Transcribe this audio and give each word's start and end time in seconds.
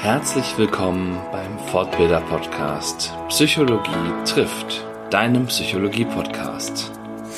Herzlich 0.00 0.56
willkommen 0.56 1.18
beim 1.32 1.58
Fortbilder 1.58 2.20
Podcast 2.20 3.12
Psychologie 3.28 3.90
trifft, 4.24 4.86
deinem 5.10 5.46
Psychologie 5.46 6.04
Podcast. 6.04 6.92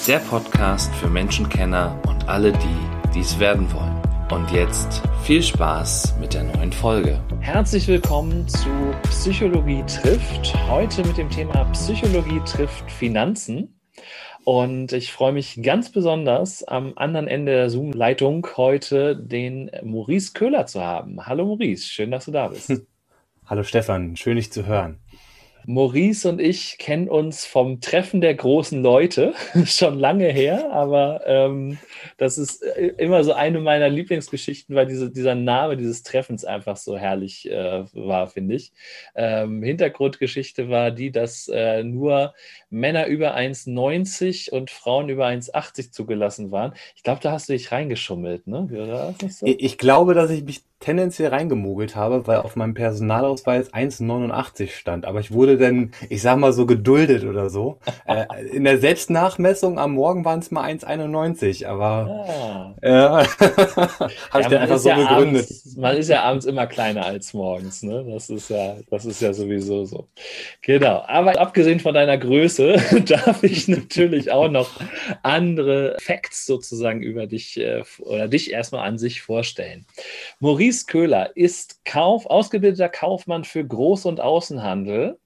Der 0.06 0.18
Podcast 0.18 0.94
für 0.96 1.08
Menschenkenner 1.08 1.99
und 2.07 2.28
alle 2.28 2.52
die, 2.52 3.10
die 3.15 3.20
es 3.20 3.38
werden 3.41 3.67
wollen. 3.73 3.99
Und 4.31 4.50
jetzt 4.50 5.02
viel 5.23 5.42
Spaß 5.42 6.17
mit 6.20 6.34
der 6.34 6.44
neuen 6.44 6.70
Folge. 6.70 7.18
Herzlich 7.41 7.88
willkommen 7.88 8.46
zu 8.46 8.69
Psychologie 9.05 9.83
trifft. 9.87 10.55
Heute 10.69 11.03
mit 11.07 11.17
dem 11.17 11.31
Thema 11.31 11.65
Psychologie 11.73 12.43
trifft 12.45 12.91
Finanzen. 12.91 13.80
Und 14.51 14.93
ich 14.93 15.12
freue 15.12 15.30
mich 15.30 15.62
ganz 15.62 15.93
besonders, 15.93 16.64
am 16.64 16.95
anderen 16.96 17.29
Ende 17.29 17.53
der 17.53 17.71
Zoom-Leitung 17.71 18.45
heute 18.57 19.14
den 19.14 19.71
Maurice 19.85 20.32
Köhler 20.32 20.67
zu 20.67 20.80
haben. 20.80 21.25
Hallo 21.25 21.46
Maurice, 21.46 21.87
schön, 21.87 22.11
dass 22.11 22.25
du 22.25 22.32
da 22.32 22.49
bist. 22.49 22.73
Hallo 23.46 23.63
Stefan, 23.63 24.17
schön 24.17 24.35
dich 24.35 24.50
zu 24.50 24.67
hören. 24.67 24.99
Maurice 25.67 26.29
und 26.29 26.40
ich 26.40 26.79
kennen 26.79 27.09
uns 27.09 27.45
vom 27.45 27.81
Treffen 27.81 28.21
der 28.21 28.35
großen 28.35 28.82
Leute, 28.82 29.35
schon 29.67 29.99
lange 29.99 30.29
her, 30.29 30.73
aber 30.73 31.23
ähm, 31.26 31.79
das 32.16 32.38
ist 32.38 32.62
äh, 32.62 32.92
immer 32.98 33.23
so 33.24 33.32
eine 33.34 33.60
meiner 33.60 33.88
Lieblingsgeschichten, 33.88 34.74
weil 34.74 34.87
diese, 34.87 35.10
dieser 35.10 35.34
Name 35.34 35.76
dieses 35.76 36.02
Treffens 36.02 36.45
einfach 36.45 36.76
so 36.76 36.96
herrlich 36.96 37.51
äh, 37.51 37.84
war, 37.92 38.28
finde 38.28 38.56
ich. 38.56 38.73
Ähm, 39.14 39.62
Hintergrundgeschichte 39.62 40.68
war 40.70 40.90
die, 40.90 41.12
dass 41.12 41.48
äh, 41.48 41.84
nur 41.84 42.34
Männer 42.70 43.06
über 43.06 43.37
1,90 43.37 44.51
und 44.51 44.70
Frauen 44.70 45.09
über 45.09 45.27
1,80 45.27 45.91
zugelassen 45.91 46.52
waren. 46.52 46.73
Ich 46.96 47.02
glaube, 47.02 47.20
da 47.20 47.33
hast 47.33 47.48
du 47.48 47.52
dich 47.52 47.73
reingeschummelt, 47.73 48.46
ne? 48.46 48.69
So? 49.29 49.45
Ich 49.46 49.77
glaube, 49.77 50.15
dass 50.15 50.30
ich 50.30 50.45
mich 50.45 50.62
tendenziell 50.80 51.29
reingemogelt 51.29 51.95
habe, 51.95 52.27
weil 52.27 52.38
auf 52.38 52.56
meinem 52.56 52.73
Personalausweis 52.73 53.73
1,89 53.73 54.70
stand. 54.70 55.05
Aber 55.05 55.20
ich 55.20 55.30
wurde 55.30 55.59
dann, 55.59 55.93
ich 56.09 56.23
sag 56.23 56.38
mal 56.38 56.54
so 56.54 56.65
geduldet 56.65 57.24
oder 57.24 57.51
so. 57.51 57.79
äh, 58.07 58.24
in 58.51 58.65
der 58.65 58.79
Selbstnachmessung 58.79 59.79
am 59.79 59.93
Morgen 59.93 60.24
waren 60.24 60.38
es 60.38 60.51
mal 60.51 60.65
1,91, 60.71 61.66
aber 61.66 62.24
ah. 62.27 62.74
äh, 62.80 62.90
habe 62.96 64.09
ich 64.09 64.45
ja, 64.45 64.49
dann 64.49 64.62
einfach 64.62 64.79
so 64.79 64.89
ja 64.89 64.97
begründet. 64.97 65.45
Abends, 65.51 65.77
man 65.77 65.97
ist 65.99 66.09
ja 66.09 66.23
abends 66.23 66.47
immer 66.47 66.67
kleiner 66.67 67.05
als 67.05 67.34
morgens, 67.34 67.83
ne? 67.83 68.07
Das 68.11 68.31
ist 68.31 68.49
ja, 68.49 68.77
das 68.91 69.05
ist 69.05 69.21
ja 69.21 69.34
sowieso 69.34 69.84
so. 69.84 70.09
Genau. 70.62 71.05
Aber 71.07 71.39
abgesehen 71.39 71.81
von 71.81 71.93
deiner 71.93 72.17
Größe 72.17 72.59
darf 73.06 73.42
ich 73.42 73.69
natürlich 73.69 74.30
auch 74.30 74.50
noch 74.50 74.80
andere 75.22 75.97
Facts 76.00 76.47
sozusagen 76.47 77.03
über 77.03 77.27
dich 77.27 77.58
äh, 77.58 77.83
oder 77.98 78.28
dich 78.28 78.50
erstmal 78.53 78.86
an 78.86 78.98
sich 78.98 79.22
vorstellen. 79.22 79.86
Maurice 80.39 80.70
Maurice 80.70 80.86
Köhler 80.86 81.36
ist 81.36 81.84
Kauf, 81.84 82.27
ausgebildeter 82.27 82.88
Kaufmann 82.88 83.44
für 83.44 83.61
Groß- 83.61 84.06
und 84.06 84.20
Außenhandel, 84.20 85.19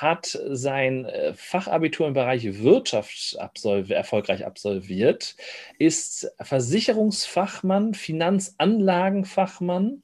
hat 0.00 0.38
sein 0.48 1.04
äh, 1.04 1.34
Fachabitur 1.34 2.08
im 2.08 2.14
Bereich 2.14 2.62
Wirtschaft 2.62 3.36
absolv 3.38 3.90
erfolgreich 3.90 4.46
absolviert, 4.46 5.36
ist 5.78 6.32
Versicherungsfachmann, 6.40 7.94
Finanzanlagenfachmann, 7.94 10.02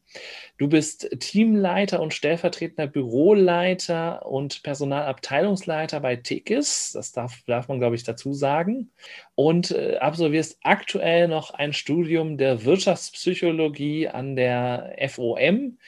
Du 0.59 0.69
bist 0.69 1.09
Teamleiter 1.19 2.01
und 2.01 2.15
stellvertretender 2.15 2.87
Büroleiter 2.87 4.27
und 4.27 4.62
Personalabteilungsleiter 4.62 6.01
bei 6.01 6.17
Tekis. 6.17 6.93
Das 6.93 7.12
darf, 7.12 7.43
darf 7.47 7.69
man, 7.69 7.79
glaube 7.79 7.97
ich, 7.97 8.05
dazu 8.05 8.33
sagen. 8.33 8.91
Und 9.34 9.73
äh, 9.73 9.97
absolvierst 9.97 10.59
aktuell 10.62 11.29
noch 11.29 11.53
ein 11.53 11.73
Studium 11.73 12.37
der 12.37 12.65
Wirtschaftspsychologie 12.65 14.09
an 14.09 14.37
der 14.37 14.95
FOM 15.09 15.79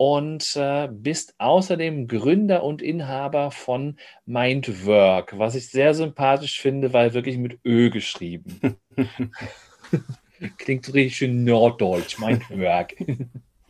und 0.00 0.56
äh, 0.56 0.88
bist 0.90 1.34
außerdem 1.36 2.08
Gründer 2.08 2.62
und 2.62 2.80
Inhaber 2.80 3.50
von 3.50 3.98
Mindwork, 4.24 5.38
was 5.38 5.54
ich 5.54 5.68
sehr 5.68 5.92
sympathisch 5.92 6.58
finde, 6.58 6.94
weil 6.94 7.12
wirklich 7.12 7.36
mit 7.36 7.58
Ö 7.66 7.90
geschrieben. 7.90 8.78
Klingt 10.56 10.94
richtig 10.94 11.16
schön 11.18 11.44
norddeutsch, 11.44 12.18
Mindwork. 12.18 12.94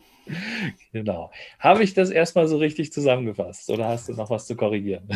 genau. 0.93 1.31
Habe 1.59 1.83
ich 1.83 1.95
das 1.95 2.09
erstmal 2.09 2.47
so 2.47 2.55
richtig 2.59 2.93
zusammengefasst 2.93 3.69
oder 3.69 3.89
hast 3.89 4.07
du 4.07 4.13
noch 4.13 4.29
was 4.29 4.47
zu 4.47 4.55
korrigieren? 4.55 5.09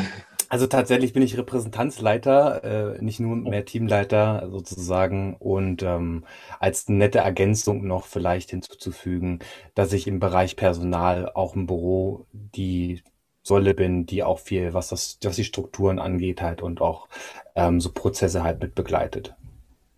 Also 0.50 0.67
tatsächlich 0.67 1.13
bin 1.13 1.23
ich 1.23 1.38
Repräsentanzleiter, 1.38 2.95
äh, 2.97 3.01
nicht 3.01 3.19
nur 3.19 3.35
mehr 3.35 3.66
Teamleiter 3.66 4.47
sozusagen. 4.51 5.35
Und 5.38 5.83
ähm, 5.83 6.25
als 6.59 6.88
nette 6.88 7.19
Ergänzung 7.19 7.85
noch 7.88 8.06
vielleicht 8.06 8.51
hinzuzufügen, 8.51 9.39
dass 9.73 9.94
ich 9.94 10.07
im 10.07 10.19
Bereich 10.19 10.55
Personal 10.55 11.29
auch 11.34 11.55
im 11.55 11.67
Büro 11.67 12.28
die 12.31 13.01
Säule 13.44 13.73
bin, 13.73 14.05
die 14.05 14.23
auch 14.23 14.39
viel, 14.39 14.73
was 14.73 14.89
das, 14.89 15.19
was 15.23 15.35
die 15.35 15.44
Strukturen 15.44 16.00
angeht, 16.00 16.41
halt 16.41 16.61
und 16.61 16.81
auch 16.81 17.07
ähm, 17.55 17.79
so 17.79 17.91
Prozesse 17.91 18.44
halt 18.44 18.59
mit 18.59 18.75
begleitet. 18.75 19.35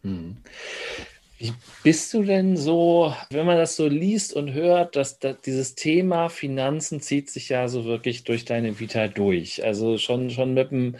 Hm. 0.04 0.38
Wie 1.40 1.54
bist 1.84 2.14
du 2.16 2.24
denn 2.24 2.58
so, 2.58 3.14
wenn 3.30 3.46
man 3.46 3.58
das 3.58 3.76
so 3.76 3.88
liest 3.88 4.34
und 4.34 4.54
hört, 4.54 4.96
dass, 4.96 5.20
dass, 5.20 5.40
dieses 5.42 5.76
Thema 5.76 6.30
Finanzen 6.30 7.00
zieht 7.00 7.30
sich 7.30 7.50
ja 7.50 7.68
so 7.68 7.86
wirklich 7.86 8.24
durch 8.24 8.44
deine 8.44 8.80
Vita 8.80 9.08
durch. 9.08 9.64
Also 9.64 10.00
schon, 10.00 10.32
schon 10.32 10.56
mit 10.56 10.72
dem 10.72 10.96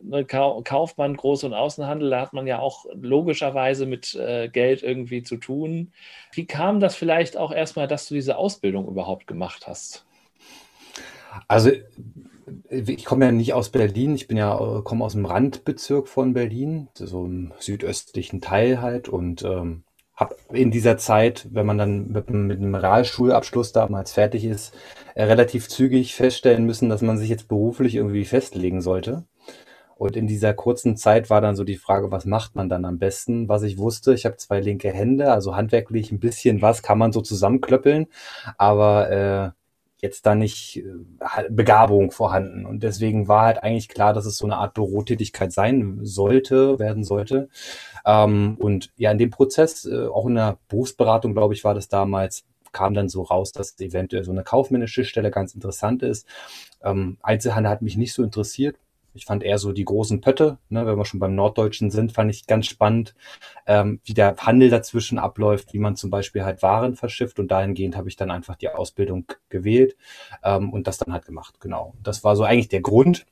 ne, 0.00 0.24
Kaufmann, 0.24 1.16
Groß- 1.16 1.44
und 1.44 1.52
Außenhandel, 1.52 2.08
da 2.08 2.22
hat 2.22 2.32
man 2.32 2.46
ja 2.46 2.58
auch 2.58 2.86
logischerweise 2.94 3.84
mit 3.84 4.14
äh, 4.14 4.48
Geld 4.48 4.82
irgendwie 4.82 5.22
zu 5.22 5.36
tun. 5.36 5.92
Wie 6.32 6.46
kam 6.46 6.80
das 6.80 6.96
vielleicht 6.96 7.36
auch 7.36 7.52
erstmal, 7.52 7.86
dass 7.86 8.08
du 8.08 8.14
diese 8.14 8.38
Ausbildung 8.38 8.88
überhaupt 8.88 9.26
gemacht 9.26 9.66
hast? 9.66 10.06
Also 11.48 11.70
ich 12.68 13.04
komme 13.04 13.26
ja 13.26 13.32
nicht 13.32 13.54
aus 13.54 13.70
Berlin, 13.70 14.14
ich 14.14 14.28
bin 14.28 14.36
ja, 14.36 14.80
komme 14.84 15.04
aus 15.04 15.12
dem 15.12 15.26
Randbezirk 15.26 16.08
von 16.08 16.32
Berlin, 16.32 16.88
so 16.94 17.24
im 17.24 17.52
südöstlichen 17.58 18.40
Teil 18.40 18.80
halt 18.80 19.08
und 19.08 19.42
ähm, 19.42 19.84
habe 20.14 20.36
in 20.52 20.70
dieser 20.70 20.96
Zeit, 20.96 21.46
wenn 21.50 21.66
man 21.66 21.78
dann 21.78 22.08
mit, 22.08 22.30
mit 22.30 22.58
einem 22.58 22.74
Realschulabschluss 22.74 23.72
damals 23.72 24.12
fertig 24.12 24.44
ist, 24.44 24.74
äh, 25.14 25.24
relativ 25.24 25.68
zügig 25.68 26.14
feststellen 26.14 26.64
müssen, 26.64 26.88
dass 26.88 27.02
man 27.02 27.18
sich 27.18 27.28
jetzt 27.28 27.48
beruflich 27.48 27.94
irgendwie 27.94 28.24
festlegen 28.24 28.80
sollte. 28.80 29.24
Und 29.96 30.14
in 30.16 30.26
dieser 30.26 30.52
kurzen 30.52 30.96
Zeit 30.96 31.30
war 31.30 31.40
dann 31.40 31.56
so 31.56 31.64
die 31.64 31.76
Frage, 31.76 32.10
was 32.10 32.26
macht 32.26 32.54
man 32.54 32.68
dann 32.68 32.84
am 32.84 32.98
besten? 32.98 33.48
Was 33.48 33.62
ich 33.62 33.78
wusste, 33.78 34.12
ich 34.12 34.26
habe 34.26 34.36
zwei 34.36 34.60
linke 34.60 34.92
Hände, 34.92 35.32
also 35.32 35.56
handwerklich 35.56 36.12
ein 36.12 36.20
bisschen 36.20 36.60
was 36.60 36.82
kann 36.82 36.98
man 36.98 37.12
so 37.12 37.22
zusammenklöppeln, 37.22 38.06
aber 38.58 39.10
äh, 39.10 39.50
jetzt 40.06 40.26
da 40.26 40.34
nicht 40.34 40.78
äh, 40.78 41.50
Begabung 41.50 42.10
vorhanden. 42.10 42.64
Und 42.64 42.82
deswegen 42.82 43.28
war 43.28 43.44
halt 43.44 43.62
eigentlich 43.62 43.88
klar, 43.88 44.12
dass 44.12 44.26
es 44.26 44.36
so 44.36 44.46
eine 44.46 44.56
Art 44.56 44.74
Bürotätigkeit 44.74 45.52
sein 45.52 46.00
sollte, 46.02 46.78
werden 46.78 47.04
sollte. 47.04 47.48
Ähm, 48.04 48.56
und 48.58 48.90
ja, 48.96 49.10
in 49.10 49.18
dem 49.18 49.30
Prozess, 49.30 49.84
äh, 49.84 50.06
auch 50.06 50.26
in 50.26 50.36
der 50.36 50.58
Berufsberatung, 50.68 51.32
glaube 51.34 51.54
ich, 51.54 51.64
war 51.64 51.74
das 51.74 51.88
damals, 51.88 52.44
kam 52.72 52.94
dann 52.94 53.08
so 53.08 53.22
raus, 53.22 53.52
dass 53.52 53.78
eventuell 53.80 54.24
so 54.24 54.32
eine 54.32 54.44
kaufmännische 54.44 55.04
Stelle 55.04 55.30
ganz 55.30 55.54
interessant 55.54 56.02
ist. 56.02 56.26
Ähm, 56.82 57.16
Einzelhandel 57.22 57.70
hat 57.70 57.82
mich 57.82 57.96
nicht 57.96 58.12
so 58.12 58.22
interessiert. 58.22 58.76
Ich 59.16 59.24
fand 59.24 59.42
eher 59.42 59.58
so 59.58 59.72
die 59.72 59.84
großen 59.84 60.20
Pötte, 60.20 60.58
ne, 60.68 60.86
wenn 60.86 60.96
wir 60.96 61.04
schon 61.04 61.20
beim 61.20 61.34
Norddeutschen 61.34 61.90
sind, 61.90 62.12
fand 62.12 62.30
ich 62.30 62.46
ganz 62.46 62.66
spannend, 62.66 63.14
ähm, 63.66 64.00
wie 64.04 64.14
der 64.14 64.36
Handel 64.36 64.70
dazwischen 64.70 65.18
abläuft, 65.18 65.72
wie 65.72 65.78
man 65.78 65.96
zum 65.96 66.10
Beispiel 66.10 66.44
halt 66.44 66.62
Waren 66.62 66.96
verschifft 66.96 67.38
und 67.38 67.50
dahingehend 67.50 67.96
habe 67.96 68.08
ich 68.08 68.16
dann 68.16 68.30
einfach 68.30 68.56
die 68.56 68.68
Ausbildung 68.68 69.26
gewählt 69.48 69.96
ähm, 70.44 70.72
und 70.72 70.86
das 70.86 70.98
dann 70.98 71.12
halt 71.12 71.26
gemacht. 71.26 71.60
Genau. 71.60 71.94
Das 72.02 72.24
war 72.24 72.36
so 72.36 72.44
eigentlich 72.44 72.68
der 72.68 72.82
Grund, 72.82 73.26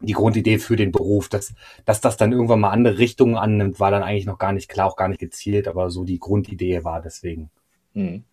die 0.00 0.12
Grundidee 0.12 0.58
für 0.58 0.76
den 0.76 0.92
Beruf, 0.92 1.28
dass, 1.28 1.54
dass 1.84 2.00
das 2.00 2.16
dann 2.16 2.32
irgendwann 2.32 2.60
mal 2.60 2.70
andere 2.70 2.98
Richtungen 2.98 3.36
annimmt, 3.36 3.80
war 3.80 3.90
dann 3.90 4.02
eigentlich 4.02 4.26
noch 4.26 4.38
gar 4.38 4.52
nicht 4.52 4.68
klar, 4.68 4.86
auch 4.86 4.96
gar 4.96 5.08
nicht 5.08 5.20
gezielt, 5.20 5.68
aber 5.68 5.90
so 5.90 6.04
die 6.04 6.18
Grundidee 6.18 6.84
war 6.84 7.00
deswegen. 7.00 7.50
Hm. 7.94 8.24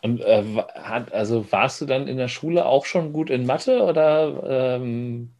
Und 0.00 0.20
äh, 0.22 0.44
hat, 0.74 1.12
also 1.12 1.50
warst 1.52 1.80
du 1.80 1.86
dann 1.86 2.08
in 2.08 2.16
der 2.16 2.28
Schule 2.28 2.66
auch 2.66 2.84
schon 2.84 3.12
gut 3.12 3.30
in 3.30 3.46
Mathe 3.46 3.82
oder 3.82 4.76
ähm, 4.76 5.30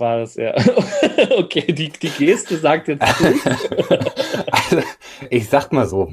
war 0.00 0.18
das 0.18 0.36
ja. 0.36 0.54
okay, 1.38 1.72
die, 1.72 1.90
die 1.90 2.10
Geste 2.10 2.56
sagt 2.56 2.88
jetzt 2.88 3.02
also, 4.50 4.82
ich 5.30 5.48
sag 5.48 5.72
mal 5.72 5.86
so, 5.86 6.12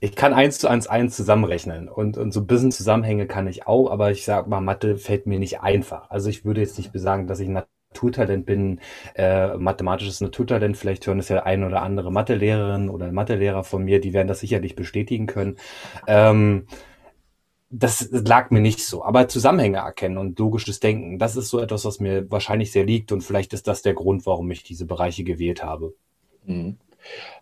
ich 0.00 0.14
kann 0.14 0.34
eins 0.34 0.58
zu 0.58 0.68
eins 0.68 0.86
eins 0.86 1.16
zusammenrechnen 1.16 1.88
und, 1.88 2.18
und 2.18 2.32
so 2.32 2.40
ein 2.40 2.46
bisschen 2.46 2.72
Zusammenhänge 2.72 3.26
kann 3.26 3.46
ich 3.46 3.66
auch, 3.66 3.90
aber 3.90 4.10
ich 4.10 4.24
sag 4.24 4.46
mal, 4.46 4.60
Mathe 4.60 4.96
fällt 4.98 5.26
mir 5.26 5.38
nicht 5.38 5.60
einfach. 5.60 6.10
Also 6.10 6.28
ich 6.30 6.44
würde 6.44 6.60
jetzt 6.60 6.78
nicht 6.78 6.90
sagen, 6.94 7.26
dass 7.26 7.40
ich 7.40 7.48
Naturtalent 7.96 8.44
bin, 8.44 8.80
äh, 9.14 9.56
mathematisches 9.56 10.20
Naturtalent. 10.20 10.76
Vielleicht 10.76 11.06
hören 11.06 11.18
es 11.18 11.28
ja 11.28 11.42
ein 11.42 11.64
oder 11.64 11.82
andere 11.82 12.12
Mathelehrerin 12.12 12.90
oder 12.90 13.10
Mathelehrer 13.10 13.64
von 13.64 13.84
mir, 13.84 14.00
die 14.00 14.12
werden 14.12 14.28
das 14.28 14.40
sicherlich 14.40 14.76
bestätigen 14.76 15.26
können. 15.26 15.56
Ähm, 16.06 16.66
das 17.78 18.08
lag 18.10 18.50
mir 18.50 18.60
nicht 18.60 18.80
so. 18.80 19.04
Aber 19.04 19.28
Zusammenhänge 19.28 19.78
erkennen 19.78 20.18
und 20.18 20.38
logisches 20.38 20.80
Denken, 20.80 21.18
das 21.18 21.36
ist 21.36 21.50
so 21.50 21.60
etwas, 21.60 21.84
was 21.84 22.00
mir 22.00 22.30
wahrscheinlich 22.30 22.72
sehr 22.72 22.84
liegt 22.84 23.12
und 23.12 23.20
vielleicht 23.22 23.52
ist 23.52 23.66
das 23.66 23.82
der 23.82 23.94
Grund, 23.94 24.24
warum 24.26 24.50
ich 24.50 24.62
diese 24.62 24.86
Bereiche 24.86 25.24
gewählt 25.24 25.62
habe. 25.62 25.94
Mhm. 26.44 26.78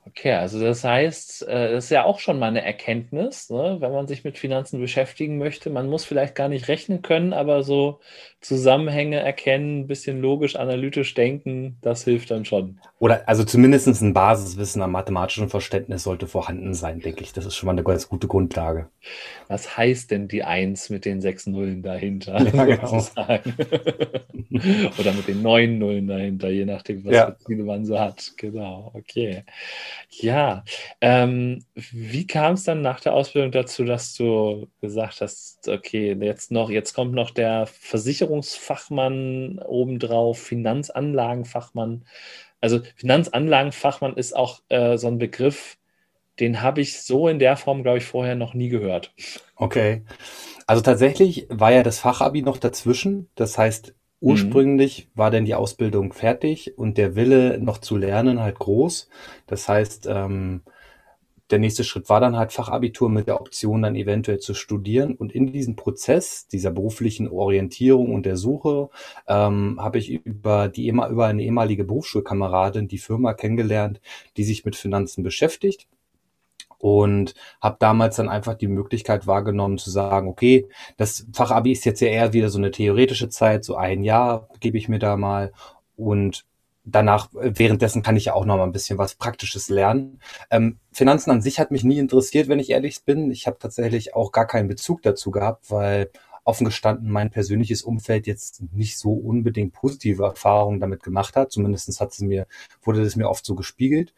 Okay, 0.07 0.33
also 0.35 0.61
das 0.61 0.85
heißt, 0.85 1.49
äh, 1.49 1.73
das 1.73 1.85
ist 1.85 1.91
ja 1.91 2.05
auch 2.05 2.19
schon 2.19 2.39
mal 2.39 2.49
eine 2.49 2.63
Erkenntnis, 2.63 3.49
ne? 3.49 3.79
wenn 3.81 3.93
man 3.93 4.07
sich 4.07 4.23
mit 4.23 4.39
Finanzen 4.39 4.79
beschäftigen 4.79 5.39
möchte. 5.39 5.71
Man 5.71 5.89
muss 5.89 6.05
vielleicht 6.05 6.35
gar 6.35 6.49
nicht 6.49 6.69
rechnen 6.69 7.01
können, 7.01 7.33
aber 7.33 7.63
so 7.63 8.01
Zusammenhänge 8.43 9.21
erkennen, 9.21 9.81
ein 9.81 9.87
bisschen 9.87 10.21
logisch, 10.21 10.57
analytisch 10.57 11.15
denken, 11.15 11.79
das 11.81 12.05
hilft 12.05 12.31
dann 12.31 12.45
schon. 12.45 12.79
Oder 12.99 13.27
also 13.27 13.45
zumindest 13.45 13.87
ein 13.87 14.13
Basiswissen 14.13 14.83
am 14.83 14.93
mathematischen 14.93 15.49
Verständnis 15.49 16.03
sollte 16.03 16.27
vorhanden 16.27 16.75
sein, 16.75 17.01
denke 17.01 17.23
ich. 17.23 17.33
Das 17.33 17.47
ist 17.47 17.57
schon 17.57 17.67
mal 17.67 17.73
eine 17.73 17.83
ganz 17.83 18.07
gute 18.07 18.29
Grundlage. 18.29 18.89
Was 19.49 19.79
heißt 19.79 20.11
denn 20.11 20.29
die 20.29 20.45
Eins 20.45 20.91
mit 20.91 21.07
den 21.07 21.23
sechs 21.23 21.47
Nullen 21.47 21.83
dahinter? 21.83 22.35
Ja, 22.55 22.65
genau. 22.67 23.03
Oder 24.99 25.13
mit 25.13 25.27
den 25.27 25.43
neun 25.43 25.79
Nullen 25.79 26.07
dahinter, 26.07 26.51
je 26.51 26.65
nachdem, 26.65 27.05
was 27.05 27.15
ja. 27.15 27.37
Ziele 27.47 27.65
man 27.65 27.85
so 27.85 27.99
hat. 27.99 28.33
Genau, 28.37 28.91
okay. 28.95 29.45
Ja, 30.11 30.65
ähm, 31.01 31.65
wie 31.75 32.27
kam 32.27 32.55
es 32.55 32.65
dann 32.65 32.83
nach 32.83 33.01
der 33.01 33.15
Ausbildung 33.15 33.53
dazu, 33.53 33.85
dass 33.85 34.15
du 34.15 34.69
gesagt 34.81 35.21
hast, 35.21 35.69
okay, 35.69 36.17
jetzt 36.21 36.51
noch, 36.51 36.71
jetzt 36.71 36.95
kommt 36.95 37.13
noch 37.15 37.31
der 37.31 37.67
Versicherungsfachmann 37.67 39.59
obendrauf, 39.59 40.41
Finanzanlagenfachmann. 40.41 42.05
Also 42.61 42.81
Finanzanlagenfachmann 42.97 44.17
ist 44.17 44.35
auch 44.35 44.61
äh, 44.69 44.97
so 44.97 45.09
ein 45.09 45.19
Begriff, 45.19 45.77
den 46.41 46.63
habe 46.63 46.81
ich 46.81 47.03
so 47.03 47.29
in 47.29 47.39
der 47.39 47.57
Form, 47.57 47.83
glaube 47.83 47.99
ich, 47.99 48.05
vorher 48.05 48.35
noch 48.35 48.55
nie 48.55 48.69
gehört. 48.69 49.13
Okay. 49.57 50.05
Also 50.67 50.83
tatsächlich 50.83 51.47
war 51.51 51.73
ja 51.73 51.83
das 51.83 51.99
Fachabi 51.99 52.43
noch 52.43 52.59
dazwischen. 52.59 53.29
Das 53.35 53.59
heißt. 53.59 53.95
Ursprünglich 54.25 55.11
war 55.15 55.31
denn 55.31 55.45
die 55.45 55.55
Ausbildung 55.55 56.15
fertig 56.15 56.79
und 56.79 56.97
der 56.97 57.15
Wille 57.15 57.59
noch 57.59 57.77
zu 57.77 57.97
lernen 57.99 58.41
halt 58.41 58.59
groß. 58.59 59.11
Das 59.47 59.69
heißt, 59.69 60.07
ähm, 60.11 60.63
der 61.51 61.59
nächste 61.59 61.85
Schritt 61.85 62.09
war 62.09 62.21
dann 62.21 62.37
halt 62.37 62.51
Fachabitur 62.53 63.11
mit 63.11 63.27
der 63.27 63.39
Option 63.39 63.83
dann 63.83 63.95
eventuell 63.95 64.39
zu 64.39 64.55
studieren. 64.55 65.15
Und 65.15 65.33
in 65.33 65.53
diesem 65.53 65.77
Prozess 65.77 66.49
dieser 66.49 66.71
beruflichen 66.71 67.29
Orientierung 67.29 68.15
und 68.15 68.25
der 68.25 68.39
Suche 68.39 68.89
ähm, 69.29 69.79
habe 69.79 69.99
ich 69.99 70.11
über 70.11 70.69
die 70.69 70.89
über 70.89 71.27
eine 71.27 71.43
ehemalige 71.43 71.85
Berufsschulkameradin 71.85 72.89
die 72.89 72.99
Firma 72.99 73.35
kennengelernt, 73.35 74.01
die 74.39 74.45
sich 74.45 74.65
mit 74.65 74.75
Finanzen 74.75 75.23
beschäftigt 75.23 75.87
und 76.85 77.35
habe 77.63 77.79
damals 77.81 78.17
dann 78.17 78.29
einfach 78.29 78.53
die 78.53 78.69
Möglichkeit 78.69 79.27
wahrgenommen 79.27 79.79
zu 79.79 79.89
sagen, 79.89 80.29
okay, 80.29 80.69
das 80.99 81.27
Fachabi 81.33 81.73
ist 81.73 81.87
jetzt 81.87 82.01
ja 82.01 82.09
eher 82.09 82.35
wieder 82.35 82.51
so 82.51 82.59
eine 82.59 82.73
theoretische 82.73 83.31
Zeit, 83.31 83.65
so 83.65 83.75
ein 83.77 84.05
Jahr 84.05 84.51
gebe 84.61 84.77
ich 84.77 84.87
mir 84.87 84.99
da 84.99 85.17
mal 85.17 85.55
und 85.97 86.45
danach, 86.85 87.31
währenddessen 87.33 88.03
kann 88.03 88.19
ich 88.19 88.27
ja 88.27 88.35
auch 88.35 88.45
noch 88.45 88.59
mal 88.59 88.65
ein 88.65 88.73
bisschen 88.73 88.99
was 88.99 89.15
Praktisches 89.15 89.71
lernen. 89.71 90.21
Ähm, 90.51 90.77
Finanzen 90.93 91.31
an 91.31 91.41
sich 91.41 91.59
hat 91.59 91.71
mich 91.71 91.85
nie 91.85 91.99
interessiert, 91.99 92.49
wenn 92.49 92.59
ich 92.59 92.69
ehrlich 92.69 93.03
bin. 93.03 93.31
Ich 93.31 93.47
habe 93.47 93.57
tatsächlich 93.59 94.15
auch 94.15 94.31
gar 94.31 94.47
keinen 94.47 94.69
Bezug 94.69 95.01
dazu 95.01 95.31
gehabt, 95.31 95.71
weil 95.71 96.11
offen 96.45 96.67
gestanden 96.67 97.11
mein 97.11 97.31
persönliches 97.31 97.81
Umfeld 97.81 98.27
jetzt 98.27 98.63
nicht 98.75 98.99
so 98.99 99.15
unbedingt 99.15 99.73
positive 99.73 100.23
Erfahrungen 100.23 100.81
damit 100.81 101.03
gemacht 101.03 101.35
hat. 101.35 101.51
Zumindest 101.51 101.99
hat 101.99 102.13
es 102.13 102.21
mir, 102.21 102.47
wurde 102.83 103.03
das 103.03 103.17
mir 103.17 103.31
oft 103.31 103.47
so 103.47 103.55
gespiegelt. 103.55 104.13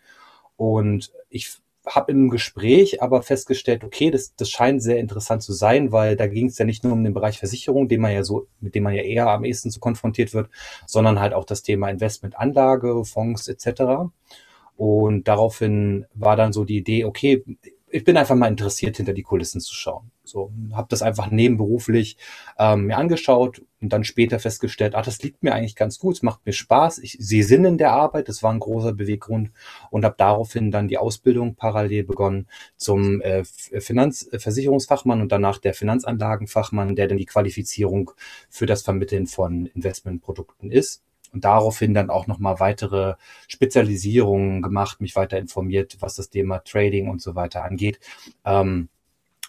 Und 0.56 1.12
ich 1.28 1.60
habe 1.86 2.12
in 2.12 2.18
einem 2.18 2.30
Gespräch 2.30 3.02
aber 3.02 3.22
festgestellt, 3.22 3.84
okay, 3.84 4.10
das, 4.10 4.34
das 4.34 4.50
scheint 4.50 4.82
sehr 4.82 4.98
interessant 4.98 5.42
zu 5.42 5.52
sein, 5.52 5.92
weil 5.92 6.16
da 6.16 6.26
ging 6.26 6.46
es 6.46 6.58
ja 6.58 6.64
nicht 6.64 6.84
nur 6.84 6.92
um 6.92 7.04
den 7.04 7.14
Bereich 7.14 7.38
Versicherung, 7.38 7.88
den 7.88 8.00
man 8.00 8.12
ja 8.12 8.24
so, 8.24 8.48
mit 8.60 8.74
dem 8.74 8.82
man 8.82 8.94
ja 8.94 9.02
eher 9.02 9.28
am 9.28 9.44
ehesten 9.44 9.70
so 9.70 9.78
konfrontiert 9.78 10.34
wird, 10.34 10.50
sondern 10.86 11.20
halt 11.20 11.32
auch 11.32 11.44
das 11.44 11.62
Thema 11.62 11.88
Investmentanlage, 11.88 13.04
Fonds 13.04 13.48
etc. 13.48 14.10
Und 14.76 15.28
daraufhin 15.28 16.06
war 16.14 16.36
dann 16.36 16.52
so 16.52 16.64
die 16.64 16.78
Idee, 16.78 17.04
okay, 17.04 17.44
ich 17.96 18.04
bin 18.04 18.18
einfach 18.18 18.34
mal 18.34 18.48
interessiert, 18.48 18.98
hinter 18.98 19.14
die 19.14 19.22
Kulissen 19.22 19.60
zu 19.60 19.74
schauen. 19.74 20.10
So, 20.22 20.52
habe 20.72 20.88
das 20.90 21.00
einfach 21.00 21.30
nebenberuflich 21.30 22.18
ähm, 22.58 22.86
mir 22.86 22.98
angeschaut 22.98 23.62
und 23.80 23.90
dann 23.90 24.04
später 24.04 24.38
festgestellt, 24.38 24.94
ach, 24.94 25.04
das 25.04 25.22
liegt 25.22 25.42
mir 25.42 25.54
eigentlich 25.54 25.76
ganz 25.76 25.98
gut, 25.98 26.16
es 26.16 26.22
macht 26.22 26.44
mir 26.44 26.52
Spaß, 26.52 26.98
ich 26.98 27.16
sehe 27.18 27.42
Sinn 27.42 27.64
in 27.64 27.78
der 27.78 27.92
Arbeit, 27.92 28.28
das 28.28 28.42
war 28.42 28.52
ein 28.52 28.58
großer 28.58 28.92
Beweggrund 28.92 29.50
und 29.90 30.04
habe 30.04 30.14
daraufhin 30.18 30.70
dann 30.70 30.88
die 30.88 30.98
Ausbildung 30.98 31.54
parallel 31.54 32.04
begonnen 32.04 32.48
zum 32.76 33.22
äh, 33.22 33.44
Finanzversicherungsfachmann 33.44 35.20
äh, 35.20 35.22
und 35.22 35.32
danach 35.32 35.56
der 35.56 35.72
Finanzanlagenfachmann, 35.72 36.96
der 36.96 37.08
dann 37.08 37.18
die 37.18 37.24
Qualifizierung 37.24 38.10
für 38.50 38.66
das 38.66 38.82
Vermitteln 38.82 39.26
von 39.26 39.66
Investmentprodukten 39.66 40.70
ist 40.70 41.02
und 41.36 41.44
daraufhin 41.44 41.92
dann 41.92 42.08
auch 42.08 42.26
nochmal 42.26 42.60
weitere 42.60 43.14
Spezialisierungen 43.46 44.62
gemacht, 44.62 45.02
mich 45.02 45.14
weiter 45.16 45.38
informiert, 45.38 45.98
was 46.00 46.16
das 46.16 46.30
Thema 46.30 46.60
Trading 46.60 47.10
und 47.10 47.20
so 47.20 47.34
weiter 47.34 47.62
angeht. 47.62 48.00
Ähm, 48.46 48.88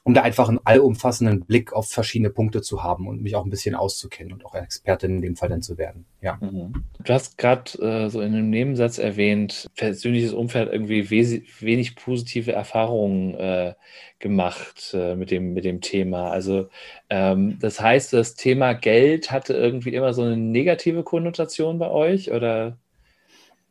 um 0.07 0.13
da 0.13 0.21
einfach 0.21 0.47
einen 0.47 0.61
allumfassenden 0.63 1.41
Blick 1.41 1.73
auf 1.73 1.89
verschiedene 1.89 2.29
Punkte 2.29 2.61
zu 2.61 2.81
haben 2.81 3.09
und 3.09 3.21
mich 3.21 3.35
auch 3.35 3.43
ein 3.43 3.49
bisschen 3.49 3.75
auszukennen 3.75 4.31
und 4.31 4.45
auch 4.45 4.55
Expertin 4.55 5.17
in 5.17 5.21
dem 5.21 5.35
Fall 5.35 5.49
dann 5.49 5.61
zu 5.61 5.77
werden. 5.77 6.05
Ja. 6.21 6.37
Mhm. 6.39 6.85
Du 7.03 7.13
hast 7.13 7.37
gerade 7.37 7.77
äh, 7.81 8.09
so 8.09 8.21
in 8.21 8.33
einem 8.33 8.49
Nebensatz 8.49 8.99
erwähnt, 8.99 9.67
persönliches 9.75 10.31
Umfeld 10.31 10.71
irgendwie 10.71 11.09
wenig 11.09 11.97
positive 11.97 12.53
Erfahrungen 12.53 13.35
äh, 13.35 13.73
gemacht 14.19 14.91
äh, 14.93 15.17
mit, 15.17 15.29
dem, 15.29 15.51
mit 15.51 15.65
dem 15.65 15.81
Thema. 15.81 16.31
Also 16.31 16.69
ähm, 17.09 17.57
das 17.59 17.81
heißt, 17.81 18.13
das 18.13 18.35
Thema 18.35 18.75
Geld 18.75 19.29
hatte 19.29 19.55
irgendwie 19.55 19.93
immer 19.93 20.13
so 20.13 20.21
eine 20.21 20.37
negative 20.37 21.03
Konnotation 21.03 21.79
bei 21.79 21.89
euch 21.89 22.31
oder? 22.31 22.77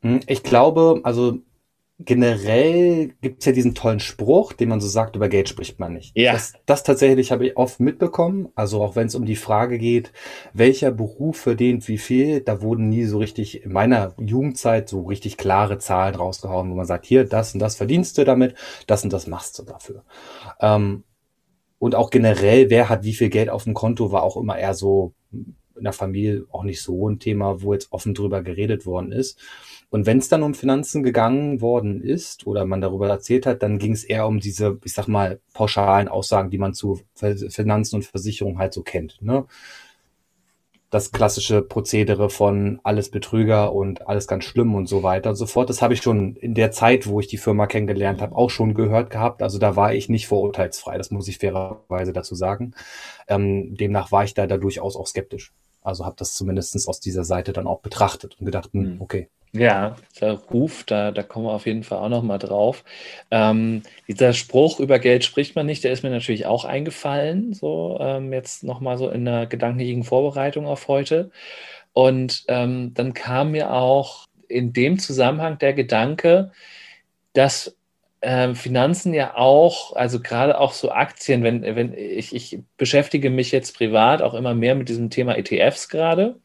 Hm, 0.03 0.21
ich 0.27 0.43
glaube, 0.43 1.00
also 1.03 1.38
generell 1.99 3.15
gibt 3.23 3.41
es 3.41 3.47
ja 3.47 3.53
diesen 3.53 3.75
tollen 3.75 4.01
Spruch, 4.01 4.53
den 4.53 4.69
man 4.69 4.81
so 4.81 4.89
sagt, 4.89 5.17
über 5.17 5.29
Geld 5.29 5.49
spricht 5.49 5.81
man 5.81 5.95
nicht. 5.95 6.13
Ja. 6.15 6.35
Das, 6.35 6.53
das 6.67 6.83
tatsächlich 6.83 7.33
habe 7.33 7.47
ich 7.47 7.57
oft 7.57 7.81
mitbekommen. 7.81 8.49
Also 8.55 8.83
auch 8.83 8.97
wenn 8.97 9.07
es 9.07 9.15
um 9.15 9.25
die 9.25 9.37
Frage 9.37 9.79
geht, 9.79 10.13
welcher 10.53 10.91
Beruf 10.91 11.39
verdient 11.39 11.89
wie 11.89 11.97
viel, 11.97 12.41
da 12.41 12.61
wurden 12.61 12.91
nie 12.91 13.05
so 13.05 13.19
richtig 13.19 13.65
in 13.65 13.73
meiner 13.73 14.15
Jugendzeit 14.19 14.89
so 14.89 15.03
richtig 15.03 15.39
klare 15.39 15.79
Zahlen 15.79 16.17
rausgehauen, 16.17 16.71
wo 16.71 16.75
man 16.75 16.87
sagt, 16.87 17.07
hier, 17.07 17.25
das 17.25 17.55
und 17.55 17.61
das 17.61 17.77
verdienst 17.77 18.19
du 18.19 18.25
damit, 18.25 18.55
das 18.87 19.03
und 19.03 19.13
das 19.13 19.27
machst 19.27 19.59
du 19.59 19.63
dafür. 19.63 20.05
Ähm, 20.61 21.05
und 21.79 21.95
auch 21.95 22.11
generell, 22.11 22.69
wer 22.69 22.89
hat 22.91 23.05
wie 23.05 23.15
viel 23.15 23.31
Geld 23.31 23.49
auf 23.49 23.65
dem 23.65 23.75
Konto, 23.75 24.13
war 24.13 24.23
auch 24.23 24.37
immer 24.37 24.59
eher 24.59 24.75
so 24.75 25.15
in 25.33 25.85
der 25.85 25.93
Familie 25.93 26.45
auch 26.51 26.63
nicht 26.63 26.83
so 26.83 27.09
ein 27.09 27.19
Thema, 27.19 27.63
wo 27.63 27.73
jetzt 27.73 27.93
offen 27.93 28.15
drüber 28.15 28.43
geredet 28.43 28.87
worden 28.87 29.13
ist. 29.13 29.39
Und 29.88 30.05
wenn 30.05 30.19
es 30.19 30.29
dann 30.29 30.43
um 30.43 30.55
Finanzen 30.55 31.03
gegangen 31.03 31.61
worden 31.61 32.03
ist 32.03 32.47
oder 32.47 32.65
man 32.65 32.81
darüber 32.81 33.09
erzählt 33.09 33.47
hat, 33.47 33.62
dann 33.62 33.79
ging 33.79 33.93
es 33.93 34.05
eher 34.05 34.27
um 34.27 34.41
diese, 34.41 34.79
ich 34.85 34.93
sag 34.93 35.06
mal, 35.06 35.41
pauschalen 35.55 36.09
Aussagen, 36.09 36.50
die 36.50 36.59
man 36.59 36.75
zu 36.75 37.00
Finanzen 37.15 37.97
und 37.97 38.05
Versicherungen 38.05 38.59
halt 38.59 38.75
so 38.75 38.83
kennt. 38.83 39.23
Ne? 39.23 39.47
Das 40.91 41.12
klassische 41.12 41.62
Prozedere 41.62 42.31
von 42.31 42.81
alles 42.83 43.11
Betrüger 43.11 43.73
und 43.73 44.09
alles 44.09 44.26
ganz 44.26 44.45
schlimm 44.45 44.75
und 44.75 44.87
so 44.87 45.05
weiter 45.05 45.31
und 45.31 45.37
so 45.37 45.47
fort. 45.47 45.71
Das 45.71 45.83
habe 45.83 45.95
ich 45.95 46.02
schon 46.02 46.35
in 46.37 46.55
der 46.55 46.73
Zeit, 46.73 47.07
wo 47.07 47.21
ich 47.21 47.28
die 47.28 47.38
Firma 47.38 47.66
kennengelernt 47.66 48.21
habe, 48.21 48.35
auch 48.35 48.50
schon 48.50 48.75
gehört 48.75 49.11
gehabt. 49.11 49.40
Also 49.40 49.59
da 49.59 49.76
war 49.76 49.95
ich 49.95 50.09
nicht 50.09 50.26
vorurteilsfrei, 50.26 50.99
das 50.99 51.12
muss 51.12 51.28
ich 51.28 51.38
fairerweise 51.38 52.12
dazu 52.12 52.35
sagen. 52.35 52.75
Ähm, 53.28 53.76
demnach 53.76 54.11
war 54.11 54.25
ich 54.25 54.35
da, 54.35 54.49
da 54.49 54.57
durchaus 54.57 54.97
auch 54.97 55.07
skeptisch. 55.07 55.52
Also 55.83 56.05
habe 56.05 56.16
das 56.19 56.35
zumindest 56.35 56.88
aus 56.88 56.99
dieser 56.99 57.23
Seite 57.23 57.52
dann 57.52 57.69
auch 57.69 57.81
betrachtet 57.81 58.37
und 58.40 58.47
gedacht, 58.47 58.71
hm, 58.73 58.85
hm. 58.85 59.00
okay, 59.00 59.28
ja, 59.53 59.97
der 60.21 60.33
Ruf, 60.33 60.85
da, 60.85 61.11
da 61.12 61.23
kommen 61.23 61.47
wir 61.47 61.53
auf 61.53 61.67
jeden 61.67 61.83
Fall 61.83 61.99
auch 61.99 62.09
noch 62.09 62.23
mal 62.23 62.38
drauf. 62.38 62.85
Ähm, 63.31 63.83
dieser 64.09 64.33
Spruch 64.33 64.81
über 64.81 64.99
Geld 64.99 65.25
spricht 65.25 65.57
man 65.57 65.67
nicht, 65.67 65.85
der 65.85 65.93
ist 65.93 66.03
mir 66.03 66.11
natürlich 66.11 66.47
auch 66.47 66.65
eingefallen, 66.65 67.55
so 67.55 67.99
ähm, 68.00 68.33
jetzt 68.33 68.65
noch 68.65 68.81
mal 68.81 68.99
so 68.99 69.09
in 69.09 69.25
der 69.25 69.47
gedanklichen 69.47 70.05
Vorbereitung 70.05 70.67
auf 70.67 70.88
heute. 70.88 71.31
Und 71.93 72.45
ähm, 72.49 72.93
dann 72.95 73.15
kam 73.15 73.53
mir 73.53 73.73
auch 73.73 74.26
in 74.49 74.73
dem 74.73 74.99
Zusammenhang 74.99 75.59
der 75.59 75.73
Gedanke, 75.73 76.53
dass 77.33 77.76
äh, 78.21 78.55
Finanzen 78.55 79.15
ja 79.15 79.37
auch, 79.37 79.95
also 79.97 80.21
gerade 80.21 80.59
auch 80.61 80.73
so 80.73 80.91
Aktien, 80.91 81.43
wenn, 81.43 81.62
wenn 81.62 81.95
ich, 81.95 82.35
ich 82.35 82.59
beschäftige 82.76 83.31
mich 83.31 83.53
jetzt 83.53 83.76
privat 83.76 84.23
auch 84.23 84.35
immer 84.35 84.55
mehr 84.55 84.75
mit 84.75 84.88
diesem 84.88 85.11
Thema 85.11 85.37
ETFs 85.37 85.88
gerade. 85.88 86.37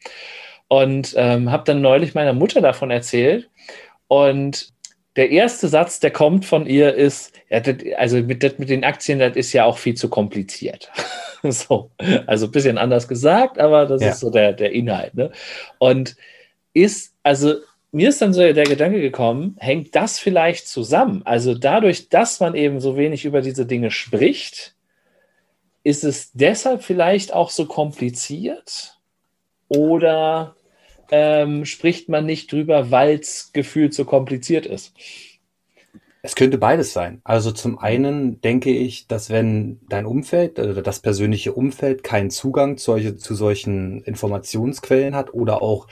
Und 0.71 1.15
ähm, 1.17 1.51
habe 1.51 1.65
dann 1.65 1.81
neulich 1.81 2.15
meiner 2.15 2.31
Mutter 2.31 2.61
davon 2.61 2.91
erzählt. 2.91 3.49
Und 4.07 4.69
der 5.17 5.29
erste 5.29 5.67
Satz, 5.67 5.99
der 5.99 6.11
kommt 6.11 6.45
von 6.45 6.65
ihr, 6.65 6.95
ist, 6.95 7.33
ja, 7.49 7.59
das, 7.59 7.75
also 7.97 8.21
mit, 8.21 8.41
das, 8.41 8.57
mit 8.57 8.69
den 8.69 8.85
Aktien, 8.85 9.19
das 9.19 9.35
ist 9.35 9.51
ja 9.51 9.65
auch 9.65 9.77
viel 9.77 9.95
zu 9.95 10.07
kompliziert. 10.07 10.89
so, 11.43 11.91
also 12.25 12.45
ein 12.45 12.51
bisschen 12.53 12.77
anders 12.77 13.09
gesagt, 13.09 13.59
aber 13.59 13.85
das 13.85 14.01
ja. 14.01 14.11
ist 14.11 14.21
so 14.21 14.29
der, 14.29 14.53
der 14.53 14.71
Inhalt. 14.71 15.13
Ne? 15.13 15.33
Und 15.77 16.15
ist, 16.71 17.15
also 17.21 17.55
mir 17.91 18.07
ist 18.07 18.21
dann 18.21 18.31
so 18.31 18.39
der 18.39 18.63
Gedanke 18.63 19.01
gekommen, 19.01 19.57
hängt 19.59 19.93
das 19.93 20.19
vielleicht 20.19 20.69
zusammen? 20.69 21.21
Also 21.25 21.53
dadurch, 21.53 22.07
dass 22.07 22.39
man 22.39 22.55
eben 22.55 22.79
so 22.79 22.95
wenig 22.95 23.25
über 23.25 23.41
diese 23.41 23.65
Dinge 23.65 23.91
spricht, 23.91 24.73
ist 25.83 26.05
es 26.05 26.31
deshalb 26.31 26.81
vielleicht 26.81 27.33
auch 27.33 27.49
so 27.49 27.65
kompliziert? 27.65 28.97
Oder 29.67 30.55
ähm, 31.12 31.65
spricht 31.65 32.10
man 32.10 32.25
nicht 32.25 32.51
drüber, 32.51 32.89
weil 32.91 33.20
es 33.20 33.51
gefühlt 33.53 33.94
so 33.94 34.06
kompliziert 34.06 34.65
ist. 34.65 34.94
Es 36.24 36.36
könnte 36.36 36.58
beides 36.60 36.94
sein. 36.94 37.20
Also 37.24 37.51
zum 37.51 37.80
einen 37.80 38.41
denke 38.41 38.70
ich, 38.70 39.08
dass 39.08 39.32
wenn 39.32 39.80
dein 39.89 40.06
Umfeld 40.06 40.60
oder 40.60 40.82
das 40.82 41.00
persönliche 41.00 41.53
Umfeld 41.53 42.03
keinen 42.03 42.30
Zugang 42.30 42.77
zu, 42.77 42.91
solche, 42.91 43.18
zu 43.18 43.34
solchen 43.34 44.03
Informationsquellen 44.03 45.15
hat 45.15 45.34
oder 45.34 45.63
auch 45.63 45.88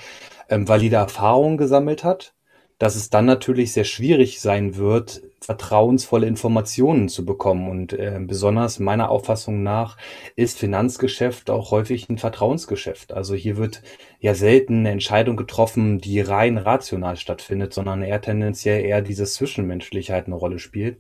ähm, 0.49 0.67
valide 0.67 0.97
Erfahrungen 0.97 1.57
gesammelt 1.57 2.03
hat, 2.03 2.33
dass 2.79 2.95
es 2.95 3.09
dann 3.09 3.25
natürlich 3.25 3.73
sehr 3.73 3.83
schwierig 3.83 4.39
sein 4.39 4.77
wird, 4.77 5.21
vertrauensvolle 5.41 6.27
Informationen 6.27 7.09
zu 7.09 7.25
bekommen. 7.25 7.69
Und 7.69 7.93
äh, 7.93 8.19
besonders 8.21 8.79
meiner 8.79 9.09
Auffassung 9.09 9.63
nach 9.63 9.97
ist 10.37 10.57
Finanzgeschäft 10.57 11.49
auch 11.49 11.71
häufig 11.71 12.09
ein 12.09 12.17
Vertrauensgeschäft. 12.17 13.11
Also 13.11 13.35
hier 13.35 13.57
wird 13.57 13.83
ja 14.21 14.33
selten 14.33 14.79
eine 14.79 14.91
Entscheidung 14.91 15.35
getroffen, 15.35 15.99
die 15.99 16.21
rein 16.21 16.57
rational 16.57 17.17
stattfindet, 17.17 17.73
sondern 17.73 18.01
eher 18.01 18.21
tendenziell 18.21 18.83
eher 18.83 19.01
dieses 19.01 19.33
Zwischenmenschliche 19.33 20.13
halt 20.13 20.27
eine 20.27 20.35
Rolle 20.35 20.59
spielt. 20.59 20.97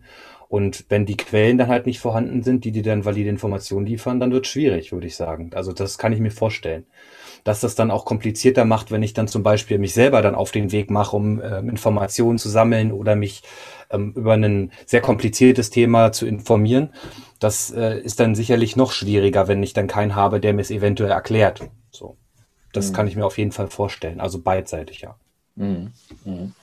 Und 0.49 0.85
wenn 0.89 1.05
die 1.05 1.17
Quellen 1.17 1.57
dann 1.57 1.67
halt 1.67 1.85
nicht 1.85 1.99
vorhanden 1.99 2.43
sind, 2.43 2.65
die 2.65 2.71
dir 2.71 2.83
dann 2.83 3.05
valide 3.05 3.29
Informationen 3.29 3.85
liefern, 3.85 4.19
dann 4.19 4.31
wird 4.31 4.45
es 4.45 4.51
schwierig, 4.51 4.91
würde 4.91 5.07
ich 5.07 5.15
sagen. 5.15 5.51
Also 5.53 5.71
das 5.71 5.97
kann 5.97 6.11
ich 6.11 6.19
mir 6.19 6.31
vorstellen 6.31 6.85
dass 7.43 7.61
das 7.61 7.75
dann 7.75 7.91
auch 7.91 8.05
komplizierter 8.05 8.65
macht, 8.65 8.91
wenn 8.91 9.03
ich 9.03 9.13
dann 9.13 9.27
zum 9.27 9.43
Beispiel 9.43 9.77
mich 9.77 9.93
selber 9.93 10.21
dann 10.21 10.35
auf 10.35 10.51
den 10.51 10.71
Weg 10.71 10.89
mache, 10.89 11.15
um 11.15 11.41
äh, 11.41 11.59
Informationen 11.59 12.37
zu 12.37 12.49
sammeln 12.49 12.91
oder 12.91 13.15
mich 13.15 13.43
ähm, 13.89 14.13
über 14.15 14.33
ein 14.33 14.71
sehr 14.85 15.01
kompliziertes 15.01 15.69
Thema 15.69 16.11
zu 16.11 16.25
informieren. 16.25 16.89
Das 17.39 17.71
äh, 17.71 17.99
ist 17.99 18.19
dann 18.19 18.35
sicherlich 18.35 18.75
noch 18.75 18.91
schwieriger, 18.91 19.47
wenn 19.47 19.63
ich 19.63 19.73
dann 19.73 19.87
keinen 19.87 20.15
habe, 20.15 20.39
der 20.39 20.53
mir 20.53 20.61
es 20.61 20.71
eventuell 20.71 21.11
erklärt. 21.11 21.69
So. 21.91 22.17
Das 22.73 22.89
mhm. 22.89 22.95
kann 22.95 23.07
ich 23.07 23.15
mir 23.15 23.25
auf 23.25 23.37
jeden 23.37 23.51
Fall 23.51 23.67
vorstellen. 23.67 24.19
Also 24.19 24.41
beidseitig, 24.41 25.01
ja. 25.01 25.15
Mhm. 25.55 25.91
Mhm. 26.25 26.53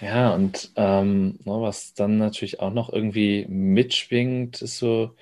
Ja, 0.00 0.34
und 0.34 0.72
ähm, 0.76 1.38
ne, 1.44 1.60
was 1.60 1.94
dann 1.94 2.18
natürlich 2.18 2.60
auch 2.60 2.72
noch 2.72 2.92
irgendwie 2.92 3.46
mitschwingt, 3.48 4.60
ist 4.60 4.78
so, 4.78 5.12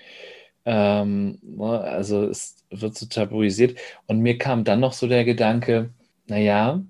ähm, 0.65 1.39
ne, 1.43 1.81
also 1.81 2.25
es 2.25 2.57
wird 2.71 2.97
so 2.97 3.07
tabuisiert. 3.07 3.79
Und 4.07 4.21
mir 4.21 4.39
kam 4.39 4.65
dann 4.65 4.81
noch 4.81 4.93
so 4.93 5.07
der 5.07 5.25
Gedanke, 5.25 5.91
naja, 6.27 6.83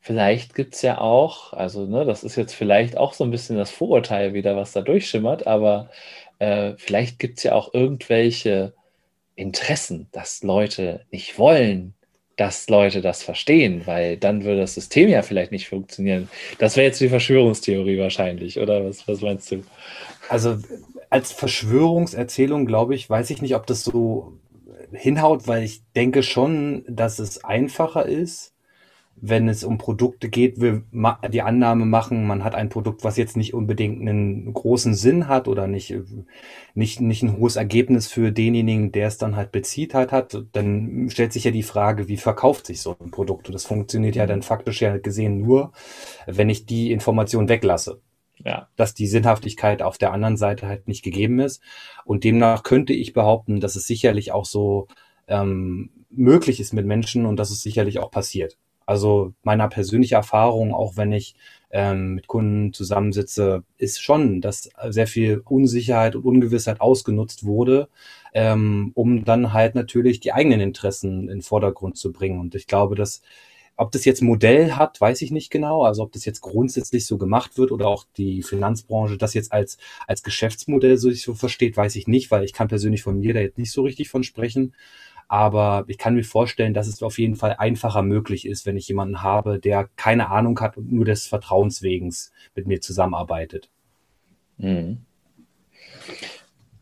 vielleicht 0.00 0.54
gibt 0.54 0.74
es 0.74 0.82
ja 0.82 0.98
auch, 1.00 1.52
also 1.52 1.86
ne, 1.86 2.04
das 2.04 2.24
ist 2.24 2.36
jetzt 2.36 2.54
vielleicht 2.54 2.96
auch 2.96 3.12
so 3.12 3.24
ein 3.24 3.30
bisschen 3.30 3.56
das 3.56 3.70
Vorurteil 3.70 4.34
wieder, 4.34 4.56
was 4.56 4.72
da 4.72 4.80
durchschimmert, 4.80 5.46
aber 5.46 5.90
äh, 6.38 6.74
vielleicht 6.78 7.18
gibt 7.18 7.38
es 7.38 7.44
ja 7.44 7.54
auch 7.54 7.74
irgendwelche 7.74 8.72
Interessen, 9.34 10.08
dass 10.12 10.42
Leute 10.42 11.04
nicht 11.10 11.38
wollen, 11.38 11.94
dass 12.36 12.68
Leute 12.68 13.00
das 13.00 13.22
verstehen, 13.22 13.82
weil 13.86 14.16
dann 14.16 14.44
würde 14.44 14.60
das 14.60 14.74
System 14.74 15.08
ja 15.08 15.22
vielleicht 15.22 15.50
nicht 15.50 15.68
funktionieren. 15.68 16.28
Das 16.58 16.76
wäre 16.76 16.86
jetzt 16.86 17.00
die 17.00 17.08
Verschwörungstheorie 17.08 17.98
wahrscheinlich, 17.98 18.60
oder 18.60 18.84
was, 18.84 19.06
was 19.08 19.20
meinst 19.20 19.50
du? 19.50 19.64
Also 20.28 20.58
als 21.10 21.32
Verschwörungserzählung, 21.32 22.66
glaube 22.66 22.94
ich, 22.94 23.08
weiß 23.08 23.30
ich 23.30 23.42
nicht, 23.42 23.54
ob 23.54 23.66
das 23.66 23.84
so 23.84 24.38
hinhaut, 24.92 25.46
weil 25.46 25.62
ich 25.62 25.82
denke 25.94 26.22
schon, 26.22 26.84
dass 26.88 27.18
es 27.18 27.44
einfacher 27.44 28.06
ist, 28.06 28.54
wenn 29.20 29.48
es 29.48 29.64
um 29.64 29.78
Produkte 29.78 30.28
geht, 30.28 30.60
wir 30.60 30.82
die 31.28 31.42
Annahme 31.42 31.86
machen, 31.86 32.26
man 32.26 32.44
hat 32.44 32.54
ein 32.54 32.68
Produkt, 32.68 33.04
was 33.04 33.16
jetzt 33.16 33.36
nicht 33.36 33.52
unbedingt 33.52 34.00
einen 34.00 34.52
großen 34.52 34.94
Sinn 34.94 35.28
hat 35.28 35.48
oder 35.48 35.66
nicht, 35.66 35.94
nicht, 36.74 37.00
nicht 37.00 37.22
ein 37.22 37.36
hohes 37.36 37.56
Ergebnis 37.56 38.06
für 38.06 38.30
denjenigen, 38.30 38.92
der 38.92 39.08
es 39.08 39.18
dann 39.18 39.36
halt 39.36 39.50
bezieht 39.50 39.94
halt 39.94 40.12
hat, 40.12 40.44
dann 40.52 41.08
stellt 41.10 41.32
sich 41.32 41.44
ja 41.44 41.50
die 41.50 41.62
Frage, 41.62 42.08
wie 42.08 42.16
verkauft 42.16 42.66
sich 42.66 42.80
so 42.80 42.96
ein 43.00 43.10
Produkt? 43.10 43.48
Und 43.48 43.54
das 43.54 43.64
funktioniert 43.64 44.16
ja 44.16 44.26
dann 44.26 44.42
faktisch 44.42 44.82
ja 44.82 44.96
gesehen 44.98 45.40
nur, 45.40 45.72
wenn 46.26 46.48
ich 46.48 46.66
die 46.66 46.92
Information 46.92 47.48
weglasse 47.48 48.00
ja. 48.48 48.68
dass 48.76 48.94
die 48.94 49.06
Sinnhaftigkeit 49.06 49.82
auf 49.82 49.98
der 49.98 50.12
anderen 50.12 50.36
Seite 50.36 50.66
halt 50.66 50.88
nicht 50.88 51.02
gegeben 51.02 51.38
ist. 51.38 51.62
Und 52.04 52.24
demnach 52.24 52.62
könnte 52.62 52.94
ich 52.94 53.12
behaupten, 53.12 53.60
dass 53.60 53.76
es 53.76 53.86
sicherlich 53.86 54.32
auch 54.32 54.46
so 54.46 54.88
ähm, 55.26 55.90
möglich 56.10 56.58
ist 56.58 56.72
mit 56.72 56.86
Menschen 56.86 57.26
und 57.26 57.36
dass 57.36 57.50
es 57.50 57.62
sicherlich 57.62 57.98
auch 57.98 58.10
passiert. 58.10 58.56
Also 58.86 59.34
meiner 59.42 59.68
persönlichen 59.68 60.14
Erfahrung, 60.14 60.72
auch 60.72 60.96
wenn 60.96 61.12
ich 61.12 61.34
ähm, 61.70 62.14
mit 62.14 62.26
Kunden 62.26 62.72
zusammensitze, 62.72 63.64
ist 63.76 64.02
schon, 64.02 64.40
dass 64.40 64.70
sehr 64.88 65.06
viel 65.06 65.42
Unsicherheit 65.44 66.16
und 66.16 66.24
Ungewissheit 66.24 66.80
ausgenutzt 66.80 67.44
wurde, 67.44 67.90
ähm, 68.32 68.92
um 68.94 69.26
dann 69.26 69.52
halt 69.52 69.74
natürlich 69.74 70.20
die 70.20 70.32
eigenen 70.32 70.60
Interessen 70.60 71.24
in 71.24 71.26
den 71.26 71.42
Vordergrund 71.42 71.98
zu 71.98 72.12
bringen. 72.12 72.40
Und 72.40 72.54
ich 72.54 72.66
glaube, 72.66 72.94
dass 72.94 73.20
ob 73.78 73.92
das 73.92 74.04
jetzt 74.04 74.22
Modell 74.22 74.72
hat, 74.72 75.00
weiß 75.00 75.22
ich 75.22 75.30
nicht 75.30 75.50
genau. 75.50 75.84
Also 75.84 76.02
ob 76.02 76.12
das 76.12 76.24
jetzt 76.24 76.40
grundsätzlich 76.40 77.06
so 77.06 77.16
gemacht 77.16 77.56
wird 77.56 77.70
oder 77.70 77.86
auch 77.86 78.04
die 78.16 78.42
Finanzbranche 78.42 79.16
das 79.16 79.34
jetzt 79.34 79.52
als, 79.52 79.78
als 80.06 80.24
Geschäftsmodell 80.24 80.98
so 80.98 81.10
so 81.12 81.34
versteht, 81.34 81.76
weiß 81.76 81.94
ich 81.94 82.08
nicht, 82.08 82.30
weil 82.32 82.44
ich 82.44 82.52
kann 82.52 82.66
persönlich 82.66 83.02
von 83.02 83.20
mir 83.20 83.34
da 83.34 83.40
jetzt 83.40 83.56
nicht 83.56 83.70
so 83.70 83.82
richtig 83.82 84.08
von 84.10 84.24
sprechen. 84.24 84.74
Aber 85.28 85.84
ich 85.86 85.96
kann 85.96 86.14
mir 86.14 86.24
vorstellen, 86.24 86.74
dass 86.74 86.88
es 86.88 87.02
auf 87.02 87.18
jeden 87.18 87.36
Fall 87.36 87.54
einfacher 87.58 88.02
möglich 88.02 88.46
ist, 88.46 88.66
wenn 88.66 88.76
ich 88.76 88.88
jemanden 88.88 89.22
habe, 89.22 89.60
der 89.60 89.88
keine 89.94 90.28
Ahnung 90.30 90.58
hat 90.60 90.76
und 90.76 90.90
nur 90.92 91.04
des 91.04 91.26
Vertrauenswegens 91.26 92.32
mit 92.56 92.66
mir 92.66 92.80
zusammenarbeitet. 92.80 93.70
Mhm. 94.56 95.02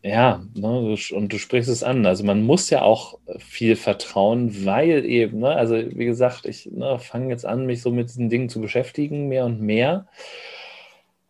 Ja, 0.07 0.41
ne, 0.55 0.95
und 1.13 1.33
du 1.33 1.37
sprichst 1.37 1.69
es 1.69 1.83
an. 1.83 2.05
Also 2.05 2.23
man 2.23 2.43
muss 2.43 2.69
ja 2.69 2.81
auch 2.81 3.19
viel 3.39 3.75
vertrauen, 3.75 4.65
weil 4.65 5.03
eben, 5.05 5.39
ne, 5.39 5.49
also 5.49 5.75
wie 5.75 6.05
gesagt, 6.05 6.45
ich 6.45 6.69
ne, 6.71 6.97
fange 6.97 7.29
jetzt 7.29 7.45
an, 7.45 7.65
mich 7.65 7.81
so 7.81 7.91
mit 7.91 8.07
diesen 8.07 8.29
Dingen 8.29 8.47
zu 8.47 8.61
beschäftigen, 8.61 9.27
mehr 9.27 9.45
und 9.45 9.61
mehr. 9.61 10.07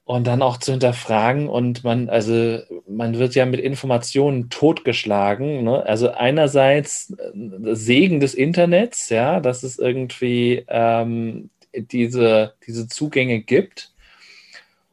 Und 0.05 0.27
dann 0.27 0.43
auch 0.43 0.57
zu 0.57 0.71
hinterfragen. 0.71 1.49
Und 1.49 1.83
man, 1.83 2.07
also 2.09 2.59
man 2.87 3.17
wird 3.17 3.33
ja 3.35 3.47
mit 3.47 3.59
Informationen 3.59 4.49
totgeschlagen. 4.49 5.63
Ne? 5.63 5.83
Also 5.85 6.11
einerseits 6.11 7.11
äh, 7.17 7.75
Segen 7.75 8.19
des 8.19 8.35
Internets, 8.35 9.09
ja, 9.09 9.39
dass 9.39 9.63
es 9.63 9.79
irgendwie 9.79 10.65
ähm, 10.67 11.49
diese, 11.73 12.53
diese 12.67 12.87
Zugänge 12.87 13.41
gibt. 13.41 13.91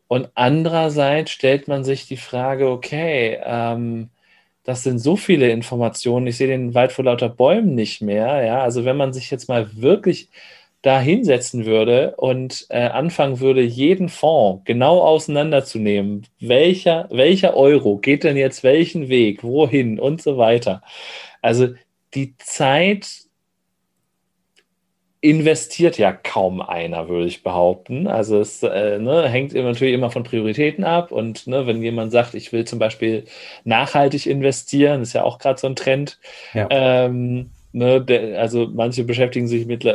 Und 0.08 0.28
andererseits 0.34 1.30
stellt 1.30 1.68
man 1.68 1.84
sich 1.84 2.06
die 2.06 2.16
Frage, 2.16 2.68
okay, 2.68 3.38
ähm, 3.44 4.10
das 4.64 4.82
sind 4.82 4.98
so 4.98 5.16
viele 5.16 5.50
Informationen, 5.50 6.26
ich 6.26 6.36
sehe 6.38 6.48
den 6.48 6.74
Wald 6.74 6.92
vor 6.92 7.04
lauter 7.04 7.28
Bäumen 7.28 7.74
nicht 7.74 8.00
mehr. 8.02 8.44
Ja? 8.44 8.62
Also 8.62 8.84
wenn 8.84 8.96
man 8.96 9.12
sich 9.12 9.30
jetzt 9.30 9.48
mal 9.48 9.68
wirklich 9.74 10.28
da 10.82 11.00
hinsetzen 11.00 11.64
würde 11.64 12.14
und 12.16 12.66
äh, 12.68 12.88
anfangen 12.88 13.40
würde, 13.40 13.62
jeden 13.62 14.10
Fonds 14.10 14.62
genau 14.66 15.00
auseinanderzunehmen, 15.00 16.26
welcher, 16.40 17.08
welcher 17.10 17.56
Euro 17.56 17.96
geht 17.98 18.24
denn 18.24 18.36
jetzt 18.36 18.62
welchen 18.64 19.08
Weg, 19.08 19.42
wohin 19.42 19.98
und 19.98 20.20
so 20.20 20.36
weiter. 20.36 20.82
Also 21.40 21.68
die 22.14 22.36
Zeit 22.36 23.23
investiert 25.24 25.96
ja 25.96 26.12
kaum 26.12 26.60
einer, 26.60 27.08
würde 27.08 27.24
ich 27.24 27.42
behaupten. 27.42 28.06
Also 28.06 28.40
es 28.40 28.62
äh, 28.62 28.98
ne, 28.98 29.26
hängt 29.26 29.54
natürlich 29.54 29.94
immer 29.94 30.10
von 30.10 30.22
Prioritäten 30.22 30.84
ab. 30.84 31.12
Und 31.12 31.46
ne, 31.46 31.66
wenn 31.66 31.82
jemand 31.82 32.12
sagt, 32.12 32.34
ich 32.34 32.52
will 32.52 32.66
zum 32.66 32.78
Beispiel 32.78 33.24
nachhaltig 33.64 34.26
investieren, 34.26 35.00
ist 35.00 35.14
ja 35.14 35.24
auch 35.24 35.38
gerade 35.38 35.58
so 35.58 35.66
ein 35.66 35.76
Trend. 35.76 36.18
Ja. 36.52 36.68
Ähm, 36.68 37.48
ne, 37.72 38.02
der, 38.02 38.38
also 38.38 38.68
manche 38.70 39.04
beschäftigen 39.04 39.48
sich 39.48 39.64
mit, 39.64 39.86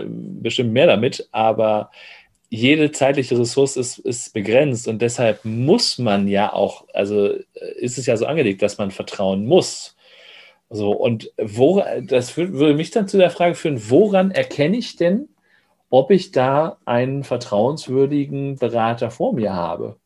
bestimmt 0.42 0.74
mehr 0.74 0.88
damit, 0.88 1.28
aber 1.32 1.92
jede 2.50 2.92
zeitliche 2.92 3.38
Ressource 3.38 3.78
ist, 3.78 4.00
ist 4.00 4.34
begrenzt 4.34 4.88
und 4.88 5.00
deshalb 5.00 5.46
muss 5.46 6.00
man 6.00 6.28
ja 6.28 6.52
auch, 6.52 6.86
also 6.92 7.28
äh, 7.28 7.40
ist 7.78 8.00
es 8.00 8.08
ja 8.08 8.18
so 8.18 8.26
angelegt, 8.26 8.64
dass 8.64 8.80
man 8.80 8.90
vertrauen 8.90 9.46
muss. 9.46 9.96
So, 10.70 10.92
und 10.92 11.32
wo, 11.42 11.84
das 12.04 12.38
würde 12.38 12.76
mich 12.76 12.92
dann 12.92 13.08
zu 13.08 13.18
der 13.18 13.32
Frage 13.32 13.56
führen, 13.56 13.90
woran 13.90 14.32
erkenne 14.32 14.78
ich 14.78 14.96
denn, 14.96 15.30
ob 15.90 16.12
ich 16.12 16.32
da 16.32 16.78
einen 16.86 17.24
vertrauenswürdigen 17.24 18.58
Berater 18.58 19.10
vor 19.10 19.34
mir 19.34 19.54
habe? 19.54 19.98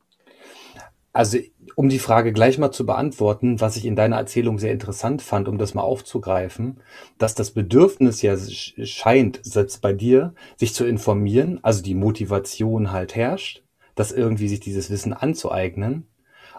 Also, 1.12 1.38
um 1.76 1.90
die 1.90 2.00
Frage 2.00 2.34
gleich 2.34 2.58
mal 2.58 2.72
zu 2.72 2.86
beantworten, 2.86 3.60
was 3.60 3.76
ich 3.76 3.86
in 3.86 3.96
deiner 3.96 4.16
Erzählung 4.16 4.58
sehr 4.58 4.72
interessant 4.72 5.22
fand, 5.22 5.48
um 5.48 5.58
das 5.58 5.74
mal 5.74 5.82
aufzugreifen, 5.82 6.80
dass 7.18 7.36
das 7.36 7.52
Bedürfnis 7.52 8.22
ja 8.22 8.36
scheint, 8.38 9.40
selbst 9.44 9.82
bei 9.82 9.94
dir, 9.94 10.34
sich 10.56 10.74
zu 10.74 10.86
informieren, 10.86 11.60
also 11.62 11.84
die 11.84 11.94
Motivation 11.94 12.92
halt 12.92 13.16
herrscht, 13.16 13.64
dass 13.96 14.12
irgendwie 14.12 14.48
sich 14.48 14.60
dieses 14.60 14.90
Wissen 14.90 15.14
anzueignen 15.14 16.08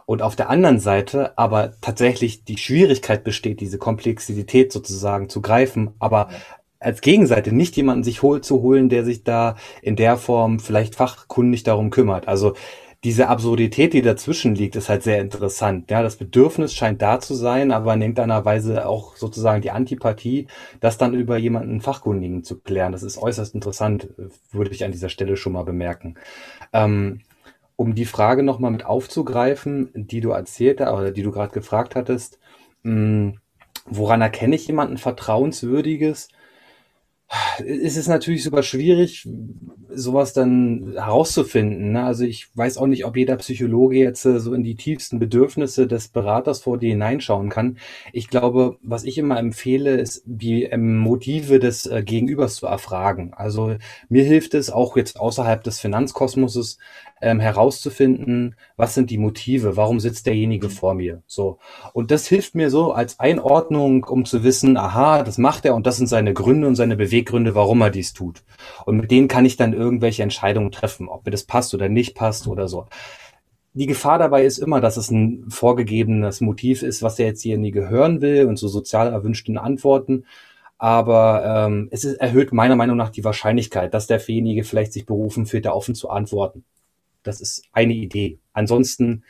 und 0.07 0.23
auf 0.23 0.37
der 0.37 0.51
anderen 0.51 0.81
Seite 0.81 1.37
aber 1.39 1.75
tatsächlich 1.81 2.45
die 2.45 2.59
Schwierigkeit 2.59 3.25
besteht, 3.25 3.61
diese 3.61 3.79
Komplexität 3.79 4.73
sozusagen 4.73 5.29
zu 5.29 5.41
greifen, 5.41 5.93
aber 5.99 6.29
als 6.81 7.01
Gegenseite 7.01 7.53
nicht 7.53 7.77
jemanden 7.77 8.05
sich 8.05 8.23
hol 8.23 8.43
zu 8.43 8.61
holen, 8.63 8.89
der 8.89 9.05
sich 9.05 9.25
da 9.25 9.57
in 9.81 9.97
der 9.97 10.17
Form 10.17 10.61
vielleicht 10.61 10.95
fachkundig 10.95 11.63
darum 11.63 11.91
kümmert. 11.91 12.29
Also 12.29 12.55
diese 13.05 13.29
Absurdität, 13.29 13.93
die 13.93 14.01
dazwischen 14.01 14.55
liegt, 14.55 14.77
ist 14.77 14.89
halt 14.89 15.03
sehr 15.03 15.21
interessant. 15.21 15.91
Ja, 15.91 16.03
das 16.03 16.17
Bedürfnis 16.17 16.73
scheint 16.73 17.03
da 17.03 17.21
zu 17.21 17.35
sein, 17.35 17.71
aber 17.71 17.93
in 17.93 18.01
irgendeiner 18.01 18.47
Weise 18.47 18.87
auch 18.87 19.17
sozusagen 19.17 19.61
die 19.61 19.71
Antipathie, 19.71 20.47
das 20.81 20.97
dann 20.97 21.13
über 21.13 21.37
jemanden 21.37 21.83
Fachkundigen 21.83 22.45
zu 22.45 22.61
klären. 22.61 22.93
Das 22.93 23.03
ist 23.03 23.19
äußerst 23.19 23.55
interessant, 23.55 24.09
würde 24.53 24.71
ich 24.71 24.85
an 24.85 24.93
dieser 24.93 25.11
Stelle 25.11 25.37
schon 25.37 25.53
mal 25.53 25.65
bemerken. 25.65 26.15
Ähm, 26.73 27.21
um 27.76 27.95
die 27.95 28.04
Frage 28.04 28.43
nochmal 28.43 28.71
mit 28.71 28.87
aufzugreifen, 28.87 29.90
die 29.95 30.21
du 30.21 30.31
erzählt 30.31 30.81
oder 30.81 31.11
die 31.11 31.23
du 31.23 31.33
gerade 31.33 31.52
gefragt 31.52 31.97
hattest, 31.97 32.38
mh, 32.83 32.93
hm, 32.93 33.40
woran 33.87 34.21
erkenne 34.23 34.54
ich 34.54 34.66
jemanden 34.66 34.99
Vertrauenswürdiges? 34.99 36.28
ist 37.64 37.97
es 37.97 38.09
natürlich 38.09 38.45
super 38.45 38.62
schwierig, 38.62 39.28
sowas 39.88 40.33
dann 40.33 40.93
herauszufinden. 40.95 41.93
Ne? 41.93 42.04
Also 42.04 42.25
ich 42.25 42.49
weiß 42.54 42.78
auch 42.78 42.87
nicht, 42.87 43.04
ob 43.04 43.16
jeder 43.16 43.37
Psychologe 43.37 43.97
jetzt 43.97 44.25
äh, 44.25 44.40
so 44.40 44.54
in 44.54 44.62
die 44.62 44.76
tiefsten 44.76 45.19
Bedürfnisse 45.19 45.87
des 45.87 46.09
Beraters 46.09 46.61
vor 46.62 46.78
dir 46.78 46.90
hineinschauen 46.90 47.49
kann. 47.49 47.78
Ich 48.12 48.28
glaube, 48.28 48.78
was 48.83 49.04
ich 49.04 49.19
immer 49.19 49.38
empfehle, 49.38 49.97
ist, 49.97 50.23
die 50.26 50.64
ähm, 50.64 50.99
Motive 50.99 51.59
des 51.59 51.87
äh, 51.87 52.02
Gegenübers 52.02 52.57
zu 52.57 52.66
erfragen. 52.66 53.33
Also 53.35 53.76
mir 54.09 54.25
hilft 54.25 54.54
es 54.54 54.71
auch 54.71 54.97
jetzt 54.97 55.19
außerhalb 55.19 55.62
des 55.62 55.81
Finanzkosmoses 55.81 56.78
ähm, 57.25 57.40
herauszufinden, 57.40 58.54
was 58.76 58.95
sind 58.95 59.11
die 59.11 59.19
Motive, 59.19 59.76
warum 59.76 59.99
sitzt 59.99 60.26
derjenige 60.26 60.71
vor 60.71 60.95
mir. 60.95 61.23
So. 61.26 61.59
Und 61.93 62.11
das 62.11 62.26
hilft 62.26 62.54
mir 62.54 62.71
so 62.71 62.93
als 62.93 63.19
Einordnung, 63.19 64.04
um 64.04 64.25
zu 64.25 64.45
wissen, 64.45 64.76
aha, 64.76 65.23
das 65.23 65.38
macht 65.38 65.64
er 65.64 65.75
und 65.75 65.87
das 65.87 65.97
sind 65.97 66.07
seine 66.07 66.35
Gründe 66.35 66.69
und 66.69 66.76
seine 66.76 66.97
Beweggründe, 66.97 67.54
warum 67.54 67.81
er 67.81 67.90
dies 67.90 68.12
tut. 68.12 68.45
Und 68.85 68.99
mit 68.99 69.11
denen 69.11 69.28
kann 69.28 69.47
ich 69.47 69.57
dann 69.57 69.73
irgendwelche 69.73 70.23
Entscheidungen 70.23 70.71
treffen, 70.71 71.09
ob 71.09 71.25
mir 71.25 71.33
das 71.33 71.45
passt 71.45 71.75
oder 71.75 71.88
nicht 71.88 72.14
passt 72.14 72.47
oder 72.47 72.69
so. 72.69 72.87
Die 73.73 73.87
Gefahr 73.87 74.19
dabei 74.19 74.45
ist 74.45 74.59
immer, 74.59 74.81
dass 74.81 74.97
es 74.97 75.11
ein 75.11 75.47
vorgegebenes 75.49 76.40
Motiv 76.40 76.83
ist, 76.83 77.02
was 77.02 77.16
der 77.16 77.26
jetzt 77.26 77.43
hier 77.43 77.59
nie 77.59 77.73
gehören 77.73 78.21
will 78.21 78.47
und 78.47 78.57
so 78.57 78.69
sozial 78.69 79.12
erwünschten 79.12 79.59
Antworten 79.59 80.25
aber 80.85 81.66
ähm, 81.66 81.88
es 81.93 82.04
ist, 82.04 82.16
erhöht 82.16 82.52
meiner 82.52 82.76
Meinung 82.76 82.97
nach 82.97 83.11
die 83.11 83.25
Wahrscheinlichkeit, 83.25 83.95
dass 83.95 84.07
derjenige 84.07 84.64
vielleicht 84.64 84.93
sich 84.93 85.07
berufen 85.07 85.47
fühlt, 85.47 85.64
da 85.64 85.73
offen 85.73 85.95
zu 85.95 86.11
antworten. 86.11 86.64
Das 87.25 87.40
ist 87.40 87.64
eine 87.73 87.95
Idee. 87.95 88.38
Ansonsten 88.52 89.25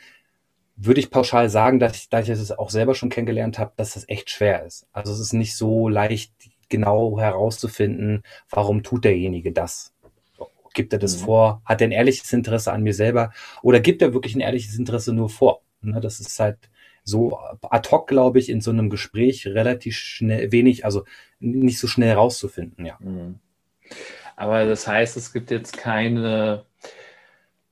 würde 0.75 0.99
ich 0.99 1.09
pauschal 1.09 1.49
sagen, 1.49 1.79
dass 1.79 1.95
ich, 1.95 2.09
da 2.09 2.19
ich 2.19 2.29
es 2.29 2.51
auch 2.51 2.69
selber 2.69 2.95
schon 2.95 3.09
kennengelernt 3.09 3.57
habe, 3.57 3.73
dass 3.77 3.93
das 3.93 4.07
echt 4.07 4.29
schwer 4.29 4.65
ist. 4.65 4.87
Also 4.91 5.13
es 5.13 5.19
ist 5.19 5.33
nicht 5.33 5.55
so 5.55 5.89
leicht 5.89 6.33
genau 6.69 7.19
herauszufinden, 7.19 8.23
warum 8.49 8.83
tut 8.83 9.05
derjenige 9.05 9.51
das. 9.51 9.93
Gibt 10.73 10.91
er 10.91 10.99
das 10.99 11.21
mhm. 11.21 11.25
vor? 11.25 11.61
Hat 11.63 11.81
er 11.81 11.87
ein 11.87 11.93
ehrliches 11.93 12.31
Interesse 12.33 12.73
an 12.73 12.83
mir 12.83 12.93
selber? 12.93 13.31
Oder 13.61 13.79
gibt 13.79 14.01
er 14.01 14.13
wirklich 14.13 14.35
ein 14.35 14.41
ehrliches 14.41 14.77
Interesse 14.77 15.13
nur 15.13 15.29
vor? 15.29 15.61
Ne, 15.81 16.01
das 16.01 16.19
ist 16.19 16.37
halt 16.39 16.57
so 17.05 17.37
ad 17.61 17.89
hoc, 17.91 18.07
glaube 18.07 18.39
ich, 18.39 18.49
in 18.49 18.59
so 18.59 18.71
einem 18.71 18.89
Gespräch 18.89 19.47
relativ 19.47 19.95
schnell, 19.95 20.51
wenig, 20.51 20.83
also 20.83 21.05
nicht 21.39 21.79
so 21.79 21.87
schnell 21.87 22.09
herauszufinden, 22.09 22.85
ja. 22.85 22.97
Mhm. 22.99 23.39
Aber 24.35 24.65
das 24.65 24.87
heißt, 24.87 25.15
es 25.15 25.31
gibt 25.31 25.51
jetzt 25.51 25.77
keine 25.77 26.65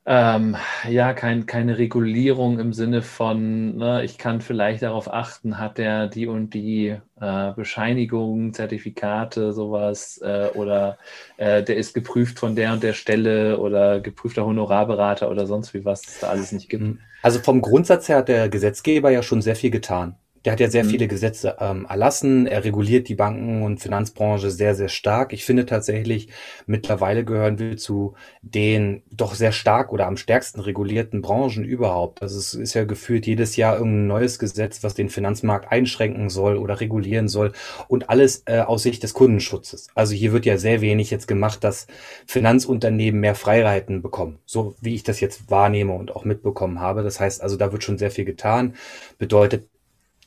ähm, 0.06 0.58
ja, 0.90 1.14
kein, 1.14 1.46
keine 1.46 1.78
Regulierung 1.78 2.60
im 2.60 2.74
Sinne 2.74 3.02
von, 3.02 3.78
ne, 3.78 4.04
ich 4.04 4.18
kann 4.18 4.42
vielleicht 4.42 4.84
darauf 4.84 5.12
achten, 5.12 5.60
hat 5.60 5.80
er 5.80 6.08
die 6.08 6.28
und 6.28 6.54
die 6.54 6.98
äh, 7.22 7.54
Bescheinigungen, 7.54 8.54
Zertifikate, 8.54 9.54
sowas, 9.54 10.20
äh, 10.22 10.50
oder 10.56 10.98
äh, 11.38 11.64
der 11.64 11.78
ist 11.78 11.94
geprüft 11.94 12.38
von 12.38 12.56
der 12.56 12.74
und 12.74 12.84
der 12.84 12.94
Stelle 12.94 13.60
oder 13.60 14.02
geprüfter 14.02 14.46
Honorarberater 14.46 15.32
oder 15.32 15.48
sonst 15.48 15.74
wie 15.74 15.86
was 15.86 16.06
es 16.06 16.20
da 16.20 16.28
alles 16.28 16.52
nicht 16.52 16.70
gibt. 16.70 16.98
Also 17.22 17.40
vom 17.40 17.62
Grundsatz 17.62 18.10
her 18.10 18.18
hat 18.18 18.28
der 18.28 18.50
Gesetzgeber 18.50 19.10
ja 19.10 19.24
schon 19.24 19.42
sehr 19.42 19.56
viel 19.56 19.72
getan. 19.72 20.18
Der 20.46 20.54
hat 20.54 20.60
ja 20.60 20.70
sehr 20.70 20.84
mhm. 20.84 20.90
viele 20.90 21.08
Gesetze 21.08 21.56
ähm, 21.60 21.86
erlassen. 21.90 22.48
Er 22.48 22.64
reguliert 22.64 23.08
die 23.08 23.16
Banken- 23.16 23.64
und 23.64 23.80
Finanzbranche 23.80 24.52
sehr, 24.52 24.76
sehr 24.76 24.90
stark. 24.90 25.34
Ich 25.34 25.46
finde 25.46 25.66
tatsächlich, 25.66 26.30
mittlerweile 26.66 27.24
gehören 27.24 27.60
wir 27.60 27.78
zu 27.78 28.16
den 28.42 29.04
doch 29.12 29.36
sehr 29.36 29.52
stark 29.52 29.92
oder 29.94 30.08
am 30.08 30.18
stärksten 30.18 30.60
regulierten 30.60 31.22
Branchen 31.22 31.64
überhaupt. 31.64 32.22
Also 32.22 32.38
es 32.38 32.54
ist 32.54 32.74
ja 32.74 32.84
gefühlt 32.84 33.26
jedes 33.26 33.56
Jahr 33.56 33.78
irgendein 33.78 34.08
neues 34.08 34.40
Gesetz, 34.40 34.84
was 34.84 34.96
den 34.96 35.10
Finanzmarkt 35.10 35.72
einschränken 35.72 36.30
soll 36.30 36.58
oder 36.58 36.80
regulieren 36.80 37.28
soll 37.28 37.54
und 37.88 38.10
alles 38.10 38.44
äh, 38.46 38.60
aus 38.60 38.84
Sicht 38.84 39.04
des 39.04 39.14
Kundenschutzes. 39.14 39.88
Also 39.96 40.14
hier 40.14 40.34
wird 40.34 40.46
ja 40.46 40.58
sehr 40.58 40.82
wenig 40.82 41.10
jetzt 41.10 41.28
gemacht, 41.28 41.64
dass 41.64 41.88
Finanzunternehmen 42.26 43.22
mehr 43.22 43.36
Freiheiten 43.36 44.02
bekommen. 44.02 44.40
So 44.46 44.76
wie 44.82 44.96
ich 44.96 45.04
das 45.04 45.20
jetzt 45.20 45.50
wahrnehme 45.50 45.94
und 45.94 46.16
auch 46.16 46.26
mitbekommen 46.26 46.80
habe. 46.80 47.04
Das 47.04 47.20
heißt 47.20 47.42
also, 47.42 47.56
da 47.56 47.72
wird 47.72 47.84
schon 47.84 47.98
sehr 47.98 48.12
viel 48.12 48.26
getan. 48.26 48.76
Bedeutet, 49.18 49.68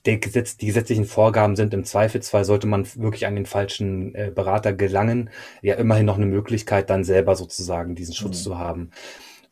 der 0.06 0.18
Gesetz, 0.18 0.56
die 0.56 0.66
gesetzlichen 0.66 1.04
Vorgaben 1.04 1.56
sind 1.56 1.74
im 1.74 1.84
Zweifelsfall, 1.84 2.44
sollte 2.44 2.66
man 2.66 2.86
wirklich 2.94 3.26
an 3.26 3.34
den 3.34 3.46
falschen 3.46 4.14
äh, 4.14 4.30
Berater 4.34 4.72
gelangen, 4.72 5.30
ja 5.62 5.74
immerhin 5.74 6.06
noch 6.06 6.16
eine 6.16 6.26
Möglichkeit, 6.26 6.90
dann 6.90 7.04
selber 7.04 7.36
sozusagen 7.36 7.94
diesen 7.94 8.14
Schutz 8.14 8.38
mhm. 8.38 8.42
zu 8.42 8.58
haben. 8.58 8.90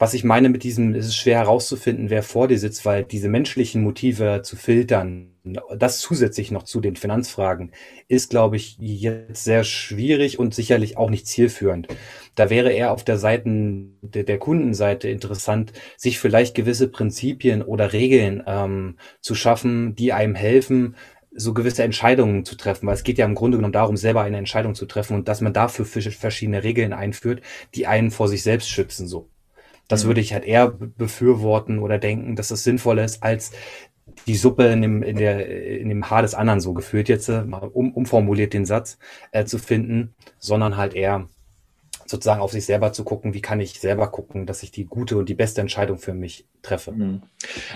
Was 0.04 0.12
ich 0.12 0.22
meine 0.22 0.50
mit 0.50 0.64
diesem, 0.64 0.94
ist 0.94 1.06
es 1.06 1.16
schwer 1.16 1.38
herauszufinden, 1.38 2.10
wer 2.10 2.22
vor 2.22 2.46
dir 2.46 2.58
sitzt, 2.58 2.84
weil 2.84 3.04
diese 3.04 3.30
menschlichen 3.30 3.82
Motive 3.82 4.42
zu 4.44 4.54
filtern, 4.54 5.32
das 5.78 5.98
zusätzlich 5.98 6.50
noch 6.50 6.64
zu 6.64 6.82
den 6.82 6.94
Finanzfragen, 6.94 7.72
ist, 8.06 8.28
glaube 8.28 8.56
ich, 8.56 8.76
jetzt 8.78 9.44
sehr 9.44 9.64
schwierig 9.64 10.38
und 10.38 10.54
sicherlich 10.54 10.98
auch 10.98 11.08
nicht 11.08 11.26
zielführend. 11.26 11.88
Da 12.34 12.50
wäre 12.50 12.70
eher 12.70 12.92
auf 12.92 13.02
der 13.02 13.16
Seite 13.16 13.44
der, 14.02 14.24
der 14.24 14.38
Kundenseite 14.38 15.08
interessant, 15.08 15.72
sich 15.96 16.18
vielleicht 16.18 16.54
gewisse 16.54 16.88
Prinzipien 16.88 17.62
oder 17.62 17.94
Regeln 17.94 18.42
ähm, 18.46 18.98
zu 19.22 19.34
schaffen, 19.34 19.94
die 19.94 20.12
einem 20.12 20.34
helfen, 20.34 20.96
so 21.34 21.54
gewisse 21.54 21.82
Entscheidungen 21.82 22.44
zu 22.44 22.56
treffen, 22.56 22.86
weil 22.86 22.94
es 22.94 23.04
geht 23.04 23.16
ja 23.16 23.24
im 23.24 23.34
Grunde 23.34 23.56
genommen 23.56 23.72
darum, 23.72 23.96
selber 23.96 24.20
eine 24.20 24.36
Entscheidung 24.36 24.74
zu 24.74 24.84
treffen 24.84 25.16
und 25.16 25.28
dass 25.28 25.40
man 25.40 25.54
dafür 25.54 25.86
verschiedene 25.86 26.62
Regeln 26.62 26.92
einführt, 26.92 27.40
die 27.74 27.86
einen 27.86 28.10
vor 28.10 28.28
sich 28.28 28.42
selbst 28.42 28.68
schützen, 28.68 29.08
so. 29.08 29.30
Das 29.88 30.04
mhm. 30.04 30.08
würde 30.08 30.20
ich 30.20 30.32
halt 30.32 30.44
eher 30.44 30.68
befürworten 30.68 31.78
oder 31.78 31.98
denken, 31.98 32.36
dass 32.36 32.50
es 32.50 32.64
sinnvoller 32.64 33.04
ist, 33.04 33.22
als 33.22 33.52
die 34.26 34.36
Suppe 34.36 34.66
in 34.66 34.82
dem, 34.82 35.02
in 35.02 35.16
der, 35.16 35.48
in 35.80 35.88
dem 35.88 36.08
Haar 36.10 36.22
des 36.22 36.34
anderen 36.34 36.60
so 36.60 36.72
geführt, 36.72 37.08
jetzt 37.08 37.28
äh, 37.28 37.42
mal 37.42 37.68
um, 37.72 37.92
umformuliert 37.92 38.52
den 38.52 38.64
Satz 38.64 38.98
äh, 39.32 39.44
zu 39.44 39.58
finden, 39.58 40.14
sondern 40.38 40.76
halt 40.76 40.94
eher 40.94 41.28
sozusagen 42.06 42.40
auf 42.40 42.52
sich 42.52 42.66
selber 42.66 42.92
zu 42.92 43.04
gucken, 43.04 43.34
wie 43.34 43.40
kann 43.40 43.60
ich 43.60 43.80
selber 43.80 44.08
gucken, 44.08 44.46
dass 44.46 44.62
ich 44.62 44.70
die 44.70 44.84
gute 44.84 45.16
und 45.16 45.28
die 45.28 45.34
beste 45.34 45.60
Entscheidung 45.60 45.98
für 45.98 46.14
mich 46.14 46.44
treffe. 46.62 46.92
Mhm. 46.92 47.22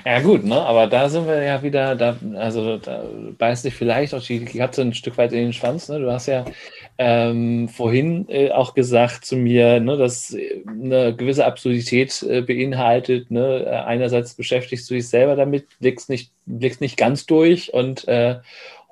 Ja 0.04 0.20
gut, 0.20 0.44
ne? 0.44 0.60
aber 0.60 0.86
da 0.86 1.08
sind 1.08 1.26
wir 1.26 1.42
ja 1.42 1.62
wieder, 1.62 1.94
da, 1.94 2.16
also 2.36 2.78
da 2.78 3.04
beißt 3.36 3.62
sich 3.62 3.74
vielleicht 3.74 4.14
auch 4.14 4.22
die 4.22 4.44
Katze 4.44 4.82
ein 4.82 4.94
Stück 4.94 5.18
weit 5.18 5.32
in 5.32 5.38
den 5.38 5.52
Schwanz. 5.52 5.88
Ne? 5.88 6.00
Du 6.00 6.10
hast 6.10 6.26
ja 6.26 6.44
ähm, 6.96 7.68
vorhin 7.68 8.26
äh, 8.28 8.50
auch 8.50 8.74
gesagt 8.74 9.24
zu 9.24 9.36
mir, 9.36 9.80
ne, 9.80 9.96
dass 9.96 10.36
eine 10.66 11.14
gewisse 11.14 11.44
Absurdität 11.44 12.22
äh, 12.22 12.40
beinhaltet. 12.40 13.30
Ne? 13.30 13.84
Einerseits 13.86 14.34
beschäftigst 14.34 14.88
du 14.90 14.94
dich 14.94 15.08
selber 15.08 15.36
damit, 15.36 15.66
blickst 15.78 16.08
nicht, 16.08 16.32
blickst 16.46 16.80
nicht 16.80 16.96
ganz 16.96 17.26
durch 17.26 17.72
und 17.72 18.08
äh, 18.08 18.36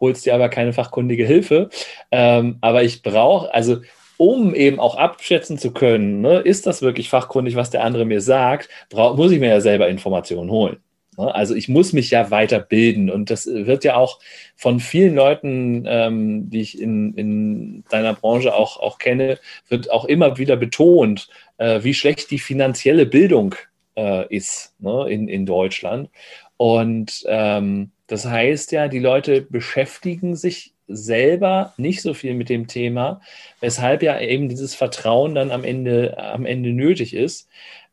holst 0.01 0.27
dir 0.27 0.35
aber 0.35 0.49
keine 0.49 0.72
fachkundige 0.72 1.27
Hilfe. 1.27 1.70
Ähm, 2.11 2.59
aber 2.61 2.83
ich 2.83 3.03
brauche, 3.03 3.53
also 3.53 3.79
um 4.16 4.55
eben 4.55 4.81
auch 4.81 4.96
abschätzen 4.96 5.59
zu 5.59 5.72
können, 5.72 6.20
ne, 6.20 6.38
ist 6.38 6.66
das 6.66 6.83
wirklich 6.83 7.09
fachkundig, 7.09 7.57
was 7.57 7.70
der 7.70 7.85
andere 7.85 8.05
mir 8.05 8.20
sagt, 8.20 8.68
muss 8.92 9.33
ich 9.33 9.40
mir 9.40 9.48
ja 9.48 9.61
selber 9.61 9.88
Informationen 9.88 10.50
holen. 10.50 10.79
Ne? 11.16 11.35
Also 11.35 11.55
ich 11.55 11.68
muss 11.68 11.92
mich 11.92 12.11
ja 12.11 12.31
weiterbilden 12.31 13.11
und 13.11 13.31
das 13.31 13.46
wird 13.46 13.85
ja 13.85 13.96
auch 13.96 14.20
von 14.55 14.81
vielen 14.81 15.14
Leuten, 15.14 15.85
ähm, 15.87 16.50
die 16.50 16.61
ich 16.61 16.81
in, 16.81 17.14
in 17.14 17.85
deiner 17.90 18.14
Branche 18.14 18.55
auch, 18.55 18.79
auch 18.79 18.98
kenne, 18.98 19.38
wird 19.68 19.90
auch 19.90 20.05
immer 20.05 20.38
wieder 20.38 20.57
betont, 20.57 21.29
äh, 21.59 21.83
wie 21.83 21.94
schlecht 21.94 22.31
die 22.31 22.38
finanzielle 22.38 23.07
Bildung 23.07 23.55
äh, 23.96 24.26
ist 24.35 24.74
ne, 24.79 25.07
in, 25.09 25.29
in 25.29 25.46
Deutschland. 25.46 26.11
Und 26.57 27.24
ähm, 27.26 27.90
das 28.07 28.24
heißt 28.24 28.72
ja, 28.72 28.88
die 28.88 28.98
Leute 28.98 29.42
beschäftigen 29.42 30.37
sich 30.37 30.72
selber 30.88 31.72
nicht 31.77 32.03
so 32.03 32.14
viel 32.14 32.35
mit 32.35 32.49
dem 32.49 32.66
Thema, 32.66 33.20
weshalb 33.61 34.03
ja 34.03 34.18
eben 34.20 34.49
dieses 34.49 34.75
Vertrauen 34.75 35.35
dann 35.35 35.51
am 35.51 35.64
Ende, 35.64 36.16
am 36.18 36.46
Ende 36.46 36.70
nötig 36.70 37.14
ist. 37.14 37.49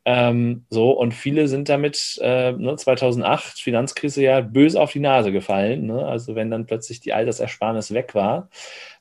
Ähm, 0.06 0.66
so, 0.68 0.90
und 0.90 1.12
viele 1.12 1.48
sind 1.48 1.68
damit 1.68 2.18
äh, 2.20 2.52
ne, 2.52 2.76
2008, 2.76 3.58
Finanzkrise 3.58 4.22
ja 4.22 4.40
böse 4.42 4.80
auf 4.80 4.92
die 4.92 5.00
Nase 5.00 5.32
gefallen. 5.32 5.86
Ne? 5.86 6.04
Also, 6.04 6.34
wenn 6.34 6.50
dann 6.50 6.66
plötzlich 6.66 7.00
die 7.00 7.14
Altersersparnis 7.14 7.94
weg 7.94 8.14
war, 8.14 8.50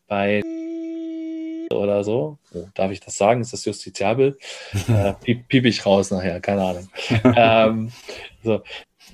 bei 0.07 0.41
oder 1.71 2.03
so. 2.03 2.37
Oh, 2.53 2.65
darf 2.73 2.91
ich 2.91 2.99
das 2.99 3.15
sagen? 3.15 3.41
Ist 3.41 3.53
das 3.53 3.65
justiziabel? 3.65 4.37
äh, 4.87 5.13
piep, 5.13 5.47
piep, 5.47 5.65
ich 5.65 5.85
raus 5.85 6.11
nachher, 6.11 6.39
keine 6.39 6.63
Ahnung. 6.63 6.89
ähm, 7.35 7.91
so, 8.43 8.61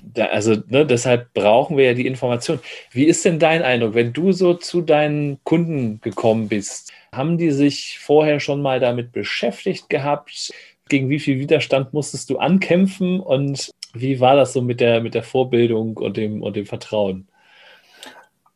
da, 0.02 0.26
also 0.26 0.56
ne, 0.68 0.86
deshalb 0.86 1.32
brauchen 1.32 1.76
wir 1.76 1.86
ja 1.86 1.94
die 1.94 2.06
Information. 2.06 2.60
Wie 2.90 3.04
ist 3.04 3.24
denn 3.24 3.38
dein 3.38 3.62
Eindruck, 3.62 3.94
wenn 3.94 4.12
du 4.12 4.32
so 4.32 4.54
zu 4.54 4.80
deinen 4.82 5.42
Kunden 5.44 6.00
gekommen 6.00 6.48
bist? 6.48 6.92
Haben 7.12 7.38
die 7.38 7.50
sich 7.50 7.98
vorher 7.98 8.40
schon 8.40 8.62
mal 8.62 8.80
damit 8.80 9.12
beschäftigt 9.12 9.88
gehabt? 9.88 10.52
Gegen 10.88 11.08
wie 11.08 11.20
viel 11.20 11.38
Widerstand 11.38 11.92
musstest 11.92 12.30
du 12.30 12.38
ankämpfen? 12.38 13.20
Und 13.20 13.70
wie 13.94 14.20
war 14.20 14.36
das 14.36 14.52
so 14.52 14.62
mit 14.62 14.80
der, 14.80 15.00
mit 15.00 15.14
der 15.14 15.22
Vorbildung 15.22 15.96
und 15.96 16.16
dem, 16.16 16.42
und 16.42 16.56
dem 16.56 16.66
Vertrauen? 16.66 17.28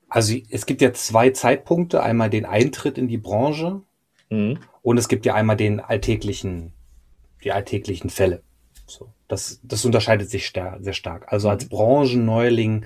Also 0.09 0.37
es 0.51 0.67
gibt 0.67 0.81
ja 0.81 0.93
zwei 0.93 1.31
Zeitpunkte. 1.31 2.03
Einmal 2.03 2.31
den 2.31 2.45
Eintritt 2.45 2.99
in 2.99 3.09
die 3.09 3.19
Branche 3.19 3.83
mhm. 4.31 4.59
und 4.83 4.99
es 4.99 5.09
gibt 5.09 5.27
ja 5.27 5.35
einmal 5.35 5.57
den 5.57 5.81
alltäglichen, 5.81 6.73
die 7.43 7.51
alltäglichen 7.51 8.11
Fälle. 8.11 8.43
So, 8.87 9.09
das, 9.29 9.61
das 9.63 9.85
unterscheidet 9.85 10.31
sich 10.31 10.53
sehr 10.53 10.93
stark. 10.93 11.33
Also 11.33 11.49
als 11.49 11.69
Branchenneuling 11.69 12.85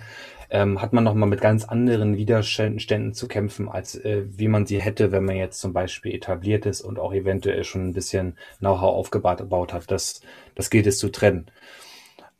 ähm, 0.50 0.80
hat 0.80 0.92
man 0.92 1.04
nochmal 1.04 1.28
mit 1.28 1.40
ganz 1.40 1.64
anderen 1.64 2.16
Widerständen 2.16 3.12
zu 3.12 3.28
kämpfen, 3.28 3.68
als 3.68 3.96
äh, 3.96 4.24
wie 4.30 4.48
man 4.48 4.66
sie 4.66 4.80
hätte, 4.80 5.12
wenn 5.12 5.24
man 5.24 5.36
jetzt 5.36 5.60
zum 5.60 5.72
Beispiel 5.72 6.14
etabliert 6.14 6.66
ist 6.66 6.80
und 6.80 6.98
auch 6.98 7.12
eventuell 7.12 7.64
schon 7.64 7.88
ein 7.88 7.92
bisschen 7.92 8.38
Know-how 8.58 8.94
aufgebaut 8.94 9.72
hat. 9.72 9.90
Das, 9.90 10.20
das 10.54 10.70
gilt 10.70 10.86
es 10.86 10.98
zu 10.98 11.10
trennen. 11.10 11.50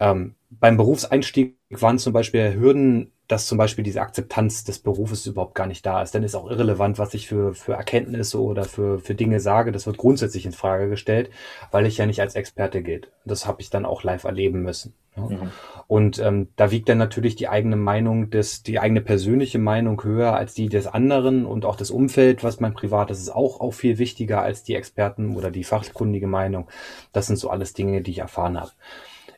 Ähm, 0.01 0.37
beim 0.51 0.77
Berufseinstieg 0.77 1.59
waren 1.71 1.99
zum 1.99 2.13
Beispiel 2.13 2.55
Hürden, 2.55 3.13
dass 3.29 3.47
zum 3.47 3.59
Beispiel 3.59 3.85
diese 3.85 4.01
Akzeptanz 4.01 4.65
des 4.65 4.79
Berufes 4.79 5.27
überhaupt 5.27 5.55
gar 5.55 5.67
nicht 5.67 5.85
da 5.85 6.03
ist. 6.03 6.15
Dann 6.15 6.23
ist 6.23 6.35
auch 6.35 6.51
irrelevant, 6.51 6.99
was 6.99 7.13
ich 7.13 7.29
für, 7.29 7.55
für 7.55 7.75
Erkenntnisse 7.75 8.43
oder 8.43 8.65
für, 8.65 8.99
für 8.99 9.15
Dinge 9.15 9.39
sage. 9.39 9.71
Das 9.71 9.87
wird 9.87 9.99
grundsätzlich 9.99 10.47
in 10.47 10.53
Frage 10.53 10.89
gestellt, 10.89 11.31
weil 11.71 11.87
ich 11.87 11.99
ja 11.99 12.07
nicht 12.07 12.23
als 12.23 12.35
Experte 12.35 12.83
gilt. 12.83 13.13
Das 13.27 13.47
habe 13.47 13.61
ich 13.61 13.69
dann 13.69 13.85
auch 13.85 14.03
live 14.03 14.25
erleben 14.25 14.63
müssen. 14.63 14.95
Mhm. 15.17 15.51
Und 15.87 16.19
ähm, 16.21 16.49
da 16.57 16.71
wiegt 16.71 16.89
dann 16.89 16.97
natürlich 16.97 17.37
die 17.37 17.49
eigene 17.49 17.77
Meinung, 17.77 18.31
des, 18.31 18.63
die 18.63 18.79
eigene 18.79 19.03
persönliche 19.03 19.59
Meinung 19.59 20.03
höher 20.03 20.35
als 20.35 20.55
die 20.55 20.71
des 20.71 20.87
anderen 20.87 21.45
und 21.45 21.67
auch 21.67 21.77
das 21.77 21.91
Umfeld, 21.91 22.43
was 22.43 22.61
mein 22.61 22.75
privates 22.75 23.21
ist, 23.21 23.31
auch, 23.31 23.61
auch 23.61 23.73
viel 23.73 23.99
wichtiger 23.99 24.43
als 24.43 24.63
die 24.63 24.75
Experten 24.75 25.37
oder 25.37 25.51
die 25.51 25.65
fachkundige 25.65 26.27
Meinung. 26.27 26.69
Das 27.13 27.27
sind 27.27 27.37
so 27.37 27.51
alles 27.51 27.75
Dinge, 27.75 28.01
die 28.01 28.13
ich 28.13 28.19
erfahren 28.19 28.59
habe. 28.59 28.71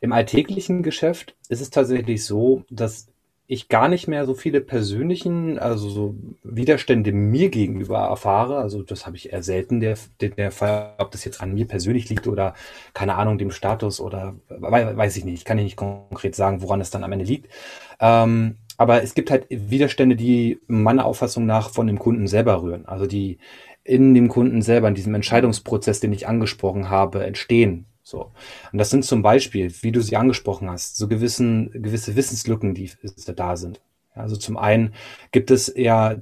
Im 0.01 0.13
alltäglichen 0.13 0.83
Geschäft 0.83 1.35
ist 1.49 1.61
es 1.61 1.71
tatsächlich 1.71 2.25
so, 2.25 2.65
dass 2.71 3.10
ich 3.53 3.69
gar 3.69 3.89
nicht 3.89 4.07
mehr 4.07 4.27
so 4.27 4.35
viele 4.35 4.61
persönlichen, 4.61 5.59
also 5.59 5.89
so 5.91 6.15
Widerstände 6.45 7.11
mir 7.11 7.49
gegenüber 7.49 7.99
erfahre. 7.99 8.59
Also 8.59 8.85
das 8.85 9.07
habe 9.07 9.17
ich 9.17 9.33
eher 9.33 9.43
selten 9.43 9.81
der, 9.81 9.99
der, 10.21 10.53
Fall, 10.53 10.95
ob 10.99 11.11
das 11.11 11.25
jetzt 11.25 11.43
an 11.43 11.53
mir 11.53 11.67
persönlich 11.67 12.09
liegt 12.09 12.29
oder 12.29 12.55
keine 12.95 13.17
Ahnung, 13.17 13.39
dem 13.39 13.51
Status 13.51 14.01
oder 14.01 14.37
weiß 14.49 15.17
ich 15.17 15.25
nicht. 15.25 15.45
Kann 15.45 15.59
ich 15.59 15.65
nicht 15.65 15.77
konkret 15.77 16.37
sagen, 16.37 16.63
woran 16.63 16.81
es 16.81 16.91
dann 16.91 17.03
am 17.03 17.11
Ende 17.11 17.25
liegt. 17.25 17.53
Ähm, 17.99 18.55
aber 18.77 19.03
es 19.03 19.15
gibt 19.15 19.33
halt 19.33 19.47
Widerstände, 19.51 20.15
die 20.15 20.61
meiner 20.69 21.05
Auffassung 21.05 21.45
nach 21.45 21.71
von 21.71 21.89
dem 21.89 21.99
Kunden 21.99 22.29
selber 22.29 22.63
rühren. 22.63 22.87
Also 22.87 23.09
die 23.09 23.39
in 23.83 24.15
dem 24.15 24.29
Kunden 24.29 24.63
selber, 24.63 24.87
in 24.87 24.95
diesem 24.95 25.17
Entscheidungsprozess, 25.17 25.99
den 25.99 26.13
ich 26.13 26.29
angesprochen 26.29 26.89
habe, 26.89 27.27
entstehen. 27.27 27.87
So. 28.11 28.33
Und 28.73 28.79
das 28.79 28.91
sind 28.91 29.05
zum 29.05 29.23
Beispiel, 29.23 29.73
wie 29.83 29.93
du 29.93 30.01
sie 30.01 30.17
angesprochen 30.17 30.69
hast, 30.69 30.97
so 30.97 31.07
gewissen, 31.07 31.71
gewisse 31.73 32.17
Wissenslücken, 32.17 32.75
die 32.75 32.91
da 33.37 33.57
sind. 33.57 33.81
Also 34.15 34.37
zum 34.37 34.57
einen 34.57 34.95
gibt 35.31 35.53
es 35.53 35.73
ja 35.77 36.17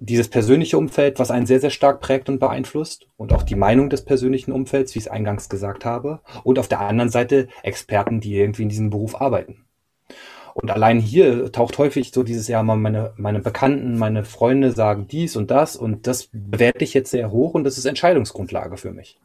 dieses 0.00 0.28
persönliche 0.28 0.78
Umfeld, 0.78 1.20
was 1.20 1.30
einen 1.30 1.46
sehr, 1.46 1.60
sehr 1.60 1.70
stark 1.70 2.00
prägt 2.00 2.28
und 2.28 2.40
beeinflusst 2.40 3.06
und 3.16 3.32
auch 3.32 3.44
die 3.44 3.54
Meinung 3.54 3.88
des 3.88 4.04
persönlichen 4.04 4.50
Umfelds, 4.50 4.94
wie 4.94 4.98
ich 4.98 5.06
es 5.06 5.10
eingangs 5.10 5.48
gesagt 5.48 5.84
habe. 5.84 6.20
Und 6.42 6.58
auf 6.58 6.66
der 6.66 6.80
anderen 6.80 7.10
Seite 7.10 7.46
Experten, 7.62 8.20
die 8.20 8.36
irgendwie 8.36 8.64
in 8.64 8.68
diesem 8.68 8.90
Beruf 8.90 9.20
arbeiten. 9.20 9.64
Und 10.54 10.72
allein 10.72 10.98
hier 10.98 11.52
taucht 11.52 11.78
häufig 11.78 12.10
so 12.10 12.24
dieses 12.24 12.48
Jahr 12.48 12.64
mal 12.64 12.76
meine, 12.76 13.12
meine 13.16 13.38
Bekannten, 13.38 13.96
meine 13.96 14.24
Freunde 14.24 14.72
sagen 14.72 15.06
dies 15.08 15.36
und 15.36 15.52
das 15.52 15.76
und 15.76 16.08
das 16.08 16.30
bewerte 16.32 16.82
ich 16.82 16.94
jetzt 16.94 17.12
sehr 17.12 17.30
hoch 17.30 17.54
und 17.54 17.62
das 17.62 17.78
ist 17.78 17.84
Entscheidungsgrundlage 17.84 18.76
für 18.76 18.90
mich. 18.90 19.20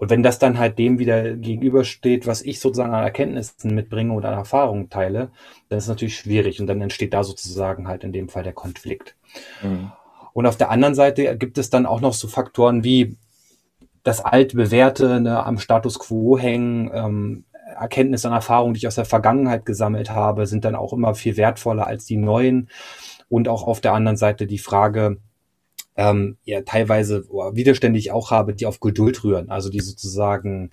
Und 0.00 0.08
wenn 0.08 0.22
das 0.22 0.38
dann 0.38 0.58
halt 0.58 0.78
dem 0.78 0.98
wieder 0.98 1.34
gegenübersteht, 1.34 2.26
was 2.26 2.40
ich 2.40 2.58
sozusagen 2.58 2.94
an 2.94 3.02
Erkenntnissen 3.02 3.74
mitbringe 3.74 4.14
oder 4.14 4.30
an 4.30 4.38
Erfahrungen 4.38 4.88
teile, 4.88 5.30
dann 5.68 5.76
ist 5.76 5.84
es 5.84 5.90
natürlich 5.90 6.16
schwierig 6.16 6.58
und 6.58 6.66
dann 6.68 6.80
entsteht 6.80 7.12
da 7.12 7.22
sozusagen 7.22 7.86
halt 7.86 8.02
in 8.02 8.10
dem 8.10 8.30
Fall 8.30 8.42
der 8.42 8.54
Konflikt. 8.54 9.14
Mhm. 9.62 9.92
Und 10.32 10.46
auf 10.46 10.56
der 10.56 10.70
anderen 10.70 10.94
Seite 10.94 11.36
gibt 11.36 11.58
es 11.58 11.68
dann 11.68 11.84
auch 11.84 12.00
noch 12.00 12.14
so 12.14 12.28
Faktoren 12.28 12.82
wie 12.82 13.18
das 14.02 14.24
alte 14.24 14.56
Bewährte 14.56 15.20
ne, 15.20 15.44
am 15.44 15.58
Status 15.58 15.98
quo 15.98 16.38
hängen, 16.38 16.90
ähm, 16.94 17.44
Erkenntnisse 17.78 18.28
und 18.28 18.32
Erfahrungen, 18.32 18.72
die 18.72 18.78
ich 18.78 18.86
aus 18.86 18.94
der 18.94 19.04
Vergangenheit 19.04 19.66
gesammelt 19.66 20.10
habe, 20.10 20.46
sind 20.46 20.64
dann 20.64 20.76
auch 20.76 20.94
immer 20.94 21.14
viel 21.14 21.36
wertvoller 21.36 21.86
als 21.86 22.06
die 22.06 22.16
neuen. 22.16 22.70
Und 23.28 23.48
auch 23.48 23.64
auf 23.64 23.82
der 23.82 23.92
anderen 23.92 24.16
Seite 24.16 24.46
die 24.46 24.58
Frage, 24.58 25.18
ähm, 26.00 26.38
ja 26.44 26.62
teilweise 26.62 27.26
oh, 27.28 27.54
Widerstände 27.54 27.98
ich 27.98 28.10
auch 28.10 28.30
habe, 28.30 28.54
die 28.54 28.64
auf 28.64 28.80
Geduld 28.80 29.22
rühren. 29.22 29.50
Also 29.50 29.68
die 29.68 29.80
sozusagen, 29.80 30.70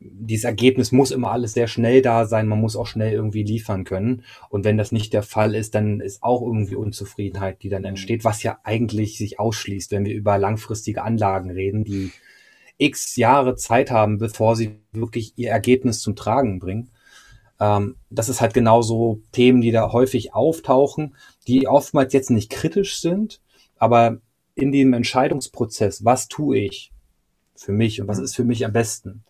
dieses 0.00 0.44
Ergebnis 0.44 0.90
muss 0.90 1.10
immer 1.10 1.32
alles 1.32 1.52
sehr 1.52 1.66
schnell 1.66 2.00
da 2.00 2.24
sein, 2.24 2.48
man 2.48 2.60
muss 2.60 2.76
auch 2.76 2.86
schnell 2.86 3.12
irgendwie 3.12 3.42
liefern 3.42 3.84
können. 3.84 4.24
Und 4.48 4.64
wenn 4.64 4.78
das 4.78 4.90
nicht 4.90 5.12
der 5.12 5.22
Fall 5.22 5.54
ist, 5.54 5.74
dann 5.74 6.00
ist 6.00 6.22
auch 6.22 6.40
irgendwie 6.40 6.76
Unzufriedenheit, 6.76 7.62
die 7.62 7.68
dann 7.68 7.84
entsteht, 7.84 8.24
was 8.24 8.42
ja 8.42 8.58
eigentlich 8.64 9.18
sich 9.18 9.38
ausschließt, 9.38 9.90
wenn 9.90 10.06
wir 10.06 10.14
über 10.14 10.38
langfristige 10.38 11.02
Anlagen 11.02 11.50
reden, 11.50 11.84
die 11.84 12.10
x 12.78 13.16
Jahre 13.16 13.56
Zeit 13.56 13.90
haben, 13.90 14.16
bevor 14.16 14.56
sie 14.56 14.80
wirklich 14.92 15.34
ihr 15.36 15.50
Ergebnis 15.50 16.00
zum 16.00 16.16
Tragen 16.16 16.58
bringen. 16.58 16.88
Ähm, 17.60 17.96
das 18.08 18.30
ist 18.30 18.40
halt 18.40 18.54
genauso 18.54 19.20
Themen, 19.32 19.60
die 19.60 19.72
da 19.72 19.92
häufig 19.92 20.32
auftauchen, 20.32 21.16
die 21.46 21.68
oftmals 21.68 22.14
jetzt 22.14 22.30
nicht 22.30 22.48
kritisch 22.48 22.98
sind, 23.02 23.42
aber 23.76 24.22
in 24.54 24.72
dem 24.72 24.92
Entscheidungsprozess, 24.92 26.04
was 26.04 26.28
tue 26.28 26.58
ich 26.58 26.92
für 27.56 27.72
mich 27.72 28.00
und 28.00 28.08
was 28.08 28.18
ist 28.18 28.34
für 28.34 28.44
mich 28.44 28.64
am 28.64 28.72
besten, 28.72 29.24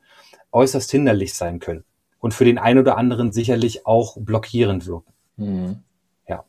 äußerst 0.53 0.91
hinderlich 0.91 1.35
sein 1.35 1.59
können 1.59 1.85
und 2.19 2.35
für 2.35 2.45
den 2.45 2.59
einen 2.59 2.79
oder 2.79 2.97
anderen 2.97 3.33
sicherlich 3.33 3.87
auch 3.87 4.17
blockierend 4.19 4.87
wirken. 4.87 5.13
Mhm. 5.37 5.77
Ja. 6.29 6.45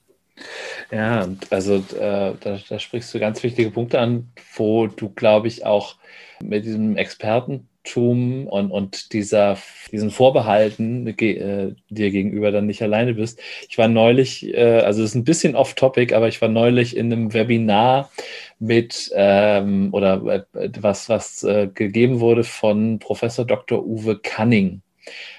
Ja, 0.91 1.27
also 1.49 1.75
äh, 1.75 2.35
da, 2.39 2.59
da 2.67 2.79
sprichst 2.79 3.13
du 3.13 3.19
ganz 3.19 3.41
wichtige 3.43 3.71
Punkte 3.71 3.99
an, 3.99 4.31
wo 4.55 4.87
du, 4.87 5.09
glaube 5.09 5.47
ich, 5.47 5.65
auch 5.65 5.95
mit 6.41 6.65
diesem 6.65 6.97
Experten 6.97 7.67
Tum 7.83 8.47
und, 8.47 8.71
und 8.71 9.13
dieser, 9.13 9.57
diesen 9.91 10.11
Vorbehalten 10.11 11.07
äh, 11.07 11.73
dir 11.89 12.11
gegenüber 12.11 12.51
dann 12.51 12.67
nicht 12.67 12.81
alleine 12.81 13.13
bist. 13.15 13.39
Ich 13.69 13.77
war 13.77 13.87
neulich, 13.87 14.53
äh, 14.53 14.81
also 14.81 15.01
es 15.03 15.11
ist 15.11 15.15
ein 15.15 15.23
bisschen 15.23 15.55
off-topic, 15.55 16.15
aber 16.15 16.27
ich 16.27 16.41
war 16.41 16.49
neulich 16.49 16.95
in 16.95 17.11
einem 17.11 17.33
Webinar 17.33 18.11
mit 18.59 19.11
ähm, 19.15 19.89
oder 19.91 20.45
äh, 20.53 20.69
was, 20.79 21.09
was 21.09 21.43
äh, 21.43 21.67
gegeben 21.73 22.19
wurde 22.19 22.43
von 22.43 22.99
Professor 22.99 23.45
Dr. 23.45 23.85
Uwe 23.85 24.19
Canning, 24.19 24.81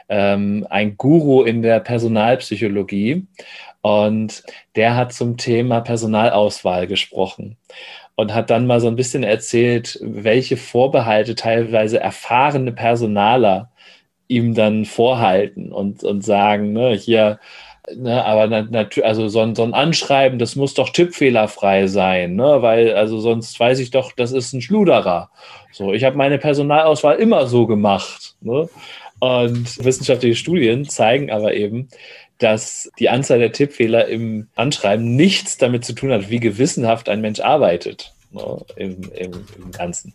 ähm, 0.08 0.66
ein 0.70 0.96
Guru 0.96 1.42
in 1.42 1.62
der 1.62 1.80
Personalpsychologie. 1.80 3.26
Und 3.82 4.44
der 4.76 4.94
hat 4.96 5.12
zum 5.12 5.36
Thema 5.36 5.80
Personalauswahl 5.80 6.86
gesprochen 6.86 7.56
und 8.14 8.32
hat 8.34 8.50
dann 8.50 8.66
mal 8.66 8.80
so 8.80 8.88
ein 8.88 8.96
bisschen 8.96 9.24
erzählt, 9.24 9.98
welche 10.02 10.56
Vorbehalte 10.56 11.34
teilweise 11.34 11.98
erfahrene 11.98 12.72
Personaler 12.72 13.72
ihm 14.28 14.54
dann 14.54 14.84
vorhalten 14.84 15.72
und, 15.72 16.04
und 16.04 16.24
sagen, 16.24 16.72
ne, 16.72 16.94
hier, 16.94 17.38
ne, 17.94 18.24
aber 18.24 18.46
natürlich, 18.46 19.04
also 19.04 19.28
so 19.28 19.40
ein, 19.40 19.54
so 19.54 19.62
ein 19.64 19.74
Anschreiben, 19.74 20.38
das 20.38 20.56
muss 20.56 20.74
doch 20.74 20.90
tippfehlerfrei 20.90 21.86
sein, 21.86 22.36
ne, 22.36 22.62
weil, 22.62 22.94
also 22.94 23.20
sonst 23.20 23.58
weiß 23.58 23.78
ich 23.80 23.90
doch, 23.90 24.12
das 24.12 24.32
ist 24.32 24.52
ein 24.52 24.62
Schluderer. 24.62 25.30
So, 25.72 25.92
ich 25.92 26.04
habe 26.04 26.16
meine 26.16 26.38
Personalauswahl 26.38 27.16
immer 27.16 27.46
so 27.46 27.66
gemacht. 27.66 28.36
Ne? 28.40 28.68
Und 29.22 29.84
wissenschaftliche 29.84 30.34
Studien 30.34 30.84
zeigen 30.88 31.30
aber 31.30 31.54
eben, 31.54 31.86
dass 32.38 32.90
die 32.98 33.08
Anzahl 33.08 33.38
der 33.38 33.52
Tippfehler 33.52 34.08
im 34.08 34.48
Anschreiben 34.56 35.14
nichts 35.14 35.58
damit 35.58 35.84
zu 35.84 35.92
tun 35.92 36.10
hat, 36.10 36.28
wie 36.28 36.40
gewissenhaft 36.40 37.08
ein 37.08 37.20
Mensch 37.20 37.38
arbeitet 37.38 38.12
ne, 38.32 38.66
im, 38.74 39.00
im, 39.14 39.30
im 39.56 39.70
Ganzen. 39.70 40.12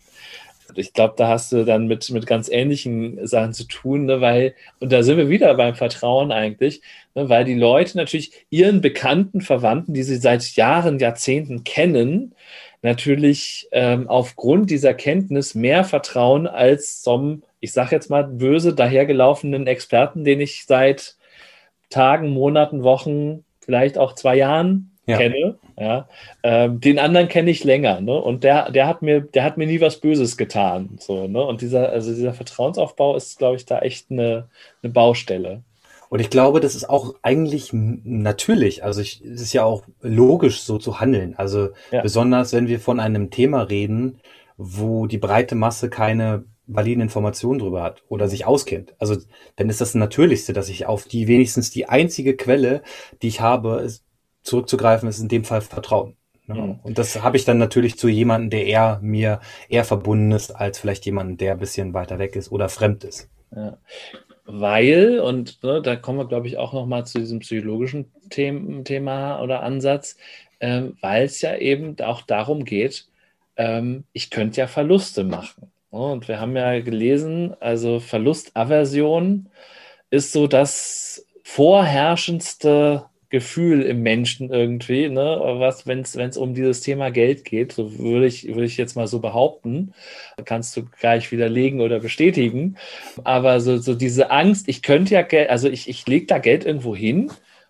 Ich 0.76 0.92
glaube, 0.92 1.14
da 1.16 1.30
hast 1.30 1.54
du 1.54 1.64
dann 1.64 1.88
mit, 1.88 2.10
mit 2.10 2.28
ganz 2.28 2.50
ähnlichen 2.50 3.26
Sachen 3.26 3.54
zu 3.54 3.64
tun, 3.64 4.08
ne, 4.08 4.20
weil, 4.20 4.56
und 4.82 4.92
da 4.92 5.02
sind 5.04 5.16
wir 5.16 5.30
wieder 5.30 5.56
beim 5.56 5.76
Vertrauen 5.76 6.34
eigentlich, 6.34 6.82
ne, 7.16 7.30
weil 7.30 7.46
die 7.46 7.56
Leute 7.56 7.96
natürlich 7.96 8.34
ihren 8.50 8.82
bekannten 8.82 9.40
Verwandten, 9.40 9.94
die 9.94 10.04
sie 10.04 10.18
seit 10.18 10.44
Jahren, 10.58 11.00
Jahrzehnten 11.00 11.64
kennen, 11.64 12.36
natürlich 12.82 13.70
ähm, 13.72 14.10
aufgrund 14.10 14.70
dieser 14.70 14.94
Kenntnis 14.94 15.56
mehr 15.56 15.86
vertrauen 15.86 16.46
als 16.46 17.02
zum, 17.02 17.44
ich 17.60 17.74
sage 17.74 17.96
jetzt 17.96 18.10
mal, 18.10 18.24
böse 18.24 18.74
dahergelaufenen 18.74 19.68
Experten, 19.68 20.24
den 20.24 20.42
ich 20.42 20.66
seit 20.66 21.16
Tagen, 21.90 22.30
Monaten, 22.30 22.84
Wochen, 22.84 23.46
vielleicht 23.62 23.98
auch 23.98 24.14
zwei 24.14 24.36
Jahren 24.36 24.92
ja. 25.06 25.18
kenne. 25.18 25.58
Ja. 25.80 26.08
Ähm, 26.44 26.80
den 26.80 27.00
anderen 27.00 27.28
kenne 27.30 27.52
ich 27.52 27.64
länger, 27.64 28.02
ne? 28.02 28.20
Und 28.20 28.44
der, 28.44 28.72
der 28.72 28.88
hat 28.88 29.02
mir, 29.02 29.22
der 29.22 29.44
hat 29.44 29.58
mir 29.58 29.68
nie 29.68 29.82
was 29.82 30.00
Böses 30.00 30.38
getan. 30.38 30.98
So, 31.00 31.28
ne? 31.28 31.44
Und 31.44 31.62
dieser, 31.62 31.90
also 31.90 32.14
dieser 32.14 32.34
Vertrauensaufbau 32.34 33.16
ist, 33.16 33.38
glaube 33.38 33.56
ich, 33.56 33.66
da 33.66 33.80
echt 33.80 34.12
eine, 34.12 34.50
eine 34.82 34.92
Baustelle. 34.92 35.64
Und 36.10 36.20
ich 36.20 36.30
glaube, 36.30 36.62
das 36.62 36.76
ist 36.76 36.90
auch 36.90 37.16
eigentlich 37.22 37.72
natürlich. 37.74 38.84
Also 38.84 39.02
ich, 39.02 39.22
es 39.24 39.42
ist 39.42 39.54
ja 39.54 39.66
auch 39.66 39.84
logisch, 40.02 40.62
so 40.62 40.78
zu 40.78 41.00
handeln. 41.00 41.36
Also 41.38 41.70
ja. 41.92 42.02
besonders, 42.02 42.54
wenn 42.54 42.68
wir 42.68 42.80
von 42.80 43.00
einem 43.00 43.30
Thema 43.30 43.64
reden, 43.64 44.20
wo 44.56 45.06
die 45.06 45.18
breite 45.18 45.56
Masse 45.56 45.90
keine 45.90 46.46
validen 46.68 47.02
Informationen 47.02 47.60
drüber 47.60 47.82
hat 47.82 48.04
oder 48.10 48.28
sich 48.28 48.46
auskennt. 48.46 48.94
Also 49.00 49.16
dann 49.56 49.70
ist 49.70 49.82
das 49.82 49.96
Natürlichste, 49.96 50.54
dass 50.54 50.70
ich 50.70 50.86
auf 50.86 51.06
die 51.06 51.28
wenigstens 51.28 51.72
die 51.72 51.88
einzige 51.88 52.36
Quelle, 52.36 52.84
die 53.22 53.30
ich 53.30 53.42
habe, 53.42 53.82
ist, 53.82 54.04
zurückzugreifen, 54.44 55.10
ist 55.10 55.20
in 55.20 55.30
dem 55.30 55.44
Fall 55.44 55.62
Vertrauen. 55.62 56.16
Ne? 56.48 56.56
Mhm. 56.56 56.80
Und 56.84 56.98
das 56.98 57.22
habe 57.22 57.38
ich 57.38 57.46
dann 57.46 57.58
natürlich 57.58 57.98
zu 57.98 58.08
jemandem, 58.08 58.50
der 58.50 58.66
eher 58.66 59.00
mir 59.02 59.42
eher 59.70 59.84
verbunden 59.84 60.32
ist, 60.32 60.52
als 60.52 60.80
vielleicht 60.80 61.06
jemand, 61.06 61.42
der 61.42 61.54
ein 61.54 61.60
bisschen 61.60 61.94
weiter 61.94 62.20
weg 62.20 62.36
ist 62.36 62.52
oder 62.52 62.70
fremd 62.70 63.04
ist. 63.04 63.30
Ja. 63.56 63.78
weil, 64.46 65.20
und 65.20 65.64
ne, 65.64 65.82
da 65.82 65.96
kommen 65.96 66.20
wir, 66.20 66.28
glaube 66.28 66.48
ich, 66.48 66.58
auch 66.58 66.74
nochmal 66.74 67.06
zu 67.06 67.20
diesem 67.20 67.40
psychologischen 67.40 68.12
Thema, 68.30 68.84
Thema 68.84 69.42
oder 69.42 69.64
Ansatz, 69.64 70.18
ähm, 70.60 70.98
weil 71.02 71.26
es 71.26 71.42
ja 71.42 71.56
eben 71.56 71.98
auch 72.00 72.22
darum 72.22 72.66
geht, 72.66 73.08
ähm, 73.58 74.04
ich 74.14 74.30
könnte 74.30 74.62
ja 74.62 74.68
Verluste 74.68 75.24
machen. 75.24 75.72
Und 75.90 76.28
wir 76.28 76.40
haben 76.40 76.56
ja 76.56 76.80
gelesen, 76.82 77.56
also 77.60 78.00
Verlustaversion 78.00 79.50
ist 80.10 80.34
so 80.34 80.48
das 80.48 81.26
vorherrschendste 81.44 83.06
Gefühl 83.30 83.82
im 83.82 84.04
Menschen 84.04 84.52
irgendwie, 84.52 85.10
ne? 85.10 85.40
was, 85.42 85.86
wenn 85.86 86.00
es 86.00 86.38
um 86.38 86.54
dieses 86.54 86.82
Thema 86.82 87.10
Geld 87.12 87.44
geht, 87.44 87.74
so 87.74 88.00
würde 88.00 88.26
ich, 88.26 88.48
würde 88.48 88.66
ich 88.66 88.78
jetzt 88.78 88.96
mal 88.96 89.08
so 89.08 89.20
behaupten, 89.20 89.94
kannst 90.46 90.78
du 90.78 90.86
gleich 90.86 91.32
widerlegen 91.32 91.82
oder 91.82 92.00
bestätigen, 92.00 92.78
aber 93.26 93.60
so, 93.60 93.78
so 93.78 93.96
diese 93.96 94.32
Angst, 94.32 94.70
ich 94.70 94.82
könnte 94.82 95.16
ja 95.16 95.24
Geld, 95.24 95.50
also 95.50 95.70
ich, 95.70 95.90
ich 95.90 96.08
lege 96.08 96.26
da 96.26 96.38
Geld 96.38 96.66
irgendwo 96.66 96.96
hin 96.96 97.30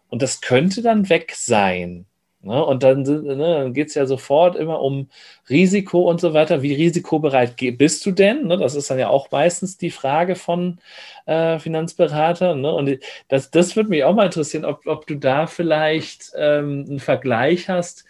und 0.10 0.22
das 0.22 0.42
könnte 0.42 0.84
dann 0.84 1.10
weg 1.10 1.34
sein. 1.36 2.06
Ne? 2.42 2.64
Und 2.64 2.84
dann, 2.84 3.02
ne, 3.04 3.36
dann 3.36 3.74
geht 3.74 3.90
es 3.90 3.96
ja 3.96 4.06
sofort 4.06 4.56
immer 4.56 4.82
um 4.82 5.10
Risiko 5.50 6.10
und 6.10 6.22
so 6.22 6.34
weiter. 6.34 6.62
Wie 6.62 6.74
risikobereit 6.74 7.56
bist 7.78 8.06
du 8.06 8.12
denn? 8.12 8.48
Ne? 8.48 8.58
Das 8.58 8.76
ist 8.76 8.90
dann 8.90 9.00
ja 9.00 9.10
auch 9.10 9.32
meistens 9.32 9.78
die 9.78 9.92
Frage 9.92 10.36
von 10.36 10.80
äh, 11.26 11.60
Finanzberatern. 11.60 12.62
Ne? 12.62 12.72
Und 12.74 13.00
das, 13.28 13.52
das 13.52 13.76
würde 13.76 13.90
mich 13.90 14.04
auch 14.04 14.16
mal 14.16 14.26
interessieren, 14.26 14.66
ob, 14.66 14.86
ob 14.86 15.08
du 15.08 15.16
da 15.16 15.48
vielleicht 15.48 16.32
ähm, 16.38 16.86
einen 16.88 17.00
Vergleich 17.00 17.70
hast. 17.70 18.06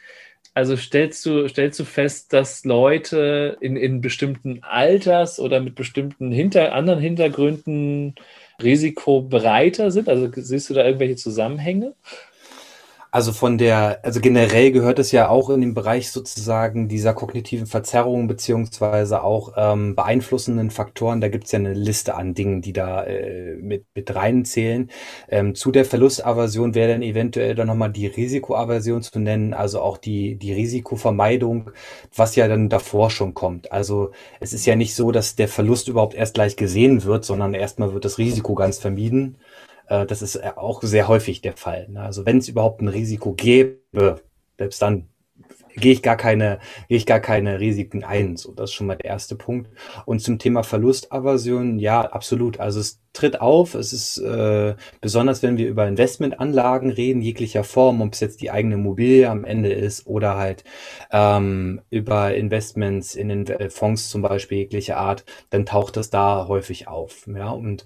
Also 0.54 0.76
stellst 0.76 1.24
du, 1.26 1.48
stellst 1.48 1.80
du 1.80 1.86
fest, 1.86 2.34
dass 2.34 2.66
Leute 2.66 3.58
in, 3.62 3.78
in 3.78 4.02
bestimmten 4.02 4.64
Alters 4.64 5.40
oder 5.40 5.60
mit 5.60 5.76
bestimmten 5.76 6.32
hinter, 6.32 6.74
anderen 6.74 7.00
Hintergründen 7.00 8.16
risikobereiter 8.62 9.92
sind? 9.92 10.10
Also 10.10 10.30
siehst 10.34 10.70
du 10.70 10.74
da 10.74 10.84
irgendwelche 10.84 11.16
Zusammenhänge? 11.16 11.94
Also 13.10 13.32
von 13.32 13.58
der, 13.58 14.04
also 14.04 14.20
generell 14.20 14.72
gehört 14.72 15.00
es 15.00 15.12
ja 15.12 15.30
auch 15.30 15.50
in 15.50 15.62
den 15.62 15.74
Bereich 15.74 16.12
sozusagen 16.12 16.90
dieser 16.90 17.14
kognitiven 17.14 17.66
Verzerrung 17.66 18.28
beziehungsweise 18.28 19.24
auch 19.24 19.54
ähm, 19.56 19.96
beeinflussenden 19.96 20.72
Faktoren. 20.72 21.22
Da 21.22 21.30
gibt 21.30 21.46
es 21.46 21.52
ja 21.54 21.60
eine 21.60 21.74
Liste 21.74 22.16
an 22.16 22.34
Dingen, 22.34 22.62
die 22.62 22.74
da 22.74 23.04
äh, 23.06 23.56
mit, 23.56 23.86
mit 23.96 24.14
reinzählen. 24.14 24.92
Ähm, 25.30 25.56
zu 25.56 25.72
der 25.72 25.86
Verlustaversion 25.86 26.76
wäre 26.76 26.92
dann 26.92 27.02
eventuell 27.02 27.56
dann 27.56 27.68
nochmal 27.68 27.92
die 27.92 28.08
Risikoaversion 28.08 29.02
zu 29.02 29.20
nennen, 29.20 29.54
also 29.54 29.82
auch 29.82 29.98
die, 29.98 30.36
die 30.36 30.54
Risikovermeidung, 30.54 31.72
was 32.16 32.36
ja 32.36 32.48
dann 32.48 32.68
davor 32.70 33.10
schon 33.10 33.34
kommt. 33.34 33.72
Also 33.72 34.12
es 34.42 34.52
ist 34.54 34.66
ja 34.66 34.76
nicht 34.76 34.96
so, 34.96 35.12
dass 35.12 35.36
der 35.36 35.48
Verlust 35.48 35.88
überhaupt 35.88 36.14
erst 36.14 36.34
gleich 36.34 36.58
gesehen 36.58 37.04
wird, 37.04 37.24
sondern 37.24 37.54
erstmal 37.54 37.94
wird 37.94 38.06
das 38.06 38.18
Risiko 38.18 38.54
ganz 38.54 38.80
vermieden. 38.80 39.38
Äh, 39.88 40.06
das 40.06 40.22
ist 40.22 40.36
äh, 40.36 40.52
auch 40.56 40.82
sehr 40.84 41.08
häufig 41.08 41.42
der 41.42 41.58
Fall. 41.58 41.88
Ne? 41.90 42.02
Also 42.02 42.26
wenn 42.26 42.38
es 42.38 42.48
überhaupt 42.48 42.82
ein 42.82 42.88
Risiko 42.88 43.34
gäbe, 43.34 43.80
selbst 44.58 44.82
dann 44.82 45.08
gehe 45.78 45.94
ich 45.94 46.02
gar 46.02 46.18
keine, 46.18 46.60
gehe 46.88 46.98
ich 46.98 47.06
gar 47.06 47.20
keine 47.20 47.60
Risiken 47.60 48.04
ein. 48.04 48.36
So, 48.36 48.52
das 48.52 48.72
ist 48.72 48.74
schon 48.74 48.88
mal 48.88 48.96
der 48.96 49.06
erste 49.06 49.36
Punkt. 49.36 49.70
Und 50.06 50.22
zum 50.22 50.40
Thema 50.40 50.64
Verlustaversion, 50.64 51.80
ja, 51.80 52.02
absolut. 52.02 52.60
Also 52.60 52.80
es 52.80 53.02
tritt 53.14 53.42
auf. 53.42 53.76
Es 53.76 53.94
ist 53.94 54.18
äh, 54.18 54.76
besonders, 55.02 55.44
wenn 55.44 55.58
wir 55.58 55.68
über 55.68 55.88
Investmentanlagen 55.88 56.90
reden, 56.90 57.22
jeglicher 57.22 57.64
Form, 57.64 58.02
ob 58.02 58.14
es 58.14 58.20
jetzt 58.20 58.42
die 58.42 58.52
eigene 58.52 58.76
Immobilie 58.76 59.30
am 59.30 59.46
Ende 59.46 59.72
ist 59.72 60.08
oder 60.08 60.38
halt 60.38 60.64
ähm, 61.12 61.82
über 61.90 62.34
Investments 62.36 63.16
in 63.16 63.30
den 63.30 63.70
Fonds 63.70 64.10
zum 64.10 64.22
Beispiel 64.22 64.60
jeglicher 64.60 64.98
Art, 64.98 65.26
dann 65.50 65.66
taucht 65.66 65.98
das 65.98 66.10
da 66.10 66.48
häufig 66.48 66.88
auf. 66.88 67.28
Ja, 67.28 67.52
und 67.52 67.86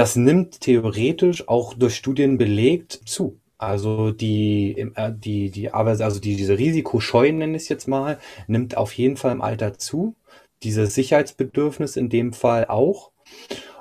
das 0.00 0.16
nimmt 0.16 0.62
theoretisch 0.62 1.46
auch 1.46 1.74
durch 1.74 1.94
Studien 1.94 2.38
belegt 2.38 3.02
zu. 3.04 3.38
Also 3.58 4.12
die, 4.12 4.90
äh, 4.94 5.12
die, 5.14 5.50
die, 5.50 5.70
also 5.74 6.18
die, 6.20 6.36
diese 6.36 6.56
Risikoscheu, 6.56 7.30
nenne 7.30 7.54
ich 7.54 7.64
es 7.64 7.68
jetzt 7.68 7.86
mal, 7.86 8.18
nimmt 8.46 8.78
auf 8.78 8.94
jeden 8.94 9.18
Fall 9.18 9.32
im 9.32 9.42
Alter 9.42 9.76
zu. 9.76 10.14
Dieses 10.62 10.94
Sicherheitsbedürfnis 10.94 11.96
in 11.96 12.08
dem 12.08 12.32
Fall 12.32 12.64
auch. 12.68 13.10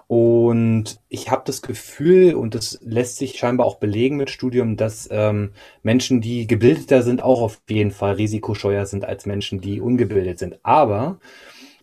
Und 0.07 0.99
ich 1.07 1.31
habe 1.31 1.43
das 1.45 1.61
Gefühl, 1.61 2.35
und 2.35 2.53
das 2.53 2.79
lässt 2.81 3.15
sich 3.15 3.37
scheinbar 3.37 3.65
auch 3.65 3.77
belegen 3.77 4.17
mit 4.17 4.29
Studium, 4.29 4.75
dass 4.75 5.07
ähm, 5.13 5.53
Menschen, 5.83 6.19
die 6.19 6.47
gebildeter 6.47 7.01
sind, 7.01 7.23
auch 7.23 7.41
auf 7.41 7.61
jeden 7.69 7.91
Fall 7.91 8.15
risikoscheuer 8.15 8.85
sind 8.85 9.05
als 9.05 9.25
Menschen, 9.25 9.61
die 9.61 9.79
ungebildet 9.79 10.37
sind. 10.37 10.59
Aber 10.63 11.21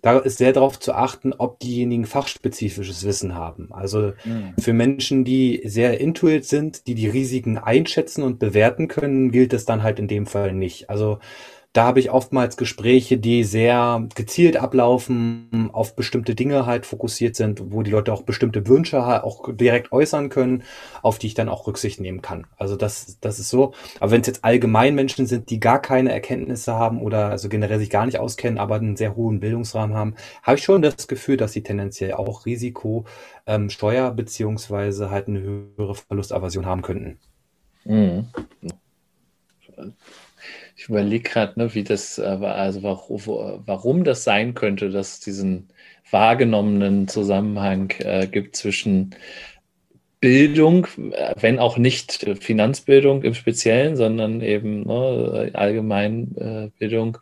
da 0.07 0.21
ist 0.21 0.39
sehr 0.39 0.53
darauf 0.53 0.79
zu 0.79 0.93
achten, 0.93 1.33
ob 1.33 1.59
diejenigen 1.59 2.07
fachspezifisches 2.07 3.05
Wissen 3.05 3.35
haben. 3.35 3.73
Also 3.73 4.13
mhm. 4.25 4.55
für 4.57 4.73
Menschen, 4.73 5.25
die 5.25 5.63
sehr 5.65 6.01
intuit 6.01 6.45
sind, 6.45 6.87
die 6.87 6.95
die 6.95 7.09
Risiken 7.09 7.59
einschätzen 7.59 8.23
und 8.23 8.39
bewerten 8.39 8.87
können, 8.87 9.33
gilt 9.33 9.53
es 9.53 9.65
dann 9.65 9.83
halt 9.83 9.99
in 9.99 10.07
dem 10.07 10.27
Fall 10.27 10.53
nicht. 10.53 10.91
Also 10.91 11.19
da 11.77 11.85
habe 11.85 12.01
ich 12.01 12.11
oftmals 12.11 12.57
Gespräche, 12.57 13.19
die 13.19 13.45
sehr 13.45 14.09
gezielt 14.15 14.57
ablaufen, 14.57 15.69
auf 15.75 15.95
bestimmte 15.95 16.35
Dinge 16.35 16.65
halt 16.65 16.87
fokussiert 16.87 17.37
sind, 17.37 17.71
wo 17.71 17.83
die 17.83 17.91
Leute 17.91 18.15
auch 18.15 18.23
bestimmte 18.23 18.67
Wünsche 18.67 19.05
halt 19.05 19.25
auch 19.25 19.55
direkt 19.55 19.93
äußern 19.93 20.31
können, 20.31 20.63
auf 21.03 21.19
die 21.19 21.27
ich 21.27 21.35
dann 21.35 21.51
auch 21.51 21.67
Rücksicht 21.67 22.01
nehmen 22.01 22.23
kann. 22.23 22.47
Also 22.57 22.77
das, 22.77 23.19
das 23.21 23.39
ist 23.39 23.51
so. 23.51 23.75
Aber 24.01 24.11
wenn 24.11 24.23
es 24.23 24.27
jetzt 24.27 24.43
allgemein 24.43 24.95
Menschen 24.95 25.27
sind, 25.27 25.51
die 25.51 25.61
gar 25.61 25.83
keine 25.83 26.13
Erkenntnisse 26.13 26.75
haben 26.75 27.03
oder 27.03 27.29
also 27.29 27.51
generell 27.51 27.79
sich 27.79 27.91
gar 27.91 28.07
nicht 28.07 28.19
auskennen, 28.19 28.59
aber 28.59 28.77
einen 28.77 28.97
sehr 28.97 29.15
hohen 29.15 29.41
Bildungsrahmen 29.41 29.95
haben, 29.95 30.15
habe 30.43 30.57
ich 30.57 30.65
schon 30.65 30.81
das 30.81 31.09
Gefühl, 31.09 31.37
dass 31.37 31.53
sie 31.53 31.63
tendenziell 31.63 32.15
auch 32.15 32.47
Risiko, 32.47 33.05
ähm, 33.47 33.69
Steuer 33.69 34.13
beziehungsweise 34.13 35.11
halt 35.11 35.29
eine 35.29 35.41
höhere 35.41 35.95
Verlustaversion 35.95 36.65
haben 36.65 36.81
könnten. 36.81 37.19
Mhm 37.85 38.29
ich 40.77 40.89
überlege 40.89 41.29
gerade, 41.29 41.59
ne, 41.59 41.75
wie 41.75 41.85
das, 41.85 42.19
also 42.21 42.83
warum, 42.83 44.05
das 44.05 44.25
sein 44.25 44.55
könnte, 44.55 44.91
dass 44.91 45.15
es 45.15 45.21
diesen 45.21 45.69
wahrgenommenen 46.11 47.09
Zusammenhang 47.09 47.93
äh, 47.99 48.27
gibt 48.27 48.57
zwischen 48.57 49.15
Bildung, 50.21 50.87
wenn 51.39 51.59
auch 51.59 51.79
nicht 51.79 52.27
Finanzbildung 52.41 53.23
im 53.23 53.35
Speziellen, 53.35 53.97
sondern 53.97 54.41
eben 54.41 54.87
ne, 54.87 55.51
Allgemeinbildung 55.55 57.19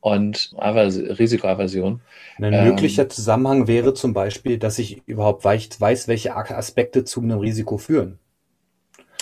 und 0.00 0.54
Risikoaversion. 0.58 2.00
Ein 2.38 2.52
ähm, 2.52 2.64
möglicher 2.64 3.08
Zusammenhang 3.08 3.66
wäre 3.66 3.94
zum 3.94 4.12
Beispiel, 4.12 4.58
dass 4.58 4.78
ich 4.78 5.02
überhaupt 5.06 5.44
weiß, 5.44 6.08
welche 6.08 6.36
Aspekte 6.36 7.04
zu 7.04 7.20
einem 7.20 7.38
Risiko 7.38 7.78
führen. 7.78 8.18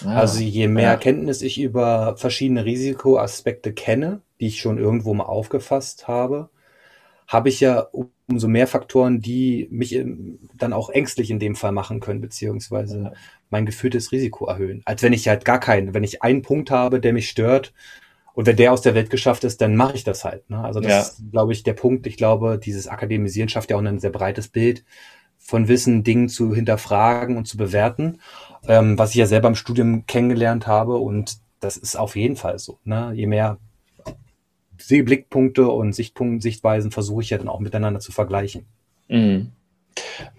Ah, 0.04 0.20
also 0.20 0.40
je 0.40 0.68
mehr 0.68 0.90
ja. 0.90 0.96
Kenntnis 0.96 1.42
ich 1.42 1.60
über 1.60 2.16
verschiedene 2.16 2.64
Risikoaspekte 2.64 3.72
kenne, 3.72 4.20
die 4.40 4.48
ich 4.48 4.60
schon 4.60 4.78
irgendwo 4.78 5.14
mal 5.14 5.24
aufgefasst 5.24 6.06
habe, 6.06 6.50
habe 7.26 7.48
ich 7.48 7.60
ja 7.60 7.88
umso 8.28 8.48
mehr 8.48 8.66
Faktoren, 8.66 9.20
die 9.20 9.68
mich 9.70 9.98
dann 10.54 10.72
auch 10.72 10.90
ängstlich 10.90 11.30
in 11.30 11.38
dem 11.38 11.56
Fall 11.56 11.72
machen 11.72 12.00
können, 12.00 12.20
beziehungsweise 12.20 12.98
ja. 12.98 13.12
mein 13.50 13.66
gefühltes 13.66 14.12
Risiko 14.12 14.46
erhöhen. 14.46 14.82
Als 14.84 15.02
wenn 15.02 15.12
ich 15.12 15.28
halt 15.28 15.44
gar 15.44 15.60
keinen, 15.60 15.94
wenn 15.94 16.04
ich 16.04 16.22
einen 16.22 16.42
Punkt 16.42 16.70
habe, 16.70 17.00
der 17.00 17.12
mich 17.12 17.28
stört 17.28 17.72
und 18.34 18.46
wenn 18.46 18.56
der 18.56 18.72
aus 18.72 18.82
der 18.82 18.94
Welt 18.94 19.10
geschafft 19.10 19.44
ist, 19.44 19.60
dann 19.60 19.76
mache 19.76 19.96
ich 19.96 20.04
das 20.04 20.24
halt. 20.24 20.48
Ne? 20.50 20.62
Also 20.62 20.80
das 20.80 20.92
ja. 20.92 21.00
ist, 21.00 21.22
glaube 21.32 21.52
ich, 21.52 21.62
der 21.62 21.72
Punkt. 21.72 22.06
Ich 22.06 22.16
glaube, 22.16 22.58
dieses 22.62 22.86
Akademisieren 22.86 23.48
schafft 23.48 23.70
ja 23.70 23.76
auch 23.76 23.82
ein 23.82 23.98
sehr 23.98 24.10
breites 24.10 24.48
Bild 24.48 24.84
von 25.38 25.68
Wissen, 25.68 26.02
Dingen 26.02 26.28
zu 26.28 26.54
hinterfragen 26.54 27.36
und 27.36 27.46
zu 27.46 27.56
bewerten 27.56 28.20
ähm, 28.68 28.98
was 28.98 29.10
ich 29.10 29.16
ja 29.16 29.26
selber 29.26 29.48
im 29.48 29.54
Studium 29.54 30.06
kennengelernt 30.06 30.66
habe. 30.66 30.96
Und 30.96 31.38
das 31.60 31.76
ist 31.76 31.96
auf 31.96 32.16
jeden 32.16 32.36
Fall 32.36 32.58
so. 32.58 32.78
Ne? 32.84 33.12
Je 33.14 33.26
mehr 33.26 33.58
Blickpunkte 34.88 35.68
und 35.68 35.94
Sichtpunkte, 35.94 36.42
Sichtweisen 36.42 36.90
versuche 36.90 37.22
ich 37.22 37.30
ja 37.30 37.38
dann 37.38 37.48
auch 37.48 37.60
miteinander 37.60 38.00
zu 38.00 38.12
vergleichen. 38.12 38.66
Mhm. 39.08 39.52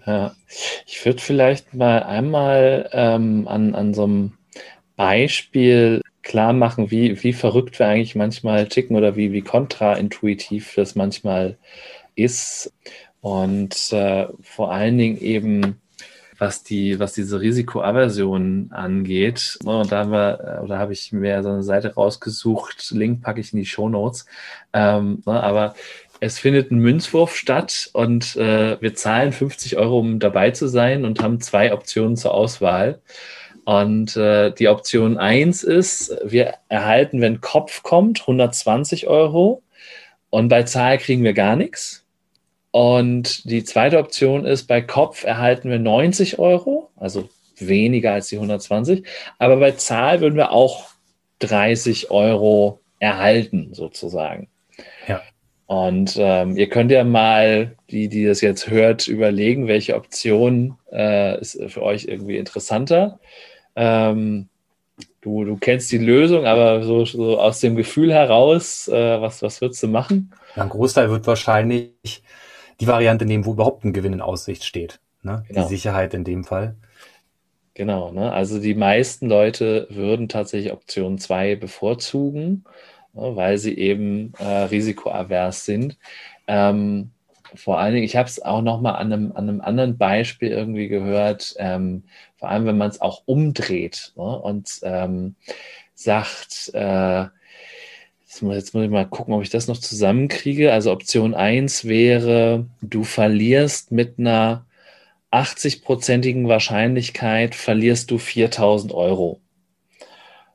Ja. 0.06 0.34
Ich 0.86 1.04
würde 1.04 1.20
vielleicht 1.20 1.74
mal 1.74 2.02
einmal 2.02 2.88
ähm, 2.92 3.48
an, 3.48 3.74
an 3.74 3.94
so 3.94 4.04
einem 4.04 4.32
Beispiel 4.96 6.02
klar 6.22 6.52
machen, 6.52 6.90
wie, 6.90 7.22
wie 7.22 7.32
verrückt 7.32 7.78
wir 7.78 7.86
eigentlich 7.86 8.14
manchmal 8.14 8.68
ticken 8.68 8.96
oder 8.96 9.16
wie, 9.16 9.32
wie 9.32 9.42
kontraintuitiv 9.42 10.74
das 10.76 10.94
manchmal 10.94 11.58
ist. 12.14 12.72
Und 13.20 13.92
äh, 13.92 14.26
vor 14.40 14.72
allen 14.72 14.98
Dingen 14.98 15.20
eben 15.20 15.80
was 16.38 16.62
die, 16.62 16.98
was 17.00 17.12
diese 17.12 17.40
Risikoaversion 17.40 18.70
angeht. 18.70 19.58
Ne, 19.64 19.78
und 19.80 19.92
da 19.92 19.98
haben 19.98 20.12
wir, 20.12 20.60
oder 20.62 20.78
habe 20.78 20.92
ich 20.92 21.12
mir 21.12 21.42
so 21.42 21.50
eine 21.50 21.62
Seite 21.62 21.94
rausgesucht, 21.94 22.90
Link 22.92 23.22
packe 23.22 23.40
ich 23.40 23.52
in 23.52 23.58
die 23.58 23.66
Show 23.66 23.88
Notes. 23.88 24.26
Ähm, 24.72 25.22
ne, 25.26 25.42
aber 25.42 25.74
es 26.20 26.38
findet 26.38 26.70
ein 26.70 26.78
Münzwurf 26.78 27.36
statt 27.36 27.90
und 27.92 28.36
äh, 28.36 28.80
wir 28.80 28.94
zahlen 28.94 29.32
50 29.32 29.76
Euro, 29.76 29.98
um 29.98 30.18
dabei 30.18 30.50
zu 30.50 30.68
sein 30.68 31.04
und 31.04 31.22
haben 31.22 31.40
zwei 31.40 31.72
Optionen 31.72 32.16
zur 32.16 32.34
Auswahl. 32.34 33.00
Und 33.64 34.16
äh, 34.16 34.50
die 34.52 34.68
Option 34.68 35.18
1 35.18 35.62
ist, 35.62 36.16
wir 36.24 36.54
erhalten, 36.68 37.20
wenn 37.20 37.40
Kopf 37.40 37.82
kommt, 37.82 38.22
120 38.22 39.06
Euro 39.08 39.62
und 40.30 40.48
bei 40.48 40.62
Zahl 40.62 40.98
kriegen 40.98 41.22
wir 41.22 41.34
gar 41.34 41.56
nichts. 41.56 42.04
Und 42.70 43.50
die 43.50 43.64
zweite 43.64 43.98
Option 43.98 44.44
ist, 44.44 44.66
bei 44.66 44.80
Kopf 44.82 45.24
erhalten 45.24 45.70
wir 45.70 45.78
90 45.78 46.38
Euro, 46.38 46.90
also 46.96 47.28
weniger 47.56 48.12
als 48.12 48.28
die 48.28 48.36
120. 48.36 49.04
Aber 49.38 49.56
bei 49.56 49.72
Zahl 49.72 50.20
würden 50.20 50.36
wir 50.36 50.52
auch 50.52 50.88
30 51.40 52.10
Euro 52.10 52.80
erhalten, 52.98 53.70
sozusagen. 53.72 54.48
Ja. 55.06 55.22
Und 55.66 56.16
ähm, 56.18 56.56
ihr 56.56 56.68
könnt 56.68 56.90
ja 56.90 57.04
mal, 57.04 57.76
die, 57.90 58.08
die 58.08 58.24
das 58.24 58.40
jetzt 58.40 58.70
hört, 58.70 59.06
überlegen, 59.06 59.66
welche 59.66 59.96
Option 59.96 60.78
äh, 60.92 61.40
ist 61.40 61.60
für 61.68 61.82
euch 61.82 62.06
irgendwie 62.06 62.38
interessanter. 62.38 63.18
Ähm, 63.76 64.48
du, 65.20 65.44
du 65.44 65.56
kennst 65.56 65.92
die 65.92 65.98
Lösung, 65.98 66.46
aber 66.46 66.82
so, 66.84 67.04
so 67.04 67.38
aus 67.38 67.60
dem 67.60 67.76
Gefühl 67.76 68.12
heraus, 68.12 68.88
äh, 68.88 69.20
was, 69.20 69.42
was 69.42 69.60
würdest 69.60 69.82
du 69.82 69.88
machen? 69.88 70.32
Ein 70.54 70.70
Großteil 70.70 71.10
wird 71.10 71.26
wahrscheinlich 71.26 72.22
die 72.80 72.86
Variante 72.86 73.24
nehmen, 73.26 73.46
wo 73.46 73.52
überhaupt 73.52 73.84
ein 73.84 73.92
Gewinn 73.92 74.12
in 74.12 74.20
Aussicht 74.20 74.64
steht. 74.64 75.00
Ne? 75.22 75.44
Genau. 75.48 75.62
Die 75.62 75.68
Sicherheit 75.68 76.14
in 76.14 76.24
dem 76.24 76.44
Fall. 76.44 76.76
Genau, 77.74 78.10
ne? 78.10 78.32
also 78.32 78.60
die 78.60 78.74
meisten 78.74 79.28
Leute 79.28 79.86
würden 79.90 80.28
tatsächlich 80.28 80.72
Option 80.72 81.18
2 81.18 81.56
bevorzugen, 81.56 82.64
ne? 83.12 83.36
weil 83.36 83.58
sie 83.58 83.76
eben 83.76 84.32
äh, 84.38 84.44
risikoavers 84.44 85.64
sind. 85.64 85.96
Ähm, 86.46 87.12
vor 87.54 87.78
allen 87.78 87.94
Dingen, 87.94 88.04
ich 88.04 88.16
habe 88.16 88.28
es 88.28 88.42
auch 88.42 88.62
noch 88.62 88.80
mal 88.80 88.92
an 88.92 89.12
einem, 89.12 89.32
an 89.32 89.48
einem 89.48 89.60
anderen 89.60 89.96
Beispiel 89.96 90.50
irgendwie 90.50 90.88
gehört, 90.88 91.54
ähm, 91.58 92.04
vor 92.36 92.50
allem 92.50 92.66
wenn 92.66 92.78
man 92.78 92.90
es 92.90 93.00
auch 93.00 93.22
umdreht 93.26 94.12
ne? 94.16 94.22
und 94.22 94.80
ähm, 94.82 95.36
sagt, 95.94 96.70
äh, 96.74 97.26
jetzt, 98.42 98.74
muss, 98.74 98.84
ich 98.84 98.90
mal 98.90 99.06
gucken, 99.06 99.34
ob 99.34 99.42
ich 99.42 99.50
das 99.50 99.68
noch 99.68 99.78
zusammenkriege. 99.78 100.72
Also 100.72 100.92
Option 100.92 101.34
1 101.34 101.84
wäre, 101.84 102.66
du 102.80 103.04
verlierst 103.04 103.92
mit 103.92 104.18
einer 104.18 104.66
80-prozentigen 105.30 106.48
Wahrscheinlichkeit 106.48 107.54
verlierst 107.54 108.10
du 108.10 108.18
4000 108.18 108.94
Euro. 108.94 109.40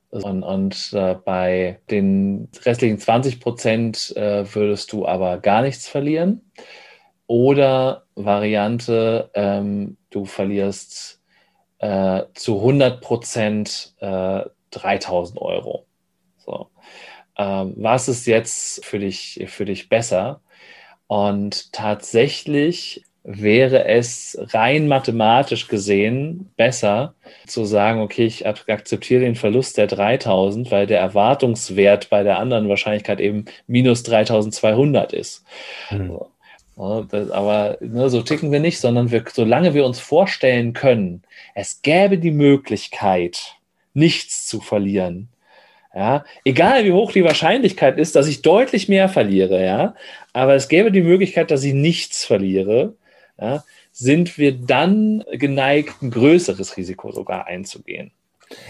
Und, 0.10 0.44
und 0.44 0.94
äh, 0.94 1.16
bei 1.16 1.80
den 1.90 2.48
restlichen 2.64 3.00
20 3.00 3.40
Prozent 3.40 4.16
äh, 4.16 4.46
würdest 4.54 4.92
du 4.92 5.08
aber 5.08 5.40
gar 5.40 5.64
nichts 5.64 5.88
verlieren. 5.88 6.42
Oder 7.26 8.04
Variante, 8.16 9.32
ähm, 9.34 9.98
du 10.12 10.26
verlierst 10.26 11.20
äh, 11.80 12.24
zu 12.36 12.58
100 12.58 13.02
Prozent 13.02 13.96
3000 14.00 15.38
äh, 15.38 15.42
Euro. 15.42 15.88
So. 16.38 16.70
Ähm, 17.38 17.74
was 17.78 18.08
ist 18.08 18.28
jetzt 18.28 18.86
für 18.86 19.00
dich, 19.00 19.46
für 19.48 19.66
dich 19.66 19.90
besser? 19.90 20.42
Und 21.08 21.74
tatsächlich 21.74 23.04
wäre 23.24 23.86
es 23.86 24.38
rein 24.52 24.88
mathematisch 24.88 25.70
gesehen 25.70 26.52
besser 26.58 27.16
zu 27.48 27.64
sagen, 27.64 28.02
okay, 28.02 28.26
ich 28.26 28.46
akzeptiere 28.46 29.22
den 29.22 29.36
Verlust 29.36 29.78
der 29.78 29.88
3000, 29.88 30.72
weil 30.72 30.88
der 30.88 31.00
Erwartungswert 31.00 32.10
bei 32.10 32.24
der 32.24 32.38
anderen 32.40 32.68
Wahrscheinlichkeit 32.68 33.22
eben 33.22 33.46
minus 33.66 34.04
3200 34.04 35.14
ist. 35.14 35.46
Mhm. 35.90 36.20
aber 36.76 37.78
ne, 37.80 38.10
so 38.10 38.22
ticken 38.24 38.52
wir 38.52 38.60
nicht, 38.60 38.80
sondern 38.80 39.12
wir, 39.12 39.24
solange 39.32 39.74
wir 39.74 39.86
uns 39.86 40.00
vorstellen 40.00 40.74
können, 40.74 41.24
es 41.56 41.82
gäbe 41.82 42.18
die 42.18 42.32
Möglichkeit, 42.32 43.56
nichts 43.94 44.48
zu 44.48 44.60
verlieren, 44.60 45.30
ja, 45.94 46.26
egal 46.44 46.86
wie 46.86 46.92
hoch 46.92 47.12
die 47.12 47.24
Wahrscheinlichkeit 47.24 47.98
ist, 47.98 48.16
dass 48.16 48.28
ich 48.28 48.42
deutlich 48.42 48.90
mehr 48.90 49.10
verliere, 49.10 49.64
ja, 49.64 49.96
aber 50.34 50.56
es 50.56 50.68
gäbe 50.68 50.92
die 50.92 51.02
Möglichkeit, 51.02 51.52
dass 51.52 51.64
ich 51.64 51.74
nichts 51.74 52.26
verliere, 52.26 52.96
ja, 53.40 53.64
sind 53.92 54.38
wir 54.38 54.54
dann 54.54 55.24
geneigt, 55.32 56.02
ein 56.02 56.10
größeres 56.10 56.78
Risiko 56.78 57.12
sogar 57.12 57.46
einzugehen. 57.46 58.12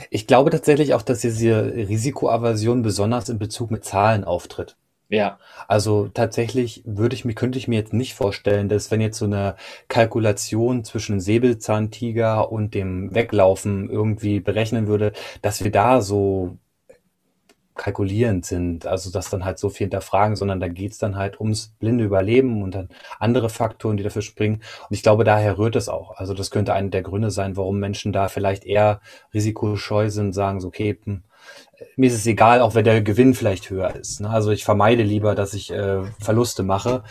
Ich 0.10 0.28
glaube 0.28 0.50
tatsächlich 0.50 0.94
auch, 0.94 1.02
dass 1.02 1.22
diese 1.22 1.74
Risikoaversion 1.76 2.84
besonders 2.84 3.30
in 3.30 3.40
Bezug 3.40 3.72
mit 3.72 3.84
Zahlen 3.84 4.24
auftritt. 4.24 4.76
Ja. 5.10 5.38
Also 5.68 6.08
tatsächlich 6.08 6.82
würde 6.86 7.16
ich 7.16 7.24
mir, 7.24 7.36
könnte 7.36 7.60
ich 7.60 7.68
mir 7.68 7.78
jetzt 7.78 7.94
nicht 7.94 8.16
vorstellen, 8.16 8.68
dass 8.68 8.90
wenn 8.90 9.02
jetzt 9.02 9.20
so 9.20 9.26
eine 9.26 9.56
Kalkulation 9.88 10.84
zwischen 10.84 11.20
Säbelzahntiger 11.20 12.52
und 12.52 12.74
dem 12.74 13.14
Weglaufen 13.14 13.90
irgendwie 13.90 14.40
berechnen 14.40 14.88
würde, 14.88 15.14
dass 15.42 15.64
wir 15.64 15.72
da 15.72 16.02
so 16.02 16.58
kalkulierend 17.76 18.46
sind, 18.46 18.86
also 18.86 19.12
das 19.12 19.30
dann 19.30 19.46
halt 19.46 19.58
so 19.58 19.70
viel 19.70 19.86
hinterfragen, 19.86 20.36
sondern 20.36 20.60
da 20.60 20.68
geht's 20.68 20.98
dann 20.98 21.16
halt 21.16 21.40
ums 21.40 21.74
blinde 21.80 22.04
Überleben 22.04 22.62
und 22.62 22.76
dann 22.76 22.90
andere 23.20 23.50
Faktoren, 23.50 23.98
die 23.98 24.04
dafür 24.04 24.22
springen. 24.22 24.62
Und 24.90 24.96
ich 24.96 25.04
glaube, 25.04 25.24
daher 25.24 25.58
rührt 25.58 25.76
es 25.76 25.90
auch. 25.90 26.18
Also 26.18 26.34
das 26.34 26.52
könnte 26.52 26.74
einer 26.74 26.90
der 26.90 27.02
Gründe 27.02 27.32
sein, 27.32 27.58
warum 27.58 27.80
Menschen 27.80 28.14
da 28.14 28.28
vielleicht 28.28 28.66
eher 28.66 29.02
risikoscheu 29.34 30.10
sind, 30.10 30.34
sagen 30.34 30.60
so, 30.60 30.68
okay, 30.68 30.98
hm, 31.04 31.24
mir 31.96 32.08
ist 32.08 32.16
es 32.16 32.26
egal, 32.26 32.62
auch 32.62 32.76
wenn 32.76 32.86
der 32.86 33.02
Gewinn 33.02 33.34
vielleicht 33.34 33.70
höher 33.70 33.96
ist. 33.96 34.22
Ne? 34.22 34.30
Also 34.30 34.52
ich 34.52 34.64
vermeide 34.64 35.04
lieber, 35.04 35.36
dass 35.36 35.54
ich 35.54 35.72
äh, 35.72 36.04
Verluste 36.20 36.64
mache, 36.64 37.04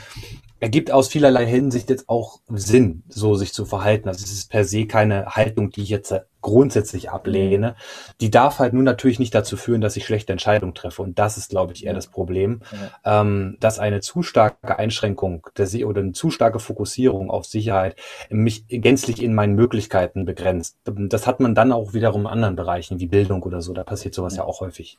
ergibt 0.62 0.92
aus 0.92 1.08
vielerlei 1.08 1.44
Hinsicht 1.44 1.90
jetzt 1.90 2.08
auch 2.08 2.38
Sinn, 2.48 3.02
so 3.08 3.34
sich 3.34 3.52
zu 3.52 3.64
verhalten. 3.66 4.08
Also 4.08 4.22
es 4.22 4.30
ist 4.30 4.48
per 4.48 4.64
se 4.64 4.86
keine 4.86 5.26
Haltung, 5.26 5.70
die 5.70 5.82
ich 5.82 5.88
jetzt 5.88 6.14
grundsätzlich 6.40 7.10
ablehne. 7.10 7.74
Die 8.20 8.30
darf 8.30 8.60
halt 8.60 8.72
nur 8.72 8.84
natürlich 8.84 9.18
nicht 9.18 9.34
dazu 9.34 9.56
führen, 9.56 9.80
dass 9.80 9.96
ich 9.96 10.06
schlechte 10.06 10.30
Entscheidungen 10.30 10.72
treffe. 10.72 11.02
Und 11.02 11.18
das 11.18 11.36
ist, 11.36 11.50
glaube 11.50 11.72
ich, 11.72 11.84
eher 11.84 11.94
das 11.94 12.06
Problem, 12.06 12.60
ja. 13.04 13.22
ähm, 13.22 13.56
dass 13.58 13.80
eine 13.80 14.02
zu 14.02 14.22
starke 14.22 14.78
Einschränkung 14.78 15.48
der 15.56 15.66
Se 15.66 15.84
oder 15.84 16.00
eine 16.00 16.12
zu 16.12 16.30
starke 16.30 16.60
Fokussierung 16.60 17.28
auf 17.28 17.44
Sicherheit 17.44 17.96
mich 18.30 18.68
gänzlich 18.68 19.20
in 19.20 19.34
meinen 19.34 19.56
Möglichkeiten 19.56 20.24
begrenzt. 20.24 20.76
Das 20.84 21.26
hat 21.26 21.40
man 21.40 21.56
dann 21.56 21.72
auch 21.72 21.92
wiederum 21.92 22.20
in 22.22 22.28
anderen 22.28 22.54
Bereichen 22.54 23.00
wie 23.00 23.06
Bildung 23.08 23.42
oder 23.42 23.62
so. 23.62 23.72
Da 23.72 23.82
passiert 23.82 24.14
sowas 24.14 24.36
ja, 24.36 24.44
ja 24.44 24.48
auch 24.48 24.60
häufig. 24.60 24.96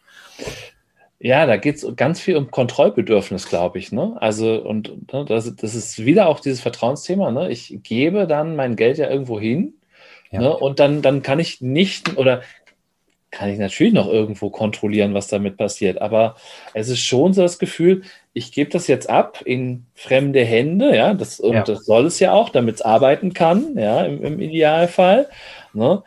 Ja, 1.23 1.45
da 1.45 1.55
geht 1.55 1.77
es 1.77 1.95
ganz 1.95 2.19
viel 2.19 2.35
um 2.35 2.51
Kontrollbedürfnis, 2.51 3.47
glaube 3.47 3.79
ich. 3.79 3.93
Ne? 3.93 4.17
Also, 4.19 4.55
und 4.55 5.13
ne, 5.13 5.23
das, 5.23 5.55
das 5.55 5.73
ist 5.73 6.03
wieder 6.05 6.27
auch 6.27 6.41
dieses 6.41 6.59
Vertrauensthema. 6.59 7.31
Ne? 7.31 7.49
Ich 7.49 7.79
gebe 7.81 8.27
dann 8.27 8.57
mein 8.57 8.75
Geld 8.75 8.97
ja 8.97 9.09
irgendwo 9.09 9.39
hin 9.39 9.73
ja. 10.31 10.41
ne? 10.41 10.57
und 10.57 10.81
dann, 10.81 11.01
dann 11.01 11.21
kann 11.21 11.39
ich 11.39 11.61
nicht 11.61 12.17
oder 12.17 12.41
kann 13.31 13.49
ich 13.49 13.57
natürlich 13.57 13.93
noch 13.93 14.09
irgendwo 14.09 14.49
kontrollieren, 14.49 15.13
was 15.13 15.29
damit 15.29 15.55
passiert. 15.55 16.01
Aber 16.01 16.35
es 16.73 16.89
ist 16.89 16.99
schon 16.99 17.31
so 17.31 17.41
das 17.41 17.57
Gefühl, 17.57 18.01
ich 18.33 18.51
gebe 18.51 18.69
das 18.69 18.87
jetzt 18.87 19.09
ab 19.09 19.41
in 19.45 19.85
fremde 19.95 20.43
Hände, 20.43 20.93
ja, 20.93 21.13
das, 21.13 21.39
und 21.39 21.53
ja. 21.53 21.63
das 21.63 21.85
soll 21.85 22.05
es 22.05 22.19
ja 22.19 22.33
auch, 22.33 22.49
damit 22.49 22.75
es 22.75 22.81
arbeiten 22.81 23.33
kann, 23.33 23.77
ja, 23.77 24.03
im, 24.03 24.21
im 24.25 24.41
Idealfall. 24.41 25.29
Ne? 25.71 26.03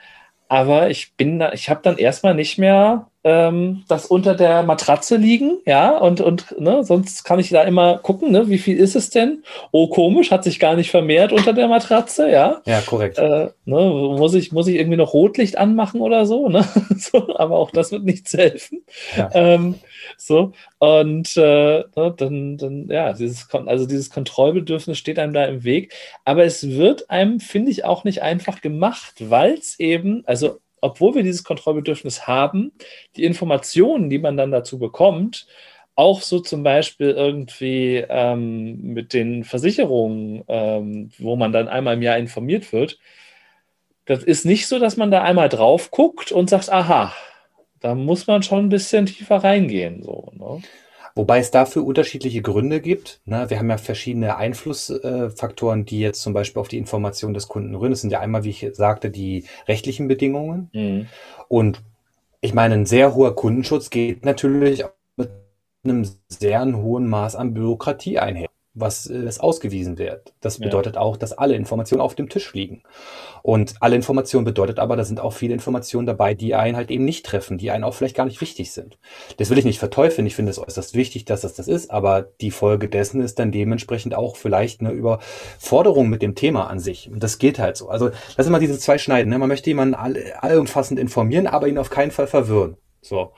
Aber 0.48 0.90
ich 0.90 1.14
bin 1.16 1.38
da, 1.38 1.52
ich 1.52 1.68
habe 1.68 1.80
dann 1.82 1.98
erstmal 1.98 2.34
nicht 2.34 2.58
mehr 2.58 3.08
ähm, 3.24 3.82
das 3.88 4.06
unter 4.06 4.36
der 4.36 4.62
Matratze 4.62 5.16
liegen, 5.16 5.58
ja, 5.66 5.98
und, 5.98 6.20
und 6.20 6.60
ne, 6.60 6.84
sonst 6.84 7.24
kann 7.24 7.40
ich 7.40 7.48
da 7.48 7.62
immer 7.62 7.98
gucken, 7.98 8.30
ne, 8.30 8.48
wie 8.48 8.58
viel 8.58 8.76
ist 8.78 8.94
es 8.94 9.10
denn? 9.10 9.42
Oh, 9.72 9.88
komisch, 9.88 10.30
hat 10.30 10.44
sich 10.44 10.60
gar 10.60 10.76
nicht 10.76 10.92
vermehrt 10.92 11.32
unter 11.32 11.52
der 11.52 11.66
Matratze, 11.66 12.30
ja. 12.30 12.62
Ja, 12.66 12.80
korrekt. 12.82 13.18
Äh, 13.18 13.48
ne, 13.64 14.14
muss, 14.16 14.34
ich, 14.34 14.52
muss 14.52 14.68
ich 14.68 14.76
irgendwie 14.76 14.96
noch 14.96 15.12
Rotlicht 15.12 15.58
anmachen 15.58 16.00
oder 16.00 16.24
so, 16.24 16.48
ne? 16.48 16.64
so 16.96 17.36
aber 17.36 17.56
auch 17.56 17.72
das 17.72 17.90
wird 17.90 18.04
nichts 18.04 18.32
helfen. 18.32 18.84
Ja. 19.16 19.30
Ähm, 19.34 19.74
so, 20.16 20.52
und 20.78 21.36
äh, 21.36 21.84
ne, 21.96 22.14
dann, 22.16 22.56
dann, 22.56 22.88
ja, 22.88 23.12
dieses, 23.12 23.48
also 23.52 23.86
dieses 23.86 24.10
Kontrollbedürfnis 24.10 24.98
steht 24.98 25.18
einem 25.18 25.32
da 25.32 25.44
im 25.44 25.64
Weg. 25.64 25.92
Aber 26.24 26.44
es 26.44 26.70
wird 26.70 27.10
einem, 27.10 27.40
finde 27.40 27.70
ich, 27.70 27.84
auch 27.84 28.04
nicht 28.04 28.22
einfach 28.22 28.60
gemacht, 28.60 29.14
weil 29.18 29.54
es 29.54 29.78
eben, 29.78 30.22
also 30.26 30.60
obwohl 30.80 31.14
wir 31.14 31.22
dieses 31.22 31.44
Kontrollbedürfnis 31.44 32.26
haben, 32.26 32.72
die 33.16 33.24
Informationen, 33.24 34.10
die 34.10 34.18
man 34.18 34.36
dann 34.36 34.50
dazu 34.50 34.78
bekommt, 34.78 35.46
auch 35.94 36.20
so 36.20 36.40
zum 36.40 36.62
Beispiel 36.62 37.10
irgendwie 37.10 38.04
ähm, 38.08 38.92
mit 38.92 39.14
den 39.14 39.44
Versicherungen, 39.44 40.44
ähm, 40.46 41.10
wo 41.18 41.36
man 41.36 41.52
dann 41.52 41.68
einmal 41.68 41.94
im 41.94 42.02
Jahr 42.02 42.18
informiert 42.18 42.72
wird, 42.72 42.98
das 44.04 44.22
ist 44.22 44.44
nicht 44.44 44.68
so, 44.68 44.78
dass 44.78 44.96
man 44.96 45.10
da 45.10 45.22
einmal 45.22 45.48
drauf 45.48 45.90
guckt 45.90 46.32
und 46.32 46.48
sagt, 46.48 46.70
aha, 46.70 47.12
da 47.80 47.94
muss 47.94 48.26
man 48.26 48.42
schon 48.42 48.66
ein 48.66 48.68
bisschen 48.68 49.06
tiefer 49.06 49.36
reingehen. 49.36 50.02
So, 50.02 50.32
ne? 50.34 50.62
Wobei 51.16 51.38
es 51.38 51.50
dafür 51.50 51.82
unterschiedliche 51.84 52.42
Gründe 52.42 52.82
gibt. 52.82 53.22
Ne? 53.24 53.48
Wir 53.48 53.58
haben 53.58 53.70
ja 53.70 53.78
verschiedene 53.78 54.36
Einflussfaktoren, 54.36 55.86
die 55.86 55.98
jetzt 55.98 56.20
zum 56.20 56.34
Beispiel 56.34 56.60
auf 56.60 56.68
die 56.68 56.76
Information 56.76 57.32
des 57.32 57.48
Kunden 57.48 57.74
rühren. 57.74 57.92
Das 57.92 58.02
sind 58.02 58.10
ja 58.10 58.20
einmal, 58.20 58.44
wie 58.44 58.50
ich 58.50 58.66
sagte, 58.72 59.10
die 59.10 59.44
rechtlichen 59.66 60.08
Bedingungen. 60.08 60.68
Mhm. 60.74 61.06
Und 61.48 61.82
ich 62.42 62.52
meine, 62.52 62.74
ein 62.74 62.84
sehr 62.84 63.14
hoher 63.14 63.34
Kundenschutz 63.34 63.88
geht 63.88 64.26
natürlich 64.26 64.84
mit 65.16 65.30
einem 65.84 66.06
sehr 66.28 66.62
hohen 66.76 67.08
Maß 67.08 67.34
an 67.34 67.54
Bürokratie 67.54 68.18
einher. 68.18 68.50
Was 68.76 69.06
äh, 69.06 69.16
es 69.16 69.40
ausgewiesen 69.40 69.98
wird. 69.98 70.34
Das 70.40 70.58
bedeutet 70.58 70.94
ja. 70.94 71.00
auch, 71.00 71.16
dass 71.16 71.32
alle 71.32 71.56
Informationen 71.56 72.02
auf 72.02 72.14
dem 72.14 72.28
Tisch 72.28 72.52
liegen. 72.52 72.82
Und 73.42 73.74
alle 73.80 73.96
Informationen 73.96 74.44
bedeutet 74.44 74.78
aber, 74.78 74.96
da 74.96 75.04
sind 75.04 75.18
auch 75.18 75.32
viele 75.32 75.54
Informationen 75.54 76.06
dabei, 76.06 76.34
die 76.34 76.54
einen 76.54 76.76
halt 76.76 76.90
eben 76.90 77.04
nicht 77.04 77.24
treffen, 77.26 77.58
die 77.58 77.70
einen 77.70 77.84
auch 77.84 77.94
vielleicht 77.94 78.16
gar 78.16 78.26
nicht 78.26 78.40
wichtig 78.40 78.72
sind. 78.72 78.98
Das 79.38 79.50
will 79.50 79.58
ich 79.58 79.64
nicht 79.64 79.78
verteufeln. 79.78 80.26
Ich 80.26 80.36
finde 80.36 80.50
es 80.50 80.58
äußerst 80.58 80.94
wichtig, 80.94 81.24
dass 81.24 81.40
das 81.40 81.54
das 81.54 81.68
ist, 81.68 81.90
aber 81.90 82.22
die 82.40 82.50
Folge 82.50 82.88
dessen 82.88 83.20
ist 83.20 83.38
dann 83.38 83.52
dementsprechend 83.52 84.14
auch 84.14 84.36
vielleicht 84.36 84.80
eine 84.80 84.90
Überforderung 84.90 86.08
mit 86.08 86.22
dem 86.22 86.34
Thema 86.34 86.68
an 86.68 86.78
sich. 86.78 87.10
Und 87.10 87.22
das 87.22 87.38
geht 87.38 87.58
halt 87.58 87.76
so. 87.76 87.88
Also 87.88 88.10
das 88.10 88.36
sind 88.36 88.48
immer 88.48 88.58
diese 88.58 88.78
zwei 88.78 88.98
Schneiden. 88.98 89.30
Ne? 89.30 89.38
Man 89.38 89.48
möchte 89.48 89.70
jemanden 89.70 89.94
all, 89.94 90.16
allumfassend 90.40 91.00
informieren, 91.00 91.46
aber 91.46 91.68
ihn 91.68 91.78
auf 91.78 91.90
keinen 91.90 92.10
Fall 92.10 92.26
verwirren. 92.26 92.76
So. 93.00 93.32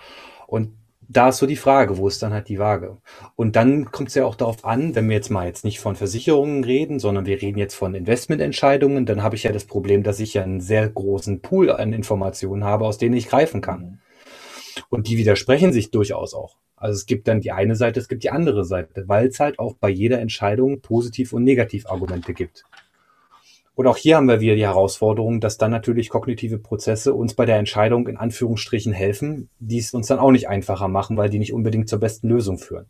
Und 0.46 0.77
da 1.08 1.30
ist 1.30 1.38
so 1.38 1.46
die 1.46 1.56
Frage, 1.56 1.96
wo 1.96 2.06
ist 2.06 2.22
dann 2.22 2.34
halt 2.34 2.48
die 2.48 2.58
Waage? 2.58 2.98
Und 3.34 3.56
dann 3.56 3.90
kommt 3.90 4.10
es 4.10 4.14
ja 4.14 4.26
auch 4.26 4.34
darauf 4.34 4.64
an, 4.64 4.94
wenn 4.94 5.08
wir 5.08 5.16
jetzt 5.16 5.30
mal 5.30 5.46
jetzt 5.46 5.64
nicht 5.64 5.80
von 5.80 5.96
Versicherungen 5.96 6.64
reden, 6.64 6.98
sondern 6.98 7.24
wir 7.24 7.40
reden 7.40 7.58
jetzt 7.58 7.74
von 7.74 7.94
Investmententscheidungen, 7.94 9.06
dann 9.06 9.22
habe 9.22 9.34
ich 9.34 9.44
ja 9.44 9.52
das 9.52 9.64
Problem, 9.64 10.02
dass 10.02 10.20
ich 10.20 10.34
ja 10.34 10.42
einen 10.42 10.60
sehr 10.60 10.88
großen 10.88 11.40
Pool 11.40 11.70
an 11.70 11.94
Informationen 11.94 12.64
habe, 12.64 12.84
aus 12.84 12.98
denen 12.98 13.16
ich 13.16 13.28
greifen 13.28 13.62
kann. 13.62 14.00
Und 14.90 15.08
die 15.08 15.16
widersprechen 15.16 15.72
sich 15.72 15.90
durchaus 15.90 16.34
auch. 16.34 16.56
Also 16.76 16.94
es 16.94 17.06
gibt 17.06 17.26
dann 17.26 17.40
die 17.40 17.52
eine 17.52 17.74
Seite, 17.74 17.98
es 17.98 18.08
gibt 18.08 18.22
die 18.22 18.30
andere 18.30 18.64
Seite, 18.64 19.04
weil 19.06 19.28
es 19.28 19.40
halt 19.40 19.58
auch 19.58 19.74
bei 19.74 19.88
jeder 19.88 20.20
Entscheidung 20.20 20.80
Positiv- 20.80 21.32
und 21.32 21.42
Negativargumente 21.42 22.34
gibt. 22.34 22.64
Und 23.78 23.86
auch 23.86 23.96
hier 23.96 24.16
haben 24.16 24.26
wir 24.26 24.40
wieder 24.40 24.56
die 24.56 24.66
Herausforderung, 24.66 25.38
dass 25.38 25.56
dann 25.56 25.70
natürlich 25.70 26.08
kognitive 26.08 26.58
Prozesse 26.58 27.14
uns 27.14 27.34
bei 27.34 27.46
der 27.46 27.58
Entscheidung 27.58 28.08
in 28.08 28.16
Anführungsstrichen 28.16 28.92
helfen, 28.92 29.50
die 29.60 29.78
es 29.78 29.94
uns 29.94 30.08
dann 30.08 30.18
auch 30.18 30.32
nicht 30.32 30.48
einfacher 30.48 30.88
machen, 30.88 31.16
weil 31.16 31.30
die 31.30 31.38
nicht 31.38 31.52
unbedingt 31.52 31.88
zur 31.88 32.00
besten 32.00 32.28
Lösung 32.28 32.58
führen. 32.58 32.86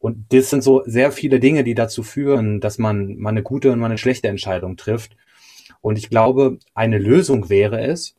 Und 0.00 0.26
das 0.30 0.50
sind 0.50 0.64
so 0.64 0.82
sehr 0.86 1.12
viele 1.12 1.38
Dinge, 1.38 1.62
die 1.62 1.76
dazu 1.76 2.02
führen, 2.02 2.58
dass 2.58 2.78
man 2.78 3.14
mal 3.16 3.30
eine 3.30 3.44
gute 3.44 3.70
und 3.70 3.78
mal 3.78 3.86
eine 3.86 3.96
schlechte 3.96 4.26
Entscheidung 4.26 4.76
trifft. 4.76 5.16
Und 5.80 5.98
ich 5.98 6.10
glaube, 6.10 6.58
eine 6.74 6.98
Lösung 6.98 7.48
wäre 7.48 7.80
es, 7.80 8.16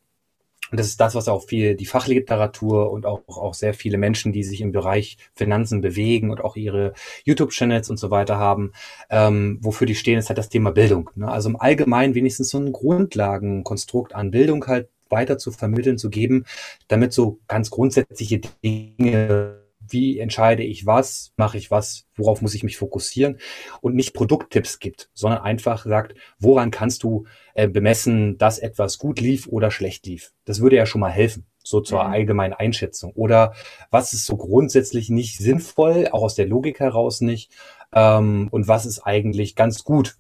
und 0.72 0.80
das 0.80 0.88
ist 0.88 0.99
das, 0.99 1.16
was 1.16 1.28
auch 1.28 1.45
viel 1.45 1.76
die 1.76 1.86
Fachliteratur 1.86 2.91
und 2.91 3.05
auch, 3.05 3.22
auch 3.28 3.53
sehr 3.53 3.74
viele 3.74 3.97
Menschen, 3.97 4.34
die 4.34 4.43
sich 4.43 4.61
im 4.61 4.72
Bereich 4.72 5.18
Finanzen 5.36 5.82
bewegen 5.82 6.32
und 6.32 6.43
auch 6.43 6.55
ihre 6.55 6.93
YouTube-Channels 7.24 7.89
und 7.89 7.97
so 7.97 8.09
weiter 8.11 8.38
haben, 8.38 8.72
ähm, 9.09 9.59
wofür 9.61 9.88
die 9.88 9.95
stehen, 9.95 10.18
ist 10.18 10.30
halt 10.30 10.38
das 10.38 10.49
Thema 10.49 10.72
Bildung. 10.72 11.09
Ne? 11.16 11.28
Also 11.30 11.49
im 11.49 11.59
Allgemeinen 11.59 12.16
wenigstens 12.16 12.49
so 12.49 12.57
ein 12.57 12.72
Grundlagenkonstrukt 12.72 14.16
an 14.16 14.32
Bildung 14.32 14.66
halt 14.68 14.89
weiter 15.09 15.38
zu 15.38 15.51
vermitteln, 15.51 15.97
zu 15.97 16.09
geben, 16.09 16.45
damit 16.88 17.13
so 17.13 17.39
ganz 17.47 17.70
grundsätzliche 17.70 18.41
Dinge 18.63 19.64
wie 19.88 20.19
entscheide 20.19 20.63
ich 20.63 20.86
was, 20.86 21.33
mache 21.38 21.57
ich 21.57 21.71
was, 21.71 22.05
worauf 22.15 22.41
muss 22.41 22.53
ich 22.53 22.63
mich 22.63 22.77
fokussieren 22.77 23.39
und 23.81 23.95
nicht 23.95 24.13
Produkttipps 24.13 24.79
gibt, 24.79 25.09
sondern 25.13 25.41
einfach 25.41 25.86
sagt, 25.86 26.15
woran 26.39 26.71
kannst 26.71 27.03
du 27.03 27.25
äh, 27.53 27.67
bemessen, 27.67 28.38
dass 28.38 28.59
etwas 28.59 28.97
gut 28.97 29.19
lief 29.19 29.47
oder 29.47 29.71
schlecht 29.71 30.05
lief. 30.05 30.33
Das 30.45 30.61
würde 30.61 30.75
ja 30.75 30.86
schon 30.86 31.01
mal 31.01 31.11
helfen, 31.11 31.45
so 31.63 31.81
zur 31.81 32.03
mhm. 32.03 32.11
allgemeinen 32.11 32.53
Einschätzung. 32.53 33.11
Oder 33.13 33.53
was 33.91 34.13
ist 34.13 34.25
so 34.25 34.38
grundsätzlich 34.38 35.09
nicht 35.09 35.38
sinnvoll, 35.38 36.07
auch 36.11 36.23
aus 36.23 36.36
der 36.36 36.47
Logik 36.47 36.79
heraus 36.79 37.21
nicht, 37.21 37.51
ähm, 37.93 38.49
und 38.51 38.67
was 38.67 38.86
ist 38.86 38.99
eigentlich 38.99 39.55
ganz 39.55 39.83
gut, 39.83 40.17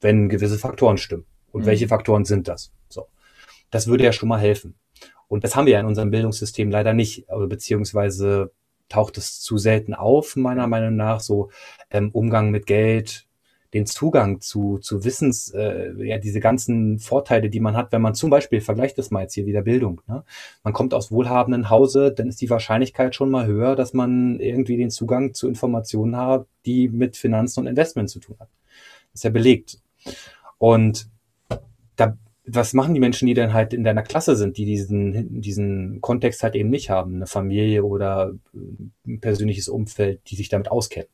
wenn 0.00 0.28
gewisse 0.28 0.58
Faktoren 0.58 0.98
stimmen. 0.98 1.26
Und 1.50 1.62
mhm. 1.62 1.66
welche 1.66 1.88
Faktoren 1.88 2.24
sind 2.24 2.48
das? 2.48 2.72
So. 2.88 3.06
Das 3.70 3.86
würde 3.86 4.04
ja 4.04 4.12
schon 4.12 4.28
mal 4.28 4.40
helfen. 4.40 4.74
Und 5.28 5.44
das 5.44 5.56
haben 5.56 5.64
wir 5.64 5.72
ja 5.74 5.80
in 5.80 5.86
unserem 5.86 6.10
Bildungssystem 6.10 6.70
leider 6.70 6.92
nicht, 6.92 7.26
beziehungsweise 7.48 8.52
taucht 8.92 9.18
es 9.18 9.40
zu 9.40 9.58
selten 9.58 9.94
auf, 9.94 10.36
meiner 10.36 10.66
Meinung 10.66 10.96
nach, 10.96 11.20
so 11.20 11.50
ähm, 11.90 12.10
Umgang 12.12 12.50
mit 12.50 12.66
Geld, 12.66 13.26
den 13.72 13.86
Zugang 13.86 14.40
zu, 14.40 14.78
zu 14.78 15.02
Wissens, 15.04 15.48
äh, 15.50 15.92
ja, 16.04 16.18
diese 16.18 16.40
ganzen 16.40 16.98
Vorteile, 16.98 17.48
die 17.48 17.60
man 17.60 17.74
hat, 17.74 17.90
wenn 17.92 18.02
man 18.02 18.14
zum 18.14 18.28
Beispiel, 18.28 18.60
vergleicht 18.60 18.98
das 18.98 19.10
mal 19.10 19.22
jetzt 19.22 19.34
hier 19.34 19.46
wieder 19.46 19.62
Bildung, 19.62 20.02
ne? 20.06 20.24
man 20.62 20.74
kommt 20.74 20.92
aus 20.92 21.10
wohlhabenden 21.10 21.70
Hause, 21.70 22.12
dann 22.12 22.28
ist 22.28 22.42
die 22.42 22.50
Wahrscheinlichkeit 22.50 23.14
schon 23.14 23.30
mal 23.30 23.46
höher, 23.46 23.74
dass 23.74 23.94
man 23.94 24.38
irgendwie 24.40 24.76
den 24.76 24.90
Zugang 24.90 25.32
zu 25.32 25.48
Informationen 25.48 26.16
hat, 26.16 26.46
die 26.66 26.88
mit 26.88 27.16
Finanzen 27.16 27.60
und 27.60 27.66
Investment 27.66 28.10
zu 28.10 28.20
tun 28.20 28.36
hat. 28.38 28.48
Das 29.12 29.20
ist 29.20 29.24
ja 29.24 29.30
belegt. 29.30 29.78
Und 30.58 31.08
da 31.96 32.16
was 32.54 32.74
machen 32.74 32.94
die 32.94 33.00
Menschen, 33.00 33.26
die 33.26 33.34
dann 33.34 33.52
halt 33.52 33.72
in 33.72 33.84
deiner 33.84 34.02
Klasse 34.02 34.36
sind, 34.36 34.56
die 34.56 34.64
diesen, 34.64 35.40
diesen 35.40 36.00
Kontext 36.00 36.42
halt 36.42 36.54
eben 36.54 36.70
nicht 36.70 36.90
haben, 36.90 37.16
eine 37.16 37.26
Familie 37.26 37.84
oder 37.84 38.34
ein 39.06 39.20
persönliches 39.20 39.68
Umfeld, 39.68 40.20
die 40.28 40.36
sich 40.36 40.48
damit 40.48 40.70
auskennen? 40.70 41.08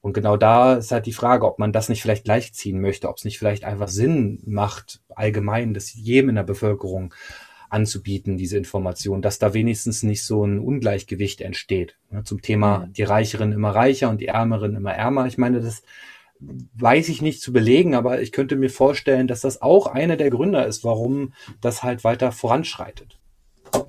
Und 0.00 0.12
genau 0.12 0.36
da 0.36 0.74
ist 0.74 0.92
halt 0.92 1.06
die 1.06 1.12
Frage, 1.12 1.46
ob 1.46 1.58
man 1.58 1.72
das 1.72 1.88
nicht 1.88 2.02
vielleicht 2.02 2.24
gleichziehen 2.24 2.80
möchte, 2.80 3.08
ob 3.08 3.16
es 3.16 3.24
nicht 3.24 3.38
vielleicht 3.38 3.64
einfach 3.64 3.88
Sinn 3.88 4.38
macht, 4.44 5.00
allgemein 5.08 5.72
das 5.72 5.94
jedem 5.94 6.28
in 6.28 6.34
der 6.34 6.42
Bevölkerung 6.42 7.14
anzubieten, 7.70 8.36
diese 8.36 8.58
Information, 8.58 9.22
dass 9.22 9.38
da 9.38 9.54
wenigstens 9.54 10.02
nicht 10.02 10.22
so 10.24 10.44
ein 10.44 10.58
Ungleichgewicht 10.58 11.40
entsteht. 11.40 11.96
Ne, 12.10 12.22
zum 12.22 12.42
Thema 12.42 12.80
mhm. 12.80 12.92
die 12.92 13.02
Reicheren 13.02 13.52
immer 13.52 13.70
reicher 13.70 14.10
und 14.10 14.20
die 14.20 14.28
Ärmeren 14.28 14.76
immer 14.76 14.92
ärmer. 14.92 15.26
Ich 15.26 15.38
meine, 15.38 15.60
das 15.60 15.82
weiß 16.74 17.08
ich 17.08 17.22
nicht 17.22 17.40
zu 17.40 17.52
belegen, 17.52 17.94
aber 17.94 18.20
ich 18.20 18.32
könnte 18.32 18.56
mir 18.56 18.70
vorstellen, 18.70 19.26
dass 19.26 19.40
das 19.40 19.62
auch 19.62 19.86
einer 19.86 20.16
der 20.16 20.30
Gründe 20.30 20.62
ist, 20.62 20.84
warum 20.84 21.32
das 21.60 21.82
halt 21.82 22.04
weiter 22.04 22.32
voranschreitet. 22.32 23.18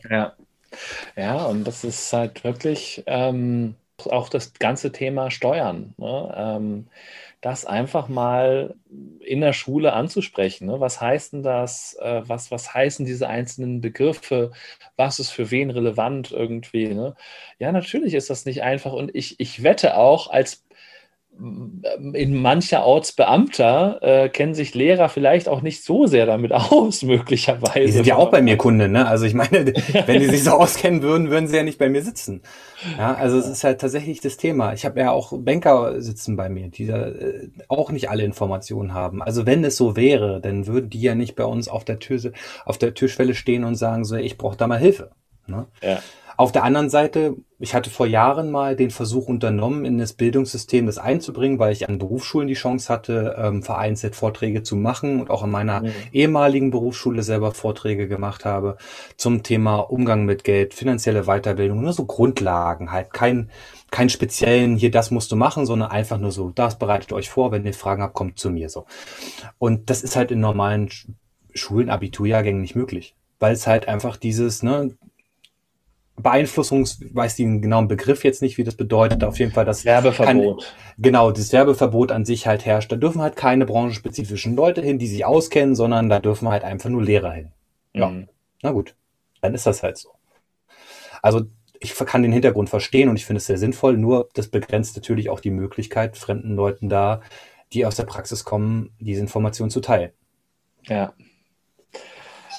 Ja, 0.10 0.34
ja, 1.16 1.46
und 1.46 1.66
das 1.66 1.84
ist 1.84 2.12
halt 2.14 2.44
wirklich 2.44 3.04
ähm, 3.08 3.76
auch 4.10 4.30
das 4.30 4.54
ganze 4.54 4.92
Thema 4.92 5.32
Steuern. 5.32 5.94
Ne? 5.98 6.34
Ähm, 6.36 6.88
das 7.42 7.66
einfach 7.66 8.08
mal 8.08 8.76
in 9.20 9.42
der 9.42 9.54
Schule 9.54 9.94
anzusprechen. 9.94 10.66
Ne? 10.66 10.80
Was 10.80 11.00
heißt 11.00 11.34
denn 11.34 11.44
das? 11.44 11.96
Äh, 12.02 12.24
was, 12.26 12.50
was 12.50 12.74
heißen 12.74 13.06
diese 13.06 13.28
einzelnen 13.28 13.82
Begriffe? 13.82 14.52
Was 14.96 15.20
ist 15.20 15.30
für 15.30 15.52
wen 15.52 15.70
relevant 15.70 16.32
irgendwie? 16.32 16.88
Ne? 16.88 17.16
Ja, 17.60 17.72
natürlich 17.72 18.16
ist 18.16 18.32
das 18.32 18.46
nicht 18.46 18.64
einfach. 18.64 18.94
Und 18.94 19.14
ich, 19.14 19.40
ich 19.40 19.62
wette 19.62 19.96
auch, 19.98 20.30
als 20.32 20.65
in 22.14 22.42
mancherorts 22.42 23.12
Beamter 23.12 24.00
äh, 24.02 24.30
kennen 24.30 24.54
sich 24.54 24.74
Lehrer 24.74 25.10
vielleicht 25.10 25.50
auch 25.50 25.62
nicht 25.62 25.84
so 25.84 26.08
sehr 26.08 26.26
damit 26.26 26.54
aus, 26.54 27.02
möglicherweise. 27.04 27.86
Die 27.86 27.92
sind 27.92 28.08
ja 28.08 28.16
auch 28.16 28.32
bei 28.32 28.42
mir 28.42 28.58
Kunde, 28.58 28.88
ne? 28.88 29.08
Also 29.08 29.26
ich 29.26 29.34
meine, 29.34 29.74
wenn 30.06 30.20
die 30.20 30.28
sich 30.28 30.44
so 30.44 30.52
auskennen 30.52 31.02
würden, 31.02 31.30
würden 31.30 31.48
sie 31.48 31.58
ja 31.58 31.64
nicht 31.64 31.78
bei 31.78 31.90
mir 31.90 32.02
sitzen. 32.04 32.42
Ja, 32.98 33.14
also 33.16 33.38
es 33.38 33.48
ist 33.48 33.64
halt 33.64 33.82
tatsächlich 33.82 34.22
das 34.22 34.38
Thema. 34.38 34.74
Ich 34.74 34.86
habe 34.86 35.00
ja 35.00 35.12
auch 35.12 35.34
Banker 35.38 36.02
sitzen 36.02 36.38
bei 36.38 36.50
mir, 36.50 36.70
die 36.70 36.88
da 36.88 37.08
äh, 37.08 37.50
auch 37.68 37.92
nicht 37.92 38.10
alle 38.10 38.24
Informationen 38.24 38.94
haben. 38.94 39.22
Also 39.22 39.46
wenn 39.46 39.64
es 39.64 39.76
so 39.76 39.96
wäre, 39.96 40.40
dann 40.40 40.68
würden 40.68 40.90
die 40.90 41.02
ja 41.02 41.16
nicht 41.16 41.36
bei 41.36 41.46
uns 41.46 41.68
auf 41.68 41.84
der 41.84 42.00
Tür, 42.00 42.20
auf 42.66 42.78
der 42.78 42.94
Türschwelle 42.94 43.36
stehen 43.36 43.66
und 43.66 43.76
sagen 43.76 44.06
so, 44.06 44.16
ich 44.16 44.38
brauche 44.38 44.58
da 44.58 44.68
mal 44.68 44.80
Hilfe. 44.80 45.12
Ne? 45.48 45.68
Ja. 45.82 46.00
Auf 46.38 46.52
der 46.52 46.64
anderen 46.64 46.90
Seite, 46.90 47.36
ich 47.60 47.74
hatte 47.74 47.90
vor 47.90 48.08
Jahren 48.08 48.52
mal 48.52 48.76
den 48.76 48.92
Versuch 48.92 49.28
unternommen, 49.28 49.86
in 49.86 49.98
das 49.98 50.14
Bildungssystem 50.14 50.86
das 50.86 50.98
einzubringen, 50.98 51.60
weil 51.60 51.72
ich 51.72 51.88
an 51.88 51.98
Berufsschulen 51.98 52.48
die 52.48 52.56
Chance 52.56 52.92
hatte, 52.92 53.36
ähm, 53.38 53.64
vereinzelt 53.64 54.16
Vorträge 54.16 54.62
zu 54.62 54.76
machen 54.76 55.22
und 55.22 55.30
auch 55.30 55.44
an 55.44 55.52
meiner 55.52 55.82
mhm. 55.82 55.92
ehemaligen 56.12 56.72
Berufsschule 56.72 57.24
selber 57.24 57.54
Vorträge 57.54 58.08
gemacht 58.08 58.44
habe 58.44 58.78
zum 59.16 59.44
Thema 59.44 59.78
Umgang 59.78 60.26
mit 60.26 60.44
Geld, 60.44 60.74
finanzielle 60.74 61.24
Weiterbildung, 61.24 61.82
nur 61.82 61.94
so 61.94 62.06
Grundlagen, 62.06 62.92
halt 62.92 63.14
kein, 63.14 63.50
kein 63.92 64.10
speziellen, 64.10 64.76
hier 64.76 64.92
das 64.92 65.12
musst 65.12 65.32
du 65.32 65.36
machen, 65.36 65.66
sondern 65.66 65.92
einfach 65.92 66.18
nur 66.18 66.32
so, 66.32 66.50
das 66.50 66.78
bereitet 66.78 67.14
euch 67.14 67.30
vor, 67.30 67.52
wenn 67.52 67.66
ihr 67.66 67.74
Fragen 67.74 68.02
habt, 68.02 68.14
kommt 68.14 68.40
zu 68.40 68.50
mir 68.50 68.70
so. 68.70 68.86
Und 69.58 69.90
das 69.90 70.04
ist 70.04 70.16
halt 70.16 70.32
in 70.32 70.42
normalen 70.42 70.90
Schulen, 71.54 71.90
Abiturjahrgängen 71.90 72.62
nicht 72.62 72.76
möglich 72.76 73.16
weil 73.40 73.54
es 73.54 73.68
halt 73.68 73.88
einfach 73.88 74.18
dieses, 74.18 74.64
ne, 74.64 74.96
Beeinflussungs, 76.18 77.00
weiß 77.14 77.36
den 77.36 77.62
genauen 77.62 77.88
Begriff 77.88 78.24
jetzt 78.24 78.42
nicht, 78.42 78.58
wie 78.58 78.64
das 78.64 78.76
bedeutet, 78.76 79.24
auf 79.24 79.38
jeden 79.38 79.52
Fall 79.52 79.66
das 79.66 79.84
Werbeverbot. 79.84 80.64
Kein, 80.64 81.04
genau, 81.04 81.32
das 81.32 81.52
Werbeverbot 81.52 82.12
an 82.12 82.24
sich 82.24 82.48
halt 82.48 82.66
herrscht. 82.66 82.92
Da 82.92 82.96
dürfen 82.96 83.22
halt 83.22 83.36
keine 83.36 83.66
branchenspezifischen 83.66 84.56
Leute 84.56 84.82
hin, 84.82 84.98
die 84.98 85.08
sich 85.08 85.26
auskennen, 85.26 85.76
sondern 85.76 86.08
da 86.10 86.20
dürfen 86.20 86.48
halt 86.48 86.64
einfach 86.64 86.90
nur 86.90 87.04
Lehrer 87.04 87.32
hin. 87.32 87.52
Ja, 87.94 88.10
mhm. 88.10 88.30
na 88.62 88.72
gut, 88.72 88.96
dann 89.42 89.54
ist 89.54 89.66
das 89.66 89.84
halt 89.84 89.98
so. 89.98 90.10
Also 91.22 91.42
ich 91.80 91.94
kann 91.94 92.24
den 92.24 92.32
Hintergrund 92.32 92.70
verstehen 92.70 93.10
und 93.10 93.18
ich 93.18 93.26
finde 93.26 93.38
es 93.40 93.46
sehr 93.46 93.58
sinnvoll, 93.58 93.98
nur 93.98 94.30
das 94.34 94.48
begrenzt 94.48 94.96
natürlich 94.96 95.30
auch 95.30 95.42
die 95.42 95.52
Möglichkeit, 95.52 96.18
fremden 96.18 96.56
Leuten 96.56 96.88
da, 96.88 97.22
die 97.74 97.86
aus 97.86 97.96
der 97.96 98.04
Praxis 98.04 98.46
kommen, 98.46 98.92
diese 99.00 99.22
Information 99.22 99.70
zu 99.70 99.82
teilen. 99.82 100.12
Ja, 100.84 101.14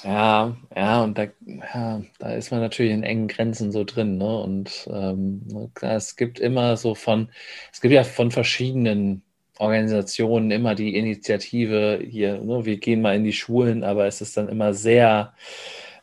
ja, 0.03 0.55
ja, 0.75 1.03
und 1.03 1.17
da, 1.17 1.27
ja, 1.45 2.01
da 2.19 2.33
ist 2.33 2.51
man 2.51 2.61
natürlich 2.61 2.91
in 2.91 3.03
engen 3.03 3.27
Grenzen 3.27 3.71
so 3.71 3.83
drin. 3.83 4.17
Ne? 4.17 4.39
Und 4.41 4.87
ähm, 4.91 5.71
es 5.81 6.15
gibt 6.15 6.39
immer 6.39 6.77
so 6.77 6.95
von, 6.95 7.29
es 7.71 7.81
gibt 7.81 7.93
ja 7.93 8.03
von 8.03 8.31
verschiedenen 8.31 9.23
Organisationen 9.59 10.51
immer 10.51 10.75
die 10.75 10.95
Initiative 10.95 11.99
hier, 12.07 12.39
ne? 12.41 12.65
wir 12.65 12.77
gehen 12.77 13.01
mal 13.01 13.15
in 13.15 13.23
die 13.23 13.33
Schulen, 13.33 13.83
aber 13.83 14.05
es 14.07 14.21
ist 14.21 14.37
dann 14.37 14.49
immer 14.49 14.73
sehr, 14.73 15.33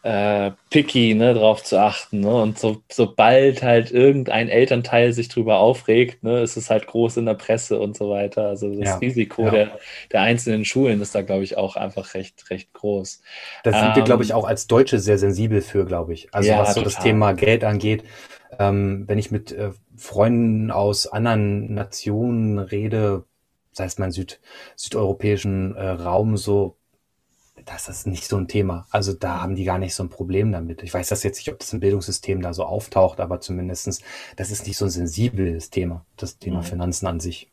äh, 0.04 0.50
picky, 0.68 1.14
ne, 1.14 1.32
drauf 1.32 1.64
zu 1.64 1.80
achten. 1.80 2.20
Ne? 2.20 2.34
Und 2.34 2.58
so, 2.58 2.82
sobald 2.92 3.62
halt 3.62 3.90
irgendein 3.90 4.50
Elternteil 4.50 5.14
sich 5.14 5.28
drüber 5.28 5.60
aufregt, 5.60 6.22
ne, 6.22 6.42
ist 6.42 6.58
es 6.58 6.68
halt 6.68 6.86
groß 6.86 7.16
in 7.16 7.24
der 7.24 7.34
Presse 7.34 7.80
und 7.80 7.96
so 7.96 8.10
weiter. 8.10 8.48
Also 8.48 8.68
das 8.74 8.84
ja, 8.86 8.96
Risiko 8.96 9.46
ja. 9.46 9.50
Der, 9.50 9.78
der 10.12 10.20
einzelnen 10.20 10.66
Schulen 10.66 11.00
ist 11.00 11.14
da, 11.14 11.22
glaube 11.22 11.42
ich, 11.42 11.56
auch 11.56 11.76
einfach 11.76 12.12
recht, 12.12 12.50
recht 12.50 12.74
groß. 12.74 13.22
Da 13.64 13.72
sind 13.72 13.82
ähm, 13.82 13.96
wir, 13.96 14.02
glaube 14.02 14.24
ich, 14.24 14.34
auch 14.34 14.46
als 14.46 14.66
Deutsche 14.66 14.98
sehr 14.98 15.16
sensibel 15.16 15.62
für, 15.62 15.86
glaube 15.86 16.12
ich. 16.12 16.28
Also 16.32 16.50
ja, 16.50 16.58
was 16.58 16.74
so 16.74 16.82
total. 16.82 16.92
das 16.92 17.02
Thema 17.02 17.32
Geld 17.32 17.64
angeht. 17.64 18.04
Ähm, 18.58 19.04
wenn 19.06 19.16
ich 19.18 19.30
mit 19.30 19.52
äh, 19.52 19.70
Freunden 19.96 20.70
aus 20.70 21.06
anderen 21.06 21.72
Nationen 21.72 22.58
rede, 22.58 23.24
sei 23.72 23.86
es 23.86 23.96
mein 23.96 24.12
Süd, 24.12 24.38
südeuropäischen 24.76 25.74
äh, 25.76 25.88
Raum 25.88 26.36
so, 26.36 26.76
das 27.64 27.88
ist 27.88 28.06
nicht 28.06 28.26
so 28.26 28.36
ein 28.36 28.48
Thema. 28.48 28.86
Also 28.90 29.12
da 29.12 29.40
haben 29.40 29.54
die 29.54 29.64
gar 29.64 29.78
nicht 29.78 29.94
so 29.94 30.02
ein 30.02 30.08
Problem 30.08 30.52
damit. 30.52 30.82
Ich 30.82 30.92
weiß 30.92 31.08
das 31.08 31.22
jetzt 31.22 31.38
nicht, 31.38 31.50
ob 31.50 31.58
das 31.58 31.72
im 31.72 31.80
Bildungssystem 31.80 32.40
da 32.42 32.52
so 32.52 32.64
auftaucht, 32.64 33.20
aber 33.20 33.40
zumindestens, 33.40 34.00
das 34.36 34.50
ist 34.50 34.66
nicht 34.66 34.76
so 34.76 34.86
ein 34.86 34.90
sensibles 34.90 35.70
Thema, 35.70 36.04
das 36.16 36.38
Thema 36.38 36.58
mhm. 36.58 36.64
Finanzen 36.64 37.06
an 37.06 37.20
sich. 37.20 37.48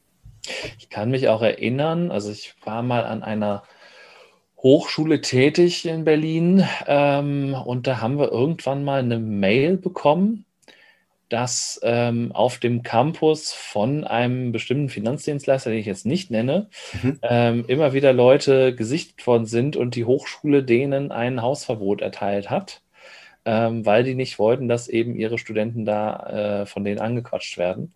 Ich 0.79 0.89
kann 0.89 1.11
mich 1.11 1.29
auch 1.29 1.41
erinnern, 1.41 2.11
also 2.11 2.31
ich 2.31 2.55
war 2.63 2.81
mal 2.81 3.05
an 3.05 3.23
einer 3.23 3.63
Hochschule 4.57 5.21
tätig 5.21 5.85
in 5.85 6.03
Berlin 6.03 6.67
ähm, 6.87 7.53
und 7.53 7.87
da 7.87 8.01
haben 8.01 8.19
wir 8.19 8.31
irgendwann 8.31 8.83
mal 8.83 8.99
eine 8.99 9.19
Mail 9.19 9.77
bekommen 9.77 10.45
dass 11.31 11.79
ähm, 11.81 12.33
auf 12.33 12.57
dem 12.57 12.83
Campus 12.83 13.53
von 13.53 14.03
einem 14.03 14.51
bestimmten 14.51 14.89
Finanzdienstleister, 14.89 15.69
den 15.69 15.79
ich 15.79 15.85
jetzt 15.85 16.05
nicht 16.05 16.29
nenne, 16.29 16.67
mhm. 17.01 17.19
ähm, 17.21 17.65
immer 17.69 17.93
wieder 17.93 18.11
Leute 18.11 18.75
gesichtet 18.75 19.25
worden 19.25 19.45
sind 19.45 19.77
und 19.77 19.95
die 19.95 20.03
Hochschule 20.03 20.61
denen 20.61 21.13
ein 21.13 21.41
Hausverbot 21.41 22.01
erteilt 22.01 22.49
hat, 22.49 22.81
ähm, 23.45 23.85
weil 23.85 24.03
die 24.03 24.15
nicht 24.15 24.39
wollten, 24.39 24.67
dass 24.67 24.89
eben 24.89 25.15
ihre 25.15 25.37
Studenten 25.37 25.85
da 25.85 26.63
äh, 26.63 26.65
von 26.65 26.83
denen 26.83 26.99
angequatscht 26.99 27.57
werden. 27.57 27.95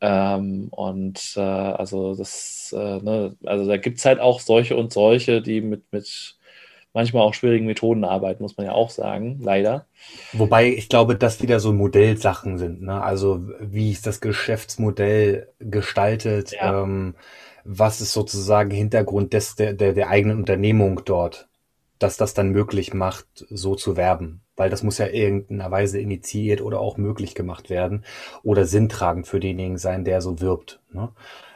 Ähm, 0.00 0.68
und 0.70 1.34
äh, 1.36 1.40
also 1.40 2.14
das, 2.14 2.72
äh, 2.78 3.02
ne, 3.02 3.36
also 3.44 3.66
da 3.66 3.76
gibt 3.76 3.98
es 3.98 4.04
halt 4.04 4.20
auch 4.20 4.38
solche 4.38 4.76
und 4.76 4.92
solche, 4.92 5.42
die 5.42 5.60
mit, 5.60 5.82
mit 5.90 6.37
manchmal 6.98 7.22
auch 7.22 7.32
schwierigen 7.32 7.66
Methoden 7.66 8.02
arbeiten, 8.02 8.42
muss 8.42 8.56
man 8.56 8.66
ja 8.66 8.72
auch 8.72 8.90
sagen, 8.90 9.38
leider. 9.40 9.86
Wobei 10.32 10.66
ich 10.66 10.88
glaube, 10.88 11.14
dass 11.14 11.40
wieder 11.40 11.60
so 11.60 11.72
Modellsachen 11.72 12.58
sind. 12.58 12.82
Ne? 12.82 13.00
Also 13.00 13.48
wie 13.60 13.92
ist 13.92 14.04
das 14.08 14.20
Geschäftsmodell 14.20 15.46
gestaltet? 15.60 16.50
Ja. 16.50 16.82
Ähm, 16.82 17.14
was 17.62 18.00
ist 18.00 18.12
sozusagen 18.12 18.72
Hintergrund 18.72 19.32
des, 19.32 19.54
der, 19.54 19.74
der, 19.74 19.92
der 19.92 20.08
eigenen 20.08 20.38
Unternehmung 20.38 21.02
dort, 21.04 21.48
dass 22.00 22.16
das 22.16 22.34
dann 22.34 22.50
möglich 22.50 22.94
macht, 22.94 23.46
so 23.48 23.76
zu 23.76 23.96
werben? 23.96 24.40
Weil 24.56 24.68
das 24.68 24.82
muss 24.82 24.98
ja 24.98 25.06
irgendeiner 25.06 25.70
Weise 25.70 26.00
initiiert 26.00 26.60
oder 26.60 26.80
auch 26.80 26.96
möglich 26.96 27.36
gemacht 27.36 27.70
werden 27.70 28.04
oder 28.42 28.64
sinntragend 28.64 29.28
für 29.28 29.38
denjenigen 29.38 29.78
sein, 29.78 30.04
der 30.04 30.20
so 30.20 30.40
wirbt. 30.40 30.80
Ne? 30.90 31.10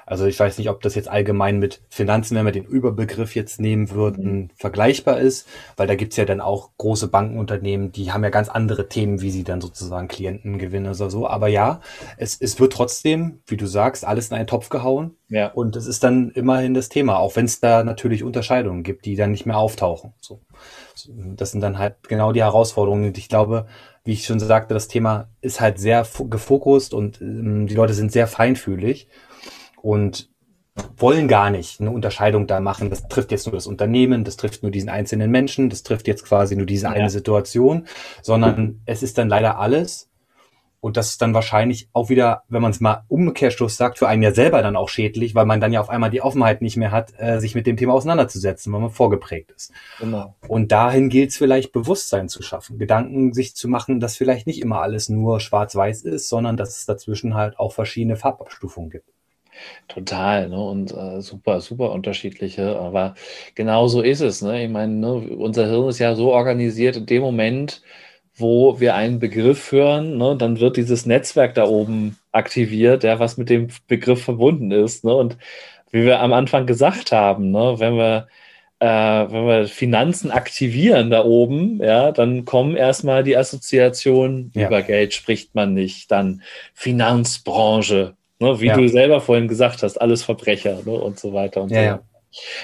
Also 0.07 0.26
ich 0.26 0.38
weiß 0.38 0.59
nicht, 0.59 0.68
ob 0.68 0.82
das 0.82 0.94
jetzt 0.94 1.09
allgemein 1.09 1.59
mit 1.59 1.80
Finanzen, 1.88 2.36
wenn 2.36 2.44
wir 2.44 2.53
den 2.53 2.64
Überbegriff 2.64 3.34
jetzt 3.34 3.61
nehmen 3.61 3.90
würden, 3.90 4.32
mhm. 4.32 4.50
vergleichbar 4.57 5.20
ist, 5.20 5.46
weil 5.76 5.86
da 5.86 5.94
gibt's 5.94 6.16
ja 6.16 6.24
dann 6.24 6.40
auch 6.40 6.70
große 6.78 7.09
Bankenunternehmen, 7.09 7.92
die 7.92 8.12
haben 8.12 8.24
ja 8.24 8.30
ganz 8.30 8.48
andere 8.48 8.88
Themen, 8.88 9.20
wie 9.20 9.30
sie 9.30 9.44
dann 9.44 9.61
sozusagen 9.61 10.09
Klienten 10.09 10.59
gewinnen 10.59 10.86
oder 10.86 11.11
so. 11.11 11.26
Aber 11.26 11.48
ja, 11.48 11.80
es, 12.16 12.40
es 12.40 12.59
wird 12.59 12.72
trotzdem, 12.72 13.40
wie 13.46 13.57
du 13.57 13.66
sagst, 13.66 14.05
alles 14.05 14.28
in 14.28 14.36
einen 14.36 14.46
Topf 14.46 14.68
gehauen. 14.68 15.16
Ja. 15.28 15.48
Und 15.48 15.76
es 15.76 15.86
ist 15.86 16.05
dann 16.05 16.30
immerhin 16.30 16.74
das 16.74 16.88
Thema, 16.88 17.18
auch 17.18 17.36
wenn 17.36 17.46
es 17.46 17.61
da 17.61 17.84
natürlich 17.84 18.22
Unterscheidungen 18.22 18.82
gibt, 18.82 19.07
die 19.07 19.16
dann 19.16 19.30
nicht 19.30 19.46
mehr 19.46 19.57
auftauchen. 19.57 20.12
So. 20.20 20.40
Das 21.36 21.53
sind 21.53 21.62
dann 21.62 21.78
halt 21.78 22.09
genau 22.09 22.32
die 22.32 22.42
Herausforderungen. 22.42 23.07
Und 23.07 23.18
ich 23.18 23.28
glaube, 23.28 23.66
wie 24.05 24.12
ich 24.12 24.26
schon 24.26 24.40
sagte, 24.40 24.74
das 24.74 24.88
Thema 24.88 25.28
ist 25.40 25.61
halt 25.61 25.78
sehr 25.78 26.07
gefokust 26.28 26.92
und 26.92 27.20
ähm, 27.20 27.66
die 27.66 27.74
Leute 27.74 27.94
sind 27.94 28.12
sehr 28.12 28.26
feinfühlig 28.26 29.09
und 29.83 30.30
wollen 30.97 31.28
gar 31.28 31.51
nicht 31.51 31.80
eine 31.80 31.91
Unterscheidung 31.91 32.47
da 32.47 32.61
machen. 32.61 32.89
Das 32.89 33.07
trifft 33.09 33.30
jetzt 33.30 33.47
nur 33.47 33.55
das 33.55 33.66
Unternehmen, 33.66 34.24
das 34.24 34.37
trifft 34.37 34.62
nur 34.62 34.72
diesen 34.72 34.89
einzelnen 34.89 35.30
Menschen, 35.30 35.68
das 35.68 35.83
trifft 35.83 36.09
jetzt 36.09 36.24
quasi 36.24 36.57
nur 36.57 36.66
diese 36.66 36.87
ja. 36.87 36.93
eine 36.93 37.11
Situation, 37.11 37.87
sondern 38.22 38.80
es 38.87 39.03
ist 39.03 39.18
dann 39.18 39.28
leider 39.28 39.59
alles. 39.59 40.09
Und 40.80 40.97
das 40.97 41.11
ist 41.11 41.22
dann 41.22 41.33
wahrscheinlich 41.33 41.89
auch 41.93 42.09
wieder, 42.09 42.43
wenn 42.49 42.61
man 42.61 42.72
es 42.72 42.80
mal 42.80 43.05
Umkehrschluss 43.07 43.76
sagt, 43.76 43.99
für 43.99 44.09
einen 44.09 44.20
ja 44.24 44.33
selber 44.33 44.62
dann 44.62 44.74
auch 44.74 44.89
schädlich, 44.89 45.33
weil 45.33 45.47
man 45.47 45.61
dann 45.61 45.72
ja 45.72 45.80
auf 45.80 45.89
einmal 45.89 46.11
die 46.11 46.22
Offenheit 46.22 46.61
nicht 46.61 46.76
mehr 46.76 46.91
hat, 46.91 47.12
äh, 47.18 47.39
sich 47.39 47.55
mit 47.55 47.68
dem 47.68 47.76
Thema 47.76 47.93
auseinanderzusetzen, 47.93 48.72
weil 48.72 48.80
man 48.80 48.91
vorgeprägt 48.91 49.53
ist. 49.53 49.70
Genau. 50.01 50.35
Und 50.49 50.72
dahin 50.72 51.09
gilt 51.09 51.30
es 51.30 51.37
vielleicht, 51.37 51.70
Bewusstsein 51.70 52.28
zu 52.28 52.43
schaffen, 52.43 52.78
Gedanken 52.78 53.33
sich 53.33 53.55
zu 53.55 53.68
machen, 53.68 54.01
dass 54.01 54.16
vielleicht 54.16 54.49
nicht 54.49 54.61
immer 54.61 54.80
alles 54.80 55.09
nur 55.09 55.39
schwarz-weiß 55.39 56.03
ist, 56.03 56.28
sondern 56.28 56.57
dass 56.57 56.76
es 56.76 56.85
dazwischen 56.85 57.35
halt 57.35 57.61
auch 57.61 57.72
verschiedene 57.72 58.16
Farbabstufungen 58.16 58.91
gibt. 58.91 59.09
Total, 59.88 60.48
ne? 60.48 60.60
Und 60.60 60.92
äh, 60.92 61.20
super, 61.20 61.60
super 61.60 61.92
unterschiedliche. 61.92 62.78
Aber 62.78 63.14
genau 63.54 63.88
so 63.88 64.02
ist 64.02 64.20
es. 64.20 64.42
Ne? 64.42 64.64
Ich 64.64 64.70
meine, 64.70 64.92
ne, 64.94 65.12
unser 65.14 65.66
Hirn 65.68 65.88
ist 65.88 65.98
ja 65.98 66.14
so 66.14 66.32
organisiert, 66.32 66.96
in 66.96 67.06
dem 67.06 67.22
Moment, 67.22 67.82
wo 68.34 68.80
wir 68.80 68.94
einen 68.94 69.18
Begriff 69.18 69.72
hören, 69.72 70.16
ne, 70.18 70.36
dann 70.36 70.60
wird 70.60 70.76
dieses 70.76 71.06
Netzwerk 71.06 71.54
da 71.54 71.64
oben 71.66 72.18
aktiviert, 72.32 73.04
ja, 73.04 73.18
was 73.18 73.36
mit 73.36 73.50
dem 73.50 73.68
Begriff 73.88 74.24
verbunden 74.24 74.70
ist. 74.70 75.04
Ne? 75.04 75.14
Und 75.14 75.36
wie 75.90 76.04
wir 76.04 76.20
am 76.20 76.32
Anfang 76.32 76.66
gesagt 76.66 77.12
haben, 77.12 77.50
ne, 77.50 77.74
wenn 77.78 77.96
wir 77.96 78.28
äh, 78.82 78.86
wenn 79.30 79.46
wir 79.46 79.68
Finanzen 79.68 80.32
aktivieren 80.32 81.10
da 81.10 81.24
oben, 81.24 81.80
ja, 81.80 82.10
dann 82.10 82.44
kommen 82.44 82.74
erstmal 82.74 83.22
die 83.22 83.36
Assoziationen, 83.36 84.50
ja. 84.54 84.66
über 84.66 84.82
Geld 84.82 85.14
spricht 85.14 85.54
man 85.54 85.72
nicht, 85.72 86.10
dann 86.10 86.42
Finanzbranche, 86.74 88.16
Ne, 88.43 88.61
wie 88.61 88.66
ja. 88.66 88.76
du 88.76 88.88
selber 88.88 89.20
vorhin 89.20 89.47
gesagt 89.47 89.84
hast, 89.84 89.99
alles 89.99 90.24
Verbrecher 90.24 90.80
ne, 90.84 90.90
und 90.90 91.16
so 91.20 91.32
weiter 91.32 91.62
und 91.62 91.70
ja, 91.70 91.80
so. 91.80 91.86
Ja. 91.86 92.01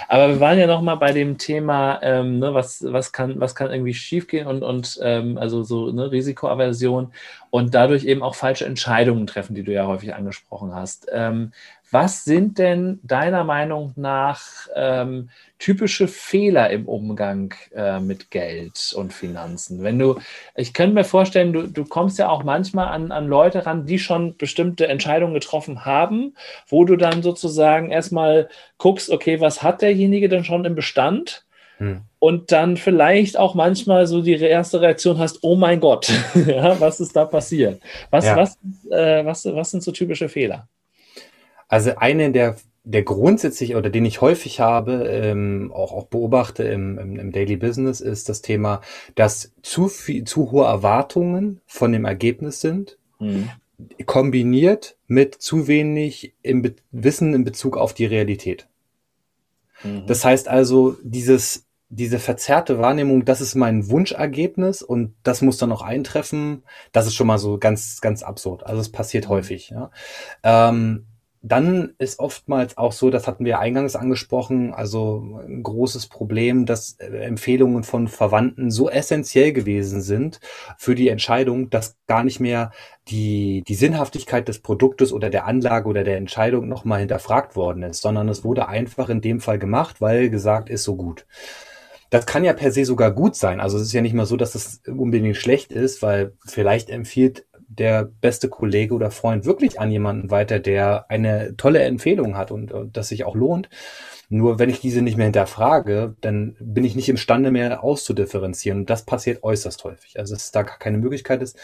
Aber 0.09 0.29
wir 0.31 0.41
waren 0.41 0.59
ja 0.59 0.66
noch 0.66 0.83
mal 0.83 0.97
bei 0.97 1.12
dem 1.12 1.39
Thema, 1.39 2.01
ähm, 2.03 2.41
ne, 2.41 2.53
was, 2.53 2.85
was, 2.89 3.12
kann, 3.12 3.39
was 3.39 3.55
kann 3.55 3.70
irgendwie 3.70 3.95
schiefgehen 3.95 4.49
und, 4.49 4.64
und 4.64 4.99
ähm, 5.03 5.39
also 5.39 5.62
so 5.62 5.93
ne, 5.93 6.11
Risikoaversion 6.11 7.12
und 7.51 7.74
dadurch 7.74 8.05
eben 8.05 8.24
auch 8.24 8.35
falsche 8.35 8.64
Entscheidungen 8.64 9.29
treffen, 9.29 9.55
die 9.55 9.62
du 9.62 9.72
ja 9.72 9.87
häufig 9.87 10.14
angesprochen 10.14 10.74
hast. 10.74 11.07
Ähm, 11.12 11.53
was 11.91 12.24
sind 12.24 12.59
denn 12.59 13.01
deiner 13.03 13.45
Meinung 13.45 13.93
nach 13.97 14.43
ähm, 14.74 15.30
typische 15.59 16.07
Fehler 16.07 16.70
im 16.70 16.86
Umgang 16.86 17.55
äh, 17.74 17.99
mit 17.99 18.30
Geld 18.30 18.93
und 18.95 19.12
Finanzen? 19.12 19.82
Wenn 19.82 19.99
du, 19.99 20.18
ich 20.55 20.74
könnte 20.74 20.95
mir 20.95 21.05
vorstellen, 21.05 21.53
du, 21.53 21.66
du 21.66 21.84
kommst 21.84 22.18
ja 22.18 22.28
auch 22.28 22.45
manchmal 22.45 22.89
an, 22.89 23.11
an 23.11 23.26
Leute 23.26 23.64
ran, 23.64 23.86
die 23.86 23.99
schon 23.99 24.36
bestimmte 24.36 24.86
Entscheidungen 24.86 25.34
getroffen 25.34 25.84
haben, 25.86 26.34
wo 26.66 26.84
du 26.84 26.97
dann 26.97 27.22
sozusagen 27.22 27.91
erstmal 27.91 28.49
guckst, 28.76 29.11
okay, 29.11 29.41
was 29.41 29.62
hat 29.62 29.80
derjenige 29.80 30.28
denn 30.28 30.45
schon 30.45 30.64
im 30.64 30.74
Bestand? 30.74 31.47
Hm. 31.78 32.03
Und 32.18 32.53
dann 32.53 32.76
vielleicht 32.76 33.39
auch 33.39 33.55
manchmal 33.55 34.07
so 34.07 34.20
die 34.20 34.34
erste 34.34 34.80
Reaktion 34.80 35.18
hast, 35.18 35.39
oh 35.43 35.57
mein 35.57 35.80
Gott, 35.80 36.09
ja, 36.47 36.78
was 36.80 37.01
ist 37.01 37.16
da 37.16 37.24
passiert? 37.24 37.80
Was, 38.11 38.26
ja. 38.26 38.36
was, 38.36 38.59
äh, 38.91 39.24
was, 39.24 39.47
was 39.47 39.70
sind 39.70 39.82
so 39.82 39.93
typische 39.93 40.28
Fehler? 40.28 40.68
Also 41.69 41.97
eine 41.97 42.33
der, 42.33 42.57
der 42.85 43.03
grundsätzlich 43.03 43.77
oder 43.77 43.91
den 43.91 44.05
ich 44.05 44.21
häufig 44.21 44.61
habe, 44.61 45.05
ähm, 45.07 45.71
auch, 45.75 45.93
auch 45.93 46.07
beobachte 46.07 46.64
im, 46.64 46.99
im, 46.99 47.16
im 47.16 47.33
Daily 47.33 47.57
Business, 47.57 48.01
ist 48.01 48.29
das 48.29 48.43
Thema, 48.43 48.81
dass 49.14 49.53
zu 49.62 49.89
viel, 49.89 50.25
zu 50.25 50.51
hohe 50.51 50.66
Erwartungen 50.66 51.61
von 51.66 51.93
dem 51.93 52.07
Ergebnis 52.07 52.61
sind, 52.61 52.99
mhm. 53.19 53.51
kombiniert 54.07 54.97
mit 55.07 55.35
zu 55.35 55.69
wenig 55.69 56.35
im 56.43 56.62
Be 56.62 56.75
Wissen 56.91 57.35
in 57.35 57.45
Bezug 57.45 57.77
auf 57.77 57.93
die 57.93 58.07
Realität. 58.07 58.69
Mhm. 59.85 60.07
Das 60.07 60.25
heißt 60.25 60.49
also, 60.49 60.97
dieses 61.03 61.69
diese 61.91 62.19
verzerrte 62.19 62.79
Wahrnehmung, 62.79 63.25
das 63.25 63.41
ist 63.41 63.55
mein 63.55 63.89
Wunschergebnis 63.89 64.83
und 64.83 65.14
das 65.23 65.41
muss 65.41 65.57
dann 65.57 65.73
auch 65.73 65.83
eintreffen, 65.83 66.62
das 66.93 67.07
ist 67.07 67.14
schon 67.14 67.27
mal 67.27 67.39
so 67.39 67.59
ganz, 67.59 68.01
ganz 68.01 68.23
absurd. 68.23 68.64
Also 68.66 68.81
es 68.81 68.93
passiert 68.93 69.27
mhm. 69.27 69.31
häufig. 69.31 69.71
Ja. 69.71 69.91
Ähm, 70.43 71.07
dann 71.43 71.95
ist 71.99 72.18
oftmals 72.18 72.76
auch 72.76 72.93
so, 72.93 73.11
das 73.11 73.26
hatten 73.26 73.45
wir 73.45 73.59
eingangs 73.61 73.95
angesprochen, 73.95 74.74
also 74.74 75.41
ein 75.47 75.62
großes 75.62 76.09
Problem, 76.09 76.66
dass 76.66 76.97
äh, 76.99 77.07
Empfehlungen 77.07 77.84
von 77.84 78.09
Verwandten 78.09 78.70
so 78.70 78.91
essentiell 78.91 79.53
gewesen 79.53 80.01
sind 80.01 80.41
für 80.78 80.95
die 80.95 81.09
Entscheidung, 81.09 81.70
dass 81.70 81.97
gar 82.07 82.24
nicht 82.24 82.41
mehr 82.41 82.72
die, 83.09 83.62
die 83.66 83.74
Sinnhaftigkeit 83.74 84.49
des 84.49 84.61
Produktes 84.61 85.12
oder 85.12 85.30
der 85.30 85.47
Anlage 85.47 85.89
oder 85.89 86.05
der 86.05 86.16
Entscheidung 86.16 86.68
nochmal 86.68 87.01
hinterfragt 87.01 87.55
worden 87.55 87.84
ist, 87.84 88.03
sondern 88.03 88.28
es 88.28 88.45
wurde 88.45 88.68
einfach 88.68 89.09
in 89.09 89.20
dem 89.20 89.41
Fall 89.41 89.59
gemacht, 89.59 90.01
weil 90.01 90.30
gesagt 90.30 90.68
ist 90.70 90.84
so 90.84 90.97
gut. 90.97 91.26
Das 92.11 92.26
kann 92.26 92.43
ja 92.43 92.55
per 92.55 92.72
se 92.72 92.84
sogar 92.84 93.11
gut 93.12 93.36
sein. 93.36 93.61
Also 93.61 93.76
es 93.76 93.84
ist 93.84 93.93
ja 93.93 94.01
nicht 94.01 94.14
mal 94.14 94.26
so, 94.26 94.36
dass 94.36 94.55
es 94.55 94.80
unbedingt 94.86 95.36
schlecht 95.36 95.72
ist, 95.72 96.01
weil 96.01 96.32
vielleicht 96.47 96.89
empfiehlt 96.89 97.45
der 97.69 98.05
beste 98.05 98.49
Kollege 98.49 98.95
oder 98.95 99.11
Freund 99.11 99.45
wirklich 99.45 99.79
an 99.79 99.91
jemanden 99.91 100.31
weiter, 100.31 100.59
der 100.59 101.11
eine 101.11 101.55
tolle 101.57 101.83
Empfehlung 101.83 102.37
hat 102.37 102.51
und, 102.51 102.73
und 102.73 102.97
das 102.97 103.09
sich 103.09 103.25
auch 103.25 103.35
lohnt. 103.35 103.69
Nur 104.31 104.59
wenn 104.59 104.71
ich 104.71 104.81
diese 104.81 105.03
nicht 105.03 105.16
mehr 105.16 105.27
hinterfrage, 105.27 106.16
dann 106.21 106.57
bin 106.61 106.85
ich 106.85 106.97
nicht 106.97 107.09
imstande 107.09 107.51
mehr 107.51 107.85
auszudifferenzieren. 107.85 108.81
Und 108.81 108.91
das 108.91 109.05
passiert 109.05 109.43
äußerst 109.43 109.85
häufig. 109.85 110.19
Also 110.19 110.35
dass 110.35 110.51
da 110.51 110.64
keine 110.64 110.99
Möglichkeit 110.99 111.43
ist. 111.43 111.59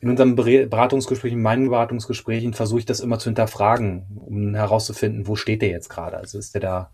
In 0.00 0.10
unseren 0.10 0.34
Beratungsgesprächen, 0.34 1.38
in 1.38 1.42
meinen 1.42 1.68
Beratungsgesprächen 1.68 2.52
versuche 2.52 2.80
ich 2.80 2.86
das 2.86 3.00
immer 3.00 3.18
zu 3.18 3.30
hinterfragen, 3.30 4.04
um 4.16 4.54
herauszufinden, 4.54 5.26
wo 5.26 5.36
steht 5.36 5.62
der 5.62 5.70
jetzt 5.70 5.88
gerade? 5.88 6.18
Also 6.18 6.38
ist 6.38 6.54
der 6.54 6.60
da, 6.60 6.90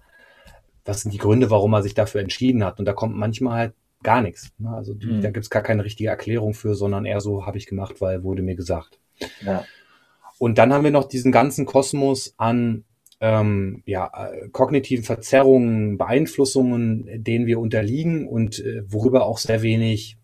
was 0.84 1.02
sind 1.02 1.12
die 1.12 1.18
Gründe, 1.18 1.50
warum 1.50 1.72
er 1.72 1.82
sich 1.82 1.94
dafür 1.94 2.20
entschieden 2.20 2.64
hat? 2.64 2.78
Und 2.78 2.84
da 2.84 2.92
kommt 2.92 3.16
manchmal 3.16 3.58
halt 3.58 3.72
gar 4.02 4.22
nichts. 4.22 4.52
Ne? 4.58 4.70
Also 4.70 4.94
mhm. 4.94 5.20
da 5.20 5.30
gibt 5.30 5.44
es 5.44 5.50
gar 5.50 5.62
keine 5.62 5.84
richtige 5.84 6.08
Erklärung 6.08 6.54
für, 6.54 6.74
sondern 6.74 7.04
eher 7.04 7.20
so 7.20 7.46
habe 7.46 7.58
ich 7.58 7.66
gemacht, 7.66 8.00
weil 8.00 8.22
wurde 8.22 8.42
mir 8.42 8.56
gesagt. 8.56 8.98
Ja. 9.44 9.64
Und 10.38 10.58
dann 10.58 10.72
haben 10.72 10.84
wir 10.84 10.90
noch 10.90 11.04
diesen 11.04 11.32
ganzen 11.32 11.66
Kosmos 11.66 12.34
an 12.38 12.84
ähm, 13.20 13.82
ja, 13.84 14.10
äh, 14.14 14.48
kognitiven 14.48 15.04
Verzerrungen, 15.04 15.98
Beeinflussungen, 15.98 17.22
denen 17.22 17.46
wir 17.46 17.60
unterliegen 17.60 18.26
und 18.26 18.58
äh, 18.60 18.82
worüber 18.90 19.26
auch 19.26 19.36
sehr 19.36 19.60
wenig 19.60 20.16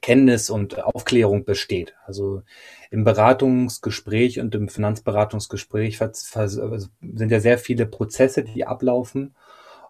Kenntnis 0.00 0.48
und 0.48 0.82
Aufklärung 0.82 1.44
besteht. 1.44 1.94
Also 2.06 2.42
im 2.90 3.04
Beratungsgespräch 3.04 4.38
und 4.40 4.54
im 4.54 4.68
Finanzberatungsgespräch 4.68 5.98
sind 5.98 7.30
ja 7.30 7.40
sehr 7.40 7.58
viele 7.58 7.86
Prozesse, 7.86 8.44
die 8.44 8.64
ablaufen. 8.64 9.34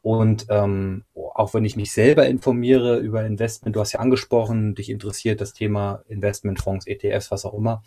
Und 0.03 0.47
ähm, 0.49 1.05
auch 1.15 1.55
wenn 1.55 1.65
ich 1.65 1.77
mich 1.77 1.93
selber 1.93 2.27
informiere 2.27 2.99
über 2.99 3.25
Investment, 3.25 3.77
du 3.77 3.81
hast 3.81 3.93
ja 3.93 4.01
angesprochen, 4.01 4.75
dich 4.75 4.91
interessiert 4.91 5.41
das 5.41 5.53
Thema 5.53 6.03
Investmentfonds, 6.09 6.87
ETFs, 6.87 7.31
was 7.31 7.45
auch 7.45 7.55
immer, 7.55 7.83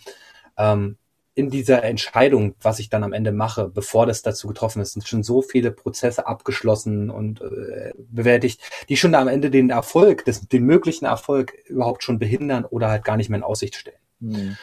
ähm, 0.58 0.98
in 1.34 1.50
dieser 1.50 1.84
Entscheidung, 1.84 2.56
was 2.62 2.80
ich 2.80 2.90
dann 2.90 3.04
am 3.04 3.14
Ende 3.14 3.32
mache, 3.32 3.70
bevor 3.70 4.06
das 4.06 4.22
dazu 4.22 4.48
getroffen 4.48 4.82
ist, 4.82 4.94
sind 4.94 5.08
schon 5.08 5.24
so 5.24 5.42
viele 5.42 5.72
Prozesse 5.72 6.28
abgeschlossen 6.28 7.10
und 7.10 7.42
äh, 7.42 7.94
bewältigt, 7.98 8.62
die 8.90 8.98
schon 8.98 9.16
am 9.16 9.30
Ende 9.30 9.50
den 9.50 9.70
Erfolg, 9.70 10.26
des, 10.26 10.48
den 10.48 10.66
möglichen 10.66 11.06
Erfolg 11.06 11.54
überhaupt 11.68 12.04
schon 12.04 12.20
behindern 12.20 12.66
oder 12.66 12.90
halt 12.90 13.06
gar 13.06 13.16
nicht 13.16 13.30
mehr 13.30 13.38
in 13.38 13.44
Aussicht 13.44 13.76
stellen. 13.76 13.98
Mhm. 14.20 14.58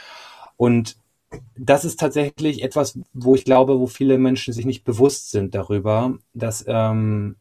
Und 0.56 0.96
das 1.56 1.84
ist 1.84 2.00
tatsächlich 2.00 2.62
etwas, 2.62 2.98
wo 3.12 3.34
ich 3.34 3.44
glaube, 3.44 3.78
wo 3.78 3.86
viele 3.86 4.18
Menschen 4.18 4.54
sich 4.54 4.64
nicht 4.64 4.84
bewusst 4.84 5.30
sind 5.30 5.54
darüber, 5.54 6.18
dass 6.32 6.64
ähm, 6.66 7.36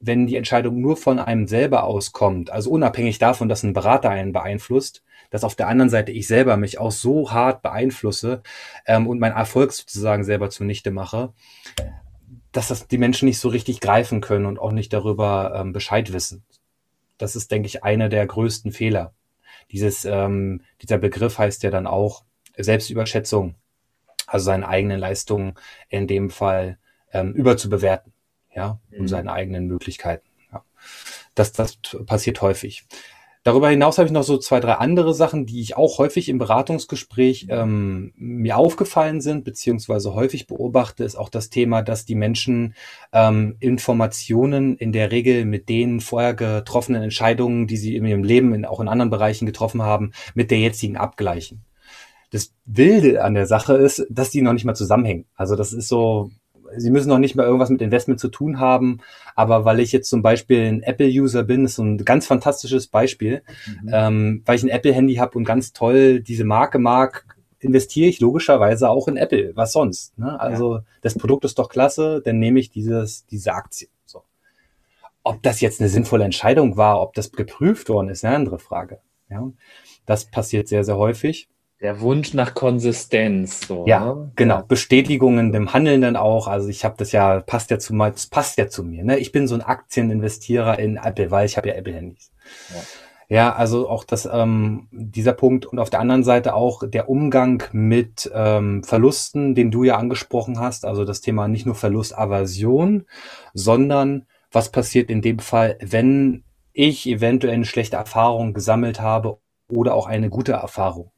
wenn 0.00 0.26
die 0.26 0.36
Entscheidung 0.36 0.80
nur 0.80 0.96
von 0.96 1.20
einem 1.20 1.46
selber 1.46 1.84
auskommt, 1.84 2.50
also 2.50 2.70
unabhängig 2.70 3.18
davon, 3.18 3.48
dass 3.48 3.62
ein 3.62 3.72
Berater 3.72 4.10
einen 4.10 4.32
beeinflusst, 4.32 5.04
dass 5.30 5.44
auf 5.44 5.54
der 5.54 5.68
anderen 5.68 5.90
Seite 5.90 6.10
ich 6.10 6.26
selber 6.26 6.56
mich 6.56 6.78
auch 6.78 6.90
so 6.90 7.30
hart 7.30 7.62
beeinflusse 7.62 8.42
ähm, 8.84 9.06
und 9.06 9.20
meinen 9.20 9.36
Erfolg 9.36 9.72
sozusagen 9.72 10.24
selber 10.24 10.50
zunichte 10.50 10.90
mache, 10.90 11.32
dass 12.50 12.68
das 12.68 12.88
die 12.88 12.98
Menschen 12.98 13.26
nicht 13.26 13.38
so 13.38 13.48
richtig 13.48 13.80
greifen 13.80 14.20
können 14.20 14.46
und 14.46 14.58
auch 14.58 14.72
nicht 14.72 14.92
darüber 14.92 15.54
ähm, 15.56 15.72
Bescheid 15.72 16.12
wissen. 16.12 16.44
Das 17.16 17.36
ist, 17.36 17.52
denke 17.52 17.66
ich, 17.66 17.84
einer 17.84 18.08
der 18.08 18.26
größten 18.26 18.72
Fehler. 18.72 19.14
Dieses, 19.70 20.04
ähm, 20.04 20.62
dieser 20.82 20.98
Begriff 20.98 21.38
heißt 21.38 21.62
ja 21.62 21.70
dann 21.70 21.86
auch 21.86 22.24
Selbstüberschätzung, 22.56 23.54
also 24.26 24.44
seine 24.44 24.68
eigenen 24.68 25.00
Leistungen 25.00 25.54
in 25.88 26.06
dem 26.06 26.30
Fall 26.30 26.78
ähm, 27.12 27.32
überzubewerten, 27.32 28.12
ja, 28.54 28.80
um 28.90 29.02
mhm. 29.02 29.08
seine 29.08 29.32
eigenen 29.32 29.66
Möglichkeiten. 29.66 30.28
Ja. 30.52 30.64
Das, 31.34 31.52
das 31.52 31.78
passiert 32.06 32.40
häufig. 32.42 32.86
Darüber 33.44 33.68
hinaus 33.68 33.98
habe 33.98 34.06
ich 34.06 34.12
noch 34.12 34.22
so 34.22 34.38
zwei, 34.38 34.60
drei 34.60 34.74
andere 34.74 35.14
Sachen, 35.14 35.46
die 35.46 35.60
ich 35.60 35.76
auch 35.76 35.98
häufig 35.98 36.28
im 36.28 36.38
Beratungsgespräch 36.38 37.48
ähm, 37.50 38.12
mir 38.14 38.56
aufgefallen 38.56 39.20
sind, 39.20 39.42
beziehungsweise 39.42 40.14
häufig 40.14 40.46
beobachte, 40.46 41.02
ist 41.02 41.16
auch 41.16 41.28
das 41.28 41.50
Thema, 41.50 41.82
dass 41.82 42.04
die 42.04 42.14
Menschen 42.14 42.74
ähm, 43.12 43.56
Informationen 43.58 44.76
in 44.76 44.92
der 44.92 45.10
Regel 45.10 45.44
mit 45.44 45.68
den 45.68 46.00
vorher 46.00 46.34
getroffenen 46.34 47.02
Entscheidungen, 47.02 47.66
die 47.66 47.78
sie 47.78 47.96
in 47.96 48.06
ihrem 48.06 48.22
Leben 48.22 48.54
in, 48.54 48.64
auch 48.64 48.78
in 48.78 48.86
anderen 48.86 49.10
Bereichen 49.10 49.46
getroffen 49.46 49.82
haben, 49.82 50.12
mit 50.34 50.52
der 50.52 50.60
jetzigen 50.60 50.96
abgleichen. 50.96 51.64
Das 52.32 52.52
Wilde 52.64 53.22
an 53.22 53.34
der 53.34 53.46
Sache 53.46 53.74
ist, 53.74 54.06
dass 54.10 54.30
die 54.30 54.42
noch 54.42 54.54
nicht 54.54 54.64
mal 54.64 54.74
zusammenhängen. 54.74 55.26
Also 55.36 55.54
das 55.54 55.72
ist 55.72 55.88
so, 55.88 56.30
sie 56.76 56.90
müssen 56.90 57.08
noch 57.08 57.18
nicht 57.18 57.34
mal 57.34 57.44
irgendwas 57.44 57.70
mit 57.70 57.82
Investment 57.82 58.20
zu 58.20 58.28
tun 58.28 58.58
haben, 58.58 58.98
aber 59.34 59.64
weil 59.64 59.80
ich 59.80 59.92
jetzt 59.92 60.08
zum 60.08 60.22
Beispiel 60.22 60.60
ein 60.60 60.82
Apple-User 60.82 61.42
bin, 61.42 61.64
ist 61.64 61.76
so 61.76 61.84
ein 61.84 61.98
ganz 61.98 62.26
fantastisches 62.26 62.86
Beispiel, 62.86 63.42
mhm. 63.66 63.90
ähm, 63.92 64.42
weil 64.46 64.56
ich 64.56 64.62
ein 64.62 64.68
Apple-Handy 64.68 65.16
habe 65.16 65.36
und 65.38 65.44
ganz 65.44 65.72
toll 65.72 66.20
diese 66.20 66.44
Marke 66.44 66.78
mag, 66.78 67.24
investiere 67.58 68.08
ich 68.08 68.20
logischerweise 68.20 68.90
auch 68.90 69.08
in 69.08 69.16
Apple. 69.16 69.52
Was 69.54 69.72
sonst? 69.72 70.18
Ne? 70.18 70.38
Also 70.40 70.76
ja. 70.76 70.84
das 71.00 71.14
Produkt 71.14 71.44
ist 71.44 71.58
doch 71.58 71.68
klasse, 71.68 72.20
dann 72.24 72.38
nehme 72.38 72.58
ich 72.58 72.70
dieses, 72.70 73.26
diese 73.26 73.52
Aktie. 73.52 73.88
So. 74.04 74.22
Ob 75.22 75.42
das 75.42 75.60
jetzt 75.60 75.80
eine 75.80 75.88
sinnvolle 75.88 76.24
Entscheidung 76.24 76.76
war, 76.76 77.00
ob 77.00 77.14
das 77.14 77.30
geprüft 77.30 77.88
worden 77.88 78.08
ist, 78.08 78.24
eine 78.24 78.34
andere 78.34 78.58
Frage. 78.58 79.00
Ja? 79.30 79.50
Das 80.06 80.24
passiert 80.24 80.68
sehr, 80.68 80.84
sehr 80.84 80.96
häufig. 80.96 81.48
Der 81.82 82.00
Wunsch 82.00 82.32
nach 82.32 82.54
Konsistenz. 82.54 83.66
So, 83.66 83.86
ja, 83.88 84.14
ne? 84.14 84.30
genau. 84.36 84.62
Bestätigungen 84.62 85.50
dem 85.50 85.72
Handelnden 85.72 86.14
auch. 86.14 86.46
Also 86.46 86.68
ich 86.68 86.84
habe 86.84 86.94
das 86.96 87.10
ja, 87.10 87.40
passt 87.40 87.72
ja 87.72 87.78
zu 87.80 87.92
mir, 87.92 88.12
das 88.12 88.28
passt 88.28 88.56
ja 88.56 88.68
zu 88.68 88.84
mir. 88.84 89.02
Ne? 89.02 89.18
Ich 89.18 89.32
bin 89.32 89.48
so 89.48 89.56
ein 89.56 89.62
Aktieninvestierer 89.62 90.78
in 90.78 90.96
Apple, 90.96 91.32
weil 91.32 91.44
ich 91.44 91.56
habe 91.56 91.68
ja 91.68 91.74
Apple-Handys. 91.74 92.30
Ja. 93.28 93.36
ja. 93.36 93.54
also 93.56 93.88
auch 93.88 94.04
das, 94.04 94.28
ähm, 94.32 94.86
dieser 94.92 95.32
Punkt 95.32 95.66
und 95.66 95.80
auf 95.80 95.90
der 95.90 95.98
anderen 95.98 96.22
Seite 96.22 96.54
auch 96.54 96.84
der 96.88 97.08
Umgang 97.08 97.64
mit 97.72 98.30
ähm, 98.32 98.84
Verlusten, 98.84 99.56
den 99.56 99.72
du 99.72 99.82
ja 99.82 99.96
angesprochen 99.96 100.60
hast. 100.60 100.84
Also 100.84 101.04
das 101.04 101.20
Thema 101.20 101.48
nicht 101.48 101.66
nur 101.66 101.74
Verlustaversion, 101.74 103.06
sondern 103.54 104.26
was 104.52 104.70
passiert 104.70 105.10
in 105.10 105.20
dem 105.20 105.40
Fall, 105.40 105.78
wenn 105.80 106.44
ich 106.72 107.08
eventuell 107.08 107.54
eine 107.54 107.64
schlechte 107.64 107.96
Erfahrung 107.96 108.54
gesammelt 108.54 109.00
habe 109.00 109.38
oder 109.68 109.94
auch 109.94 110.06
eine 110.06 110.30
gute 110.30 110.52
Erfahrung 110.52 111.11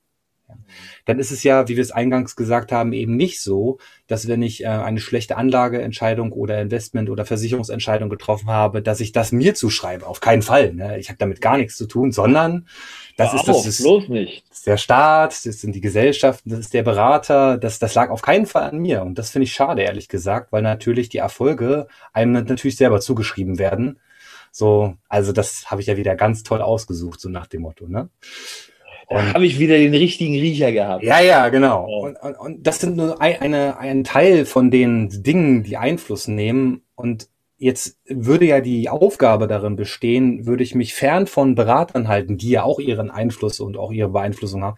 dann 1.05 1.19
ist 1.19 1.31
es 1.31 1.43
ja, 1.43 1.69
wie 1.69 1.77
wir 1.77 1.83
es 1.83 1.91
eingangs 1.91 2.37
gesagt 2.37 2.73
haben, 2.73 2.93
eben 2.93 3.17
nicht 3.17 3.41
so, 3.41 3.79
dass 4.07 4.29
wenn 4.29 4.43
ich 4.43 4.65
äh, 4.65 4.69
eine 4.69 5.01
schlechte 5.01 5.37
Anlageentscheidung 5.37 6.33
oder 6.33 6.61
Investment 6.61 7.11
oder 7.11 7.25
Versicherungsentscheidung 7.25 8.09
getroffen 8.09 8.49
habe, 8.49 8.83
dass 8.83 9.01
ich 9.01 9.13
das 9.13 9.33
mir 9.33 9.55
zuschreibe. 9.55 10.07
Auf 10.07 10.21
keinen 10.21 10.43
Fall. 10.43 10.75
Ne? 10.75 10.99
Ich 10.99 11.09
habe 11.09 11.19
damit 11.19 11.41
gar 11.41 11.57
nichts 11.57 11.77
zu 11.77 11.87
tun, 11.87 12.13
sondern 12.13 12.67
das 13.17 13.33
ja, 13.33 13.39
ist 13.39 13.49
das, 13.49 13.67
ist, 13.67 13.83
bloß 13.83 14.09
nicht. 14.09 14.45
das 14.49 14.59
ist 14.59 14.67
der 14.67 14.77
Staat, 14.77 15.47
das 15.47 15.61
sind 15.61 15.75
die 15.75 15.81
Gesellschaften, 15.81 16.51
das 16.51 16.61
ist 16.61 16.75
der 16.75 16.83
Berater, 16.83 17.59
das, 17.59 17.79
das 17.79 17.95
lag 17.95 18.11
auf 18.11 18.23
keinen 18.23 18.47
Fall 18.47 18.65
an 18.65 18.79
mir. 18.79 19.03
Und 19.03 19.19
das 19.19 19.31
finde 19.31 19.45
ich 19.45 19.53
schade, 19.53 19.83
ehrlich 19.83 20.09
gesagt, 20.09 20.53
weil 20.53 20.63
natürlich 20.63 21.09
die 21.09 21.19
Erfolge 21.19 21.87
einem 22.13 22.33
natürlich 22.33 22.77
selber 22.77 23.01
zugeschrieben 23.01 23.59
werden. 23.59 23.99
So, 24.51 24.95
also 25.09 25.33
das 25.33 25.71
habe 25.71 25.81
ich 25.81 25.89
ja 25.89 25.97
wieder 25.97 26.15
ganz 26.15 26.45
toll 26.45 26.63
ausgesucht, 26.63 27.21
so 27.21 27.29
nach 27.29 27.49
dem 27.49 27.63
Motto, 27.63 27.89
ne? 27.89 28.09
Habe 29.11 29.47
ich 29.47 29.59
wieder 29.59 29.77
den 29.77 29.95
richtigen 29.95 30.35
Riecher 30.35 30.73
gehabt. 30.73 31.05
Ja, 31.05 31.21
ja, 31.21 31.49
genau. 31.49 31.85
Und, 31.85 32.17
und, 32.17 32.35
und, 32.35 32.67
das 32.67 32.81
sind 32.81 32.97
nur 32.97 33.21
ein, 33.21 33.41
eine, 33.41 33.79
ein 33.79 34.05
Teil 34.05 34.47
von 34.47 34.71
den 34.71 35.23
Dingen, 35.23 35.63
die 35.63 35.77
Einfluss 35.77 36.29
nehmen. 36.29 36.83
Und 36.95 37.29
jetzt 37.57 37.99
würde 38.07 38.47
ja 38.47 38.61
die 38.61 38.89
Aufgabe 38.89 39.47
darin 39.47 39.77
bestehen, 39.77 40.47
würde 40.47 40.63
ich 40.63 40.75
mich 40.75 40.93
fern 40.93 41.27
von 41.27 41.55
Beratern 41.55 42.09
halten, 42.09 42.37
die 42.37 42.51
ja 42.51 42.63
auch 42.63 42.81
ihren 42.81 43.11
Einfluss 43.11 43.61
und 43.61 43.77
auch 43.77 43.93
ihre 43.93 44.09
Beeinflussung 44.09 44.65
haben, 44.65 44.77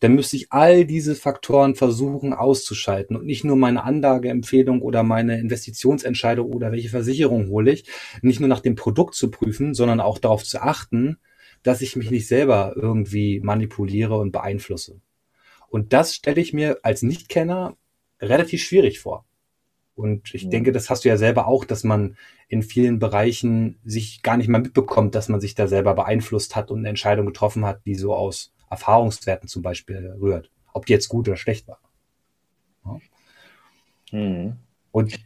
dann 0.00 0.14
müsste 0.14 0.36
ich 0.36 0.50
all 0.50 0.84
diese 0.84 1.14
Faktoren 1.14 1.74
versuchen 1.74 2.32
auszuschalten 2.32 3.16
und 3.16 3.26
nicht 3.26 3.44
nur 3.44 3.56
meine 3.56 3.84
Anlageempfehlung 3.84 4.82
oder 4.82 5.02
meine 5.02 5.38
Investitionsentscheidung 5.38 6.52
oder 6.52 6.72
welche 6.72 6.88
Versicherung 6.88 7.48
hole 7.50 7.72
ich, 7.72 7.84
nicht 8.22 8.40
nur 8.40 8.48
nach 8.48 8.60
dem 8.60 8.74
Produkt 8.74 9.14
zu 9.14 9.30
prüfen, 9.30 9.74
sondern 9.74 10.00
auch 10.00 10.18
darauf 10.18 10.44
zu 10.44 10.60
achten, 10.60 11.18
dass 11.64 11.80
ich 11.80 11.96
mich 11.96 12.10
nicht 12.12 12.28
selber 12.28 12.74
irgendwie 12.76 13.40
manipuliere 13.40 14.16
und 14.16 14.30
beeinflusse. 14.30 15.00
Und 15.68 15.92
das 15.92 16.14
stelle 16.14 16.40
ich 16.40 16.52
mir 16.52 16.78
als 16.82 17.02
Nichtkenner 17.02 17.76
relativ 18.20 18.62
schwierig 18.62 19.00
vor. 19.00 19.24
Und 19.96 20.34
ich 20.34 20.48
denke, 20.48 20.72
das 20.72 20.90
hast 20.90 21.04
du 21.04 21.08
ja 21.08 21.16
selber 21.16 21.46
auch, 21.46 21.64
dass 21.64 21.84
man 21.84 22.16
in 22.48 22.62
vielen 22.62 22.98
Bereichen 22.98 23.78
sich 23.84 24.22
gar 24.22 24.36
nicht 24.36 24.48
mal 24.48 24.60
mitbekommt, 24.60 25.14
dass 25.14 25.28
man 25.28 25.40
sich 25.40 25.54
da 25.54 25.66
selber 25.66 25.94
beeinflusst 25.94 26.54
hat 26.54 26.70
und 26.70 26.80
eine 26.80 26.88
Entscheidung 26.88 27.26
getroffen 27.26 27.64
hat, 27.64 27.86
die 27.86 27.94
so 27.94 28.14
aus 28.14 28.52
Erfahrungswerten 28.70 29.48
zum 29.48 29.62
Beispiel 29.62 30.16
rührt. 30.20 30.50
Ob 30.72 30.86
die 30.86 30.92
jetzt 30.92 31.08
gut 31.08 31.28
oder 31.28 31.36
schlecht 31.36 31.68
war. 31.68 31.78
Ja. 32.84 32.98
Mhm. 34.18 34.56
Und 34.90 35.18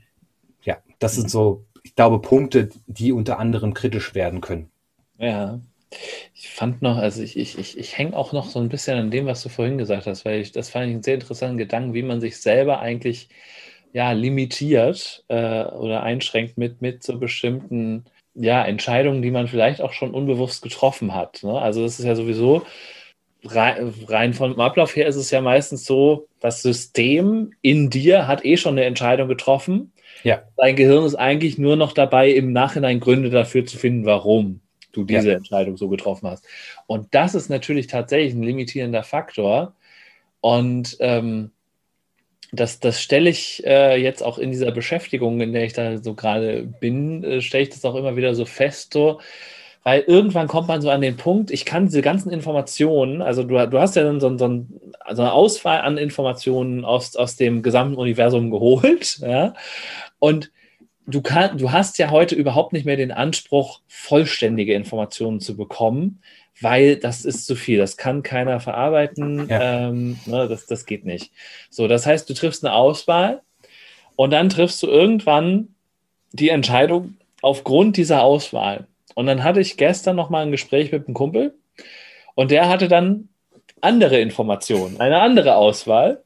ja, 0.62 0.78
das 0.99 1.14
sind 1.14 1.30
so, 1.30 1.66
ich 1.82 1.95
glaube, 1.95 2.20
Punkte, 2.20 2.68
die 2.86 3.12
unter 3.12 3.39
anderem 3.39 3.74
kritisch 3.74 4.14
werden 4.14 4.41
können. 4.41 4.70
Ja, 5.18 5.61
ich 6.34 6.49
fand 6.51 6.82
noch, 6.82 6.97
also 6.99 7.22
ich, 7.22 7.36
ich, 7.36 7.59
ich, 7.59 7.78
ich 7.78 7.99
hänge 7.99 8.16
auch 8.16 8.32
noch 8.32 8.49
so 8.49 8.59
ein 8.59 8.68
bisschen 8.68 8.99
an 8.99 9.11
dem, 9.11 9.26
was 9.26 9.43
du 9.43 9.49
vorhin 9.49 9.78
gesagt 9.78 10.07
hast, 10.07 10.24
weil 10.24 10.41
ich, 10.41 10.53
das 10.53 10.70
fand 10.70 10.86
ich 10.86 10.93
einen 10.93 11.03
sehr 11.03 11.14
interessanten 11.14 11.59
Gedanken, 11.59 11.95
wie 11.95 12.03
man 12.03 12.20
sich 12.20 12.39
selber 12.39 12.80
eigentlich 12.80 13.28
ja, 13.93 14.12
limitiert 14.12 15.24
äh, 15.28 15.64
oder 15.64 16.03
einschränkt 16.03 16.59
mit, 16.59 16.82
mit 16.82 17.03
so 17.03 17.18
bestimmten 17.18 18.05
ja, 18.34 18.64
Entscheidungen, 18.64 19.22
die 19.22 19.30
man 19.30 19.49
vielleicht 19.49 19.80
auch 19.80 19.93
schon 19.93 20.14
unbewusst 20.14 20.62
getroffen 20.62 21.14
hat. 21.14 21.43
Ne? 21.43 21.59
Also 21.59 21.82
das 21.82 21.99
ist 21.99 22.05
ja 22.05 22.14
sowieso 22.14 22.64
rein 23.45 24.34
vom 24.34 24.61
Ablauf 24.61 24.97
her 24.97 25.07
ist 25.07 25.16
es 25.16 25.30
ja 25.30 25.41
meistens 25.41 25.84
so, 25.84 26.26
das 26.41 26.62
System 26.62 27.53
in 27.62 27.89
dir 27.89 28.26
hat 28.26 28.45
eh 28.45 28.57
schon 28.57 28.72
eine 28.72 28.84
Entscheidung 28.84 29.28
getroffen. 29.28 29.93
Ja. 30.24 30.43
Dein 30.57 30.74
Gehirn 30.74 31.05
ist 31.05 31.14
eigentlich 31.14 31.59
nur 31.59 31.76
noch 31.76 31.93
dabei, 31.93 32.30
im 32.30 32.53
Nachhinein 32.53 32.99
Gründe 32.99 33.30
dafür 33.30 33.64
zu 33.64 33.78
finden, 33.78 34.05
warum 34.05 34.61
du 34.99 35.05
diese 35.05 35.30
ja. 35.30 35.36
Entscheidung 35.36 35.76
so 35.76 35.88
getroffen 35.88 36.28
hast. 36.28 36.44
Und 36.86 37.09
das 37.12 37.34
ist 37.34 37.49
natürlich 37.49 37.86
tatsächlich 37.86 38.34
ein 38.34 38.42
limitierender 38.42 39.03
Faktor. 39.03 39.74
Und 40.40 40.96
ähm, 41.01 41.51
das, 42.53 42.80
das 42.80 43.01
stelle 43.01 43.30
ich 43.30 43.64
äh, 43.66 44.01
jetzt 44.01 44.22
auch 44.22 44.38
in 44.38 44.51
dieser 44.51 44.70
Beschäftigung, 44.70 45.40
in 45.40 45.53
der 45.53 45.64
ich 45.64 45.72
da 45.72 45.99
so 45.99 46.14
gerade 46.14 46.62
bin, 46.80 47.22
äh, 47.24 47.40
stelle 47.40 47.64
ich 47.64 47.70
das 47.70 47.84
auch 47.84 47.94
immer 47.94 48.16
wieder 48.16 48.34
so 48.34 48.44
fest, 48.44 48.94
so, 48.94 49.20
weil 49.82 50.01
irgendwann 50.01 50.49
kommt 50.49 50.68
man 50.68 50.80
so 50.80 50.90
an 50.90 51.01
den 51.01 51.16
Punkt, 51.16 51.51
ich 51.51 51.64
kann 51.64 51.86
diese 51.86 52.03
ganzen 52.03 52.30
Informationen, 52.30 53.22
also 53.22 53.42
du, 53.42 53.55
du 53.68 53.78
hast 53.78 53.96
ja 53.96 54.03
dann 54.03 54.20
so, 54.20 54.36
so, 54.36 54.66
so 55.12 55.22
eine 55.22 55.32
Auswahl 55.32 55.80
an 55.80 55.99
Informationen 55.99 56.84
aus, 56.84 57.16
aus 57.16 57.36
dem 57.36 57.62
gesamten 57.62 57.96
Universum 57.96 58.51
geholt, 58.51 59.18
ja, 59.20 59.55
und 60.18 60.51
du, 61.09 61.23
kann, 61.23 61.59
du 61.59 61.73
hast 61.73 61.99
ja 61.99 62.11
heute 62.11 62.35
überhaupt 62.35 62.73
nicht 62.73 62.85
mehr 62.87 62.97
den 62.97 63.11
Anspruch, 63.11 63.81
vollständige 63.89 64.75
Informationen 64.75 65.41
zu 65.41 65.57
bekommen, 65.57 66.23
weil 66.61 66.97
das 66.97 67.25
ist 67.25 67.47
zu 67.47 67.57
viel. 67.57 67.79
Das 67.79 67.97
kann 67.97 68.23
keiner 68.23 68.61
verarbeiten. 68.61 69.49
Ja. 69.49 69.89
Ähm, 69.89 70.19
ne, 70.27 70.49
das, 70.49 70.67
das 70.67 70.87
geht 70.87 71.05
nicht. 71.05 71.33
So, 71.71 71.89
das 71.89 72.07
heißt, 72.07 72.29
du 72.29 72.35
triffst 72.35 72.65
eine 72.65 72.75
Auswahl 72.75 73.43
und 74.17 74.33
dann 74.33 74.49
triffst 74.49 74.83
du 74.83 74.87
irgendwann 74.87 75.75
die 76.33 76.51
Entscheidung 76.51 77.17
aufgrund 77.41 77.97
dieser 77.97 78.23
Auswahl. 78.23 78.87
Und 79.15 79.27
dann 79.27 79.43
hatte 79.43 79.61
ich 79.61 79.77
gestern 79.77 80.17
noch 80.17 80.31
mal 80.31 80.45
ein 80.45 80.53
Gespräch 80.53 80.93
mit 80.93 81.07
einem 81.07 81.15
Kumpel 81.15 81.55
und 82.35 82.51
der 82.51 82.69
hatte 82.69 82.89
dann 82.89 83.29
andere 83.81 84.21
Informationen, 84.21 85.01
eine 85.01 85.21
andere 85.21 85.57
Auswahl. 85.57 86.23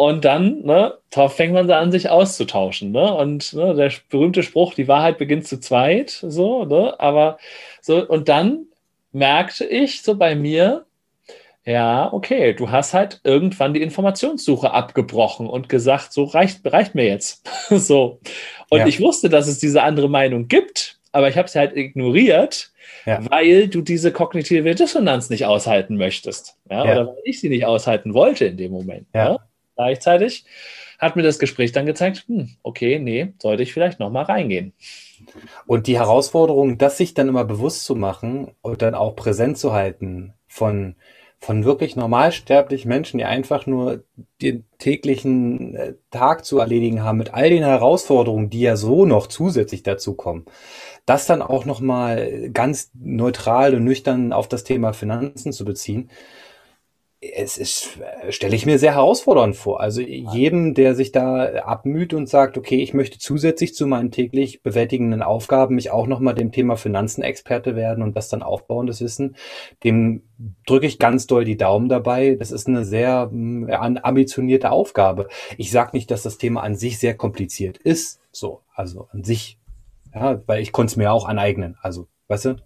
Und 0.00 0.24
dann 0.24 0.60
ne, 0.62 0.94
fängt 1.10 1.54
man 1.54 1.68
an, 1.72 1.90
sich 1.90 2.08
auszutauschen. 2.08 2.92
Ne? 2.92 3.12
Und 3.12 3.52
ne, 3.52 3.74
der 3.74 3.90
berühmte 4.08 4.44
Spruch, 4.44 4.74
die 4.74 4.86
Wahrheit 4.86 5.18
beginnt 5.18 5.48
zu 5.48 5.58
zweit, 5.58 6.10
so, 6.10 6.64
ne? 6.64 6.94
Aber 7.00 7.38
so, 7.80 8.06
und 8.06 8.28
dann 8.28 8.66
merkte 9.10 9.64
ich 9.64 10.02
so 10.02 10.14
bei 10.14 10.36
mir, 10.36 10.86
ja, 11.64 12.12
okay, 12.12 12.54
du 12.54 12.70
hast 12.70 12.94
halt 12.94 13.20
irgendwann 13.24 13.74
die 13.74 13.82
Informationssuche 13.82 14.70
abgebrochen 14.70 15.48
und 15.48 15.68
gesagt, 15.68 16.12
so 16.12 16.22
reicht, 16.22 16.60
reicht 16.64 16.94
mir 16.94 17.06
jetzt. 17.06 17.48
so. 17.68 18.20
Und 18.70 18.78
ja. 18.78 18.86
ich 18.86 19.00
wusste, 19.00 19.28
dass 19.28 19.48
es 19.48 19.58
diese 19.58 19.82
andere 19.82 20.08
Meinung 20.08 20.46
gibt, 20.46 21.00
aber 21.10 21.28
ich 21.28 21.36
habe 21.36 21.48
sie 21.48 21.58
halt 21.58 21.76
ignoriert, 21.76 22.70
ja. 23.04 23.18
weil 23.32 23.66
du 23.66 23.80
diese 23.80 24.12
kognitive 24.12 24.76
Dissonanz 24.76 25.28
nicht 25.28 25.44
aushalten 25.44 25.96
möchtest. 25.96 26.56
Ja? 26.70 26.84
ja? 26.84 26.92
Oder 26.92 27.06
weil 27.08 27.22
ich 27.24 27.40
sie 27.40 27.48
nicht 27.48 27.66
aushalten 27.66 28.14
wollte 28.14 28.44
in 28.44 28.56
dem 28.56 28.70
Moment. 28.70 29.08
Ja. 29.12 29.40
Gleichzeitig 29.78 30.44
hat 30.98 31.14
mir 31.14 31.22
das 31.22 31.38
Gespräch 31.38 31.70
dann 31.70 31.86
gezeigt, 31.86 32.24
hm, 32.26 32.50
okay, 32.64 32.98
nee, 32.98 33.32
sollte 33.40 33.62
ich 33.62 33.72
vielleicht 33.72 34.00
nochmal 34.00 34.24
reingehen. 34.24 34.72
Und 35.68 35.86
die 35.86 35.96
Herausforderung, 35.96 36.78
das 36.78 36.96
sich 36.98 37.14
dann 37.14 37.28
immer 37.28 37.44
bewusst 37.44 37.84
zu 37.84 37.94
machen 37.94 38.50
und 38.60 38.82
dann 38.82 38.96
auch 38.96 39.14
präsent 39.14 39.56
zu 39.56 39.72
halten 39.72 40.34
von, 40.48 40.96
von 41.38 41.64
wirklich 41.64 41.94
normalsterblichen 41.94 42.88
Menschen, 42.88 43.18
die 43.18 43.24
einfach 43.24 43.66
nur 43.66 44.02
den 44.42 44.64
täglichen 44.78 45.76
äh, 45.76 45.94
Tag 46.10 46.44
zu 46.44 46.58
erledigen 46.58 47.04
haben 47.04 47.18
mit 47.18 47.32
all 47.32 47.48
den 47.48 47.62
Herausforderungen, 47.62 48.50
die 48.50 48.62
ja 48.62 48.74
so 48.74 49.06
noch 49.06 49.28
zusätzlich 49.28 49.84
dazu 49.84 50.14
kommen. 50.14 50.44
Das 51.06 51.26
dann 51.26 51.40
auch 51.40 51.66
nochmal 51.66 52.50
ganz 52.52 52.90
neutral 52.94 53.76
und 53.76 53.84
nüchtern 53.84 54.32
auf 54.32 54.48
das 54.48 54.64
Thema 54.64 54.92
Finanzen 54.92 55.52
zu 55.52 55.64
beziehen, 55.64 56.10
es 57.20 57.58
ist, 57.58 57.98
stelle 58.30 58.54
ich 58.54 58.64
mir 58.64 58.78
sehr 58.78 58.94
herausfordernd 58.94 59.56
vor. 59.56 59.80
Also 59.80 60.00
jedem, 60.00 60.74
der 60.74 60.94
sich 60.94 61.10
da 61.10 61.46
abmüht 61.64 62.14
und 62.14 62.28
sagt, 62.28 62.56
okay, 62.56 62.80
ich 62.80 62.94
möchte 62.94 63.18
zusätzlich 63.18 63.74
zu 63.74 63.88
meinen 63.88 64.12
täglich 64.12 64.62
bewältigenden 64.62 65.22
Aufgaben 65.22 65.74
mich 65.74 65.90
auch 65.90 66.06
nochmal 66.06 66.34
dem 66.34 66.52
Thema 66.52 66.76
Finanzenexperte 66.76 67.74
werden 67.74 68.04
und 68.04 68.16
das 68.16 68.28
dann 68.28 68.44
aufbauendes 68.44 69.00
Wissen, 69.00 69.34
dem 69.82 70.22
drücke 70.64 70.86
ich 70.86 71.00
ganz 71.00 71.26
doll 71.26 71.44
die 71.44 71.56
Daumen 71.56 71.88
dabei. 71.88 72.36
Das 72.36 72.52
ist 72.52 72.68
eine 72.68 72.84
sehr 72.84 73.30
äh, 73.32 73.72
ambitionierte 73.72 74.70
Aufgabe. 74.70 75.26
Ich 75.56 75.72
sage 75.72 75.90
nicht, 75.94 76.12
dass 76.12 76.22
das 76.22 76.38
Thema 76.38 76.62
an 76.62 76.76
sich 76.76 77.00
sehr 77.00 77.16
kompliziert 77.16 77.78
ist, 77.78 78.20
so, 78.30 78.60
also 78.74 79.08
an 79.10 79.24
sich, 79.24 79.58
ja, 80.14 80.40
weil 80.46 80.62
ich 80.62 80.70
konnte 80.70 80.92
es 80.92 80.96
mir 80.96 81.12
auch 81.12 81.26
aneignen. 81.26 81.76
Also 81.82 82.06
weißt 82.28 82.44
du? 82.46 82.56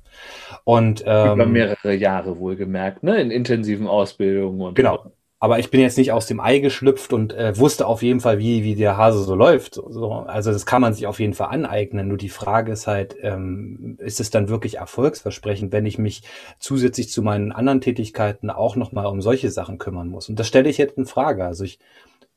Und 0.64 1.02
ähm, 1.06 1.34
über 1.34 1.46
mehrere 1.46 1.94
Jahre 1.94 2.38
wohlgemerkt, 2.38 3.02
ne, 3.02 3.20
in 3.20 3.30
intensiven 3.30 3.86
Ausbildungen 3.86 4.60
und 4.60 4.74
genau. 4.74 5.12
Aber 5.42 5.58
ich 5.58 5.70
bin 5.70 5.80
jetzt 5.80 5.98
nicht 5.98 6.12
aus 6.12 6.26
dem 6.26 6.38
Ei 6.38 6.60
geschlüpft 6.60 7.12
und 7.12 7.32
äh, 7.32 7.58
wusste 7.58 7.88
auf 7.88 8.02
jeden 8.02 8.20
Fall, 8.20 8.38
wie 8.38 8.62
wie 8.62 8.76
der 8.76 8.96
Hase 8.96 9.24
so 9.24 9.34
läuft. 9.34 9.74
So, 9.74 10.12
also 10.12 10.52
das 10.52 10.66
kann 10.66 10.80
man 10.80 10.94
sich 10.94 11.08
auf 11.08 11.18
jeden 11.18 11.34
Fall 11.34 11.48
aneignen. 11.48 12.06
Nur 12.06 12.16
die 12.16 12.28
Frage 12.28 12.70
ist 12.70 12.86
halt, 12.86 13.16
ähm, 13.22 13.96
ist 13.98 14.20
es 14.20 14.30
dann 14.30 14.48
wirklich 14.48 14.76
erfolgsversprechend, 14.76 15.72
wenn 15.72 15.84
ich 15.84 15.98
mich 15.98 16.22
zusätzlich 16.60 17.10
zu 17.10 17.22
meinen 17.22 17.50
anderen 17.50 17.80
Tätigkeiten 17.80 18.50
auch 18.50 18.76
noch 18.76 18.92
mal 18.92 19.06
um 19.06 19.20
solche 19.20 19.50
Sachen 19.50 19.78
kümmern 19.78 20.06
muss? 20.06 20.28
Und 20.28 20.38
das 20.38 20.46
stelle 20.46 20.70
ich 20.70 20.78
jetzt 20.78 20.96
in 20.96 21.06
Frage. 21.06 21.44
Also 21.44 21.64
ich 21.64 21.80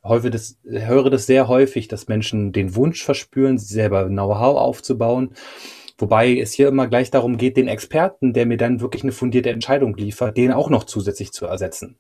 häufig 0.03 0.32
das, 0.32 0.57
höre 0.63 1.11
das 1.11 1.28
sehr 1.28 1.47
häufig, 1.47 1.88
dass 1.88 2.07
Menschen 2.07 2.53
den 2.53 2.76
Wunsch 2.76 3.03
verspüren, 3.03 3.59
selber 3.59 4.07
Know-how 4.07 4.57
aufzubauen 4.57 5.36
Wobei 5.97 6.37
es 6.37 6.53
hier 6.53 6.67
immer 6.67 6.87
gleich 6.87 7.09
darum 7.09 7.37
geht, 7.37 7.57
den 7.57 7.67
Experten, 7.67 8.33
der 8.33 8.45
mir 8.45 8.57
dann 8.57 8.81
wirklich 8.81 9.03
eine 9.03 9.13
fundierte 9.13 9.49
Entscheidung 9.49 9.95
liefert, 9.95 10.35
den 10.35 10.51
auch 10.51 10.69
noch 10.69 10.83
zusätzlich 10.83 11.31
zu 11.31 11.45
ersetzen. 11.45 11.97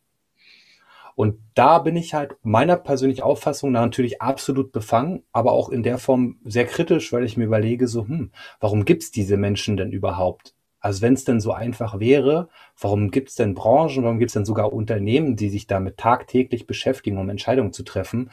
Und 1.15 1.39
da 1.53 1.79
bin 1.79 1.95
ich 1.95 2.13
halt 2.13 2.35
meiner 2.43 2.75
persönlichen 2.75 3.21
Auffassung 3.21 3.71
nach 3.71 3.83
natürlich 3.83 4.21
absolut 4.21 4.73
befangen, 4.73 5.23
aber 5.31 5.53
auch 5.53 5.69
in 5.69 5.81
der 5.81 5.97
Form 5.97 6.39
sehr 6.43 6.65
kritisch, 6.65 7.13
weil 7.13 7.23
ich 7.23 7.37
mir 7.37 7.45
überlege, 7.45 7.87
so, 7.87 8.05
hm, 8.05 8.31
warum 8.59 8.83
gibt's 8.83 9.11
diese 9.11 9.37
Menschen 9.37 9.77
denn 9.77 9.91
überhaupt? 9.91 10.53
Also 10.81 11.01
wenn 11.01 11.13
es 11.13 11.23
denn 11.23 11.39
so 11.39 11.53
einfach 11.53 11.99
wäre, 11.99 12.49
warum 12.79 13.11
gibt's 13.11 13.35
denn 13.35 13.55
Branchen, 13.55 14.03
warum 14.03 14.19
gibt's 14.19 14.33
denn 14.33 14.45
sogar 14.45 14.73
Unternehmen, 14.73 15.37
die 15.37 15.49
sich 15.49 15.67
damit 15.67 15.97
tagtäglich 15.97 16.67
beschäftigen, 16.67 17.17
um 17.17 17.29
Entscheidungen 17.29 17.71
zu 17.71 17.83
treffen? 17.83 18.29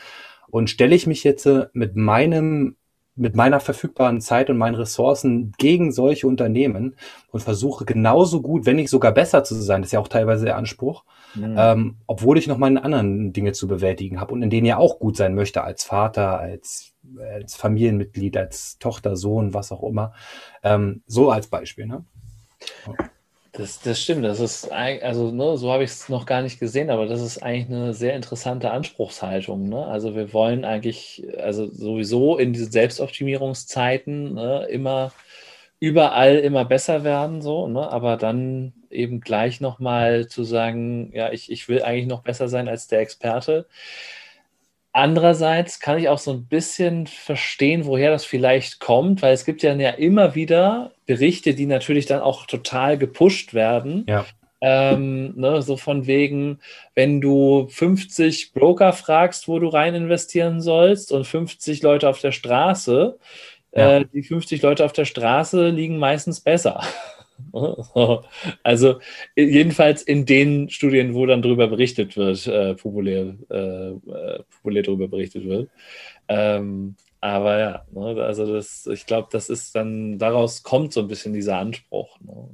Und 0.48 0.68
stelle 0.68 0.94
ich 0.94 1.06
mich 1.06 1.24
jetzt 1.24 1.46
äh, 1.46 1.68
mit 1.72 1.96
meinem 1.96 2.76
mit 3.14 3.36
meiner 3.36 3.60
verfügbaren 3.60 4.20
Zeit 4.20 4.48
und 4.48 4.56
meinen 4.56 4.74
Ressourcen 4.74 5.52
gegen 5.58 5.92
solche 5.92 6.26
Unternehmen 6.26 6.96
und 7.30 7.40
versuche 7.42 7.84
genauso 7.84 8.40
gut, 8.40 8.64
wenn 8.64 8.76
nicht 8.76 8.90
sogar 8.90 9.12
besser 9.12 9.44
zu 9.44 9.54
sein, 9.54 9.82
das 9.82 9.88
ist 9.88 9.92
ja 9.92 10.00
auch 10.00 10.08
teilweise 10.08 10.46
der 10.46 10.56
Anspruch, 10.56 11.04
mhm. 11.34 11.54
ähm, 11.58 11.96
obwohl 12.06 12.38
ich 12.38 12.46
noch 12.46 12.56
meine 12.56 12.82
anderen 12.82 13.32
Dinge 13.32 13.52
zu 13.52 13.68
bewältigen 13.68 14.18
habe 14.18 14.32
und 14.32 14.42
in 14.42 14.50
denen 14.50 14.66
ja 14.66 14.78
auch 14.78 14.98
gut 14.98 15.16
sein 15.16 15.34
möchte 15.34 15.62
als 15.62 15.84
Vater, 15.84 16.38
als, 16.38 16.94
als 17.18 17.54
Familienmitglied, 17.54 18.36
als 18.36 18.78
Tochter, 18.78 19.14
Sohn, 19.14 19.52
was 19.52 19.72
auch 19.72 19.82
immer. 19.82 20.14
Ähm, 20.62 21.02
so 21.06 21.30
als 21.30 21.48
Beispiel. 21.48 21.86
Ne? 21.86 22.04
Das, 23.54 23.80
das 23.80 24.00
stimmt, 24.00 24.24
das 24.24 24.40
ist 24.40 24.72
also 24.72 25.30
ne, 25.30 25.58
so 25.58 25.70
habe 25.70 25.84
ich 25.84 25.90
es 25.90 26.08
noch 26.08 26.24
gar 26.24 26.40
nicht 26.40 26.58
gesehen, 26.58 26.88
aber 26.88 27.04
das 27.04 27.20
ist 27.20 27.42
eigentlich 27.42 27.66
eine 27.68 27.92
sehr 27.92 28.14
interessante 28.16 28.70
Anspruchshaltung. 28.70 29.68
Ne? 29.68 29.84
Also 29.86 30.14
wir 30.14 30.32
wollen 30.32 30.64
eigentlich, 30.64 31.22
also 31.36 31.70
sowieso 31.70 32.38
in 32.38 32.54
diesen 32.54 32.72
Selbstoptimierungszeiten 32.72 34.34
ne, 34.34 34.66
immer 34.70 35.12
überall 35.80 36.38
immer 36.38 36.64
besser 36.64 37.04
werden, 37.04 37.42
so, 37.42 37.68
ne? 37.68 37.90
aber 37.90 38.16
dann 38.16 38.72
eben 38.88 39.20
gleich 39.20 39.60
nochmal 39.60 40.28
zu 40.28 40.44
sagen, 40.44 41.10
ja, 41.12 41.32
ich, 41.32 41.50
ich 41.50 41.68
will 41.68 41.82
eigentlich 41.82 42.06
noch 42.06 42.22
besser 42.22 42.48
sein 42.48 42.68
als 42.68 42.86
der 42.86 43.00
Experte. 43.00 43.66
Andererseits 44.94 45.80
kann 45.80 45.98
ich 45.98 46.10
auch 46.10 46.18
so 46.18 46.32
ein 46.32 46.44
bisschen 46.44 47.06
verstehen, 47.06 47.86
woher 47.86 48.10
das 48.10 48.26
vielleicht 48.26 48.78
kommt, 48.78 49.22
weil 49.22 49.32
es 49.32 49.46
gibt 49.46 49.62
ja 49.62 49.72
immer 49.72 50.34
wieder 50.34 50.92
Berichte, 51.06 51.54
die 51.54 51.64
natürlich 51.64 52.04
dann 52.04 52.20
auch 52.20 52.44
total 52.44 52.98
gepusht 52.98 53.54
werden. 53.54 54.04
Ja. 54.06 54.26
Ähm, 54.60 55.32
ne, 55.34 55.60
so 55.62 55.76
von 55.76 56.06
wegen, 56.06 56.60
wenn 56.94 57.20
du 57.20 57.66
50 57.68 58.52
Broker 58.52 58.92
fragst, 58.92 59.48
wo 59.48 59.58
du 59.58 59.66
rein 59.66 59.94
investieren 59.94 60.60
sollst 60.60 61.10
und 61.10 61.26
50 61.26 61.82
Leute 61.82 62.08
auf 62.08 62.20
der 62.20 62.30
Straße, 62.30 63.18
ja. 63.74 63.98
äh, 63.98 64.04
die 64.12 64.22
50 64.22 64.62
Leute 64.62 64.84
auf 64.84 64.92
der 64.92 65.06
Straße 65.06 65.70
liegen 65.70 65.98
meistens 65.98 66.40
besser. 66.40 66.82
Also 68.62 69.00
jedenfalls 69.36 70.02
in 70.02 70.26
den 70.26 70.70
Studien, 70.70 71.14
wo 71.14 71.26
dann 71.26 71.42
darüber 71.42 71.68
berichtet 71.68 72.16
wird, 72.16 72.46
äh, 72.46 72.74
populär, 72.74 73.34
äh, 73.50 73.90
äh, 73.90 74.42
populär 74.50 74.82
darüber 74.82 75.08
berichtet 75.08 75.44
wird. 75.44 75.70
Ähm, 76.28 76.96
aber 77.20 77.58
ja, 77.58 77.86
ne, 77.92 78.20
also 78.22 78.52
das, 78.52 78.86
ich 78.86 79.06
glaube, 79.06 79.28
das 79.30 79.48
ist 79.48 79.76
dann, 79.76 80.18
daraus 80.18 80.64
kommt 80.64 80.92
so 80.92 81.00
ein 81.00 81.08
bisschen 81.08 81.32
dieser 81.32 81.56
Anspruch. 81.56 82.18
Ne? 82.20 82.48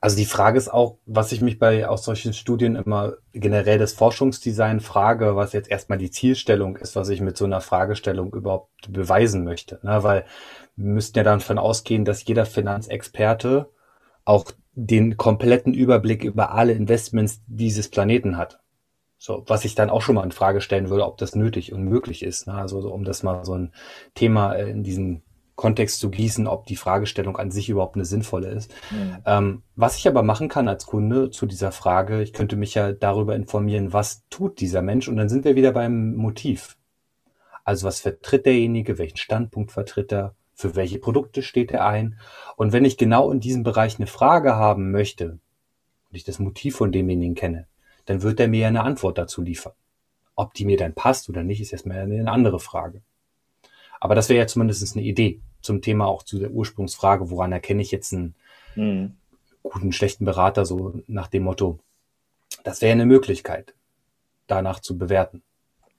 Also 0.00 0.18
die 0.18 0.26
Frage 0.26 0.58
ist 0.58 0.68
auch, 0.68 0.98
was 1.06 1.32
ich 1.32 1.40
mich 1.40 1.58
bei 1.58 1.88
aus 1.88 2.04
solchen 2.04 2.34
Studien 2.34 2.76
immer 2.76 3.14
generell 3.32 3.78
das 3.78 3.94
Forschungsdesign 3.94 4.80
frage, 4.80 5.36
was 5.36 5.54
jetzt 5.54 5.70
erstmal 5.70 5.96
die 5.96 6.10
Zielstellung 6.10 6.76
ist, 6.76 6.96
was 6.96 7.08
ich 7.08 7.22
mit 7.22 7.38
so 7.38 7.46
einer 7.46 7.62
Fragestellung 7.62 8.34
überhaupt 8.34 8.92
beweisen 8.92 9.44
möchte. 9.44 9.80
Ne? 9.82 10.02
Weil 10.02 10.26
wir 10.76 10.92
müssten 10.92 11.16
ja 11.16 11.24
dann 11.24 11.38
davon 11.38 11.58
ausgehen, 11.58 12.04
dass 12.04 12.26
jeder 12.26 12.44
Finanzexperte 12.44 13.70
auch 14.24 14.52
den 14.74 15.16
kompletten 15.16 15.72
Überblick 15.74 16.24
über 16.24 16.52
alle 16.52 16.72
Investments 16.72 17.42
dieses 17.46 17.88
Planeten 17.88 18.36
hat. 18.36 18.60
So, 19.18 19.44
was 19.46 19.64
ich 19.64 19.74
dann 19.74 19.90
auch 19.90 20.02
schon 20.02 20.16
mal 20.16 20.24
in 20.24 20.32
Frage 20.32 20.60
stellen 20.60 20.90
würde, 20.90 21.06
ob 21.06 21.16
das 21.16 21.34
nötig 21.34 21.72
und 21.72 21.84
möglich 21.84 22.22
ist. 22.22 22.46
Ne? 22.46 22.54
Also 22.54 22.80
um 22.92 23.04
das 23.04 23.22
mal 23.22 23.44
so 23.44 23.54
ein 23.54 23.72
Thema 24.14 24.54
äh, 24.54 24.68
in 24.68 24.82
diesen 24.82 25.22
Kontext 25.56 26.00
zu 26.00 26.10
gießen, 26.10 26.46
ob 26.46 26.66
die 26.66 26.76
Fragestellung 26.76 27.36
an 27.36 27.50
sich 27.50 27.68
überhaupt 27.68 27.94
eine 27.94 28.04
sinnvolle 28.04 28.48
ist. 28.48 28.72
Mhm. 28.90 29.16
Ähm, 29.24 29.62
was 29.76 29.96
ich 29.96 30.08
aber 30.08 30.22
machen 30.22 30.48
kann 30.48 30.68
als 30.68 30.86
Kunde 30.86 31.30
zu 31.30 31.46
dieser 31.46 31.70
Frage, 31.70 32.22
ich 32.22 32.32
könnte 32.32 32.56
mich 32.56 32.74
ja 32.74 32.92
darüber 32.92 33.36
informieren, 33.36 33.92
was 33.92 34.26
tut 34.30 34.60
dieser 34.60 34.82
Mensch 34.82 35.08
und 35.08 35.16
dann 35.16 35.28
sind 35.28 35.44
wir 35.44 35.54
wieder 35.54 35.72
beim 35.72 36.16
Motiv. 36.16 36.76
Also 37.62 37.86
was 37.86 38.00
vertritt 38.00 38.46
derjenige, 38.46 38.98
welchen 38.98 39.16
Standpunkt 39.16 39.72
vertritt 39.72 40.12
er, 40.12 40.34
für 40.54 40.76
welche 40.76 40.98
Produkte 40.98 41.42
steht 41.42 41.72
er 41.72 41.86
ein. 41.86 42.18
Und 42.56 42.72
wenn 42.72 42.84
ich 42.84 42.96
genau 42.96 43.30
in 43.30 43.40
diesem 43.40 43.62
Bereich 43.62 43.96
eine 43.96 44.06
Frage 44.06 44.54
haben 44.54 44.90
möchte 44.90 45.30
und 45.30 45.40
ich 46.12 46.24
das 46.24 46.38
Motiv 46.38 46.76
von 46.76 46.92
demjenigen 46.92 47.34
kenne, 47.34 47.66
dann 48.06 48.22
wird 48.22 48.40
er 48.40 48.48
mir 48.48 48.60
ja 48.60 48.68
eine 48.68 48.84
Antwort 48.84 49.18
dazu 49.18 49.42
liefern. 49.42 49.72
Ob 50.36 50.54
die 50.54 50.64
mir 50.64 50.76
dann 50.76 50.94
passt 50.94 51.28
oder 51.28 51.42
nicht, 51.42 51.60
ist 51.60 51.72
erstmal 51.72 51.98
eine 51.98 52.30
andere 52.30 52.60
Frage. 52.60 53.02
Aber 54.00 54.14
das 54.14 54.28
wäre 54.28 54.40
ja 54.40 54.46
zumindest 54.46 54.96
eine 54.96 55.04
Idee 55.04 55.40
zum 55.60 55.80
Thema 55.80 56.06
auch 56.06 56.22
zu 56.22 56.38
der 56.38 56.50
Ursprungsfrage, 56.50 57.30
woran 57.30 57.52
erkenne 57.52 57.82
ich 57.82 57.90
jetzt 57.90 58.12
einen 58.12 58.34
mhm. 58.74 59.14
guten, 59.62 59.92
schlechten 59.92 60.24
Berater, 60.24 60.66
so 60.66 61.00
nach 61.06 61.28
dem 61.28 61.44
Motto, 61.44 61.78
das 62.64 62.82
wäre 62.82 62.92
eine 62.92 63.06
Möglichkeit, 63.06 63.74
danach 64.46 64.80
zu 64.80 64.98
bewerten. 64.98 65.42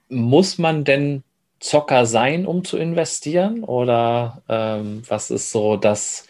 Muss 0.08 0.60
man 0.60 0.84
denn 0.84 1.24
Zocker 1.60 2.06
sein, 2.06 2.45
um 2.45 2.64
zu 2.64 2.78
investieren? 2.78 3.64
Oder 3.64 4.43
ähm, 4.49 5.01
was 5.08 5.32
ist 5.32 5.51
so 5.51 5.78
das? 5.78 6.28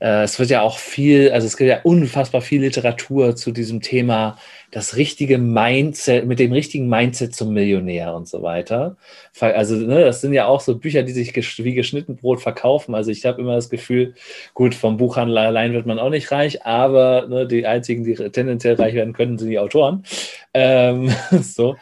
Äh, 0.00 0.22
es 0.22 0.38
wird 0.38 0.50
ja 0.50 0.62
auch 0.62 0.78
viel, 0.78 1.30
also 1.32 1.46
es 1.46 1.56
gibt 1.56 1.68
ja 1.68 1.80
unfassbar 1.82 2.40
viel 2.40 2.60
Literatur 2.62 3.36
zu 3.36 3.50
diesem 3.52 3.80
Thema, 3.80 4.38
das 4.70 4.96
richtige 4.96 5.38
Mindset, 5.38 6.26
mit 6.26 6.38
dem 6.38 6.52
richtigen 6.52 6.88
Mindset 6.88 7.34
zum 7.34 7.54
Millionär 7.54 8.14
und 8.14 8.28
so 8.28 8.42
weiter. 8.42 8.96
Also, 9.40 9.76
ne, 9.76 10.04
das 10.04 10.20
sind 10.20 10.34
ja 10.34 10.46
auch 10.46 10.60
so 10.60 10.76
Bücher, 10.78 11.02
die 11.02 11.12
sich 11.12 11.34
wie 11.64 11.74
geschnitten 11.74 12.16
Brot 12.16 12.40
verkaufen. 12.42 12.94
Also, 12.94 13.10
ich 13.10 13.24
habe 13.24 13.40
immer 13.40 13.54
das 13.54 13.70
Gefühl, 13.70 14.14
gut, 14.54 14.74
vom 14.74 14.98
Buchhandel 14.98 15.38
allein 15.38 15.72
wird 15.72 15.86
man 15.86 15.98
auch 15.98 16.10
nicht 16.10 16.30
reich, 16.32 16.66
aber 16.66 17.26
ne, 17.28 17.46
die 17.46 17.66
einzigen, 17.66 18.04
die 18.04 18.14
tendenziell 18.14 18.74
reich 18.74 18.94
werden 18.94 19.14
können, 19.14 19.38
sind 19.38 19.48
die 19.48 19.58
Autoren. 19.58 20.04
Ähm, 20.52 21.10
so. 21.42 21.76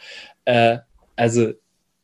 Äh, 0.45 0.77
also, 1.17 1.53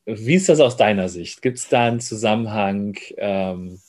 wie 0.06 0.36
ist 0.36 0.50
das 0.50 0.60
aus 0.60 0.78
deiner 0.78 1.10
Sicht? 1.10 1.42
Gibt 1.42 1.58
es 1.58 1.70
da 1.70 1.86
einen 1.86 2.00
Zusammenhang? 2.00 2.98
Ähm, 3.18 3.80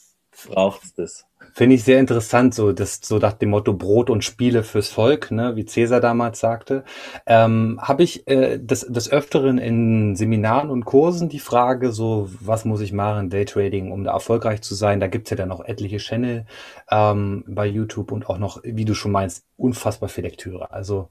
Braucht 0.47 0.85
es 0.85 0.95
das? 0.95 1.27
Finde 1.53 1.77
ich 1.77 1.85
sehr 1.85 2.01
interessant, 2.01 2.55
so 2.55 2.73
das 2.73 3.01
so 3.03 3.19
nach 3.19 3.35
dem 3.35 3.51
Motto 3.51 3.73
Brot 3.73 4.11
und 4.11 4.25
Spiele 4.25 4.65
fürs 4.65 4.89
Volk, 4.89 5.31
ne, 5.31 5.55
wie 5.57 5.65
Cäsar 5.65 6.01
damals 6.01 6.41
sagte. 6.41 6.85
Ähm, 7.27 7.79
Habe 7.81 8.03
ich 8.03 8.27
äh, 8.27 8.59
des, 8.59 8.81
des 8.81 9.11
Öfteren 9.11 9.59
in 9.59 10.17
Seminaren 10.17 10.71
und 10.71 10.85
Kursen 10.85 11.29
die 11.29 11.39
Frage, 11.39 11.93
so 11.93 12.29
was 12.41 12.65
muss 12.65 12.81
ich 12.81 12.93
machen, 12.93 13.31
Daytrading, 13.31 13.93
um 13.93 14.05
da 14.05 14.13
erfolgreich 14.13 14.63
zu 14.63 14.75
sein? 14.75 15.01
Da 15.01 15.07
gibt's 15.07 15.31
ja 15.31 15.37
dann 15.37 15.53
auch 15.53 15.65
etliche 15.65 15.99
Channel 15.99 16.47
ähm, 16.91 17.45
bei 17.47 17.67
YouTube 17.67 18.11
und 18.11 18.29
auch 18.29 18.39
noch, 18.39 18.61
wie 18.65 18.85
du 18.85 18.95
schon 18.95 19.13
meinst, 19.13 19.45
unfassbar 19.57 20.09
viel 20.09 20.25
Lektüre. 20.25 20.73
Also 20.73 21.09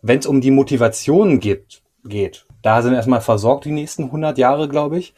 wenn 0.00 0.18
es 0.18 0.26
um 0.26 0.40
die 0.40 0.50
Motivation 0.50 1.38
gibt, 1.38 1.82
geht, 2.04 2.46
da 2.62 2.82
sind 2.82 2.94
erstmal 2.94 3.20
versorgt 3.20 3.64
die 3.64 3.72
nächsten 3.72 4.04
100 4.04 4.38
Jahre, 4.38 4.68
glaube 4.68 4.98
ich. 4.98 5.14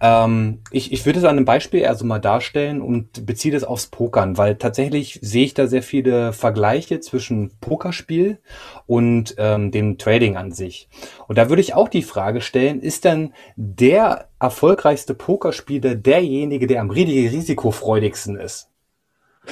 Ähm, 0.00 0.60
ich. 0.70 0.92
Ich 0.92 1.04
würde 1.04 1.18
es 1.18 1.24
an 1.24 1.36
einem 1.36 1.44
Beispiel 1.44 1.80
eher 1.80 1.94
so 1.94 2.04
mal 2.04 2.18
darstellen 2.18 2.80
und 2.80 3.26
beziehe 3.26 3.52
das 3.52 3.64
aufs 3.64 3.86
Pokern, 3.86 4.38
weil 4.38 4.56
tatsächlich 4.56 5.18
sehe 5.22 5.44
ich 5.44 5.54
da 5.54 5.66
sehr 5.66 5.82
viele 5.82 6.32
Vergleiche 6.32 7.00
zwischen 7.00 7.52
Pokerspiel 7.60 8.38
und 8.86 9.34
ähm, 9.38 9.70
dem 9.70 9.98
Trading 9.98 10.36
an 10.36 10.52
sich. 10.52 10.88
Und 11.28 11.38
da 11.38 11.48
würde 11.48 11.62
ich 11.62 11.74
auch 11.74 11.88
die 11.88 12.02
Frage 12.02 12.40
stellen, 12.40 12.80
ist 12.80 13.04
dann 13.04 13.34
der 13.56 14.28
erfolgreichste 14.40 15.14
Pokerspieler 15.14 15.94
derjenige, 15.94 16.66
der 16.66 16.80
am 16.80 16.90
risikofreudigsten 16.90 18.36
ist? 18.36 18.70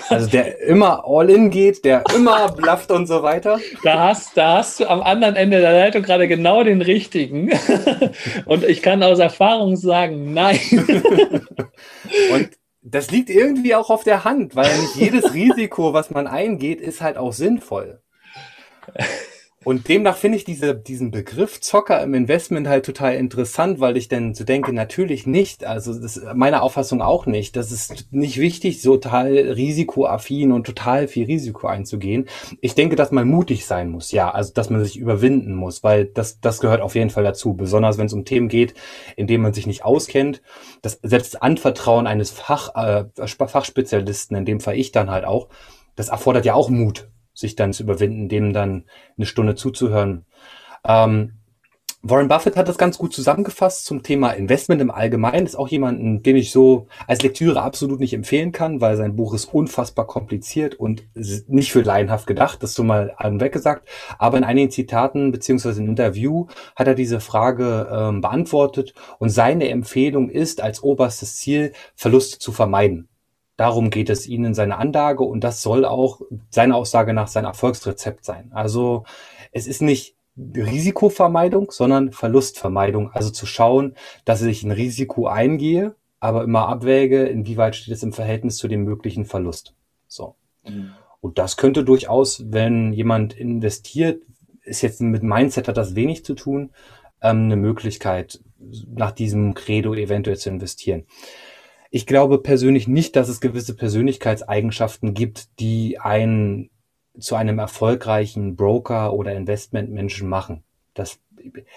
Also 0.08 0.28
der 0.28 0.60
immer 0.60 1.04
all 1.06 1.30
in 1.30 1.50
geht, 1.50 1.84
der 1.84 2.04
immer 2.14 2.50
blufft 2.56 2.90
und 2.90 3.06
so 3.06 3.22
weiter. 3.22 3.60
Da 3.82 4.08
hast, 4.08 4.36
da 4.36 4.58
hast 4.58 4.80
du 4.80 4.88
am 4.88 5.02
anderen 5.02 5.36
Ende 5.36 5.60
der 5.60 5.72
Leitung 5.72 6.02
gerade 6.02 6.28
genau 6.28 6.62
den 6.62 6.82
richtigen. 6.82 7.50
Und 8.46 8.64
ich 8.64 8.82
kann 8.82 9.02
aus 9.02 9.18
Erfahrung 9.18 9.76
sagen, 9.76 10.32
nein. 10.32 10.60
Und 12.32 12.50
das 12.82 13.10
liegt 13.10 13.30
irgendwie 13.30 13.74
auch 13.74 13.90
auf 13.90 14.04
der 14.04 14.24
Hand, 14.24 14.56
weil 14.56 14.70
nicht 14.78 14.96
jedes 14.96 15.32
Risiko, 15.32 15.94
was 15.94 16.10
man 16.10 16.26
eingeht, 16.26 16.80
ist 16.80 17.00
halt 17.00 17.16
auch 17.16 17.32
sinnvoll. 17.32 18.00
Und 19.64 19.88
demnach 19.88 20.16
finde 20.16 20.36
ich 20.36 20.44
diese, 20.44 20.74
diesen 20.74 21.10
Begriff 21.10 21.60
Zocker 21.60 22.02
im 22.02 22.14
Investment 22.14 22.68
halt 22.68 22.84
total 22.84 23.14
interessant, 23.14 23.80
weil 23.80 23.96
ich 23.96 24.08
dann 24.08 24.34
so 24.34 24.44
denke, 24.44 24.72
natürlich 24.72 25.26
nicht. 25.26 25.64
Also 25.64 25.94
das 25.94 26.18
ist 26.18 26.34
meine 26.34 26.62
Auffassung 26.62 27.00
auch 27.00 27.26
nicht. 27.26 27.56
Das 27.56 27.72
ist 27.72 28.12
nicht 28.12 28.38
wichtig, 28.38 28.82
so 28.82 28.96
total 28.96 29.32
risikoaffin 29.32 30.52
und 30.52 30.66
total 30.66 31.08
viel 31.08 31.24
Risiko 31.26 31.66
einzugehen. 31.66 32.26
Ich 32.60 32.74
denke, 32.74 32.94
dass 32.96 33.10
man 33.10 33.26
mutig 33.26 33.66
sein 33.66 33.88
muss, 33.88 34.12
ja. 34.12 34.30
Also 34.30 34.52
dass 34.52 34.68
man 34.70 34.84
sich 34.84 34.98
überwinden 34.98 35.54
muss, 35.54 35.82
weil 35.82 36.04
das, 36.04 36.40
das 36.40 36.60
gehört 36.60 36.82
auf 36.82 36.94
jeden 36.94 37.10
Fall 37.10 37.24
dazu. 37.24 37.54
Besonders 37.54 37.96
wenn 37.96 38.06
es 38.06 38.12
um 38.12 38.24
Themen 38.24 38.48
geht, 38.48 38.74
in 39.16 39.26
denen 39.26 39.42
man 39.42 39.54
sich 39.54 39.66
nicht 39.66 39.84
auskennt. 39.84 40.42
Das, 40.82 41.00
selbst 41.02 41.42
Anvertrauen 41.42 42.06
eines 42.06 42.30
Fach, 42.30 42.74
äh, 42.74 43.04
Fachspezialisten, 43.26 44.36
in 44.36 44.44
dem 44.44 44.60
Fall 44.60 44.76
ich 44.76 44.92
dann 44.92 45.10
halt 45.10 45.24
auch, 45.24 45.48
das 45.96 46.08
erfordert 46.08 46.44
ja 46.44 46.54
auch 46.54 46.68
Mut 46.68 47.08
sich 47.34 47.56
dann 47.56 47.72
zu 47.72 47.82
überwinden, 47.82 48.28
dem 48.28 48.52
dann 48.52 48.84
eine 49.16 49.26
Stunde 49.26 49.54
zuzuhören. 49.54 50.24
Ähm, 50.86 51.32
Warren 52.06 52.28
Buffett 52.28 52.58
hat 52.58 52.68
das 52.68 52.76
ganz 52.76 52.98
gut 52.98 53.14
zusammengefasst 53.14 53.86
zum 53.86 54.02
Thema 54.02 54.32
Investment 54.32 54.82
im 54.82 54.90
Allgemeinen. 54.90 55.46
Ist 55.46 55.56
auch 55.56 55.68
jemanden, 55.68 56.22
den 56.22 56.36
ich 56.36 56.50
so 56.50 56.86
als 57.06 57.22
Lektüre 57.22 57.62
absolut 57.62 57.98
nicht 57.98 58.12
empfehlen 58.12 58.52
kann, 58.52 58.82
weil 58.82 58.98
sein 58.98 59.16
Buch 59.16 59.32
ist 59.32 59.46
unfassbar 59.46 60.06
kompliziert 60.06 60.74
und 60.74 61.02
nicht 61.14 61.72
für 61.72 61.80
laienhaft 61.80 62.26
gedacht. 62.26 62.62
Das 62.62 62.74
so 62.74 62.84
mal 62.84 63.16
weggesagt. 63.18 63.88
Aber 64.18 64.36
in 64.36 64.44
einigen 64.44 64.70
Zitaten 64.70 65.32
beziehungsweise 65.32 65.80
im 65.80 65.88
Interview 65.88 66.46
hat 66.76 66.88
er 66.88 66.94
diese 66.94 67.20
Frage 67.20 67.88
ähm, 67.90 68.20
beantwortet 68.20 68.92
und 69.18 69.30
seine 69.30 69.70
Empfehlung 69.70 70.28
ist 70.28 70.60
als 70.60 70.82
oberstes 70.82 71.36
Ziel 71.36 71.72
Verluste 71.94 72.38
zu 72.38 72.52
vermeiden. 72.52 73.08
Darum 73.56 73.90
geht 73.90 74.10
es 74.10 74.26
Ihnen 74.26 74.46
in 74.46 74.54
seiner 74.54 74.78
Anlage 74.78 75.22
und 75.22 75.42
das 75.44 75.62
soll 75.62 75.84
auch 75.84 76.20
seiner 76.50 76.76
Aussage 76.76 77.12
nach 77.12 77.28
sein 77.28 77.44
Erfolgsrezept 77.44 78.24
sein. 78.24 78.50
Also 78.52 79.04
es 79.52 79.66
ist 79.66 79.80
nicht 79.80 80.16
Risikovermeidung, 80.36 81.70
sondern 81.70 82.12
Verlustvermeidung. 82.12 83.10
Also 83.12 83.30
zu 83.30 83.46
schauen, 83.46 83.94
dass 84.24 84.42
ich 84.42 84.64
ein 84.64 84.72
Risiko 84.72 85.28
eingehe, 85.28 85.94
aber 86.18 86.42
immer 86.42 86.68
abwäge, 86.68 87.24
inwieweit 87.24 87.76
steht 87.76 87.94
es 87.94 88.02
im 88.02 88.12
Verhältnis 88.12 88.56
zu 88.56 88.66
dem 88.66 88.82
möglichen 88.82 89.24
Verlust. 89.24 89.74
So. 90.08 90.34
Mhm. 90.64 90.92
Und 91.20 91.38
das 91.38 91.56
könnte 91.56 91.84
durchaus, 91.84 92.52
wenn 92.52 92.92
jemand 92.92 93.34
investiert, 93.34 94.22
ist 94.62 94.82
jetzt 94.82 95.00
mit 95.00 95.22
Mindset 95.22 95.68
hat 95.68 95.76
das 95.76 95.94
wenig 95.94 96.24
zu 96.24 96.34
tun, 96.34 96.70
ähm, 97.22 97.44
eine 97.44 97.56
Möglichkeit, 97.56 98.40
nach 98.94 99.12
diesem 99.12 99.54
Credo 99.54 99.94
eventuell 99.94 100.36
zu 100.36 100.48
investieren. 100.48 101.04
Ich 101.94 102.06
glaube 102.06 102.38
persönlich 102.38 102.88
nicht, 102.88 103.14
dass 103.14 103.28
es 103.28 103.40
gewisse 103.40 103.72
Persönlichkeitseigenschaften 103.72 105.14
gibt, 105.14 105.60
die 105.60 106.00
einen 106.00 106.70
zu 107.16 107.36
einem 107.36 107.60
erfolgreichen 107.60 108.56
Broker 108.56 109.12
oder 109.12 109.32
Investmentmenschen 109.32 110.28
machen. 110.28 110.64
Das, 110.94 111.20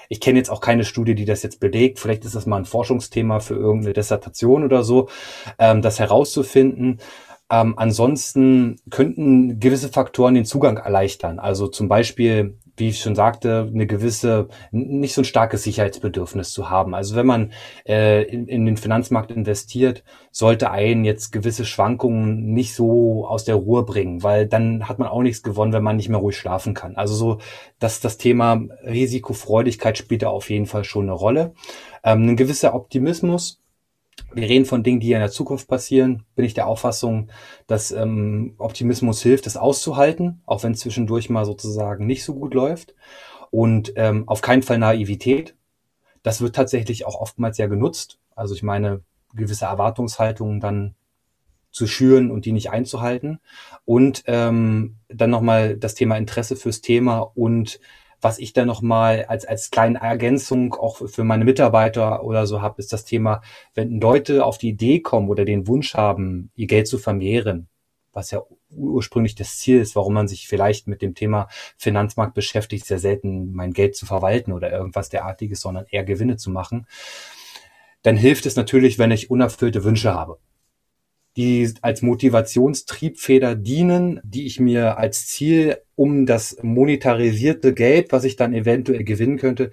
ich 0.10 0.20
kenne 0.20 0.40
jetzt 0.40 0.50
auch 0.50 0.60
keine 0.60 0.86
Studie, 0.86 1.14
die 1.14 1.26
das 1.26 1.44
jetzt 1.44 1.60
belegt. 1.60 2.00
Vielleicht 2.00 2.26
ist 2.26 2.34
das 2.34 2.48
mal 2.48 2.58
ein 2.58 2.66
Forschungsthema 2.66 3.42
für 3.42 3.54
irgendeine 3.54 3.94
Dissertation 3.94 4.64
oder 4.64 4.82
so, 4.82 5.08
ähm, 5.60 5.84
das 5.84 6.00
herauszufinden. 6.00 6.98
Ähm, 7.52 7.78
ansonsten 7.78 8.78
könnten 8.90 9.60
gewisse 9.60 9.90
Faktoren 9.90 10.34
den 10.34 10.46
Zugang 10.46 10.78
erleichtern. 10.78 11.38
Also 11.38 11.68
zum 11.68 11.90
Beispiel 11.90 12.58
wie 12.78 12.90
ich 12.90 13.00
schon 13.00 13.16
sagte, 13.16 13.70
eine 13.74 13.88
gewisse, 13.88 14.48
nicht 14.72 15.14
so 15.14 15.22
ein 15.22 15.26
starkes 15.26 15.64
Sicherheitsbedürfnis 15.64 16.54
zu 16.54 16.70
haben. 16.70 16.94
Also 16.94 17.16
wenn 17.16 17.26
man 17.26 17.52
äh, 17.88 18.24
in, 18.24 18.48
in 18.48 18.66
den 18.66 18.78
Finanzmarkt 18.78 19.32
investiert, 19.32 20.04
sollte 20.32 20.70
einen 20.72 21.04
jetzt 21.04 21.32
gewisse 21.32 21.66
Schwankungen 21.66 22.54
nicht 22.54 22.76
so 22.76 23.28
aus 23.28 23.46
der 23.46 23.56
Ruhe 23.56 23.84
bringen, 23.84 24.22
weil 24.22 24.46
dann 24.46 24.88
hat 24.88 25.00
man 25.00 25.08
auch 25.08 25.24
nichts 25.24 25.42
gewonnen, 25.42 25.74
wenn 25.74 25.84
man 25.84 25.96
nicht 25.96 26.10
mehr 26.10 26.20
ruhig 26.20 26.38
schlafen 26.38 26.76
kann. 26.76 26.96
Also 26.96 27.16
so, 27.16 27.40
dass 27.80 28.00
das 28.00 28.18
Thema 28.18 28.62
Risikofreudigkeit 28.84 29.98
spielt 29.98 30.22
da 30.22 30.30
auf 30.30 30.50
jeden 30.50 30.68
Fall 30.68 30.84
schon 30.84 31.04
eine 31.06 31.14
Rolle. 31.14 31.54
Ähm, 32.04 32.30
ein 32.30 32.38
gewisser 32.38 32.76
Optimismus, 32.76 33.60
wir 34.34 34.50
reden 34.50 34.66
von 34.66 34.84
Dingen, 34.84 35.00
die 35.00 35.12
in 35.12 35.20
der 35.20 35.32
Zukunft 35.32 35.68
passieren, 35.68 36.24
bin 36.36 36.46
ich 36.46 36.54
der 36.54 36.68
Auffassung, 36.68 37.30
dass 37.66 37.92
ähm, 37.92 38.56
Optimismus 38.58 39.22
hilft, 39.22 39.46
das 39.46 39.58
auszuhalten, 39.58 40.42
auch 40.46 40.64
wenn 40.64 40.74
es 40.74 40.80
zwischendurch 40.80 41.30
mal 41.30 41.46
sozusagen 41.46 42.06
nicht 42.06 42.24
so 42.24 42.36
gut 42.36 42.54
läuft. 42.54 42.94
Und 43.50 43.94
ähm, 43.96 44.28
auf 44.28 44.42
keinen 44.42 44.64
Fall 44.64 44.78
Naivität. 44.78 45.56
Das 46.24 46.42
wird 46.42 46.56
tatsächlich 46.56 47.06
auch 47.06 47.16
oftmals 47.16 47.58
ja 47.58 47.68
genutzt. 47.68 48.20
Also 48.36 48.54
ich 48.54 48.64
meine, 48.64 49.02
gewisse 49.34 49.66
Erwartungshaltungen 49.66 50.60
dann 50.60 50.96
zu 51.72 51.88
schüren 51.88 52.32
und 52.32 52.46
die 52.46 52.52
nicht 52.52 52.72
einzuhalten. 52.72 53.40
Und 53.86 54.24
ähm, 54.26 54.98
dann 55.08 55.30
nochmal 55.30 55.78
das 55.78 55.96
Thema 55.96 56.18
Interesse 56.18 56.56
fürs 56.56 56.82
Thema 56.82 57.20
und 57.20 57.80
was 58.22 58.40
ich 58.40 58.54
dann 58.54 58.68
nochmal 58.68 59.26
als, 59.26 59.46
als 59.46 59.70
kleine 59.70 60.00
Ergänzung 60.00 60.74
auch 60.74 61.08
für 61.08 61.24
meine 61.24 61.46
Mitarbeiter 61.46 62.24
oder 62.24 62.48
so 62.48 62.62
habe, 62.62 62.80
ist 62.80 62.94
das 62.94 63.06
Thema, 63.06 63.42
wenn 63.76 64.02
Leute 64.02 64.46
auf 64.46 64.58
die 64.58 64.70
Idee 64.70 65.00
kommen 65.02 65.30
oder 65.30 65.46
den 65.46 65.68
Wunsch 65.68 65.94
haben, 65.94 66.52
ihr 66.56 66.68
Geld 66.68 66.88
zu 66.88 66.98
vermehren, 66.98 67.68
was 68.14 68.32
ja 68.32 68.42
ursprünglich 68.72 69.36
das 69.36 69.60
Ziel 69.60 69.80
ist, 69.80 69.96
warum 69.96 70.14
man 70.14 70.28
sich 70.28 70.48
vielleicht 70.48 70.88
mit 70.88 71.02
dem 71.02 71.14
Thema 71.14 71.48
Finanzmarkt 71.78 72.34
beschäftigt, 72.34 72.86
sehr 72.86 73.00
selten 73.00 73.54
mein 73.54 73.74
Geld 73.74 73.96
zu 73.96 74.06
verwalten 74.06 74.52
oder 74.52 74.72
irgendwas 74.72 75.10
derartiges, 75.10 75.62
sondern 75.62 75.86
eher 75.90 76.04
Gewinne 76.04 76.38
zu 76.38 76.50
machen, 76.50 76.88
dann 78.02 78.18
hilft 78.18 78.46
es 78.46 78.56
natürlich, 78.56 78.98
wenn 78.98 79.12
ich 79.12 79.30
unerfüllte 79.30 79.84
Wünsche 79.84 80.14
habe 80.14 80.40
die 81.38 81.72
als 81.84 82.02
Motivationstriebfeder 82.02 83.56
dienen, 83.56 84.20
die 84.24 84.48
ich 84.48 84.60
mir 84.60 84.98
als 84.98 85.28
Ziel 85.28 85.78
um 85.96 86.26
das 86.26 86.58
monetarisierte 86.64 87.76
Geld, 87.76 88.12
was 88.12 88.24
ich 88.24 88.36
dann 88.36 88.56
eventuell 88.56 89.04
gewinnen 89.04 89.38
könnte, 89.38 89.70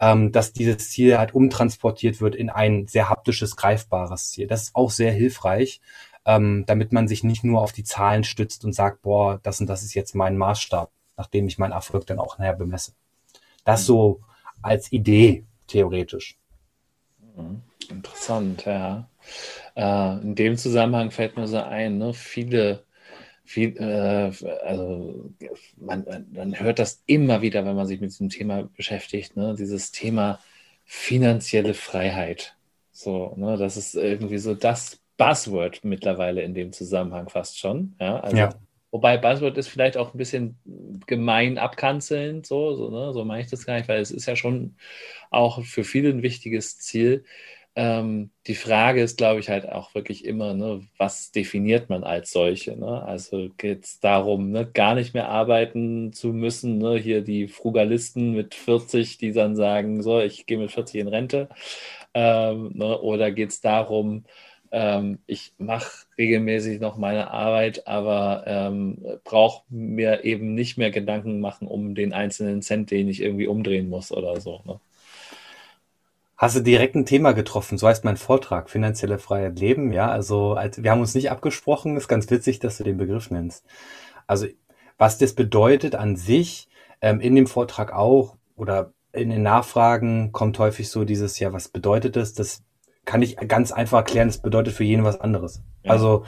ähm, 0.00 0.30
dass 0.30 0.52
dieses 0.52 0.90
Ziel 0.90 1.18
halt 1.18 1.34
umtransportiert 1.34 2.20
wird 2.20 2.36
in 2.36 2.48
ein 2.48 2.86
sehr 2.86 3.10
haptisches, 3.10 3.56
greifbares 3.56 4.30
Ziel. 4.30 4.46
Das 4.46 4.62
ist 4.62 4.76
auch 4.76 4.92
sehr 4.92 5.12
hilfreich, 5.12 5.80
ähm, 6.24 6.64
damit 6.66 6.92
man 6.92 7.08
sich 7.08 7.24
nicht 7.24 7.42
nur 7.42 7.60
auf 7.60 7.72
die 7.72 7.84
Zahlen 7.84 8.22
stützt 8.22 8.64
und 8.64 8.72
sagt, 8.72 9.02
boah, 9.02 9.40
das 9.42 9.60
und 9.60 9.66
das 9.66 9.82
ist 9.82 9.94
jetzt 9.94 10.14
mein 10.14 10.36
Maßstab, 10.38 10.92
nachdem 11.16 11.48
ich 11.48 11.58
meinen 11.58 11.72
Erfolg 11.72 12.06
dann 12.06 12.20
auch 12.20 12.38
nachher 12.38 12.54
bemesse. 12.54 12.92
Das 13.64 13.84
so 13.84 14.20
als 14.62 14.92
Idee, 14.92 15.44
theoretisch. 15.66 16.39
Mhm. 17.36 17.62
Interessant, 17.88 18.64
ja. 18.66 19.08
Äh, 19.74 20.22
in 20.22 20.34
dem 20.34 20.56
Zusammenhang 20.56 21.10
fällt 21.10 21.36
mir 21.36 21.46
so 21.46 21.58
ein, 21.58 21.98
ne, 21.98 22.14
viele, 22.14 22.84
viel, 23.44 23.76
äh, 23.78 24.32
also 24.64 25.30
man, 25.76 26.26
man 26.32 26.58
hört 26.60 26.78
das 26.78 27.02
immer 27.06 27.42
wieder, 27.42 27.64
wenn 27.64 27.76
man 27.76 27.86
sich 27.86 28.00
mit 28.00 28.10
diesem 28.10 28.28
Thema 28.28 28.68
beschäftigt, 28.76 29.36
ne, 29.36 29.54
dieses 29.58 29.90
Thema 29.90 30.38
finanzielle 30.84 31.74
Freiheit. 31.74 32.56
So, 32.92 33.34
ne, 33.36 33.56
das 33.56 33.76
ist 33.76 33.94
irgendwie 33.94 34.38
so 34.38 34.54
das 34.54 35.00
Buzzword 35.16 35.84
mittlerweile 35.84 36.42
in 36.42 36.54
dem 36.54 36.72
Zusammenhang 36.72 37.28
fast 37.28 37.58
schon. 37.58 37.94
Ja, 38.00 38.20
also, 38.20 38.36
ja. 38.36 38.54
Wobei 38.90 39.16
Buzzword 39.16 39.56
ist 39.58 39.68
vielleicht 39.68 39.96
auch 39.96 40.14
ein 40.14 40.18
bisschen 40.18 40.58
gemein 41.06 41.58
abkanzelnd, 41.58 42.46
so, 42.46 42.74
so, 42.74 42.90
ne? 42.90 43.12
so 43.12 43.24
meine 43.24 43.42
ich 43.42 43.50
das 43.50 43.66
gar 43.66 43.76
nicht, 43.76 43.88
weil 43.88 44.00
es 44.00 44.10
ist 44.10 44.26
ja 44.26 44.36
schon 44.36 44.76
auch 45.30 45.62
für 45.64 45.84
viele 45.84 46.10
ein 46.10 46.22
wichtiges 46.22 46.78
Ziel. 46.78 47.24
Ähm, 47.76 48.30
die 48.48 48.56
Frage 48.56 49.00
ist, 49.02 49.16
glaube 49.16 49.38
ich, 49.40 49.48
halt 49.48 49.68
auch 49.68 49.94
wirklich 49.94 50.24
immer, 50.24 50.54
ne, 50.54 50.86
was 50.98 51.30
definiert 51.30 51.88
man 51.88 52.02
als 52.02 52.32
solche? 52.32 52.76
Ne? 52.76 53.02
Also 53.02 53.48
geht 53.58 53.84
es 53.84 54.00
darum, 54.00 54.50
ne, 54.50 54.66
gar 54.66 54.94
nicht 54.96 55.14
mehr 55.14 55.28
arbeiten 55.28 56.12
zu 56.12 56.28
müssen. 56.32 56.78
Ne? 56.78 56.98
Hier 56.98 57.22
die 57.22 57.46
Frugalisten 57.46 58.32
mit 58.34 58.54
40, 58.56 59.18
die 59.18 59.32
dann 59.32 59.54
sagen, 59.56 60.02
so, 60.02 60.18
ich 60.20 60.46
gehe 60.46 60.58
mit 60.58 60.72
40 60.72 61.00
in 61.00 61.08
Rente. 61.08 61.48
Ähm, 62.14 62.72
ne? 62.74 62.98
Oder 63.00 63.30
geht 63.30 63.50
es 63.50 63.60
darum, 63.60 64.24
ähm, 64.72 65.18
ich 65.26 65.52
mache 65.58 66.06
regelmäßig 66.16 66.80
noch 66.80 66.96
meine 66.96 67.30
Arbeit, 67.30 67.86
aber 67.86 68.44
ähm, 68.46 68.98
brauche 69.24 69.64
mir 69.68 70.24
eben 70.24 70.54
nicht 70.54 70.78
mehr 70.78 70.90
Gedanken 70.90 71.40
machen 71.40 71.66
um 71.66 71.94
den 71.94 72.12
einzelnen 72.12 72.62
Cent, 72.62 72.90
den 72.90 73.08
ich 73.08 73.22
irgendwie 73.22 73.46
umdrehen 73.46 73.88
muss 73.88 74.12
oder 74.12 74.40
so. 74.40 74.60
Ne? 74.64 74.80
Hast 76.36 76.56
du 76.56 76.60
direkt 76.60 76.94
ein 76.94 77.04
Thema 77.04 77.32
getroffen? 77.32 77.76
So 77.76 77.86
heißt 77.86 78.04
mein 78.04 78.16
Vortrag, 78.16 78.70
finanzielle 78.70 79.18
Freiheit 79.18 79.58
leben. 79.58 79.92
Ja, 79.92 80.10
also 80.10 80.54
als, 80.54 80.82
wir 80.82 80.90
haben 80.90 81.00
uns 81.00 81.14
nicht 81.14 81.30
abgesprochen. 81.30 81.98
Ist 81.98 82.08
ganz 82.08 82.30
witzig, 82.30 82.60
dass 82.60 82.78
du 82.78 82.84
den 82.84 82.96
Begriff 82.96 83.30
nennst. 83.30 83.66
Also 84.26 84.46
was 84.96 85.18
das 85.18 85.34
bedeutet 85.34 85.94
an 85.94 86.16
sich, 86.16 86.68
ähm, 87.02 87.20
in 87.20 87.34
dem 87.34 87.46
Vortrag 87.46 87.92
auch 87.92 88.36
oder 88.56 88.92
in 89.12 89.30
den 89.30 89.42
Nachfragen 89.42 90.32
kommt 90.32 90.58
häufig 90.58 90.88
so 90.88 91.04
dieses, 91.04 91.38
ja, 91.40 91.52
was 91.52 91.68
bedeutet 91.68 92.16
das? 92.16 92.32
Das 92.32 92.62
kann 93.10 93.22
ich 93.22 93.36
ganz 93.36 93.72
einfach 93.72 93.98
erklären. 93.98 94.28
Das 94.28 94.38
bedeutet 94.38 94.72
für 94.72 94.84
jeden 94.84 95.02
was 95.02 95.20
anderes. 95.20 95.64
Ja. 95.82 95.90
Also 95.90 96.22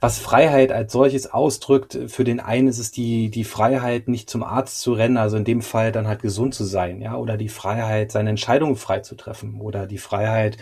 was 0.00 0.18
Freiheit 0.18 0.72
als 0.72 0.92
solches 0.92 1.32
ausdrückt. 1.32 1.96
Für 2.08 2.24
den 2.24 2.40
einen 2.40 2.66
ist 2.66 2.80
es 2.80 2.90
die, 2.90 3.30
die 3.30 3.44
Freiheit, 3.44 4.08
nicht 4.08 4.28
zum 4.28 4.42
Arzt 4.42 4.80
zu 4.80 4.92
rennen, 4.92 5.18
also 5.18 5.36
in 5.36 5.44
dem 5.44 5.62
Fall 5.62 5.92
dann 5.92 6.08
halt 6.08 6.22
gesund 6.22 6.52
zu 6.52 6.64
sein, 6.64 7.00
ja, 7.00 7.16
oder 7.16 7.36
die 7.36 7.48
Freiheit, 7.48 8.10
seine 8.10 8.30
Entscheidungen 8.30 8.74
frei 8.76 9.00
zu 9.00 9.14
treffen, 9.14 9.60
oder 9.60 9.86
die 9.86 9.98
Freiheit, 9.98 10.58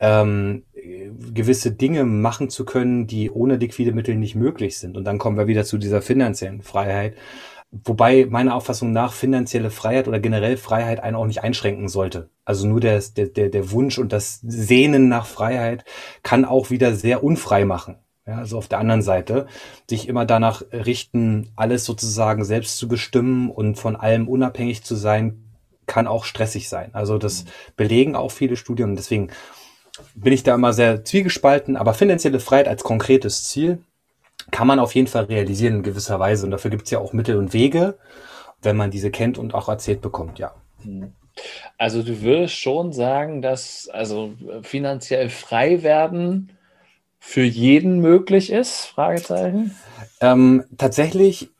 ähm, 0.00 0.64
gewisse 1.32 1.72
Dinge 1.72 2.04
machen 2.04 2.50
zu 2.50 2.66
können, 2.66 3.06
die 3.06 3.30
ohne 3.30 3.56
liquide 3.56 3.92
Mittel 3.92 4.16
nicht 4.16 4.36
möglich 4.36 4.78
sind. 4.78 4.96
Und 4.96 5.04
dann 5.04 5.18
kommen 5.18 5.38
wir 5.38 5.46
wieder 5.46 5.64
zu 5.64 5.78
dieser 5.78 6.02
finanziellen 6.02 6.62
Freiheit. 6.62 7.14
Wobei 7.70 8.26
meiner 8.30 8.54
Auffassung 8.54 8.92
nach 8.92 9.12
finanzielle 9.12 9.70
Freiheit 9.70 10.08
oder 10.08 10.20
generell 10.20 10.56
Freiheit 10.56 11.00
einen 11.00 11.16
auch 11.16 11.26
nicht 11.26 11.42
einschränken 11.42 11.88
sollte. 11.88 12.30
Also 12.44 12.66
nur 12.66 12.80
der, 12.80 13.02
der, 13.16 13.48
der 13.48 13.70
Wunsch 13.72 13.98
und 13.98 14.12
das 14.12 14.40
Sehnen 14.42 15.08
nach 15.08 15.26
Freiheit 15.26 15.84
kann 16.22 16.44
auch 16.44 16.70
wieder 16.70 16.94
sehr 16.94 17.24
unfrei 17.24 17.64
machen. 17.64 17.98
Ja, 18.26 18.38
also 18.38 18.58
auf 18.58 18.66
der 18.66 18.78
anderen 18.78 19.02
Seite, 19.02 19.46
sich 19.88 20.08
immer 20.08 20.24
danach 20.24 20.62
richten, 20.72 21.52
alles 21.54 21.84
sozusagen 21.84 22.44
selbst 22.44 22.78
zu 22.78 22.88
bestimmen 22.88 23.50
und 23.50 23.76
von 23.76 23.94
allem 23.94 24.28
unabhängig 24.28 24.82
zu 24.82 24.96
sein, 24.96 25.44
kann 25.86 26.08
auch 26.08 26.24
stressig 26.24 26.68
sein. 26.68 26.90
Also 26.92 27.18
das 27.18 27.44
belegen 27.76 28.16
auch 28.16 28.32
viele 28.32 28.56
Studien. 28.56 28.96
Deswegen 28.96 29.30
bin 30.14 30.32
ich 30.32 30.42
da 30.42 30.54
immer 30.54 30.72
sehr 30.72 31.04
zwiegespalten. 31.04 31.76
Aber 31.76 31.94
finanzielle 31.94 32.40
Freiheit 32.40 32.68
als 32.68 32.82
konkretes 32.82 33.44
Ziel 33.44 33.78
kann 34.50 34.66
man 34.66 34.78
auf 34.78 34.94
jeden 34.94 35.08
Fall 35.08 35.24
realisieren 35.24 35.76
in 35.76 35.82
gewisser 35.82 36.18
Weise. 36.20 36.44
Und 36.44 36.52
dafür 36.52 36.70
gibt 36.70 36.84
es 36.84 36.90
ja 36.90 36.98
auch 36.98 37.12
Mittel 37.12 37.36
und 37.36 37.52
Wege, 37.52 37.98
wenn 38.62 38.76
man 38.76 38.90
diese 38.90 39.10
kennt 39.10 39.38
und 39.38 39.54
auch 39.54 39.68
erzählt 39.68 40.00
bekommt, 40.00 40.38
ja. 40.38 40.54
Mhm. 40.82 41.12
Also 41.76 42.02
du 42.02 42.22
würdest 42.22 42.54
schon 42.54 42.92
sagen, 42.92 43.42
dass 43.42 43.88
also 43.92 44.32
finanziell 44.62 45.28
frei 45.28 45.82
werden 45.82 46.56
für 47.18 47.42
jeden 47.42 48.00
möglich 48.00 48.50
ist? 48.50 48.86
Fragezeichen. 48.86 49.76
Ähm, 50.20 50.64
tatsächlich 50.78 51.50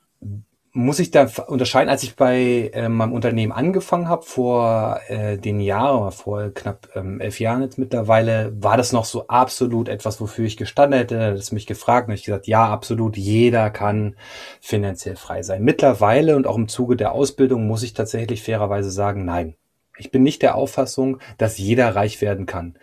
muss 0.77 0.99
ich 0.99 1.09
da 1.09 1.27
unterscheiden, 1.47 1.89
als 1.89 2.03
ich 2.03 2.15
bei 2.15 2.69
äh, 2.73 2.87
meinem 2.87 3.11
Unternehmen 3.11 3.51
angefangen 3.51 4.07
habe, 4.07 4.21
vor 4.23 4.99
äh, 5.07 5.37
den 5.37 5.59
Jahren, 5.59 6.11
vor 6.11 6.51
knapp 6.53 6.89
ähm, 6.95 7.19
elf 7.19 7.39
Jahren 7.39 7.63
jetzt 7.63 7.79
mittlerweile, 7.79 8.53
war 8.61 8.77
das 8.77 8.93
noch 8.93 9.05
so 9.05 9.27
absolut 9.27 9.89
etwas, 9.89 10.21
wofür 10.21 10.45
ich 10.45 10.55
gestanden 10.55 10.99
hätte. 10.99 11.33
Das 11.33 11.51
mich 11.51 11.65
gefragt 11.65 12.07
und 12.07 12.13
ich 12.13 12.23
gesagt, 12.23 12.45
ja, 12.45 12.67
absolut, 12.67 13.17
jeder 13.17 13.71
kann 13.71 14.15
finanziell 14.61 15.15
frei 15.15 15.41
sein. 15.41 15.63
Mittlerweile 15.63 16.35
und 16.35 16.45
auch 16.45 16.57
im 16.57 16.67
Zuge 16.67 16.95
der 16.95 17.11
Ausbildung 17.11 17.65
muss 17.65 17.81
ich 17.81 17.93
tatsächlich 17.93 18.43
fairerweise 18.43 18.91
sagen, 18.91 19.25
nein. 19.25 19.55
Ich 19.99 20.11
bin 20.11 20.23
nicht 20.23 20.41
der 20.41 20.55
Auffassung, 20.55 21.19
dass 21.37 21.57
jeder 21.57 21.95
reich 21.95 22.21
werden 22.21 22.45
kann. 22.45 22.75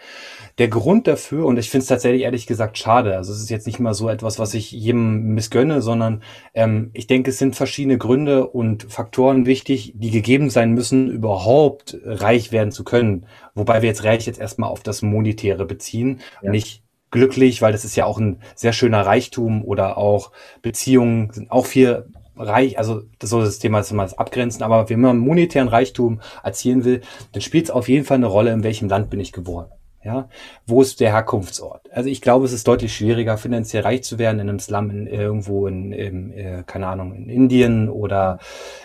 Der 0.58 0.68
Grund 0.68 1.06
dafür, 1.06 1.46
und 1.46 1.58
ich 1.58 1.70
finde 1.70 1.82
es 1.82 1.88
tatsächlich 1.88 2.22
ehrlich 2.22 2.46
gesagt 2.46 2.78
schade, 2.78 3.16
also 3.16 3.32
es 3.32 3.40
ist 3.40 3.50
jetzt 3.50 3.66
nicht 3.66 3.80
mal 3.80 3.94
so 3.94 4.08
etwas, 4.08 4.38
was 4.38 4.54
ich 4.54 4.70
jedem 4.70 5.34
missgönne, 5.34 5.82
sondern 5.82 6.22
ähm, 6.54 6.90
ich 6.92 7.06
denke, 7.06 7.30
es 7.30 7.38
sind 7.38 7.56
verschiedene 7.56 7.98
Gründe 7.98 8.46
und 8.46 8.84
Faktoren 8.84 9.46
wichtig, 9.46 9.94
die 9.96 10.10
gegeben 10.10 10.50
sein 10.50 10.72
müssen, 10.72 11.10
überhaupt 11.10 11.98
reich 12.04 12.52
werden 12.52 12.70
zu 12.70 12.84
können. 12.84 13.26
Wobei 13.54 13.82
wir 13.82 13.88
jetzt 13.88 14.04
reich 14.04 14.26
jetzt 14.26 14.40
erstmal 14.40 14.70
auf 14.70 14.82
das 14.82 15.02
Monetäre 15.02 15.66
beziehen, 15.66 16.20
ja. 16.42 16.50
nicht 16.50 16.84
glücklich, 17.10 17.62
weil 17.62 17.72
das 17.72 17.84
ist 17.84 17.94
ja 17.96 18.06
auch 18.06 18.18
ein 18.18 18.40
sehr 18.56 18.72
schöner 18.72 19.06
Reichtum 19.06 19.64
oder 19.64 19.98
auch 19.98 20.32
Beziehungen 20.62 21.30
sind 21.32 21.50
auch 21.50 21.64
viel 21.66 22.06
reich, 22.36 22.78
also 22.78 23.02
das 23.18 23.30
soll 23.30 23.44
das 23.44 23.58
Thema 23.58 23.78
jetzt 23.78 23.92
mal 23.92 24.08
abgrenzen, 24.16 24.62
aber 24.62 24.88
wenn 24.90 25.00
man 25.00 25.18
monetären 25.18 25.68
Reichtum 25.68 26.20
erzielen 26.42 26.84
will, 26.84 27.00
dann 27.32 27.42
spielt 27.42 27.66
es 27.66 27.70
auf 27.70 27.88
jeden 27.88 28.04
Fall 28.04 28.16
eine 28.16 28.26
Rolle, 28.26 28.52
in 28.52 28.64
welchem 28.64 28.88
Land 28.88 29.10
bin 29.10 29.20
ich 29.20 29.32
geboren. 29.32 29.66
Ja, 30.04 30.28
wo 30.66 30.82
ist 30.82 31.00
der 31.00 31.12
Herkunftsort? 31.12 31.90
Also 31.90 32.10
ich 32.10 32.20
glaube, 32.20 32.44
es 32.44 32.52
ist 32.52 32.68
deutlich 32.68 32.94
schwieriger, 32.94 33.38
finanziell 33.38 33.84
reich 33.84 34.02
zu 34.02 34.18
werden 34.18 34.38
in 34.38 34.50
einem 34.50 34.58
Slum 34.58 34.90
in, 34.90 35.06
irgendwo 35.06 35.66
in, 35.66 35.92
in 35.92 36.30
äh, 36.32 36.62
keine 36.66 36.88
Ahnung, 36.88 37.14
in 37.14 37.30
Indien 37.30 37.88
oder 37.88 38.38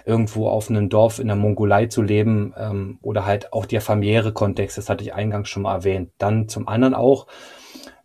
irgendwo 0.05 0.47
auf 0.47 0.69
einem 0.69 0.87
Dorf 0.87 1.19
in 1.19 1.27
der 1.27 1.35
Mongolei 1.35 1.87
zu 1.87 2.01
leben 2.01 2.53
ähm, 2.57 2.99
oder 3.01 3.25
halt 3.25 3.51
auch 3.51 3.65
der 3.65 3.81
familiäre 3.81 4.31
Kontext, 4.31 4.77
das 4.77 4.87
hatte 4.87 5.03
ich 5.03 5.13
eingangs 5.13 5.49
schon 5.49 5.63
mal 5.63 5.75
erwähnt. 5.75 6.11
Dann 6.19 6.47
zum 6.47 6.69
anderen 6.69 6.93
auch 6.93 7.27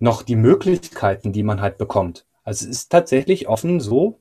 noch 0.01 0.23
die 0.23 0.37
Möglichkeiten, 0.37 1.33
die 1.33 1.45
man 1.45 1.61
halt 1.61 1.79
bekommt. 1.79 2.27
Also 2.43 2.65
es 2.65 2.71
ist 2.71 2.89
tatsächlich 2.91 3.47
offen 3.49 3.79
so, 3.79 4.19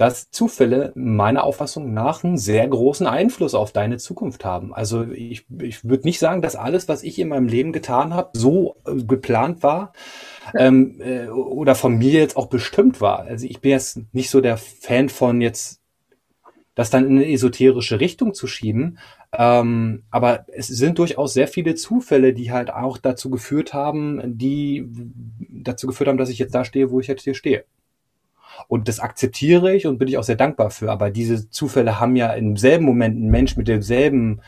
dass 0.00 0.30
Zufälle 0.30 0.92
meiner 0.94 1.44
Auffassung 1.44 1.92
nach 1.92 2.24
einen 2.24 2.38
sehr 2.38 2.66
großen 2.66 3.06
Einfluss 3.06 3.54
auf 3.54 3.70
deine 3.70 3.98
Zukunft 3.98 4.46
haben. 4.46 4.72
Also 4.72 5.04
ich, 5.04 5.44
ich 5.60 5.84
würde 5.84 6.06
nicht 6.06 6.18
sagen, 6.18 6.40
dass 6.40 6.56
alles, 6.56 6.88
was 6.88 7.02
ich 7.02 7.18
in 7.18 7.28
meinem 7.28 7.48
Leben 7.48 7.70
getan 7.70 8.14
habe, 8.14 8.30
so 8.32 8.76
äh, 8.86 8.94
geplant 8.94 9.62
war 9.62 9.92
ähm, 10.56 11.02
äh, 11.02 11.28
oder 11.28 11.74
von 11.74 11.98
mir 11.98 12.12
jetzt 12.12 12.38
auch 12.38 12.46
bestimmt 12.46 13.02
war. 13.02 13.24
Also 13.24 13.46
ich 13.46 13.60
bin 13.60 13.72
jetzt 13.72 14.00
nicht 14.12 14.30
so 14.30 14.40
der 14.40 14.56
Fan 14.56 15.10
von 15.10 15.42
jetzt 15.42 15.82
das 16.74 16.88
dann 16.88 17.04
in 17.04 17.18
eine 17.18 17.30
esoterische 17.30 18.00
Richtung 18.00 18.32
zu 18.32 18.46
schieben. 18.46 18.96
Ähm, 19.36 20.04
aber 20.10 20.46
es 20.48 20.68
sind 20.68 20.98
durchaus 20.98 21.34
sehr 21.34 21.46
viele 21.46 21.74
Zufälle, 21.74 22.32
die 22.32 22.52
halt 22.52 22.72
auch 22.72 22.96
dazu 22.96 23.28
geführt 23.28 23.74
haben, 23.74 24.38
die 24.38 24.88
dazu 25.50 25.86
geführt 25.86 26.08
haben, 26.08 26.16
dass 26.16 26.30
ich 26.30 26.38
jetzt 26.38 26.54
da 26.54 26.64
stehe, 26.64 26.90
wo 26.90 27.00
ich 27.00 27.06
jetzt 27.06 27.24
hier 27.24 27.34
stehe. 27.34 27.66
Und 28.68 28.88
das 28.88 29.00
akzeptiere 29.00 29.74
ich 29.74 29.86
und 29.86 29.98
bin 29.98 30.08
ich 30.08 30.18
auch 30.18 30.24
sehr 30.24 30.36
dankbar 30.36 30.70
für. 30.70 30.90
Aber 30.90 31.10
diese 31.10 31.50
Zufälle 31.50 32.00
haben 32.00 32.16
ja 32.16 32.32
im 32.32 32.56
selben 32.56 32.84
Moment 32.84 33.18
ein 33.18 33.30
Mensch 33.30 33.56
mit 33.56 33.68
demselben 33.68 34.40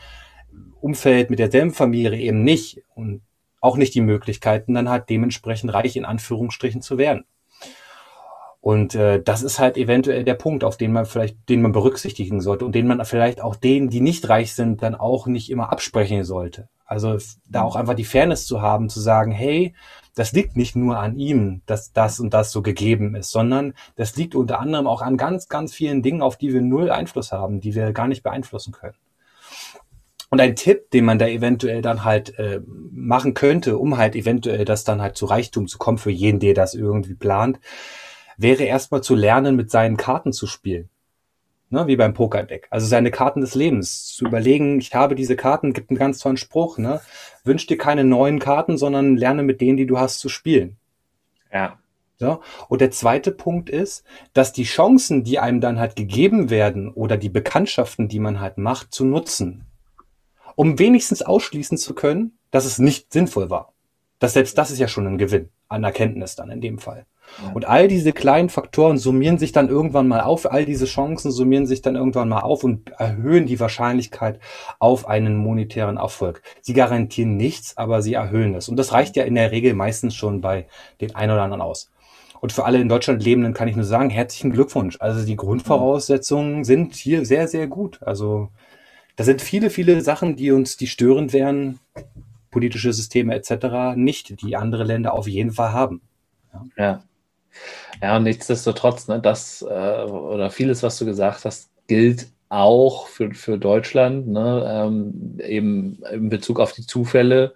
Umfeld, 0.81 1.29
mit 1.29 1.39
derselben 1.39 1.71
Familie 1.71 2.19
eben 2.19 2.43
nicht 2.43 2.83
und 2.95 3.21
auch 3.61 3.77
nicht 3.77 3.95
die 3.95 4.01
Möglichkeiten, 4.01 4.73
dann 4.73 4.89
halt 4.89 5.09
dementsprechend 5.09 5.73
reich 5.73 5.95
in 5.95 6.05
Anführungsstrichen 6.05 6.81
zu 6.81 6.97
werden. 6.97 7.23
Und 8.59 8.95
äh, 8.95 9.21
das 9.21 9.43
ist 9.43 9.59
halt 9.59 9.75
eventuell 9.75 10.23
der 10.23 10.35
Punkt, 10.35 10.63
auf 10.63 10.77
den 10.77 10.93
man 10.93 11.05
vielleicht, 11.05 11.49
den 11.49 11.61
man 11.61 11.73
berücksichtigen 11.73 12.39
sollte 12.39 12.65
und 12.65 12.73
den 12.75 12.87
man 12.87 13.03
vielleicht 13.03 13.41
auch 13.41 13.57
denen, 13.57 13.89
die 13.89 13.99
nicht 13.99 14.29
reich 14.29 14.53
sind, 14.53 14.81
dann 14.81 14.95
auch 14.95 15.27
nicht 15.27 15.49
immer 15.49 15.69
absprechen 15.71 16.23
sollte. 16.23 16.69
Also 16.85 17.17
da 17.49 17.63
auch 17.63 17.75
einfach 17.75 17.93
die 17.93 18.05
Fairness 18.05 18.45
zu 18.45 18.61
haben, 18.61 18.87
zu 18.87 19.01
sagen, 19.01 19.31
hey, 19.31 19.73
das 20.15 20.31
liegt 20.31 20.55
nicht 20.55 20.75
nur 20.75 20.99
an 20.99 21.17
ihm, 21.17 21.61
dass 21.65 21.91
das 21.91 22.19
und 22.19 22.33
das 22.33 22.51
so 22.51 22.61
gegeben 22.61 23.15
ist, 23.15 23.31
sondern 23.31 23.73
das 23.95 24.15
liegt 24.15 24.35
unter 24.35 24.59
anderem 24.59 24.87
auch 24.87 25.01
an 25.01 25.17
ganz, 25.17 25.47
ganz 25.47 25.73
vielen 25.73 26.01
Dingen, 26.01 26.21
auf 26.21 26.37
die 26.37 26.53
wir 26.53 26.61
null 26.61 26.91
Einfluss 26.91 27.31
haben, 27.31 27.59
die 27.59 27.73
wir 27.75 27.93
gar 27.93 28.07
nicht 28.07 28.23
beeinflussen 28.23 28.73
können. 28.73 28.95
Und 30.29 30.41
ein 30.41 30.55
Tipp, 30.55 30.89
den 30.91 31.05
man 31.05 31.19
da 31.19 31.27
eventuell 31.27 31.81
dann 31.81 32.03
halt 32.03 32.37
äh, 32.39 32.61
machen 32.65 33.35
könnte, 33.35 33.77
um 33.77 33.97
halt 33.97 34.15
eventuell 34.15 34.65
das 34.65 34.83
dann 34.83 35.01
halt 35.01 35.15
zu 35.15 35.25
Reichtum 35.25 35.67
zu 35.67 35.77
kommen 35.77 35.99
für 35.99 36.09
jeden, 36.09 36.39
der 36.39 36.55
das 36.55 36.73
irgendwie 36.73 37.13
plant, 37.13 37.59
wäre 38.37 38.63
erstmal 38.63 39.03
zu 39.03 39.13
lernen, 39.13 39.55
mit 39.55 39.69
seinen 39.69 39.97
Karten 39.97 40.33
zu 40.33 40.47
spielen. 40.47 40.89
Ne, 41.73 41.87
wie 41.87 41.95
beim 41.95 42.13
Pokerdeck. 42.13 42.67
Also 42.69 42.85
seine 42.85 43.09
Karten 43.09 43.41
des 43.41 43.55
Lebens. 43.55 44.05
Zu 44.05 44.25
überlegen, 44.25 44.77
ich 44.77 44.93
habe 44.93 45.15
diese 45.15 45.35
Karten, 45.35 45.73
gibt 45.73 45.89
einen 45.89 45.97
ganz 45.97 46.19
tollen 46.19 46.37
Spruch, 46.37 46.77
ne? 46.77 47.01
Wünsch 47.45 47.65
dir 47.65 47.79
keine 47.79 48.03
neuen 48.03 48.37
Karten, 48.37 48.77
sondern 48.77 49.17
lerne 49.17 49.41
mit 49.41 49.59
denen, 49.59 49.75
die 49.75 49.87
du 49.87 49.97
hast, 49.97 50.19
zu 50.19 50.29
spielen. 50.29 50.77
Ja. 51.51 51.79
So. 52.19 52.41
Und 52.69 52.81
der 52.81 52.91
zweite 52.91 53.31
Punkt 53.31 53.71
ist, 53.71 54.03
dass 54.33 54.53
die 54.53 54.65
Chancen, 54.65 55.23
die 55.23 55.39
einem 55.39 55.61
dann 55.61 55.79
halt 55.79 55.95
gegeben 55.95 56.51
werden 56.51 56.93
oder 56.93 57.17
die 57.17 57.29
Bekanntschaften, 57.29 58.07
die 58.07 58.19
man 58.19 58.39
halt 58.39 58.59
macht, 58.59 58.93
zu 58.93 59.03
nutzen. 59.03 59.65
Um 60.55 60.77
wenigstens 60.77 61.23
ausschließen 61.23 61.79
zu 61.79 61.95
können, 61.95 62.37
dass 62.51 62.65
es 62.65 62.77
nicht 62.77 63.11
sinnvoll 63.11 63.49
war. 63.49 63.73
Das 64.19 64.33
selbst 64.33 64.59
das 64.59 64.69
ist 64.69 64.77
ja 64.77 64.87
schon 64.87 65.07
ein 65.07 65.17
Gewinn 65.17 65.49
an 65.69 65.83
Erkenntnis 65.83 66.35
dann 66.35 66.51
in 66.51 66.61
dem 66.61 66.77
Fall. 66.77 67.07
Und 67.53 67.65
all 67.67 67.87
diese 67.87 68.13
kleinen 68.13 68.49
Faktoren 68.49 68.97
summieren 68.97 69.37
sich 69.37 69.51
dann 69.51 69.69
irgendwann 69.69 70.07
mal 70.07 70.21
auf, 70.21 70.51
all 70.51 70.65
diese 70.65 70.85
Chancen 70.85 71.31
summieren 71.31 71.65
sich 71.65 71.81
dann 71.81 71.95
irgendwann 71.95 72.29
mal 72.29 72.41
auf 72.41 72.63
und 72.63 72.89
erhöhen 72.91 73.45
die 73.45 73.59
Wahrscheinlichkeit 73.59 74.39
auf 74.79 75.07
einen 75.07 75.35
monetären 75.37 75.97
Erfolg. 75.97 76.41
Sie 76.61 76.73
garantieren 76.73 77.35
nichts, 77.35 77.77
aber 77.77 78.01
sie 78.01 78.13
erhöhen 78.13 78.55
es. 78.55 78.69
Und 78.69 78.77
das 78.77 78.91
reicht 78.91 79.15
ja 79.15 79.23
in 79.23 79.35
der 79.35 79.51
Regel 79.51 79.73
meistens 79.73 80.15
schon 80.15 80.41
bei 80.41 80.67
den 81.01 81.15
ein 81.15 81.31
oder 81.31 81.41
anderen 81.41 81.61
aus. 81.61 81.91
Und 82.39 82.51
für 82.51 82.65
alle 82.65 82.81
in 82.81 82.89
Deutschland 82.89 83.23
Lebenden 83.23 83.53
kann 83.53 83.69
ich 83.69 83.75
nur 83.75 83.85
sagen, 83.85 84.09
herzlichen 84.09 84.51
Glückwunsch. 84.51 84.97
Also 84.99 85.25
die 85.25 85.37
Grundvoraussetzungen 85.37 86.65
sind 86.65 86.93
hier 86.93 87.25
sehr, 87.25 87.47
sehr 87.47 87.67
gut. 87.67 88.03
Also 88.03 88.49
da 89.15 89.23
sind 89.23 89.41
viele, 89.41 89.69
viele 89.69 90.01
Sachen, 90.01 90.35
die 90.35 90.51
uns, 90.51 90.75
die 90.75 90.87
störend 90.87 91.31
wären, 91.31 91.79
politische 92.51 92.91
Systeme 92.91 93.33
etc. 93.33 93.95
nicht, 93.95 94.41
die 94.41 94.57
andere 94.57 94.83
Länder 94.83 95.13
auf 95.13 95.27
jeden 95.27 95.51
Fall 95.51 95.71
haben. 95.71 96.01
Ja. 96.51 96.65
ja. 96.77 97.03
Ja, 98.01 98.17
und 98.17 98.23
nichtsdestotrotz, 98.23 99.07
ne, 99.07 99.19
das 99.19 99.61
äh, 99.61 100.03
oder 100.03 100.49
vieles, 100.49 100.83
was 100.83 100.97
du 100.97 101.05
gesagt 101.05 101.45
hast, 101.45 101.69
gilt 101.87 102.27
auch 102.49 103.07
für, 103.07 103.33
für 103.33 103.57
Deutschland, 103.57 104.27
ne, 104.27 104.85
ähm, 104.85 105.39
eben 105.39 106.03
in 106.11 106.29
Bezug 106.29 106.59
auf 106.59 106.73
die 106.73 106.85
Zufälle, 106.85 107.55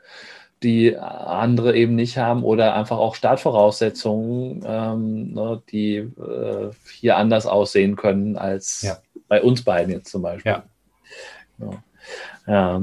die 0.64 0.98
andere 0.98 1.76
eben 1.76 1.96
nicht 1.96 2.18
haben 2.18 2.44
oder 2.44 2.74
einfach 2.74 2.98
auch 2.98 3.14
Startvoraussetzungen, 3.14 4.64
ähm, 4.66 5.34
ne, 5.34 5.62
die 5.72 5.98
äh, 5.98 6.72
hier 6.92 7.18
anders 7.18 7.46
aussehen 7.46 7.96
können 7.96 8.38
als 8.38 8.82
ja. 8.82 8.98
bei 9.28 9.42
uns 9.42 9.64
beiden 9.64 9.94
jetzt 9.94 10.10
zum 10.10 10.24
Beispiel. 10.24 10.52
Ja. 10.52 10.64
ja. 11.60 11.84
ja. 12.48 12.82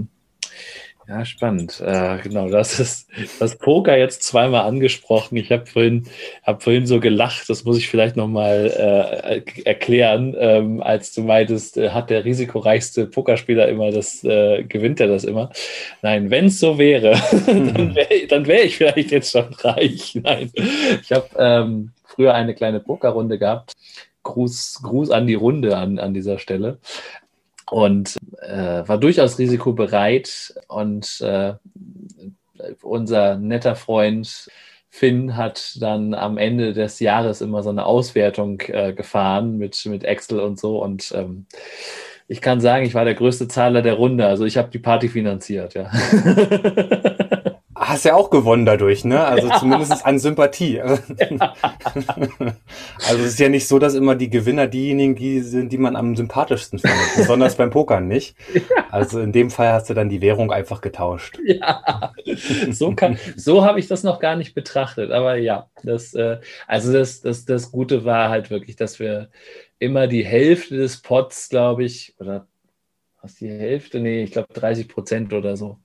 Ja, 1.07 1.24
spannend. 1.26 1.82
Äh, 1.84 2.18
genau, 2.22 2.48
das 2.48 2.80
ist 2.80 3.09
das 3.38 3.57
Poker 3.59 3.96
jetzt 3.96 4.22
zweimal 4.22 4.62
angesprochen. 4.62 5.36
Ich 5.36 5.52
habe 5.52 5.66
vorhin, 5.66 6.07
hab 6.42 6.62
vorhin 6.62 6.86
so 6.86 6.98
gelacht, 6.98 7.50
das 7.50 7.64
muss 7.64 7.76
ich 7.76 7.88
vielleicht 7.88 8.16
nochmal 8.16 9.44
äh, 9.46 9.62
erklären, 9.64 10.34
ähm, 10.38 10.82
als 10.82 11.12
du 11.12 11.22
meintest, 11.22 11.76
äh, 11.76 11.90
hat 11.90 12.09
der 12.09 12.24
risikoreichste 12.24 13.07
Pokerspieler 13.07 13.68
immer 13.68 13.90
das, 13.90 14.24
äh, 14.24 14.64
gewinnt 14.64 14.98
er 14.98 15.09
das 15.09 15.24
immer. 15.24 15.50
Nein, 16.00 16.30
wenn 16.30 16.46
es 16.46 16.59
so 16.59 16.78
wäre, 16.78 17.12
dann 18.28 18.46
wäre 18.46 18.55
wär 18.55 18.64
ich 18.64 18.76
vielleicht 18.76 19.11
jetzt 19.11 19.32
schon 19.32 19.52
reich. 19.61 20.18
Nein, 20.22 20.50
ich 20.55 21.12
habe 21.12 21.28
ähm, 21.36 21.92
früher 22.05 22.34
eine 22.34 22.55
kleine 22.55 22.80
Pokerrunde 22.80 23.38
gehabt. 23.38 23.72
Gruß, 24.22 24.80
Gruß 24.82 25.11
an 25.11 25.26
die 25.26 25.34
Runde 25.34 25.76
an, 25.76 25.98
an 25.98 26.14
dieser 26.14 26.38
Stelle 26.38 26.78
und 27.70 28.16
äh, 28.40 28.86
war 28.86 28.98
durchaus 28.98 29.38
risikobereit. 29.38 30.54
Und 30.68 31.20
äh, 31.20 31.54
unser 32.82 33.36
netter 33.36 33.76
Freund 33.76 34.48
Finn 34.90 35.36
hat 35.36 35.76
dann 35.80 36.14
am 36.14 36.38
Ende 36.38 36.72
des 36.72 37.00
Jahres 37.00 37.40
immer 37.40 37.64
so 37.64 37.70
eine 37.70 37.84
Auswertung 37.84 38.60
äh, 38.68 38.92
gefahren 38.92 39.58
mit, 39.58 39.84
mit 39.86 40.04
Excel 40.04 40.38
und 40.38 40.60
so. 40.60 40.80
Und 40.80 41.12
ähm, 41.16 41.46
ich 42.28 42.40
kann 42.40 42.60
sagen, 42.60 42.86
ich 42.86 42.94
war 42.94 43.04
der 43.04 43.14
größte 43.14 43.48
Zahler 43.48 43.82
der 43.82 43.94
Runde. 43.94 44.26
Also 44.26 44.44
ich 44.44 44.56
habe 44.56 44.70
die 44.70 44.78
Party 44.78 45.08
finanziert, 45.08 45.74
ja. 45.74 45.90
hast 47.95 48.05
ja 48.05 48.14
auch 48.14 48.28
gewonnen 48.30 48.66
dadurch, 48.66 49.05
ne? 49.05 49.24
Also 49.24 49.49
ja. 49.49 49.59
zumindest 49.59 50.05
an 50.05 50.18
Sympathie. 50.18 50.74
Ja. 50.74 50.84
also 53.09 53.22
es 53.22 53.26
ist 53.26 53.40
ja 53.40 53.49
nicht 53.49 53.66
so, 53.66 53.78
dass 53.78 53.95
immer 53.95 54.14
die 54.14 54.28
Gewinner 54.28 54.66
diejenigen 54.66 55.14
die 55.14 55.40
sind, 55.40 55.72
die 55.72 55.78
man 55.78 55.97
am 55.97 56.16
sympathischsten 56.16 56.78
findet, 56.78 57.16
besonders 57.16 57.57
beim 57.57 57.70
Pokern 57.70 58.07
nicht. 58.07 58.36
Also 58.90 59.20
in 59.20 59.32
dem 59.32 59.51
Fall 59.51 59.72
hast 59.72 59.88
du 59.88 59.95
dann 59.95 60.09
die 60.09 60.20
Währung 60.20 60.53
einfach 60.53 60.80
getauscht. 60.80 61.38
Ja, 61.45 62.12
so 62.70 62.95
kann, 62.95 63.18
so 63.36 63.64
habe 63.64 63.78
ich 63.78 63.88
das 63.88 64.03
noch 64.03 64.20
gar 64.20 64.36
nicht 64.36 64.55
betrachtet. 64.55 65.11
Aber 65.11 65.36
ja, 65.36 65.68
das, 65.82 66.14
äh, 66.14 66.38
also 66.66 66.92
das, 66.92 67.20
das, 67.22 67.45
das 67.45 67.70
Gute 67.72 68.05
war 68.05 68.28
halt 68.28 68.51
wirklich, 68.51 68.76
dass 68.76 68.99
wir 68.99 69.30
immer 69.78 70.07
die 70.07 70.24
Hälfte 70.24 70.76
des 70.76 71.01
Pots, 71.01 71.49
glaube 71.49 71.84
ich, 71.84 72.14
oder 72.18 72.47
was 73.24 73.36
die 73.36 73.48
Hälfte, 73.48 74.00
nee, 74.00 74.22
ich 74.22 74.32
glaube 74.32 74.52
30 74.52 74.86
Prozent 74.86 75.32
oder 75.32 75.56
so, 75.56 75.78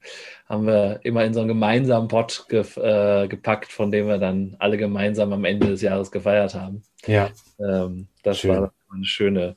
haben 0.47 0.67
wir 0.67 0.99
immer 1.03 1.23
in 1.23 1.33
so 1.33 1.39
einen 1.39 1.47
gemeinsamen 1.47 2.09
Pot 2.09 2.45
ge 2.49 2.65
äh, 2.75 3.29
gepackt, 3.29 3.71
von 3.71 3.91
dem 3.91 4.07
wir 4.07 4.17
dann 4.17 4.57
alle 4.59 4.77
gemeinsam 4.77 5.31
am 5.31 5.45
Ende 5.45 5.67
des 5.67 5.81
Jahres 5.81 6.11
gefeiert 6.11 6.53
haben. 6.53 6.83
Ja. 7.07 7.29
Ähm, 7.57 8.07
das 8.23 8.39
Schön. 8.39 8.51
war 8.51 8.73
eine 8.93 9.05
schöne 9.05 9.55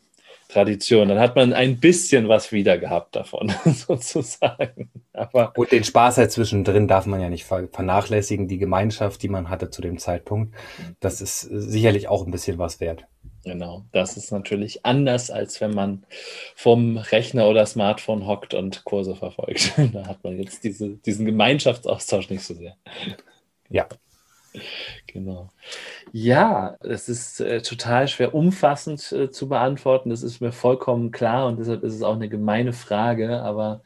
Tradition. 0.48 1.08
Dann 1.08 1.18
hat 1.18 1.34
man 1.34 1.52
ein 1.52 1.80
bisschen 1.80 2.28
was 2.28 2.52
wieder 2.52 2.78
gehabt 2.78 3.16
davon, 3.16 3.52
sozusagen. 3.64 4.90
Aber 5.12 5.52
Und 5.56 5.72
den 5.72 5.82
Spaß 5.82 6.18
halt 6.18 6.30
zwischendrin 6.30 6.86
darf 6.86 7.06
man 7.06 7.20
ja 7.20 7.30
nicht 7.30 7.44
vernachlässigen, 7.44 8.46
die 8.46 8.58
Gemeinschaft, 8.58 9.22
die 9.22 9.28
man 9.28 9.50
hatte 9.50 9.70
zu 9.70 9.82
dem 9.82 9.98
Zeitpunkt. 9.98 10.54
Das 11.00 11.20
ist 11.20 11.40
sicherlich 11.40 12.06
auch 12.06 12.24
ein 12.24 12.30
bisschen 12.30 12.58
was 12.58 12.78
wert. 12.80 13.06
Genau, 13.44 13.84
das 13.90 14.16
ist 14.16 14.30
natürlich 14.30 14.86
anders, 14.86 15.30
als 15.30 15.60
wenn 15.60 15.74
man 15.74 16.04
vom 16.54 16.96
Rechner 16.96 17.48
oder 17.48 17.66
Smartphone 17.66 18.26
hockt 18.26 18.54
und 18.54 18.84
Kurse 18.84 19.16
verfolgt. 19.16 19.72
da 19.92 20.06
hat 20.06 20.22
man 20.22 20.38
jetzt 20.38 20.62
diese, 20.62 20.90
diesen 20.90 21.26
Gemeinschaftsaustausch 21.26 22.30
nicht 22.30 22.44
so 22.44 22.54
sehr. 22.54 22.76
Ja. 23.68 23.88
Genau. 25.06 25.50
Ja, 26.12 26.76
es 26.80 27.08
ist 27.08 27.40
äh, 27.40 27.62
total 27.62 28.06
schwer 28.06 28.34
umfassend 28.34 29.10
äh, 29.12 29.30
zu 29.30 29.48
beantworten. 29.48 30.10
Das 30.10 30.22
ist 30.22 30.40
mir 30.40 30.52
vollkommen 30.52 31.10
klar 31.10 31.46
und 31.46 31.58
deshalb 31.58 31.82
ist 31.82 31.94
es 31.94 32.02
auch 32.02 32.14
eine 32.14 32.28
gemeine 32.28 32.72
Frage. 32.74 33.40
Aber 33.42 33.82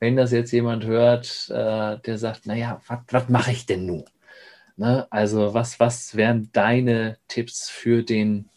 wenn 0.00 0.16
das 0.16 0.32
jetzt 0.32 0.50
jemand 0.50 0.84
hört, 0.84 1.48
äh, 1.50 1.98
der 1.98 2.18
sagt, 2.18 2.46
naja, 2.46 2.80
was 3.08 3.28
mache 3.28 3.52
ich 3.52 3.64
denn 3.66 3.86
nun? 3.86 4.04
Ne? 4.76 5.06
Also 5.10 5.54
was, 5.54 5.80
was 5.80 6.16
wären 6.16 6.50
deine 6.52 7.18
Tipps 7.28 7.70
für 7.70 8.02
den 8.02 8.48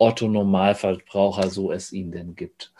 Otto 0.00 0.28
Normalverbraucher, 0.28 1.50
so 1.50 1.70
es 1.70 1.92
ihn 1.92 2.10
denn 2.10 2.34
gibt. 2.34 2.72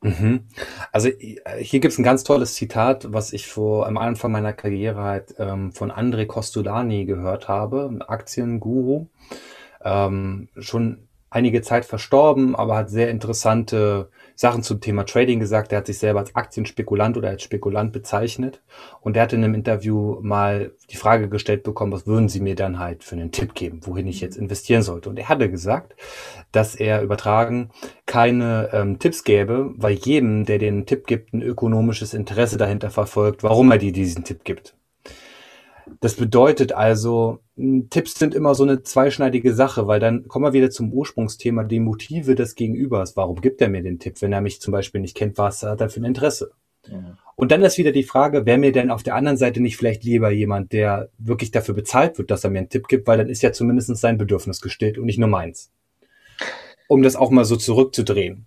Mhm. 0.00 0.48
Also 0.90 1.10
hier 1.10 1.80
gibt 1.80 1.92
es 1.92 1.98
ein 1.98 2.02
ganz 2.02 2.24
tolles 2.24 2.54
Zitat, 2.54 3.12
was 3.12 3.32
ich 3.32 3.46
vor 3.46 3.86
am 3.86 3.98
Anfang 3.98 4.32
meiner 4.32 4.52
Karriere 4.52 5.02
halt 5.02 5.34
ähm, 5.38 5.72
von 5.72 5.92
André 5.92 6.26
Costolani 6.26 7.04
gehört 7.04 7.46
habe, 7.46 7.98
Aktienguru. 8.08 9.06
Ähm, 9.84 10.48
schon 10.58 11.08
einige 11.32 11.62
Zeit 11.62 11.84
verstorben, 11.84 12.54
aber 12.54 12.76
hat 12.76 12.90
sehr 12.90 13.10
interessante 13.10 14.10
Sachen 14.34 14.62
zum 14.62 14.80
Thema 14.80 15.04
Trading 15.04 15.40
gesagt. 15.40 15.72
Er 15.72 15.78
hat 15.78 15.86
sich 15.86 15.98
selber 15.98 16.20
als 16.20 16.34
Aktienspekulant 16.34 17.16
oder 17.16 17.30
als 17.30 17.42
Spekulant 17.42 17.92
bezeichnet. 17.92 18.62
Und 19.00 19.16
er 19.16 19.22
hat 19.22 19.32
in 19.32 19.42
einem 19.42 19.54
Interview 19.54 20.18
mal 20.20 20.72
die 20.90 20.96
Frage 20.96 21.28
gestellt 21.28 21.62
bekommen, 21.62 21.92
was 21.92 22.06
würden 22.06 22.28
Sie 22.28 22.40
mir 22.40 22.54
dann 22.54 22.78
halt 22.78 23.02
für 23.02 23.16
einen 23.16 23.32
Tipp 23.32 23.54
geben, 23.54 23.80
wohin 23.84 24.06
ich 24.06 24.20
jetzt 24.20 24.36
investieren 24.36 24.82
sollte. 24.82 25.08
Und 25.08 25.18
er 25.18 25.28
hatte 25.28 25.50
gesagt, 25.50 25.94
dass 26.52 26.74
er 26.74 27.02
übertragen 27.02 27.70
keine 28.04 28.68
ähm, 28.72 28.98
Tipps 28.98 29.24
gäbe, 29.24 29.72
weil 29.76 29.94
jedem, 29.94 30.44
der 30.44 30.58
den 30.58 30.86
Tipp 30.86 31.06
gibt, 31.06 31.32
ein 31.32 31.42
ökonomisches 31.42 32.12
Interesse 32.12 32.58
dahinter 32.58 32.90
verfolgt, 32.90 33.42
warum 33.42 33.70
er 33.70 33.78
dir 33.78 33.92
diesen 33.92 34.24
Tipp 34.24 34.44
gibt. 34.44 34.74
Das 36.00 36.14
bedeutet 36.14 36.72
also, 36.72 37.40
Tipps 37.90 38.18
sind 38.18 38.34
immer 38.34 38.54
so 38.54 38.62
eine 38.62 38.82
zweischneidige 38.82 39.54
Sache, 39.54 39.86
weil 39.86 40.00
dann 40.00 40.26
kommen 40.28 40.44
wir 40.44 40.52
wieder 40.52 40.70
zum 40.70 40.92
Ursprungsthema, 40.92 41.64
die 41.64 41.80
Motive 41.80 42.34
des 42.34 42.54
Gegenübers. 42.54 43.16
Warum 43.16 43.40
gibt 43.40 43.60
er 43.60 43.68
mir 43.68 43.82
den 43.82 43.98
Tipp, 43.98 44.20
wenn 44.20 44.32
er 44.32 44.40
mich 44.40 44.60
zum 44.60 44.72
Beispiel 44.72 45.00
nicht 45.00 45.16
kennt, 45.16 45.38
was 45.38 45.62
hat 45.62 45.80
er 45.80 45.90
für 45.90 46.00
ein 46.00 46.04
Interesse? 46.04 46.52
Ja. 46.88 47.16
Und 47.36 47.50
dann 47.50 47.62
ist 47.62 47.78
wieder 47.78 47.92
die 47.92 48.02
Frage, 48.02 48.46
wäre 48.46 48.58
mir 48.58 48.72
denn 48.72 48.90
auf 48.90 49.02
der 49.02 49.14
anderen 49.14 49.36
Seite 49.36 49.60
nicht 49.60 49.76
vielleicht 49.76 50.04
lieber 50.04 50.30
jemand, 50.30 50.72
der 50.72 51.08
wirklich 51.18 51.50
dafür 51.50 51.74
bezahlt 51.74 52.18
wird, 52.18 52.30
dass 52.30 52.44
er 52.44 52.50
mir 52.50 52.58
einen 52.58 52.68
Tipp 52.68 52.88
gibt, 52.88 53.06
weil 53.06 53.18
dann 53.18 53.28
ist 53.28 53.42
ja 53.42 53.52
zumindest 53.52 53.96
sein 53.96 54.18
Bedürfnis 54.18 54.60
gestillt 54.60 54.98
und 54.98 55.06
nicht 55.06 55.18
nur 55.18 55.28
meins. 55.28 55.70
Um 56.88 57.02
das 57.02 57.16
auch 57.16 57.30
mal 57.30 57.44
so 57.44 57.56
zurückzudrehen. 57.56 58.46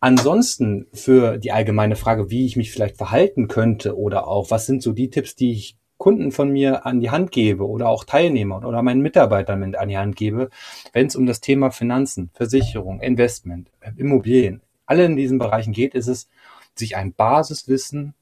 Ansonsten 0.00 0.86
für 0.92 1.38
die 1.38 1.52
allgemeine 1.52 1.96
Frage, 1.96 2.30
wie 2.30 2.44
ich 2.44 2.56
mich 2.56 2.70
vielleicht 2.70 2.96
verhalten 2.96 3.48
könnte 3.48 3.96
oder 3.96 4.28
auch, 4.28 4.50
was 4.50 4.66
sind 4.66 4.82
so 4.82 4.92
die 4.92 5.08
Tipps, 5.08 5.34
die 5.34 5.52
ich 5.52 5.76
Kunden 5.98 6.30
von 6.30 6.50
mir 6.50 6.86
an 6.86 7.00
die 7.00 7.10
Hand 7.10 7.32
gebe 7.32 7.66
oder 7.66 7.88
auch 7.88 8.04
Teilnehmern 8.04 8.64
oder 8.64 8.82
meinen 8.82 9.00
Mitarbeitern 9.00 9.60
mit 9.60 9.76
an 9.76 9.88
die 9.88 9.98
Hand 9.98 10.16
gebe, 10.16 10.50
wenn 10.92 11.06
es 11.06 11.16
um 11.16 11.26
das 11.26 11.40
Thema 11.40 11.70
Finanzen, 11.70 12.30
Versicherung, 12.34 13.00
Investment, 13.00 13.70
Immobilien, 13.96 14.60
alle 14.84 15.04
in 15.04 15.16
diesen 15.16 15.38
Bereichen 15.38 15.72
geht, 15.72 15.94
ist 15.94 16.06
es, 16.06 16.28
sich 16.74 16.96
ein 16.96 17.12
Basiswissen 17.12 18.14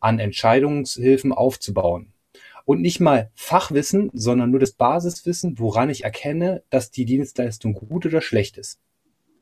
an 0.00 0.18
Entscheidungshilfen 0.18 1.32
aufzubauen. 1.32 2.12
Und 2.64 2.82
nicht 2.82 3.00
mal 3.00 3.30
Fachwissen, 3.34 4.10
sondern 4.12 4.50
nur 4.50 4.60
das 4.60 4.72
Basiswissen, 4.72 5.58
woran 5.58 5.90
ich 5.90 6.04
erkenne, 6.04 6.62
dass 6.70 6.90
die 6.90 7.04
Dienstleistung 7.04 7.74
gut 7.74 8.04
oder 8.04 8.20
schlecht 8.20 8.58
ist. 8.58 8.78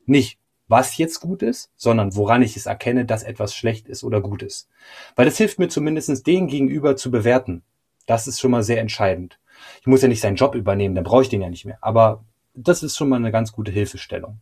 Nicht, 0.07 0.39
was 0.69 0.97
jetzt 0.97 1.21
gut 1.21 1.43
ist, 1.43 1.71
sondern 1.77 2.15
woran 2.15 2.43
ich 2.43 2.57
es 2.57 2.67
erkenne, 2.67 3.05
dass 3.05 3.23
etwas 3.23 3.55
schlecht 3.55 3.89
ist 3.89 4.05
oder 4.05 4.21
gut 4.21 4.43
ist. 4.43 4.69
Weil 5.15 5.25
das 5.25 5.39
hilft 5.39 5.59
mir 5.59 5.69
zumindest 5.69 6.27
den 6.27 6.47
gegenüber 6.47 6.97
zu 6.97 7.11
bewerten. 7.11 7.63
Das 8.07 8.27
ist 8.27 8.41
schon 8.41 8.51
mal 8.51 8.63
sehr 8.63 8.81
entscheidend. 8.81 9.39
Ich 9.81 9.87
muss 9.87 10.03
ja 10.03 10.09
nicht 10.09 10.21
seinen 10.21 10.37
Job 10.37 10.55
übernehmen, 10.55 10.95
dann 10.95 11.05
brauche 11.05 11.23
ich 11.23 11.29
den 11.29 11.43
ja 11.43 11.49
nicht 11.49 11.65
mehr. 11.65 11.79
Aber 11.81 12.25
das 12.55 12.83
ist 12.83 12.97
schon 12.97 13.09
mal 13.09 13.17
eine 13.17 13.33
ganz 13.33 13.53
gute 13.53 13.71
Hilfestellung. 13.71 14.39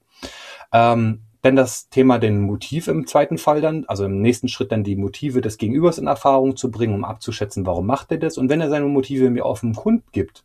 Ähm, 0.72 1.22
wenn 1.42 1.56
das 1.56 1.90
Thema 1.90 2.18
den 2.18 2.40
Motiv 2.40 2.88
im 2.88 3.06
zweiten 3.06 3.36
Fall 3.36 3.60
dann, 3.60 3.84
also 3.86 4.06
im 4.06 4.22
nächsten 4.22 4.48
Schritt 4.48 4.72
dann 4.72 4.82
die 4.82 4.96
Motive 4.96 5.42
des 5.42 5.58
Gegenübers 5.58 5.98
in 5.98 6.06
Erfahrung 6.06 6.56
zu 6.56 6.70
bringen, 6.70 6.94
um 6.94 7.04
abzuschätzen, 7.04 7.66
warum 7.66 7.84
macht 7.84 8.10
er 8.12 8.18
das. 8.18 8.38
Und 8.38 8.48
wenn 8.48 8.62
er 8.62 8.70
seine 8.70 8.86
Motive 8.86 9.28
mir 9.28 9.44
dem 9.60 9.74
Kund 9.74 10.04
gibt 10.12 10.44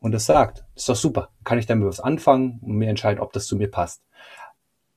und 0.00 0.12
das 0.12 0.26
sagt, 0.26 0.64
ist 0.74 0.90
doch 0.90 0.96
super, 0.96 1.30
kann 1.44 1.58
ich 1.58 1.64
damit 1.64 1.88
was 1.88 2.00
anfangen 2.00 2.60
und 2.62 2.76
mir 2.76 2.90
entscheiden, 2.90 3.20
ob 3.20 3.32
das 3.32 3.46
zu 3.46 3.56
mir 3.56 3.70
passt. 3.70 4.02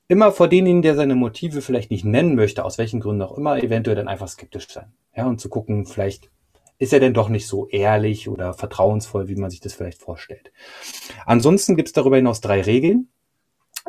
Immer 0.10 0.34
vor 0.34 0.50
denjenigen, 0.50 0.82
der 0.82 0.96
seine 0.96 1.16
Motive 1.16 1.62
vielleicht 1.62 1.90
nicht 1.90 2.04
nennen 2.04 2.36
möchte, 2.36 2.66
aus 2.66 2.78
welchen 2.78 3.00
Gründen 3.00 3.22
auch 3.22 3.38
immer, 3.38 3.64
eventuell 3.64 3.96
dann 3.96 4.10
einfach 4.10 4.28
skeptisch 4.28 4.68
sein. 4.68 4.92
Ja, 5.16 5.26
und 5.26 5.40
zu 5.40 5.48
gucken, 5.48 5.86
vielleicht 5.86 6.30
ist 6.80 6.94
er 6.94 7.00
denn 7.00 7.14
doch 7.14 7.30
nicht 7.30 7.48
so 7.48 7.68
ehrlich 7.70 8.30
oder 8.30 8.54
vertrauensvoll, 8.54 9.28
wie 9.28 9.36
man 9.36 9.50
sich 9.50 9.60
das 9.60 9.74
vielleicht 9.74 10.00
vorstellt. 10.00 10.52
Ansonsten 11.26 11.76
gibt 11.76 11.90
es 11.90 11.94
darüber 11.94 12.18
hinaus 12.18 12.42
drei 12.42 12.62
Regeln. 12.62 13.10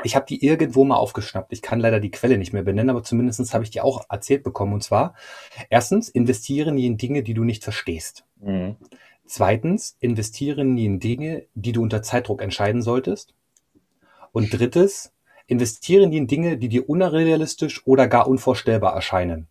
Ich 0.04 0.14
habe 0.14 0.26
die 0.26 0.44
irgendwo 0.44 0.84
mal 0.84 0.96
aufgeschnappt. 0.96 1.52
Ich 1.52 1.60
kann 1.60 1.80
leider 1.80 2.00
die 2.00 2.10
Quelle 2.10 2.38
nicht 2.38 2.52
mehr 2.52 2.62
benennen, 2.62 2.90
aber 2.90 3.02
zumindest 3.02 3.52
habe 3.52 3.64
ich 3.64 3.70
die 3.70 3.80
auch 3.80 4.06
erzählt 4.08 4.44
bekommen. 4.44 4.72
Und 4.72 4.82
zwar, 4.82 5.14
erstens, 5.70 6.08
investieren 6.08 6.76
nie 6.76 6.86
in 6.86 6.96
Dinge, 6.98 7.22
die 7.22 7.34
du 7.34 7.44
nicht 7.44 7.64
verstehst. 7.64 8.24
Mhm. 8.40 8.76
Zweitens, 9.26 9.96
investieren 10.00 10.74
nie 10.74 10.86
in 10.86 11.00
Dinge, 11.00 11.46
die 11.54 11.72
du 11.72 11.82
unter 11.82 12.02
Zeitdruck 12.02 12.42
entscheiden 12.42 12.80
solltest. 12.80 13.34
Und 14.32 14.52
drittes, 14.52 15.12
investieren 15.46 16.10
nie 16.10 16.18
in 16.18 16.26
Dinge, 16.28 16.58
die 16.58 16.68
dir 16.68 16.88
unrealistisch 16.88 17.86
oder 17.86 18.06
gar 18.06 18.28
unvorstellbar 18.28 18.94
erscheinen. 18.94 19.48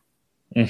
Mhm. 0.51 0.69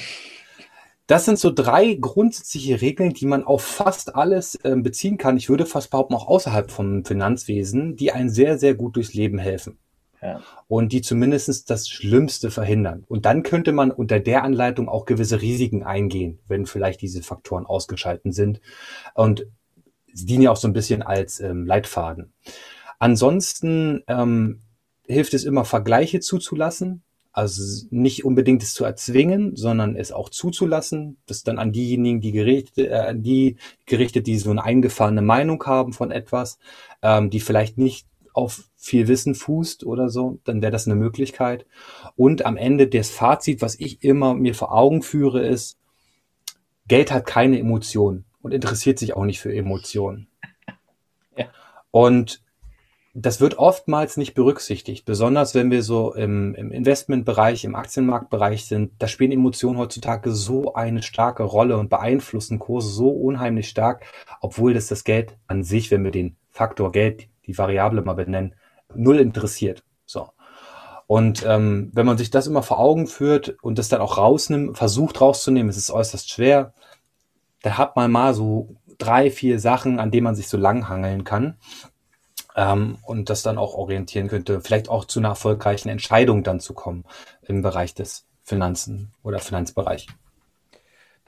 Das 1.08 1.24
sind 1.24 1.38
so 1.38 1.50
drei 1.50 1.94
grundsätzliche 1.94 2.82
Regeln, 2.82 3.14
die 3.14 3.24
man 3.24 3.42
auf 3.42 3.64
fast 3.64 4.14
alles 4.14 4.56
äh, 4.56 4.76
beziehen 4.76 5.16
kann. 5.16 5.38
Ich 5.38 5.48
würde 5.48 5.64
fast 5.64 5.90
behaupten, 5.90 6.14
auch 6.14 6.28
außerhalb 6.28 6.70
vom 6.70 7.02
Finanzwesen, 7.02 7.96
die 7.96 8.12
einen 8.12 8.28
sehr, 8.28 8.58
sehr 8.58 8.74
gut 8.74 8.96
durchs 8.96 9.14
Leben 9.14 9.38
helfen. 9.38 9.78
Ja. 10.20 10.42
Und 10.66 10.92
die 10.92 11.00
zumindest 11.00 11.70
das 11.70 11.88
Schlimmste 11.88 12.50
verhindern. 12.50 13.04
Und 13.08 13.24
dann 13.24 13.42
könnte 13.42 13.72
man 13.72 13.90
unter 13.90 14.20
der 14.20 14.44
Anleitung 14.44 14.90
auch 14.90 15.06
gewisse 15.06 15.40
Risiken 15.40 15.82
eingehen, 15.82 16.40
wenn 16.46 16.66
vielleicht 16.66 17.00
diese 17.00 17.22
Faktoren 17.22 17.64
ausgeschalten 17.64 18.32
sind. 18.32 18.60
Und 19.14 19.46
sie 20.12 20.26
dienen 20.26 20.42
ja 20.42 20.50
auch 20.50 20.56
so 20.56 20.68
ein 20.68 20.74
bisschen 20.74 21.02
als 21.02 21.40
ähm, 21.40 21.64
Leitfaden. 21.64 22.34
Ansonsten 22.98 24.02
ähm, 24.08 24.60
hilft 25.06 25.32
es 25.32 25.44
immer, 25.44 25.64
Vergleiche 25.64 26.20
zuzulassen. 26.20 27.02
Also 27.32 27.86
nicht 27.90 28.24
unbedingt 28.24 28.62
es 28.62 28.74
zu 28.74 28.84
erzwingen, 28.84 29.54
sondern 29.54 29.96
es 29.96 30.12
auch 30.12 30.28
zuzulassen, 30.28 31.18
das 31.26 31.44
dann 31.44 31.58
an 31.58 31.72
diejenigen, 31.72 32.20
die 32.20 32.32
gerichtet, 32.32 32.88
äh, 32.88 33.14
die 33.16 33.56
gerichtet, 33.86 34.26
die 34.26 34.38
so 34.38 34.50
eine 34.50 34.64
eingefahrene 34.64 35.22
Meinung 35.22 35.62
haben 35.64 35.92
von 35.92 36.10
etwas, 36.10 36.58
ähm, 37.02 37.30
die 37.30 37.40
vielleicht 37.40 37.78
nicht 37.78 38.06
auf 38.32 38.70
viel 38.76 39.08
Wissen 39.08 39.34
fußt 39.34 39.84
oder 39.84 40.08
so, 40.08 40.38
dann 40.44 40.62
wäre 40.62 40.72
das 40.72 40.86
eine 40.86 40.94
Möglichkeit. 40.94 41.66
Und 42.16 42.46
am 42.46 42.56
Ende 42.56 42.86
das 42.86 43.10
Fazit, 43.10 43.62
was 43.62 43.78
ich 43.78 44.02
immer 44.02 44.34
mir 44.34 44.54
vor 44.54 44.72
Augen 44.72 45.02
führe, 45.02 45.44
ist, 45.44 45.78
Geld 46.86 47.12
hat 47.12 47.26
keine 47.26 47.58
Emotionen 47.58 48.24
und 48.40 48.54
interessiert 48.54 48.98
sich 48.98 49.14
auch 49.14 49.24
nicht 49.24 49.40
für 49.40 49.54
Emotionen. 49.54 50.28
Ja. 51.36 51.46
Und 51.92 52.42
das 53.14 53.40
wird 53.40 53.58
oftmals 53.58 54.16
nicht 54.16 54.34
berücksichtigt, 54.34 55.04
besonders 55.04 55.54
wenn 55.54 55.70
wir 55.70 55.82
so 55.82 56.14
im, 56.14 56.54
im 56.54 56.70
Investmentbereich, 56.70 57.64
im 57.64 57.74
Aktienmarktbereich 57.74 58.66
sind. 58.66 58.92
Da 58.98 59.08
spielen 59.08 59.32
Emotionen 59.32 59.78
heutzutage 59.78 60.32
so 60.32 60.74
eine 60.74 61.02
starke 61.02 61.42
Rolle 61.42 61.78
und 61.78 61.88
beeinflussen 61.88 62.58
Kurse 62.58 62.90
so 62.90 63.08
unheimlich 63.08 63.68
stark, 63.68 64.04
obwohl 64.40 64.74
das 64.74 64.88
das 64.88 65.04
Geld 65.04 65.36
an 65.46 65.64
sich, 65.64 65.90
wenn 65.90 66.04
wir 66.04 66.10
den 66.10 66.36
Faktor 66.50 66.92
Geld, 66.92 67.28
die 67.46 67.56
Variable 67.56 68.02
mal 68.02 68.14
benennen, 68.14 68.54
null 68.94 69.18
interessiert. 69.18 69.82
So. 70.04 70.28
Und 71.06 71.44
ähm, 71.46 71.90
wenn 71.94 72.06
man 72.06 72.18
sich 72.18 72.30
das 72.30 72.46
immer 72.46 72.62
vor 72.62 72.78
Augen 72.78 73.06
führt 73.06 73.56
und 73.62 73.78
das 73.78 73.88
dann 73.88 74.02
auch 74.02 74.18
rausnimmt, 74.18 74.76
versucht 74.76 75.20
rauszunehmen, 75.20 75.70
es 75.70 75.78
ist 75.78 75.90
äußerst 75.90 76.30
schwer, 76.30 76.74
da 77.62 77.78
hat 77.78 77.96
man 77.96 78.10
mal 78.10 78.34
so 78.34 78.76
drei, 78.98 79.30
vier 79.30 79.58
Sachen, 79.58 79.98
an 79.98 80.10
denen 80.10 80.24
man 80.24 80.34
sich 80.34 80.48
so 80.48 80.58
langhangeln 80.58 81.24
kann 81.24 81.56
ähm, 82.58 82.98
und 83.02 83.30
das 83.30 83.42
dann 83.42 83.56
auch 83.56 83.74
orientieren 83.74 84.26
könnte, 84.26 84.60
vielleicht 84.60 84.88
auch 84.88 85.04
zu 85.04 85.20
einer 85.20 85.28
erfolgreichen 85.28 85.88
Entscheidung 85.88 86.42
dann 86.42 86.58
zu 86.58 86.74
kommen 86.74 87.04
im 87.46 87.62
Bereich 87.62 87.94
des 87.94 88.26
Finanzen 88.42 89.12
oder 89.22 89.38
Finanzbereich. 89.38 90.08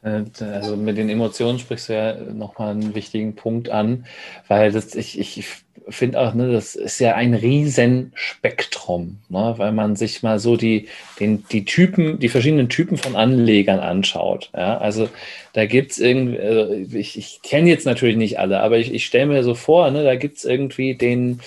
Äh, 0.02 0.24
also 0.44 0.76
mit 0.76 0.96
den 0.96 1.08
Emotionen 1.08 1.58
sprichst 1.58 1.88
du 1.88 1.94
ja 1.94 2.14
nochmal 2.14 2.70
einen 2.70 2.94
wichtigen 2.94 3.34
Punkt 3.34 3.68
an, 3.68 4.06
weil 4.48 4.72
das, 4.72 4.94
ich, 4.94 5.18
ich 5.18 5.44
finde 5.88 6.20
auch, 6.20 6.34
ne, 6.34 6.52
das 6.52 6.74
ist 6.74 6.98
ja 7.00 7.14
ein 7.14 7.34
Riesenspektrum, 7.34 9.18
ne, 9.28 9.54
weil 9.56 9.72
man 9.72 9.96
sich 9.96 10.22
mal 10.22 10.38
so 10.38 10.56
die, 10.56 10.88
den, 11.18 11.44
die 11.50 11.64
Typen, 11.64 12.18
die 12.18 12.28
verschiedenen 12.28 12.68
Typen 12.68 12.96
von 12.96 13.16
Anlegern 13.16 13.80
anschaut. 13.80 14.50
Ja? 14.54 14.78
Also 14.78 15.08
da 15.52 15.66
gibt 15.66 15.92
es 15.92 15.98
irgendwie, 15.98 16.38
also 16.38 16.72
ich, 16.72 17.18
ich 17.18 17.40
kenne 17.42 17.68
jetzt 17.68 17.86
natürlich 17.86 18.16
nicht 18.16 18.38
alle, 18.38 18.60
aber 18.60 18.78
ich, 18.78 18.92
ich 18.92 19.06
stelle 19.06 19.26
mir 19.26 19.42
so 19.42 19.54
vor, 19.54 19.90
ne, 19.90 20.04
da 20.04 20.16
gibt 20.16 20.38
es 20.38 20.44
irgendwie 20.44 20.94
den 20.94 21.40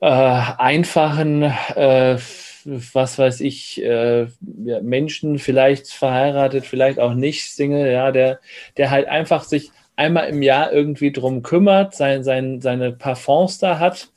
äh, 0.00 0.06
einfachen 0.06 1.42
äh, 1.42 2.18
was 2.64 3.18
weiß 3.18 3.40
ich, 3.40 3.82
äh, 3.82 4.26
ja, 4.64 4.80
Menschen 4.82 5.38
vielleicht 5.38 5.88
verheiratet, 5.88 6.66
vielleicht 6.66 6.98
auch 6.98 7.14
nicht 7.14 7.50
Single, 7.50 7.90
ja, 7.90 8.12
der, 8.12 8.40
der 8.76 8.90
halt 8.90 9.08
einfach 9.08 9.44
sich 9.44 9.70
einmal 9.96 10.28
im 10.28 10.42
Jahr 10.42 10.72
irgendwie 10.72 11.12
drum 11.12 11.42
kümmert, 11.42 11.94
sein, 11.94 12.24
sein, 12.24 12.60
seine 12.60 12.92
Parfums 12.92 13.58
da 13.58 13.78
hat, 13.78 14.08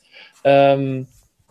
ähm, 0.44 1.06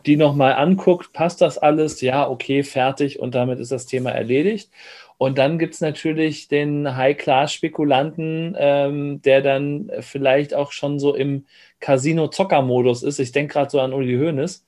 die 0.05 0.17
nochmal 0.17 0.53
anguckt, 0.53 1.13
passt 1.13 1.41
das 1.41 1.57
alles? 1.57 2.01
Ja, 2.01 2.29
okay, 2.29 2.63
fertig 2.63 3.19
und 3.19 3.35
damit 3.35 3.59
ist 3.59 3.71
das 3.71 3.85
Thema 3.85 4.11
erledigt. 4.11 4.69
Und 5.17 5.37
dann 5.37 5.57
gibt 5.59 5.75
es 5.75 5.81
natürlich 5.81 6.49
den 6.49 6.95
High-Class-Spekulanten, 6.95 8.55
ähm, 8.59 9.21
der 9.21 9.41
dann 9.41 9.89
vielleicht 10.01 10.53
auch 10.53 10.71
schon 10.71 10.99
so 10.99 11.15
im 11.15 11.45
Casino-Zocker-Modus 11.79 13.01
ist. 13.03 13.19
Ich 13.19 13.31
denke 13.31 13.53
gerade 13.53 13.69
so 13.69 13.79
an 13.79 13.93
Uli 13.93 14.17
Hoeneß, 14.17 14.64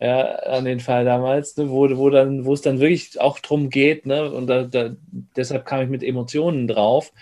ja, 0.00 0.22
an 0.36 0.64
den 0.64 0.80
Fall 0.80 1.04
damals, 1.04 1.56
ne, 1.56 1.70
wo, 1.70 1.88
wo, 1.96 2.10
dann, 2.10 2.44
wo 2.44 2.52
es 2.52 2.62
dann 2.62 2.80
wirklich 2.80 3.20
auch 3.20 3.38
drum 3.38 3.70
geht, 3.70 4.06
ne, 4.06 4.30
und 4.30 4.46
da, 4.46 4.64
da, 4.64 4.90
deshalb 5.36 5.64
kam 5.64 5.82
ich 5.82 5.88
mit 5.88 6.02
Emotionen 6.02 6.68
drauf. 6.68 7.12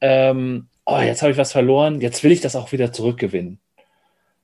Ähm, 0.00 0.68
oh, 0.86 1.00
jetzt 1.00 1.22
habe 1.22 1.32
ich 1.32 1.38
was 1.38 1.52
verloren, 1.52 2.00
jetzt 2.00 2.22
will 2.22 2.32
ich 2.32 2.40
das 2.40 2.56
auch 2.56 2.72
wieder 2.72 2.92
zurückgewinnen. 2.92 3.58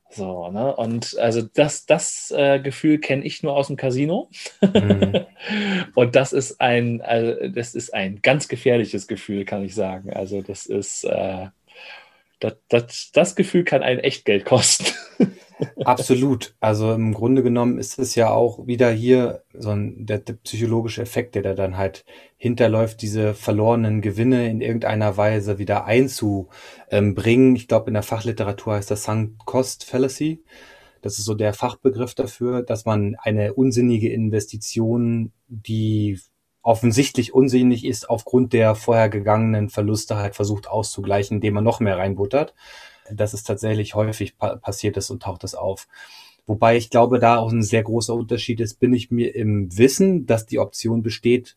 So, 0.09 0.51
ne? 0.51 0.75
Und 0.75 1.19
also 1.19 1.43
das, 1.43 1.85
das 1.85 2.33
äh, 2.35 2.61
Gefühl 2.61 2.99
kenne 2.99 3.25
ich 3.25 3.43
nur 3.43 3.55
aus 3.55 3.67
dem 3.67 3.77
Casino. 3.77 4.31
Mhm. 4.63 5.27
und 5.95 6.17
das 6.17 6.33
ist 6.33 6.61
ein, 6.61 7.03
also 7.03 7.49
das 7.49 7.75
ist 7.75 7.93
ein 7.93 8.23
ganz 8.23 8.49
gefährliches 8.49 9.09
Gefühl, 9.09 9.45
kann 9.45 9.65
ich 9.65 9.75
sagen. 9.75 10.13
Also 10.13 10.43
das 10.43 10.67
ist 10.67 11.05
äh, 11.05 11.49
das, 12.41 12.55
das, 12.69 13.11
das 13.13 13.37
Gefühl 13.37 13.65
kann 13.65 13.83
einen 13.83 14.01
echt 14.01 14.25
Geld 14.25 14.45
kosten. 14.45 14.87
Absolut. 15.85 16.55
Also 16.61 16.93
im 16.93 17.15
Grunde 17.15 17.43
genommen 17.43 17.79
ist 17.79 17.99
es 17.99 18.15
ja 18.15 18.31
auch 18.31 18.67
wieder 18.67 18.91
hier 18.91 19.43
so 19.55 19.71
ein 19.71 20.07
der, 20.07 20.19
der 20.19 20.35
psychologische 20.35 21.03
Effekt, 21.03 21.35
der 21.35 21.43
da 21.43 21.55
dann 21.55 21.77
halt 21.77 22.05
hinterläuft, 22.37 23.01
diese 23.03 23.35
verlorenen 23.35 24.03
Gewinne 24.03 24.49
in 24.51 24.61
irgendeiner 24.61 25.17
Weise 25.17 25.59
wieder 25.59 25.87
einzubringen. 25.87 27.57
Ich 27.57 27.69
glaube, 27.69 27.89
in 27.89 27.95
der 27.95 28.03
Fachliteratur 28.03 28.75
heißt 28.75 28.91
das 28.91 29.05
Sunk 29.05 29.39
Cost 29.47 29.85
Fallacy. 29.85 30.45
Das 31.03 31.19
ist 31.19 31.25
so 31.25 31.35
der 31.35 31.55
Fachbegriff 31.55 32.15
dafür, 32.15 32.63
dass 32.63 32.85
man 32.85 33.17
eine 33.19 33.55
unsinnige 33.55 34.13
Investition, 34.13 35.33
die 35.49 36.19
offensichtlich 36.63 37.33
unsinnig 37.33 37.85
ist, 37.85 38.11
aufgrund 38.11 38.53
der 38.53 38.75
vorhergegangenen 38.75 39.69
Verluste 39.69 40.17
halt 40.17 40.35
versucht 40.35 40.69
auszugleichen, 40.69 41.37
indem 41.37 41.55
man 41.55 41.65
noch 41.65 41.81
mehr 41.81 41.97
reinbuttert 41.97 42.55
dass 43.13 43.35
es 43.35 43.43
tatsächlich 43.43 43.95
häufig 43.95 44.39
pa 44.39 44.57
passiert 44.57 44.97
ist 44.97 45.11
und 45.11 45.23
taucht 45.23 45.45
es 45.45 45.55
auf. 45.55 45.89
Wobei 46.47 46.77
ich 46.77 46.91
glaube, 46.91 47.19
da 47.19 47.39
auch 47.39 47.51
ein 47.51 47.63
sehr 47.63 47.83
großer 47.83 48.15
Unterschied 48.15 48.61
ist, 48.61 48.79
bin 48.79 48.93
ich 48.93 49.11
mir 49.11 49.35
im 49.35 49.77
Wissen, 49.77 50.27
dass 50.27 50.47
die 50.47 50.59
Option 50.59 51.03
besteht, 51.03 51.57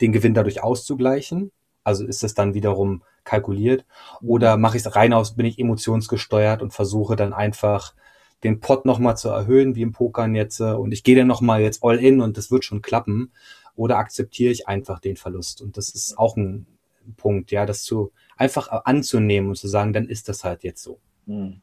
den 0.00 0.12
Gewinn 0.12 0.34
dadurch 0.34 0.62
auszugleichen. 0.62 1.52
Also 1.84 2.04
ist 2.04 2.24
es 2.24 2.34
dann 2.34 2.54
wiederum 2.54 3.04
kalkuliert 3.22 3.84
oder 4.20 4.56
mache 4.56 4.76
ich 4.76 4.84
es 4.84 4.96
rein 4.96 5.12
aus, 5.12 5.36
bin 5.36 5.46
ich 5.46 5.58
emotionsgesteuert 5.58 6.60
und 6.62 6.72
versuche 6.72 7.14
dann 7.14 7.32
einfach 7.32 7.94
den 8.42 8.60
Pot 8.60 8.84
nochmal 8.84 9.16
zu 9.16 9.28
erhöhen, 9.28 9.76
wie 9.76 9.82
im 9.82 9.92
Pokern 9.92 10.34
jetzt, 10.34 10.60
und 10.60 10.92
ich 10.92 11.04
gehe 11.04 11.16
dann 11.16 11.26
nochmal 11.26 11.62
jetzt 11.62 11.82
all 11.82 11.98
in 11.98 12.20
und 12.20 12.36
das 12.36 12.50
wird 12.50 12.64
schon 12.64 12.82
klappen. 12.82 13.32
Oder 13.76 13.98
akzeptiere 13.98 14.52
ich 14.52 14.68
einfach 14.68 15.00
den 15.00 15.16
Verlust? 15.16 15.60
Und 15.60 15.76
das 15.76 15.90
ist 15.90 16.18
auch 16.18 16.36
ein 16.36 16.66
Punkt, 17.14 17.50
ja, 17.50 17.66
das 17.66 17.82
zu 17.82 18.12
einfach 18.36 18.68
anzunehmen 18.84 19.50
und 19.50 19.56
zu 19.56 19.68
sagen, 19.68 19.92
dann 19.92 20.08
ist 20.08 20.28
das 20.28 20.44
halt 20.44 20.62
jetzt 20.64 20.82
so. 20.82 21.00
Mhm. 21.26 21.62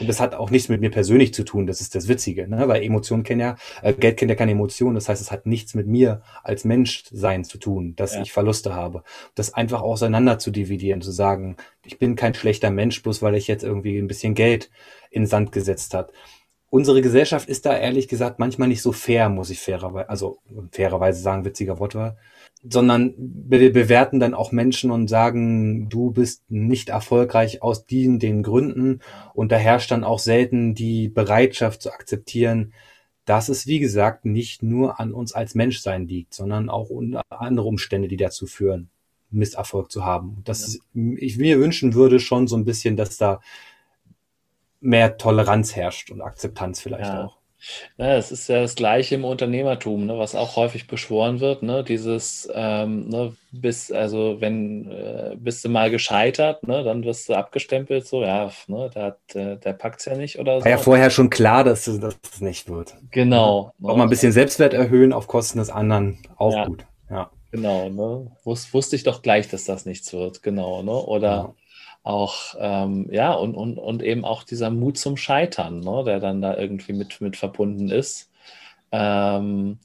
Und 0.00 0.08
das 0.08 0.20
hat 0.20 0.34
auch 0.34 0.50
nichts 0.50 0.68
mit 0.68 0.80
mir 0.80 0.90
persönlich 0.90 1.34
zu 1.34 1.44
tun, 1.44 1.66
das 1.66 1.80
ist 1.80 1.94
das 1.94 2.08
Witzige, 2.08 2.46
ne? 2.46 2.68
weil 2.68 2.82
Emotionen 2.82 3.24
kennen 3.24 3.40
ja, 3.40 3.56
äh, 3.82 3.92
Geld 3.92 4.16
kennt 4.16 4.30
ja 4.30 4.36
keine 4.36 4.52
Emotionen, 4.52 4.94
das 4.94 5.08
heißt, 5.08 5.20
es 5.20 5.32
hat 5.32 5.46
nichts 5.46 5.74
mit 5.74 5.86
mir 5.86 6.22
als 6.42 6.64
Mensch 6.64 7.04
sein 7.10 7.44
zu 7.44 7.58
tun, 7.58 7.94
dass 7.96 8.14
ja. 8.14 8.22
ich 8.22 8.32
Verluste 8.32 8.74
habe. 8.74 9.02
Das 9.34 9.54
einfach 9.54 9.82
auseinander 9.82 10.38
zu 10.38 10.50
dividieren, 10.50 11.00
zu 11.00 11.10
sagen, 11.10 11.56
ich 11.84 11.98
bin 11.98 12.14
kein 12.14 12.34
schlechter 12.34 12.70
Mensch, 12.70 13.02
bloß 13.02 13.22
weil 13.22 13.34
ich 13.34 13.48
jetzt 13.48 13.64
irgendwie 13.64 13.98
ein 13.98 14.06
bisschen 14.06 14.34
Geld 14.34 14.70
in 15.10 15.26
Sand 15.26 15.52
gesetzt 15.52 15.94
hat. 15.94 16.12
Unsere 16.70 17.00
Gesellschaft 17.00 17.48
ist 17.48 17.64
da 17.64 17.76
ehrlich 17.76 18.08
gesagt 18.08 18.38
manchmal 18.38 18.68
nicht 18.68 18.82
so 18.82 18.92
fair, 18.92 19.30
muss 19.30 19.50
ich 19.50 19.58
fairerweise, 19.58 20.08
also 20.10 20.38
fairerweise 20.70 21.20
sagen, 21.20 21.44
witziger 21.44 21.80
Wortwahl, 21.80 22.18
sondern 22.62 23.14
wir 23.16 23.72
bewerten 23.72 24.20
dann 24.20 24.34
auch 24.34 24.52
Menschen 24.52 24.90
und 24.90 25.08
sagen, 25.08 25.88
du 25.88 26.10
bist 26.10 26.50
nicht 26.50 26.88
erfolgreich 26.88 27.62
aus 27.62 27.86
diesen 27.86 28.18
den 28.18 28.42
Gründen. 28.42 29.00
Und 29.34 29.52
da 29.52 29.56
herrscht 29.56 29.90
dann 29.90 30.04
auch 30.04 30.18
selten 30.18 30.74
die 30.74 31.08
Bereitschaft 31.08 31.82
zu 31.82 31.92
akzeptieren, 31.92 32.72
dass 33.24 33.48
es, 33.48 33.66
wie 33.66 33.78
gesagt, 33.78 34.24
nicht 34.24 34.62
nur 34.62 34.98
an 35.00 35.12
uns 35.12 35.32
als 35.32 35.54
Menschsein 35.54 36.08
liegt, 36.08 36.34
sondern 36.34 36.70
auch 36.70 36.90
andere 37.28 37.66
Umstände, 37.66 38.08
die 38.08 38.16
dazu 38.16 38.46
führen, 38.46 38.88
Misserfolg 39.30 39.92
zu 39.92 40.04
haben. 40.04 40.38
Das 40.44 40.78
ja. 40.94 41.12
ich 41.16 41.36
mir 41.36 41.60
wünschen 41.60 41.94
würde 41.94 42.20
schon 42.20 42.48
so 42.48 42.56
ein 42.56 42.64
bisschen, 42.64 42.96
dass 42.96 43.18
da 43.18 43.40
mehr 44.80 45.16
Toleranz 45.18 45.76
herrscht 45.76 46.10
und 46.10 46.22
Akzeptanz 46.22 46.80
vielleicht 46.80 47.04
ja. 47.04 47.26
auch. 47.26 47.38
Ja, 47.96 48.16
es 48.16 48.30
ist 48.30 48.48
ja 48.48 48.60
das 48.60 48.76
Gleiche 48.76 49.16
im 49.16 49.24
Unternehmertum, 49.24 50.06
ne, 50.06 50.18
was 50.18 50.34
auch 50.34 50.56
häufig 50.56 50.86
beschworen 50.86 51.40
wird, 51.40 51.62
ne, 51.62 51.82
dieses, 51.82 52.48
ähm, 52.54 53.08
ne, 53.08 53.34
bis, 53.50 53.90
also 53.90 54.36
wenn, 54.40 54.90
äh, 54.90 55.36
bist 55.36 55.64
du 55.64 55.68
mal 55.68 55.90
gescheitert, 55.90 56.66
ne, 56.66 56.84
dann 56.84 57.04
wirst 57.04 57.28
du 57.28 57.34
abgestempelt, 57.34 58.06
so, 58.06 58.22
ja, 58.22 58.50
ne, 58.68 58.90
der, 58.94 59.02
hat, 59.02 59.18
äh, 59.34 59.56
der 59.56 59.72
packt's 59.72 60.04
ja 60.04 60.16
nicht 60.16 60.38
oder 60.38 60.58
so. 60.58 60.64
War 60.64 60.70
ja 60.70 60.78
vorher 60.78 61.10
schon 61.10 61.30
klar, 61.30 61.64
dass 61.64 61.86
es, 61.88 61.98
dass 61.98 62.16
es 62.32 62.40
nicht 62.40 62.68
wird. 62.68 62.94
Genau. 63.10 63.72
Ne. 63.78 63.88
Auch 63.88 63.96
mal 63.96 64.04
ein 64.04 64.10
bisschen 64.10 64.32
Selbstwert 64.32 64.74
erhöhen 64.74 65.12
auf 65.12 65.26
Kosten 65.26 65.58
des 65.58 65.70
anderen, 65.70 66.18
auch 66.36 66.52
ja. 66.52 66.64
gut, 66.66 66.84
ja. 67.10 67.30
Genau, 67.50 67.88
ne, 67.88 68.30
Wus 68.44 68.72
wusste 68.72 68.94
ich 68.94 69.02
doch 69.02 69.22
gleich, 69.22 69.48
dass 69.48 69.64
das 69.64 69.84
nichts 69.84 70.12
wird, 70.12 70.42
genau, 70.42 70.82
ne, 70.82 70.92
oder 70.92 71.28
ja 71.28 71.54
auch, 72.08 72.54
ähm, 72.58 73.06
ja, 73.10 73.34
und, 73.34 73.54
und, 73.54 73.78
und 73.78 74.02
eben 74.02 74.24
auch 74.24 74.42
dieser 74.42 74.70
Mut 74.70 74.96
zum 74.96 75.18
Scheitern, 75.18 75.80
ne, 75.80 76.04
der 76.06 76.20
dann 76.20 76.40
da 76.40 76.56
irgendwie 76.56 76.94
mit, 76.94 77.20
mit 77.20 77.36
verbunden 77.36 77.90
ist. 77.90 78.30
Ähm, 78.92 79.78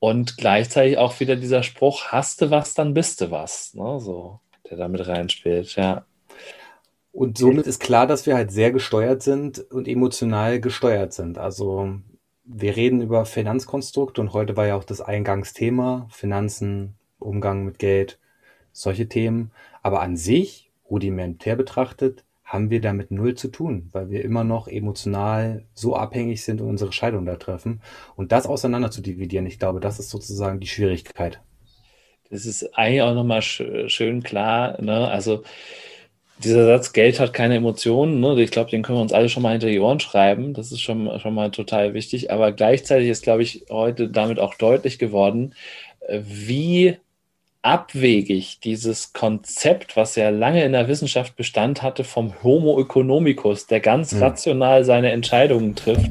und 0.00 0.36
gleichzeitig 0.36 0.98
auch 0.98 1.20
wieder 1.20 1.36
dieser 1.36 1.62
Spruch, 1.62 2.06
hast 2.08 2.42
du 2.42 2.50
was, 2.50 2.74
dann 2.74 2.94
bist 2.94 3.20
du 3.20 3.30
was, 3.30 3.74
ne, 3.74 4.00
so, 4.00 4.40
der 4.68 4.76
da 4.76 4.88
mit 4.88 5.06
reinspielt, 5.06 5.76
ja. 5.76 6.04
Und 7.12 7.38
somit 7.38 7.66
ist 7.68 7.80
klar, 7.80 8.08
dass 8.08 8.26
wir 8.26 8.34
halt 8.34 8.50
sehr 8.50 8.72
gesteuert 8.72 9.22
sind 9.22 9.60
und 9.70 9.86
emotional 9.88 10.60
gesteuert 10.60 11.12
sind. 11.12 11.38
Also 11.38 11.90
wir 12.44 12.76
reden 12.76 13.02
über 13.02 13.24
Finanzkonstrukt 13.24 14.18
und 14.18 14.32
heute 14.32 14.56
war 14.56 14.66
ja 14.66 14.76
auch 14.76 14.84
das 14.84 15.00
Eingangsthema, 15.00 16.08
Finanzen, 16.10 16.96
Umgang 17.18 17.64
mit 17.64 17.78
Geld, 17.78 18.18
solche 18.72 19.08
Themen. 19.08 19.52
Aber 19.82 20.00
an 20.00 20.16
sich 20.16 20.67
rudimentär 20.90 21.56
betrachtet, 21.56 22.24
haben 22.48 22.70
wir 22.70 22.80
damit 22.80 23.10
null 23.10 23.34
zu 23.34 23.48
tun, 23.48 23.90
weil 23.92 24.08
wir 24.08 24.24
immer 24.24 24.42
noch 24.42 24.68
emotional 24.68 25.66
so 25.74 25.94
abhängig 25.94 26.42
sind 26.42 26.62
und 26.62 26.68
unsere 26.68 26.92
Scheidung 26.92 27.26
da 27.26 27.36
treffen. 27.36 27.82
Und 28.16 28.32
das 28.32 28.46
auseinander 28.46 28.90
zu 28.90 29.02
dividieren, 29.02 29.46
ich 29.46 29.58
glaube, 29.58 29.80
das 29.80 29.98
ist 29.98 30.08
sozusagen 30.08 30.58
die 30.58 30.66
Schwierigkeit. 30.66 31.40
Das 32.30 32.46
ist 32.46 32.74
eigentlich 32.76 33.02
auch 33.02 33.14
nochmal 33.14 33.42
schön 33.42 34.22
klar. 34.22 34.80
Ne? 34.80 35.08
Also 35.08 35.42
dieser 36.42 36.64
Satz, 36.64 36.92
Geld 36.92 37.20
hat 37.20 37.34
keine 37.34 37.56
Emotionen, 37.56 38.20
ne? 38.20 38.40
ich 38.40 38.50
glaube, 38.50 38.70
den 38.70 38.82
können 38.82 38.98
wir 38.98 39.02
uns 39.02 39.12
alle 39.12 39.28
schon 39.28 39.42
mal 39.42 39.52
hinter 39.52 39.68
die 39.68 39.80
Ohren 39.80 40.00
schreiben. 40.00 40.54
Das 40.54 40.72
ist 40.72 40.80
schon, 40.80 41.20
schon 41.20 41.34
mal 41.34 41.50
total 41.50 41.92
wichtig. 41.94 42.30
Aber 42.30 42.52
gleichzeitig 42.52 43.08
ist, 43.08 43.24
glaube 43.24 43.42
ich, 43.42 43.66
heute 43.70 44.08
damit 44.08 44.38
auch 44.38 44.54
deutlich 44.54 44.98
geworden, 44.98 45.54
wie 46.08 46.96
abwegig 47.62 48.60
dieses 48.60 49.12
Konzept, 49.12 49.96
was 49.96 50.16
ja 50.16 50.30
lange 50.30 50.64
in 50.64 50.72
der 50.72 50.88
Wissenschaft 50.88 51.36
Bestand 51.36 51.82
hatte, 51.82 52.04
vom 52.04 52.42
Homo 52.42 52.80
economicus, 52.80 53.66
der 53.66 53.80
ganz 53.80 54.12
mhm. 54.12 54.22
rational 54.22 54.84
seine 54.84 55.10
Entscheidungen 55.10 55.74
trifft, 55.74 56.10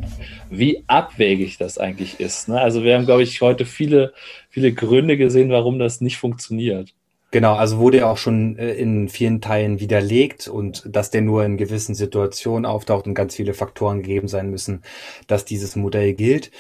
wie 0.50 0.84
abwegig 0.88 1.58
das 1.58 1.78
eigentlich 1.78 2.20
ist. 2.20 2.50
Ne? 2.50 2.60
Also 2.60 2.84
wir 2.84 2.96
haben, 2.96 3.06
glaube 3.06 3.24
ich, 3.24 3.42
heute 3.42 3.66
viele, 3.66 4.14
viele 4.50 4.74
Gründe 4.74 5.18
gesehen, 5.18 5.50
warum 5.50 5.80
das 5.80 6.02
nicht 6.02 6.18
funktioniert. 6.18 6.94
Genau, 7.32 7.56
also 7.56 7.80
wurde 7.80 7.98
ja 7.98 8.10
auch 8.10 8.18
schon 8.18 8.58
äh, 8.58 8.74
in 8.74 9.10
vielen 9.10 9.42
Teilen 9.42 9.80
widerlegt 9.82 10.48
und 10.48 10.84
dass 10.86 11.12
der 11.12 11.22
nur 11.22 11.44
in 11.44 11.58
gewissen 11.58 11.94
Situationen 11.94 12.66
auftaucht 12.66 13.06
und 13.06 13.16
ganz 13.16 13.36
viele 13.36 13.54
Faktoren 13.54 14.02
gegeben 14.02 14.30
sein 14.30 14.50
müssen, 14.50 14.82
dass 15.28 15.44
dieses 15.44 15.76
Modell 15.76 16.14
gilt. 16.14 16.52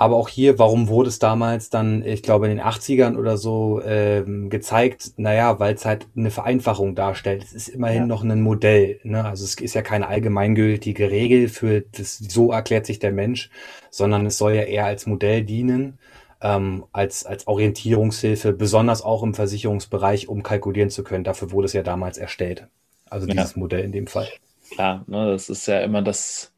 Aber 0.00 0.16
auch 0.16 0.30
hier, 0.30 0.58
warum 0.58 0.88
wurde 0.88 1.10
es 1.10 1.18
damals 1.18 1.68
dann, 1.68 2.02
ich 2.02 2.22
glaube, 2.22 2.48
in 2.48 2.56
den 2.56 2.64
80ern 2.64 3.18
oder 3.18 3.36
so 3.36 3.82
ähm, 3.84 4.48
gezeigt? 4.48 5.12
Naja, 5.18 5.60
weil 5.60 5.74
es 5.74 5.84
halt 5.84 6.06
eine 6.16 6.30
Vereinfachung 6.30 6.94
darstellt. 6.94 7.44
Es 7.44 7.52
ist 7.52 7.68
immerhin 7.68 8.04
ja. 8.04 8.06
noch 8.06 8.24
ein 8.24 8.40
Modell. 8.40 8.98
Ne? 9.02 9.22
Also 9.22 9.44
es 9.44 9.56
ist 9.56 9.74
ja 9.74 9.82
keine 9.82 10.08
allgemeingültige 10.08 11.10
Regel 11.10 11.48
für 11.48 11.82
das, 11.82 12.16
so 12.16 12.50
erklärt 12.50 12.86
sich 12.86 12.98
der 12.98 13.12
Mensch, 13.12 13.50
sondern 13.90 14.24
es 14.24 14.38
soll 14.38 14.54
ja 14.54 14.62
eher 14.62 14.86
als 14.86 15.04
Modell 15.04 15.44
dienen, 15.44 15.98
ähm, 16.40 16.86
als, 16.92 17.26
als 17.26 17.46
Orientierungshilfe, 17.46 18.54
besonders 18.54 19.02
auch 19.02 19.22
im 19.22 19.34
Versicherungsbereich, 19.34 20.28
um 20.28 20.42
kalkulieren 20.42 20.88
zu 20.88 21.04
können. 21.04 21.24
Dafür 21.24 21.52
wurde 21.52 21.66
es 21.66 21.74
ja 21.74 21.82
damals 21.82 22.16
erstellt. 22.16 22.68
Also 23.10 23.26
dieses 23.26 23.52
ja. 23.54 23.58
Modell 23.58 23.84
in 23.84 23.92
dem 23.92 24.06
Fall. 24.06 24.28
Klar, 24.70 25.04
ne, 25.08 25.32
das 25.32 25.50
ist 25.50 25.66
ja 25.66 25.80
immer 25.80 26.00
das, 26.00 26.52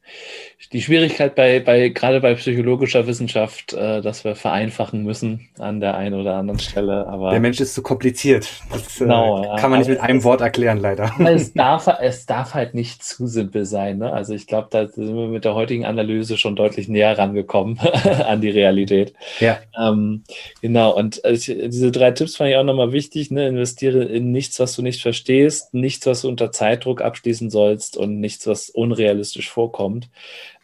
die 0.71 0.81
Schwierigkeit 0.81 1.35
bei, 1.35 1.59
bei 1.59 1.89
gerade 1.89 2.21
bei 2.21 2.33
psychologischer 2.35 3.05
Wissenschaft, 3.05 3.73
äh, 3.73 4.01
dass 4.01 4.23
wir 4.23 4.35
vereinfachen 4.35 5.03
müssen 5.03 5.49
an 5.59 5.79
der 5.79 5.95
einen 5.95 6.19
oder 6.19 6.35
anderen 6.35 6.59
Stelle. 6.59 7.07
Aber 7.07 7.31
der 7.31 7.39
Mensch 7.39 7.59
ist 7.59 7.73
zu 7.73 7.83
kompliziert. 7.83 8.49
Das 8.71 8.95
äh, 8.95 9.03
genau, 9.03 9.43
äh, 9.43 9.59
kann 9.59 9.69
man 9.71 9.79
nicht 9.79 9.89
mit 9.89 9.99
einem 9.99 10.23
Wort 10.23 10.41
erklären, 10.41 10.79
leider. 10.79 11.11
Es 11.19 11.53
darf, 11.53 11.87
es 12.01 12.25
darf 12.25 12.53
halt 12.53 12.73
nicht 12.73 13.03
zu 13.03 13.27
simpel 13.27 13.65
sein. 13.65 13.97
Ne? 13.97 14.13
Also 14.13 14.33
ich 14.33 14.47
glaube, 14.47 14.67
da 14.71 14.87
sind 14.87 15.15
wir 15.15 15.27
mit 15.27 15.45
der 15.45 15.55
heutigen 15.55 15.85
Analyse 15.85 16.37
schon 16.37 16.55
deutlich 16.55 16.87
näher 16.87 17.17
rangekommen 17.17 17.79
an 18.25 18.41
die 18.41 18.49
Realität. 18.49 19.13
Ja. 19.39 19.59
Ähm, 19.79 20.23
genau. 20.61 20.95
Und 20.95 21.23
also 21.25 21.53
diese 21.53 21.91
drei 21.91 22.11
Tipps 22.11 22.35
fand 22.35 22.51
ich 22.51 22.55
auch 22.55 22.63
nochmal 22.63 22.91
wichtig. 22.91 23.31
Ne? 23.31 23.47
Investiere 23.47 24.03
in 24.03 24.31
nichts, 24.31 24.59
was 24.59 24.75
du 24.75 24.81
nicht 24.81 25.01
verstehst, 25.01 25.73
nichts, 25.73 26.05
was 26.05 26.21
du 26.21 26.29
unter 26.29 26.51
Zeitdruck 26.51 27.01
abschließen 27.01 27.49
sollst 27.49 27.97
und 27.97 28.19
nichts, 28.19 28.47
was 28.47 28.69
unrealistisch 28.69 29.49
vorkommt. 29.49 30.09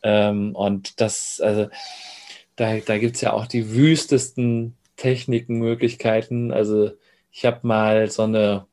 Ähm, 0.04 0.56
und 0.56 1.00
das, 1.02 1.42
also, 1.42 1.70
da, 2.56 2.78
da 2.78 2.98
gibt 2.98 3.16
es 3.16 3.22
ja 3.22 3.34
auch 3.34 3.48
die 3.48 3.74
wüstesten 3.74 4.76
Techniken, 4.98 5.60
Möglichkeiten. 5.60 6.52
Also 6.52 6.92
ich 7.32 7.46
habe 7.46 7.66
mal 7.66 8.10
so 8.12 8.24
eine, 8.24 8.66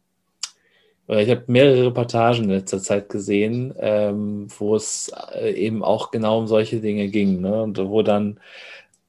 Ich 1.08 1.30
habe 1.30 1.44
mehrere 1.46 1.86
Reportagen 1.86 2.44
in 2.44 2.50
letzter 2.50 2.80
Zeit 2.80 3.08
gesehen, 3.08 3.74
ähm, 3.78 4.48
wo 4.58 4.74
es 4.74 5.12
äh, 5.34 5.52
eben 5.52 5.84
auch 5.84 6.10
genau 6.10 6.38
um 6.38 6.48
solche 6.48 6.80
Dinge 6.80 7.08
ging. 7.08 7.40
Ne? 7.40 7.62
Und 7.62 7.78
wo 7.78 8.02
dann 8.02 8.40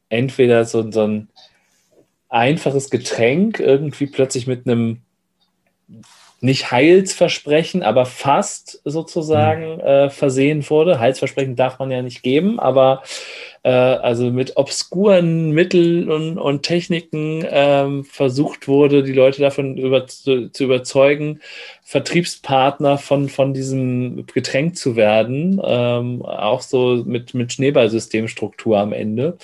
entweder 0.09 0.63
so, 0.65 0.91
so 0.91 1.07
ein 1.07 1.27
einfaches 2.29 2.89
Getränk 2.89 3.59
irgendwie 3.59 4.07
plötzlich 4.07 4.45
mit 4.47 4.67
einem 4.67 5.01
nicht 6.39 6.71
Heilsversprechen, 6.71 7.81
aber 7.81 8.05
fast 8.05 8.81
sozusagen 8.83 9.75
mhm. 9.75 9.79
äh, 9.79 10.09
versehen 10.09 10.69
wurde. 10.69 10.99
Heilsversprechen 10.99 11.55
darf 11.55 11.79
man 11.79 11.89
ja 11.89 12.01
nicht 12.01 12.21
geben, 12.21 12.59
aber 12.59 13.01
äh, 13.63 13.69
also 13.69 14.29
mit 14.29 14.55
obskuren 14.55 15.51
Mitteln 15.51 16.11
und, 16.11 16.37
und 16.37 16.61
Techniken 16.61 17.43
ähm, 17.49 18.05
versucht 18.05 18.67
wurde, 18.67 19.01
die 19.01 19.13
Leute 19.13 19.41
davon 19.41 19.77
über, 19.77 20.05
zu, 20.05 20.49
zu, 20.49 20.65
überzeugen, 20.65 21.41
Vertriebspartner 21.83 22.99
von, 22.99 23.29
von 23.29 23.53
diesem 23.53 24.27
Getränk 24.27 24.77
zu 24.77 24.95
werden. 24.95 25.59
Ähm, 25.63 26.21
auch 26.21 26.61
so 26.61 27.03
mit, 27.03 27.33
mit 27.33 27.53
Schneeballsystemstruktur 27.53 28.77
am 28.77 28.93
Ende. 28.93 29.37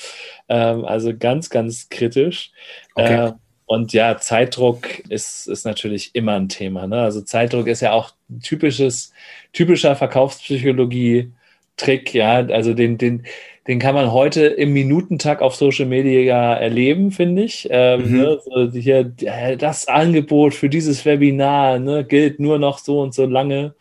Ähm, 0.48 0.86
also 0.86 1.11
ganz, 1.18 1.49
ganz 1.49 1.90
kritisch. 1.90 2.52
Okay. 2.94 3.34
Äh, 3.74 3.76
und 3.76 3.94
ja, 3.94 4.18
Zeitdruck 4.18 5.00
ist, 5.10 5.48
ist 5.48 5.66
natürlich 5.66 6.12
immer 6.14 6.34
ein 6.34 6.50
Thema. 6.50 6.88
Ne? 6.88 7.02
Also 7.02 7.22
Zeitdruck 7.22 7.68
ist 7.68 7.82
ja 7.82 7.94
auch 7.94 8.12
ein 8.30 8.40
typisches, 8.40 9.14
typischer 9.52 9.95
Verkaufspsychologie-Trick, 9.95 12.14
ja. 12.14 12.45
Also 12.48 12.74
den, 12.74 12.98
den, 12.98 13.26
den 13.68 13.80
kann 13.80 13.95
man 13.95 14.12
heute 14.12 14.45
im 14.45 14.74
Minutentag 14.74 15.41
auf 15.41 15.56
Social 15.56 15.86
Media 15.86 16.54
erleben, 16.54 17.12
finde 17.12 17.44
ich. 17.44 17.68
Ähm, 17.72 18.12
mhm. 18.12 18.18
ne? 18.18 18.40
so 18.44 18.72
hier, 18.72 19.04
das 19.04 19.88
Angebot 19.88 20.54
für 20.54 20.70
dieses 20.70 21.06
Webinar 21.06 21.80
ne, 21.80 22.04
gilt 22.04 22.40
nur 22.40 22.60
noch 22.60 22.78
so 22.78 23.02
und 23.02 23.14
so 23.14 23.26
lange. 23.26 23.74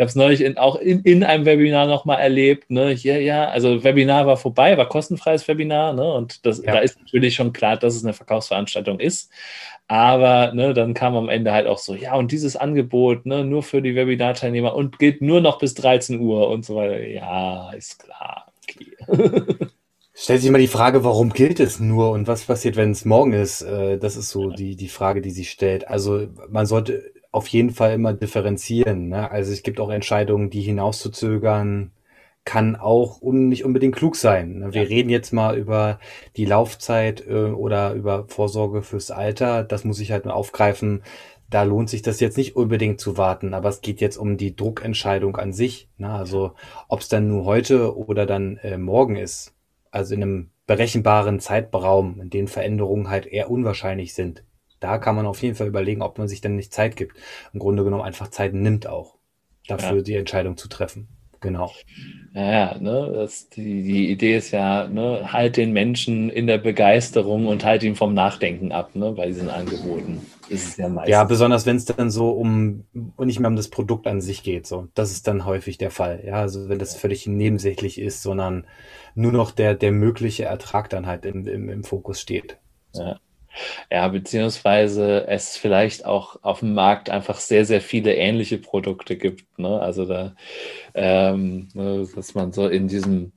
Ich 0.00 0.02
habe 0.02 0.08
es 0.08 0.16
neulich 0.16 0.40
in, 0.40 0.56
auch 0.56 0.76
in, 0.76 1.02
in 1.02 1.22
einem 1.22 1.44
Webinar 1.44 1.86
nochmal 1.86 2.20
erlebt. 2.20 2.70
Ne? 2.70 2.88
Hier, 2.88 3.20
ja, 3.20 3.50
also 3.50 3.84
Webinar 3.84 4.26
war 4.26 4.38
vorbei, 4.38 4.78
war 4.78 4.88
kostenfreies 4.88 5.46
Webinar. 5.46 5.92
Ne? 5.92 6.10
Und 6.14 6.46
das, 6.46 6.64
ja. 6.64 6.72
da 6.72 6.78
ist 6.78 6.98
natürlich 6.98 7.34
schon 7.34 7.52
klar, 7.52 7.76
dass 7.76 7.94
es 7.94 8.02
eine 8.02 8.14
Verkaufsveranstaltung 8.14 8.98
ist. 8.98 9.30
Aber 9.88 10.54
ne, 10.54 10.72
dann 10.72 10.94
kam 10.94 11.16
am 11.16 11.28
Ende 11.28 11.52
halt 11.52 11.66
auch 11.66 11.76
so, 11.76 11.94
ja, 11.94 12.14
und 12.14 12.32
dieses 12.32 12.56
Angebot 12.56 13.26
ne, 13.26 13.44
nur 13.44 13.62
für 13.62 13.82
die 13.82 13.94
Webinar-Teilnehmer 13.94 14.74
und 14.74 14.98
geht 14.98 15.20
nur 15.20 15.42
noch 15.42 15.58
bis 15.58 15.74
13 15.74 16.18
Uhr 16.18 16.48
und 16.48 16.64
so 16.64 16.76
weiter. 16.76 17.06
Ja, 17.06 17.70
ist 17.72 18.02
klar. 18.02 18.46
Okay. 18.62 19.36
Stellt 20.14 20.40
sich 20.40 20.50
mal 20.50 20.62
die 20.62 20.66
Frage, 20.66 21.04
warum 21.04 21.28
gilt 21.30 21.60
es 21.60 21.78
nur 21.78 22.12
und 22.12 22.26
was 22.26 22.44
passiert, 22.44 22.76
wenn 22.76 22.92
es 22.92 23.04
morgen 23.04 23.34
ist? 23.34 23.60
Äh, 23.60 23.98
das 23.98 24.16
ist 24.16 24.30
so 24.30 24.48
die, 24.48 24.76
die 24.76 24.88
Frage, 24.88 25.20
die 25.20 25.30
sich 25.30 25.50
stellt. 25.50 25.88
Also 25.88 26.26
man 26.48 26.64
sollte 26.64 27.12
auf 27.32 27.46
jeden 27.48 27.70
Fall 27.70 27.92
immer 27.94 28.12
differenzieren. 28.12 29.08
Ne? 29.08 29.30
Also 29.30 29.52
es 29.52 29.62
gibt 29.62 29.80
auch 29.80 29.90
Entscheidungen, 29.90 30.50
die 30.50 30.62
hinauszuzögern, 30.62 31.92
kann 32.44 32.74
auch 32.74 33.20
un 33.22 33.48
nicht 33.48 33.64
unbedingt 33.64 33.94
klug 33.94 34.16
sein. 34.16 34.58
Ne? 34.60 34.74
Wir 34.74 34.82
ja. 34.82 34.88
reden 34.88 35.10
jetzt 35.10 35.32
mal 35.32 35.56
über 35.56 36.00
die 36.36 36.46
Laufzeit 36.46 37.26
äh, 37.26 37.50
oder 37.50 37.92
über 37.92 38.26
Vorsorge 38.28 38.82
fürs 38.82 39.10
Alter. 39.10 39.62
Das 39.62 39.84
muss 39.84 40.00
ich 40.00 40.10
halt 40.10 40.24
mal 40.24 40.32
aufgreifen. 40.32 41.02
Da 41.50 41.64
lohnt 41.64 41.90
sich 41.90 42.02
das 42.02 42.20
jetzt 42.20 42.36
nicht 42.36 42.56
unbedingt 42.56 43.00
zu 43.00 43.16
warten, 43.16 43.54
aber 43.54 43.68
es 43.68 43.80
geht 43.80 44.00
jetzt 44.00 44.16
um 44.16 44.36
die 44.36 44.54
Druckentscheidung 44.56 45.36
an 45.36 45.52
sich. 45.52 45.88
Ne? 45.98 46.10
Also 46.10 46.52
ob 46.88 47.00
es 47.00 47.08
dann 47.08 47.28
nur 47.28 47.44
heute 47.44 47.96
oder 47.96 48.26
dann 48.26 48.56
äh, 48.58 48.78
morgen 48.78 49.16
ist. 49.16 49.54
Also 49.90 50.14
in 50.14 50.22
einem 50.22 50.50
berechenbaren 50.66 51.40
Zeitraum, 51.40 52.20
in 52.20 52.30
dem 52.30 52.46
Veränderungen 52.46 53.10
halt 53.10 53.26
eher 53.26 53.50
unwahrscheinlich 53.50 54.14
sind 54.14 54.44
da 54.80 54.98
kann 54.98 55.14
man 55.14 55.26
auf 55.26 55.42
jeden 55.42 55.54
Fall 55.54 55.68
überlegen, 55.68 56.02
ob 56.02 56.18
man 56.18 56.28
sich 56.28 56.40
denn 56.40 56.56
nicht 56.56 56.72
Zeit 56.72 56.96
gibt. 56.96 57.16
Im 57.52 57.60
Grunde 57.60 57.84
genommen 57.84 58.02
einfach 58.02 58.28
Zeit 58.28 58.54
nimmt 58.54 58.86
auch, 58.86 59.16
dafür 59.68 59.98
ja. 59.98 60.02
die 60.02 60.16
Entscheidung 60.16 60.56
zu 60.56 60.68
treffen. 60.68 61.08
Genau. 61.40 61.72
Ja, 62.34 62.50
ja 62.50 62.78
ne, 62.78 63.12
das, 63.14 63.48
die, 63.48 63.82
die 63.82 64.10
Idee 64.10 64.36
ist 64.36 64.50
ja, 64.50 64.86
ne, 64.88 65.32
halt 65.32 65.56
den 65.56 65.72
Menschen 65.72 66.28
in 66.28 66.46
der 66.46 66.58
Begeisterung 66.58 67.46
und 67.46 67.64
halt 67.64 67.82
ihn 67.82 67.96
vom 67.96 68.12
Nachdenken 68.12 68.72
ab, 68.72 68.94
ne, 68.94 69.12
bei 69.12 69.26
diesen 69.26 69.48
Angeboten. 69.48 70.20
Ja, 70.76 71.06
ja, 71.06 71.24
besonders 71.24 71.64
wenn 71.64 71.76
es 71.76 71.84
dann 71.84 72.10
so 72.10 72.30
um 72.30 72.84
nicht 73.18 73.38
mehr 73.38 73.48
um 73.48 73.56
das 73.56 73.68
Produkt 73.68 74.06
an 74.08 74.20
sich 74.20 74.42
geht. 74.42 74.66
So, 74.66 74.88
das 74.94 75.12
ist 75.12 75.28
dann 75.28 75.44
häufig 75.44 75.78
der 75.78 75.92
Fall. 75.92 76.24
Ja, 76.26 76.34
also 76.34 76.68
wenn 76.68 76.80
das 76.80 76.96
völlig 76.96 77.26
nebensächlich 77.26 78.00
ist, 78.00 78.22
sondern 78.22 78.66
nur 79.14 79.32
noch 79.32 79.52
der, 79.52 79.74
der 79.74 79.92
mögliche 79.92 80.44
Ertrag 80.44 80.90
dann 80.90 81.06
halt 81.06 81.24
im, 81.24 81.46
im, 81.46 81.68
im 81.68 81.84
Fokus 81.84 82.20
steht. 82.20 82.58
Ja. 82.94 83.20
Ja, 83.90 84.08
beziehungsweise 84.08 85.26
es 85.28 85.56
vielleicht 85.56 86.04
auch 86.06 86.36
auf 86.42 86.60
dem 86.60 86.74
Markt 86.74 87.10
einfach 87.10 87.38
sehr, 87.40 87.64
sehr 87.64 87.80
viele 87.80 88.14
ähnliche 88.14 88.58
Produkte 88.58 89.16
gibt. 89.16 89.58
Ne? 89.58 89.80
Also 89.80 90.06
da, 90.06 90.34
ähm, 90.94 91.68
ne, 91.74 92.06
dass 92.14 92.34
man 92.34 92.52
so 92.52 92.68
in 92.68 92.88
diesem 92.88 93.32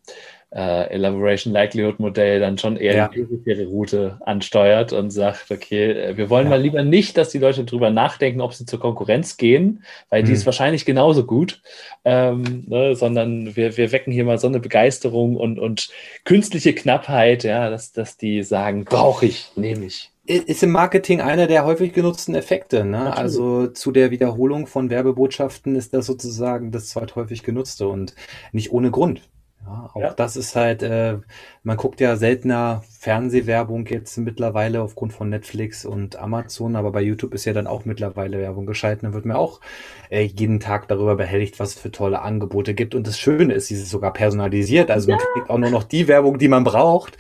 äh, 0.56 0.90
Elaboration 0.92 1.52
Likelihood 1.52 2.00
Modell 2.00 2.40
dann 2.40 2.58
schon 2.58 2.78
eher 2.78 2.96
ja. 2.96 3.10
die 3.10 3.64
Route 3.64 4.20
ansteuert 4.22 4.94
und 4.94 5.10
sagt, 5.10 5.50
okay, 5.50 5.92
äh, 5.92 6.18
wir 6.18 6.30
wollen 6.30 6.46
ja. 6.46 6.52
mal 6.52 6.62
lieber 6.62 6.84
nicht, 6.84 7.18
dass 7.18 7.30
die 7.30 7.40
Leute 7.40 7.64
drüber 7.66 7.90
nachdenken, 7.90 8.42
ob 8.42 8.54
sie 8.54 8.66
zur 8.66 8.80
Konkurrenz 8.80 9.38
gehen, 9.38 9.84
weil 10.10 10.22
mhm. 10.22 10.28
die 10.28 10.34
ist 10.34 10.46
wahrscheinlich 10.46 10.86
genauso 10.86 11.26
gut, 11.26 11.62
ähm, 12.06 12.66
ne, 12.68 12.96
sondern 12.96 13.56
wir, 13.56 13.78
wir 13.78 13.92
wecken 13.92 14.14
hier 14.14 14.26
mal 14.26 14.38
so 14.38 14.48
eine 14.48 14.60
Begeisterung 14.60 15.36
und, 15.36 15.60
und 15.60 15.90
künstliche 16.24 16.74
Knappheit, 16.74 17.44
ja, 17.44 17.70
dass, 17.70 17.92
dass 17.92 18.18
die 18.18 18.44
sagen, 18.44 18.86
brauche 18.86 19.26
ich, 19.26 19.52
nehme 19.56 19.86
ich 19.86 20.10
ist 20.26 20.64
im 20.64 20.72
Marketing 20.72 21.20
einer 21.20 21.48
der 21.48 21.66
häufig 21.66 21.92
genutzten 21.92 22.34
Effekte. 22.34 22.86
Ne? 22.86 23.14
Also 23.14 23.68
zu 23.68 23.92
der 23.92 24.10
Wiederholung 24.10 24.68
von 24.68 24.90
Werbebotschaften 24.90 25.76
ist 25.76 25.94
das 25.94 26.06
sozusagen 26.06 26.72
das 26.72 26.88
zweithäufig 26.88 27.44
genutzte 27.44 27.90
und 27.90 28.16
nicht 28.54 28.72
ohne 28.72 28.90
Grund. 28.90 29.22
Ja, 29.66 29.90
auch 29.94 30.02
ja. 30.02 30.14
das 30.14 30.36
ist 30.36 30.56
halt, 30.56 30.84
äh, 30.84 31.18
man 31.64 31.78
guckt 31.78 32.02
ja 32.02 32.16
seltener 32.18 32.84
Fernsehwerbung 33.00 33.86
jetzt 33.88 34.18
mittlerweile 34.18 34.82
aufgrund 34.82 35.14
von 35.14 35.30
Netflix 35.30 35.86
und 35.86 36.18
Amazon, 36.18 36.76
aber 36.76 36.92
bei 36.92 37.02
YouTube 37.02 37.34
ist 37.34 37.46
ja 37.46 37.54
dann 37.54 37.68
auch 37.68 37.86
mittlerweile 37.86 38.40
Werbung 38.40 38.66
geschalten. 38.66 39.06
Dann 39.06 39.14
wird 39.14 39.26
mir 39.26 39.38
auch 39.38 39.62
äh, 40.10 40.24
jeden 40.24 40.60
Tag 40.60 40.88
darüber 40.88 41.16
behelligt, 41.16 41.60
was 41.60 41.76
es 41.76 41.80
für 41.80 41.92
tolle 41.92 42.22
Angebote 42.22 42.74
gibt. 42.74 42.94
Und 42.94 43.08
das 43.08 43.18
Schöne 43.18 43.54
ist, 43.54 43.68
sie 43.68 43.76
ist 43.76 43.90
sogar 43.90 44.12
personalisiert. 44.12 44.92
Also 44.92 45.10
ja. 45.10 45.16
man 45.16 45.26
kriegt 45.34 45.50
auch 45.50 45.58
nur 45.58 45.70
noch 45.70 45.84
die 45.84 46.08
Werbung, 46.08 46.38
die 46.38 46.50
man 46.50 46.64
braucht. 46.64 47.18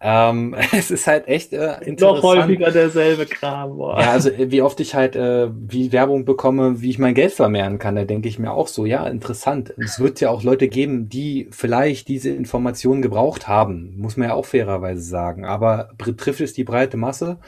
Ähm, 0.00 0.54
es 0.72 0.90
ist 0.90 1.06
halt 1.06 1.28
echt 1.28 1.52
äh, 1.52 1.76
interessant. 1.84 2.00
Noch 2.00 2.22
häufiger 2.22 2.70
derselbe 2.70 3.26
Kram. 3.26 3.76
Boah. 3.76 4.00
Ja, 4.00 4.12
also 4.12 4.30
wie 4.36 4.62
oft 4.62 4.80
ich 4.80 4.94
halt 4.94 5.16
äh, 5.16 5.48
wie 5.52 5.92
Werbung 5.92 6.24
bekomme, 6.24 6.80
wie 6.80 6.90
ich 6.90 6.98
mein 6.98 7.14
Geld 7.14 7.32
vermehren 7.32 7.78
kann, 7.78 7.96
da 7.96 8.04
denke 8.04 8.28
ich 8.28 8.38
mir 8.38 8.52
auch 8.52 8.68
so, 8.68 8.86
ja, 8.86 9.06
interessant. 9.06 9.74
Es 9.76 10.00
wird 10.00 10.20
ja 10.20 10.30
auch 10.30 10.42
Leute 10.42 10.68
geben, 10.68 11.08
die 11.08 11.48
vielleicht 11.50 12.08
diese 12.08 12.30
Informationen 12.30 13.02
gebraucht 13.02 13.48
haben, 13.48 13.94
muss 13.96 14.16
man 14.16 14.28
ja 14.28 14.34
auch 14.34 14.46
fairerweise 14.46 15.02
sagen. 15.02 15.44
Aber 15.44 15.90
trifft 15.98 16.40
es 16.40 16.52
die 16.52 16.64
breite 16.64 16.96
Masse? 16.96 17.38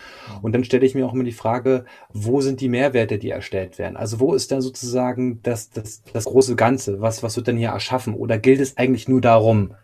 Und 0.42 0.54
dann 0.54 0.64
stelle 0.64 0.86
ich 0.86 0.94
mir 0.94 1.06
auch 1.06 1.14
immer 1.14 1.24
die 1.24 1.32
Frage, 1.32 1.84
wo 2.12 2.40
sind 2.40 2.60
die 2.60 2.68
Mehrwerte, 2.68 3.18
die 3.18 3.30
erstellt 3.30 3.78
werden? 3.78 3.96
Also 3.96 4.20
wo 4.20 4.34
ist 4.34 4.52
dann 4.52 4.60
sozusagen 4.60 5.40
das, 5.42 5.70
das, 5.70 6.02
das 6.12 6.24
große 6.24 6.56
Ganze? 6.56 7.00
Was, 7.00 7.22
was 7.22 7.36
wird 7.36 7.46
denn 7.46 7.56
hier 7.56 7.70
erschaffen? 7.70 8.14
Oder 8.14 8.38
gilt 8.38 8.60
es 8.60 8.76
eigentlich 8.76 9.08
nur 9.08 9.20
darum, 9.20 9.74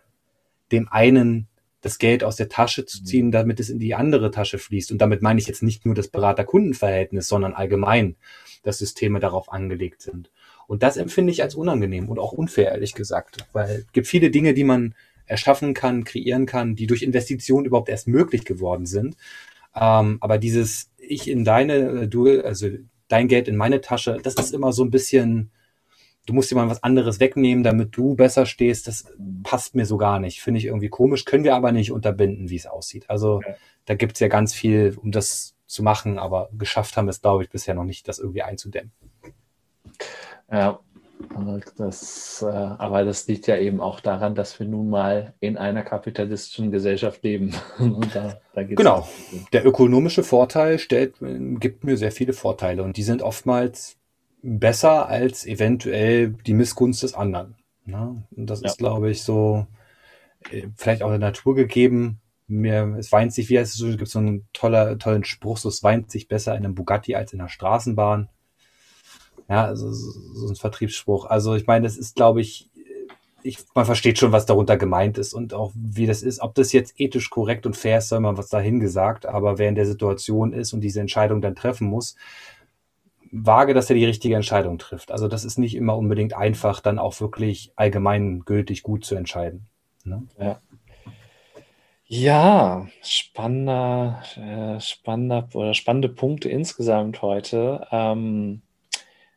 dem 0.71 0.87
einen 0.89 1.47
das 1.83 1.99
Geld 1.99 2.23
aus 2.23 2.37
der 2.37 2.49
Tasche 2.49 2.85
zu 2.85 3.01
mhm. 3.01 3.05
ziehen, 3.05 3.31
damit 3.31 3.59
es 3.59 3.69
in 3.69 3.77
die 3.77 3.93
andere 3.93 4.31
Tasche 4.31 4.57
fließt. 4.57 4.91
Und 4.91 4.99
damit 4.99 5.21
meine 5.21 5.39
ich 5.39 5.47
jetzt 5.47 5.61
nicht 5.61 5.85
nur 5.85 5.93
das 5.93 6.07
Berater-Kunden-Verhältnis, 6.07 7.27
sondern 7.27 7.53
allgemein, 7.53 8.15
dass 8.63 8.79
Systeme 8.79 9.19
darauf 9.19 9.51
angelegt 9.51 10.01
sind. 10.01 10.31
Und 10.65 10.81
das 10.81 10.97
empfinde 10.97 11.31
ich 11.31 11.43
als 11.43 11.55
unangenehm 11.55 12.09
und 12.09 12.19
auch 12.19 12.31
unfair, 12.31 12.71
ehrlich 12.71 12.95
gesagt, 12.95 13.45
weil 13.51 13.85
es 13.85 13.91
gibt 13.91 14.07
viele 14.07 14.31
Dinge, 14.31 14.53
die 14.53 14.63
man 14.63 14.95
erschaffen 15.25 15.73
kann, 15.73 16.05
kreieren 16.05 16.45
kann, 16.45 16.75
die 16.75 16.87
durch 16.87 17.03
Investitionen 17.03 17.65
überhaupt 17.65 17.89
erst 17.89 18.07
möglich 18.07 18.45
geworden 18.45 18.85
sind. 18.85 19.15
Ähm, 19.75 20.17
aber 20.21 20.37
dieses 20.37 20.89
ich 20.97 21.29
in 21.29 21.43
deine, 21.43 22.07
du, 22.07 22.41
also 22.41 22.69
dein 23.09 23.27
Geld 23.27 23.49
in 23.49 23.57
meine 23.57 23.81
Tasche, 23.81 24.19
das 24.23 24.35
ist 24.35 24.53
immer 24.53 24.71
so 24.71 24.85
ein 24.85 24.89
bisschen, 24.89 25.51
du 26.25 26.33
musst 26.33 26.53
mal 26.53 26.69
was 26.69 26.83
anderes 26.83 27.19
wegnehmen, 27.19 27.63
damit 27.63 27.95
du 27.95 28.15
besser 28.15 28.45
stehst, 28.45 28.87
das 28.87 29.05
passt 29.43 29.75
mir 29.75 29.85
so 29.85 29.97
gar 29.97 30.19
nicht. 30.19 30.41
Finde 30.41 30.59
ich 30.59 30.65
irgendwie 30.65 30.89
komisch, 30.89 31.25
können 31.25 31.43
wir 31.43 31.55
aber 31.55 31.71
nicht 31.71 31.91
unterbinden, 31.91 32.49
wie 32.49 32.55
es 32.55 32.65
aussieht. 32.65 33.09
Also 33.09 33.35
okay. 33.35 33.55
da 33.85 33.95
gibt's 33.95 34.19
ja 34.19 34.27
ganz 34.27 34.53
viel, 34.53 34.97
um 35.01 35.11
das 35.11 35.55
zu 35.67 35.83
machen, 35.83 36.19
aber 36.19 36.49
geschafft 36.57 36.97
haben 36.97 37.07
wir 37.07 37.11
es, 37.11 37.21
glaube 37.21 37.43
ich, 37.43 37.49
bisher 37.49 37.73
noch 37.73 37.83
nicht, 37.83 38.07
das 38.07 38.19
irgendwie 38.19 38.43
einzudämmen. 38.43 38.91
Ja, 40.51 40.79
das, 41.77 42.41
äh, 42.41 42.45
aber 42.45 43.05
das 43.05 43.27
liegt 43.27 43.47
ja 43.47 43.57
eben 43.57 43.81
auch 43.81 43.99
daran, 43.99 44.35
dass 44.35 44.59
wir 44.59 44.67
nun 44.67 44.89
mal 44.89 45.33
in 45.39 45.57
einer 45.57 45.83
kapitalistischen 45.83 46.71
Gesellschaft 46.71 47.23
leben. 47.23 47.53
da, 48.13 48.39
da 48.53 48.63
genau. 48.63 49.07
Der 49.51 49.65
ökonomische 49.65 50.23
Vorteil 50.23 50.79
stellt, 50.79 51.15
gibt 51.19 51.83
mir 51.83 51.97
sehr 51.97 52.11
viele 52.11 52.33
Vorteile 52.33 52.83
und 52.83 52.97
die 52.97 53.03
sind 53.03 53.21
oftmals 53.21 53.97
besser 54.43 55.07
als 55.07 55.45
eventuell 55.45 56.31
die 56.45 56.53
Missgunst 56.53 57.01
des 57.01 57.15
anderen. 57.15 57.55
Ne? 57.85 58.23
Und 58.35 58.49
das 58.49 58.61
ja. 58.61 58.67
ist, 58.67 58.77
glaube 58.77 59.09
ich, 59.09 59.23
so 59.23 59.65
äh, 60.51 60.67
vielleicht 60.75 61.01
auch 61.01 61.09
der 61.09 61.17
Natur 61.17 61.55
gegeben. 61.55 62.19
Mir, 62.47 62.95
es 62.99 63.11
weint 63.11 63.33
sich, 63.33 63.49
wie 63.49 63.57
heißt 63.57 63.73
es 63.73 63.79
so, 63.79 63.87
gibt 63.87 64.09
so 64.09 64.19
einen 64.19 64.47
toller, 64.51 64.97
tollen 64.99 65.23
Spruch, 65.23 65.57
so 65.57 65.69
es 65.69 65.81
weint 65.81 66.11
sich 66.11 66.27
besser 66.27 66.55
in 66.55 66.65
einem 66.65 66.75
Bugatti 66.75 67.15
als 67.15 67.33
in 67.33 67.39
einer 67.39 67.49
Straßenbahn. 67.49 68.29
Ja, 69.49 69.65
also 69.65 69.91
so 69.91 70.49
ein 70.49 70.55
Vertriebsspruch. 70.55 71.25
Also 71.25 71.55
ich 71.55 71.65
meine, 71.65 71.85
das 71.85 71.97
ist, 71.97 72.15
glaube 72.15 72.41
ich, 72.41 72.69
ich, 73.43 73.59
man 73.75 73.85
versteht 73.85 74.19
schon, 74.19 74.31
was 74.31 74.45
darunter 74.45 74.77
gemeint 74.77 75.17
ist 75.17 75.33
und 75.33 75.53
auch 75.53 75.71
wie 75.75 76.05
das 76.05 76.21
ist. 76.21 76.41
Ob 76.41 76.55
das 76.55 76.71
jetzt 76.71 76.99
ethisch 76.99 77.29
korrekt 77.29 77.65
und 77.65 77.75
fair 77.75 77.97
ist, 77.97 78.09
soll 78.09 78.19
man 78.19 78.37
was 78.37 78.49
dahin 78.49 78.79
gesagt, 78.79 79.25
aber 79.25 79.57
wer 79.57 79.69
in 79.69 79.75
der 79.75 79.85
Situation 79.85 80.53
ist 80.53 80.73
und 80.73 80.81
diese 80.81 81.01
Entscheidung 81.01 81.41
dann 81.41 81.55
treffen 81.55 81.87
muss, 81.87 82.15
wage, 83.33 83.73
dass 83.73 83.89
er 83.89 83.95
die 83.95 84.05
richtige 84.05 84.35
Entscheidung 84.35 84.77
trifft. 84.77 85.11
Also 85.11 85.27
das 85.27 85.43
ist 85.43 85.57
nicht 85.57 85.75
immer 85.75 85.97
unbedingt 85.97 86.35
einfach, 86.35 86.79
dann 86.79 86.99
auch 86.99 87.19
wirklich 87.19 87.71
allgemeingültig 87.75 88.83
gut 88.83 89.03
zu 89.03 89.15
entscheiden. 89.15 89.67
Ne? 90.05 90.23
Ja. 90.39 90.61
Ja, 92.05 92.87
spannender, 93.01 94.21
äh, 94.35 94.79
spannender 94.79 95.49
oder 95.53 95.73
spannende 95.73 96.09
Punkte 96.09 96.47
insgesamt 96.47 97.23
heute. 97.23 97.87
Ähm, 97.91 98.61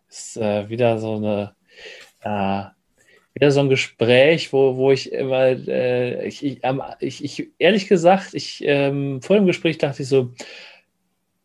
ist 0.08 0.36
äh, 0.36 0.68
wieder 0.68 0.98
so 0.98 1.16
eine 1.16 1.54
äh, 2.20 2.64
wieder 3.32 3.50
so 3.50 3.60
ein 3.60 3.68
Gespräch, 3.68 4.52
wo, 4.52 4.76
wo 4.76 4.92
ich 4.92 5.12
immer, 5.12 5.44
äh, 5.68 6.26
ich, 6.26 6.44
ich, 6.44 6.60
ich, 7.00 7.24
ich, 7.24 7.48
ehrlich 7.58 7.86
gesagt, 7.86 8.34
ich 8.34 8.62
ähm, 8.64 9.20
vor 9.22 9.36
dem 9.36 9.46
Gespräch 9.46 9.78
dachte 9.78 10.02
ich 10.02 10.08
so, 10.08 10.32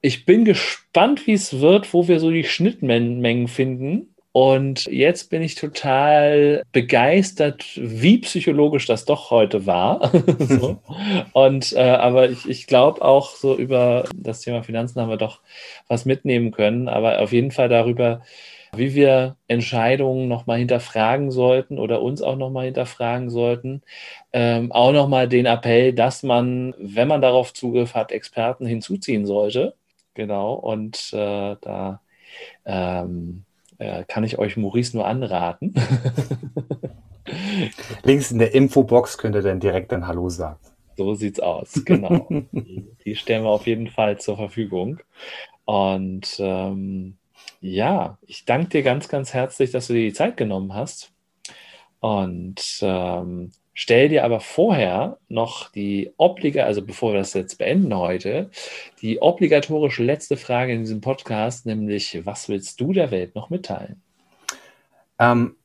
ich 0.01 0.25
bin 0.25 0.45
gespannt, 0.45 1.27
wie 1.27 1.33
es 1.33 1.59
wird, 1.59 1.93
wo 1.93 2.07
wir 2.07 2.19
so 2.19 2.31
die 2.31 2.43
Schnittmengen 2.43 3.47
finden. 3.47 4.07
Und 4.33 4.85
jetzt 4.85 5.29
bin 5.29 5.41
ich 5.41 5.55
total 5.55 6.63
begeistert, 6.71 7.65
wie 7.75 8.19
psychologisch 8.19 8.85
das 8.85 9.03
doch 9.05 9.29
heute 9.29 9.65
war. 9.65 10.09
so. 10.39 10.79
Und 11.33 11.73
äh, 11.73 11.81
aber 11.81 12.29
ich, 12.29 12.49
ich 12.49 12.65
glaube 12.67 13.01
auch 13.01 13.31
so 13.35 13.57
über 13.57 14.05
das 14.15 14.39
Thema 14.41 14.63
Finanzen 14.63 15.01
haben 15.01 15.09
wir 15.09 15.17
doch 15.17 15.41
was 15.87 16.05
mitnehmen 16.05 16.51
können. 16.51 16.87
Aber 16.87 17.19
auf 17.19 17.33
jeden 17.33 17.51
Fall 17.51 17.67
darüber, 17.67 18.21
wie 18.73 18.95
wir 18.95 19.35
Entscheidungen 19.49 20.29
nochmal 20.29 20.59
hinterfragen 20.59 21.29
sollten 21.29 21.77
oder 21.77 22.01
uns 22.01 22.21
auch 22.21 22.37
nochmal 22.37 22.65
hinterfragen 22.65 23.29
sollten. 23.29 23.81
Ähm, 24.31 24.71
auch 24.71 24.93
nochmal 24.93 25.27
den 25.27 25.45
Appell, 25.45 25.93
dass 25.93 26.23
man, 26.23 26.73
wenn 26.79 27.09
man 27.09 27.21
darauf 27.21 27.53
Zugriff 27.53 27.95
hat, 27.95 28.13
Experten 28.13 28.65
hinzuziehen 28.65 29.25
sollte. 29.25 29.75
Genau, 30.13 30.53
und 30.53 31.13
äh, 31.13 31.55
da 31.61 32.01
ähm, 32.65 33.43
äh, 33.77 34.03
kann 34.07 34.23
ich 34.23 34.37
euch 34.37 34.57
Maurice 34.57 34.95
nur 34.95 35.07
anraten. 35.07 35.73
Links 38.03 38.31
in 38.31 38.39
der 38.39 38.53
Infobox 38.53 39.17
könnt 39.17 39.35
ihr 39.35 39.41
dann 39.41 39.59
direkt 39.59 39.93
ein 39.93 40.07
Hallo 40.07 40.29
sagen. 40.29 40.59
So 40.97 41.13
sieht's 41.13 41.39
aus, 41.39 41.81
genau. 41.85 42.27
die, 43.05 43.15
stellen 43.15 43.43
wir 43.43 43.49
auf 43.49 43.67
jeden 43.67 43.87
Fall 43.87 44.19
zur 44.19 44.37
Verfügung. 44.37 44.99
Und 45.65 46.35
ähm, 46.39 47.17
ja, 47.61 48.17
ich 48.27 48.45
danke 48.45 48.69
dir 48.69 48.83
ganz, 48.83 49.07
ganz 49.07 49.33
herzlich, 49.33 49.71
dass 49.71 49.87
du 49.87 49.93
dir 49.93 50.03
die 50.03 50.13
Zeit 50.13 50.37
genommen 50.37 50.73
hast. 50.73 51.11
Und 52.01 52.79
ähm, 52.81 53.51
stell 53.73 54.09
dir 54.09 54.23
aber 54.23 54.39
vorher 54.39 55.17
noch 55.27 55.71
die 55.71 56.11
obligatorische, 56.17 56.65
also 56.65 56.81
bevor 56.85 57.13
wir 57.13 57.19
das 57.19 57.33
jetzt 57.33 57.57
beenden 57.57 57.95
heute, 57.95 58.49
die 59.01 59.21
obligatorische 59.21 60.03
letzte 60.03 60.37
Frage 60.37 60.73
in 60.73 60.81
diesem 60.81 61.01
Podcast, 61.01 61.65
nämlich, 61.65 62.25
was 62.25 62.49
willst 62.49 62.79
du 62.79 62.93
der 62.93 63.11
Welt 63.11 63.35
noch 63.35 63.49
mitteilen? 63.49 64.01
Ähm, 65.19 65.55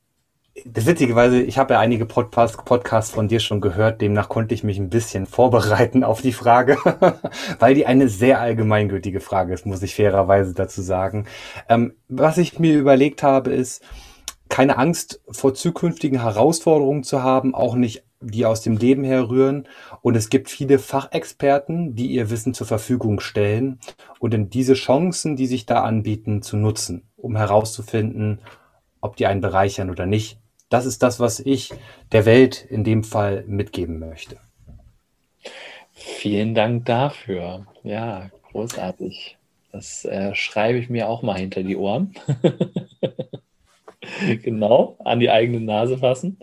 das 0.65 0.85
witzigerweise, 0.85 1.41
ich 1.41 1.57
habe 1.57 1.75
ja 1.75 1.79
einige 1.79 2.05
Podcast, 2.05 2.63
Podcasts 2.65 3.11
von 3.11 3.27
dir 3.27 3.39
schon 3.39 3.61
gehört, 3.61 4.01
demnach 4.01 4.29
konnte 4.29 4.55
ich 4.55 4.63
mich 4.63 4.79
ein 4.79 4.89
bisschen 4.89 5.25
vorbereiten 5.25 6.03
auf 6.03 6.21
die 6.21 6.33
Frage, 6.33 6.77
weil 7.59 7.75
die 7.75 7.85
eine 7.85 8.07
sehr 8.09 8.39
allgemeingültige 8.39 9.19
Frage 9.19 9.53
ist, 9.53 9.65
muss 9.65 9.83
ich 9.83 9.95
fairerweise 9.95 10.53
dazu 10.53 10.81
sagen. 10.81 11.27
Ähm, 11.69 11.93
was 12.07 12.37
ich 12.37 12.57
mir 12.59 12.77
überlegt 12.77 13.21
habe, 13.23 13.51
ist, 13.51 13.83
keine 14.49 14.77
Angst 14.77 15.21
vor 15.29 15.53
zukünftigen 15.53 16.21
Herausforderungen 16.21 17.03
zu 17.03 17.23
haben, 17.23 17.55
auch 17.55 17.75
nicht 17.75 18.03
die 18.19 18.45
aus 18.45 18.61
dem 18.61 18.77
Leben 18.77 19.03
herrühren. 19.03 19.67
Und 20.01 20.15
es 20.15 20.29
gibt 20.29 20.49
viele 20.49 20.79
Fachexperten, 20.79 21.95
die 21.95 22.07
ihr 22.07 22.29
Wissen 22.29 22.53
zur 22.53 22.65
Verfügung 22.65 23.19
stellen 23.19 23.79
und 24.19 24.33
in 24.33 24.49
diese 24.49 24.73
Chancen, 24.73 25.35
die 25.35 25.45
sich 25.45 25.65
da 25.65 25.83
anbieten, 25.83 26.41
zu 26.41 26.57
nutzen, 26.57 27.03
um 27.15 27.35
herauszufinden, 27.35 28.39
ob 29.01 29.17
die 29.17 29.27
einen 29.27 29.41
bereichern 29.41 29.91
oder 29.91 30.05
nicht 30.05 30.39
das 30.69 30.85
ist 30.85 31.03
das, 31.03 31.19
was 31.19 31.39
ich 31.39 31.71
der 32.11 32.25
Welt 32.25 32.65
in 32.69 32.83
dem 32.83 33.03
Fall 33.03 33.43
mitgeben 33.47 33.99
möchte. 33.99 34.37
Vielen 35.93 36.53
Dank 36.55 36.85
dafür. 36.85 37.65
Ja, 37.83 38.29
großartig. 38.51 39.37
Das 39.71 40.05
äh, 40.05 40.33
schreibe 40.35 40.77
ich 40.77 40.89
mir 40.89 41.07
auch 41.07 41.21
mal 41.21 41.37
hinter 41.39 41.63
die 41.63 41.77
Ohren. 41.77 42.15
genau, 44.43 44.97
an 45.03 45.19
die 45.19 45.29
eigene 45.29 45.59
Nase 45.59 45.97
fassen. 45.97 46.39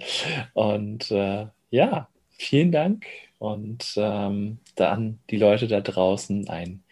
Und 0.54 1.10
äh, 1.10 1.46
ja, 1.70 2.08
vielen 2.30 2.72
Dank. 2.72 3.06
Und 3.38 3.94
ähm, 3.96 4.58
dann 4.76 5.20
die 5.30 5.36
Leute 5.36 5.68
da 5.68 5.80
draußen 5.80 6.48
ein 6.48 6.82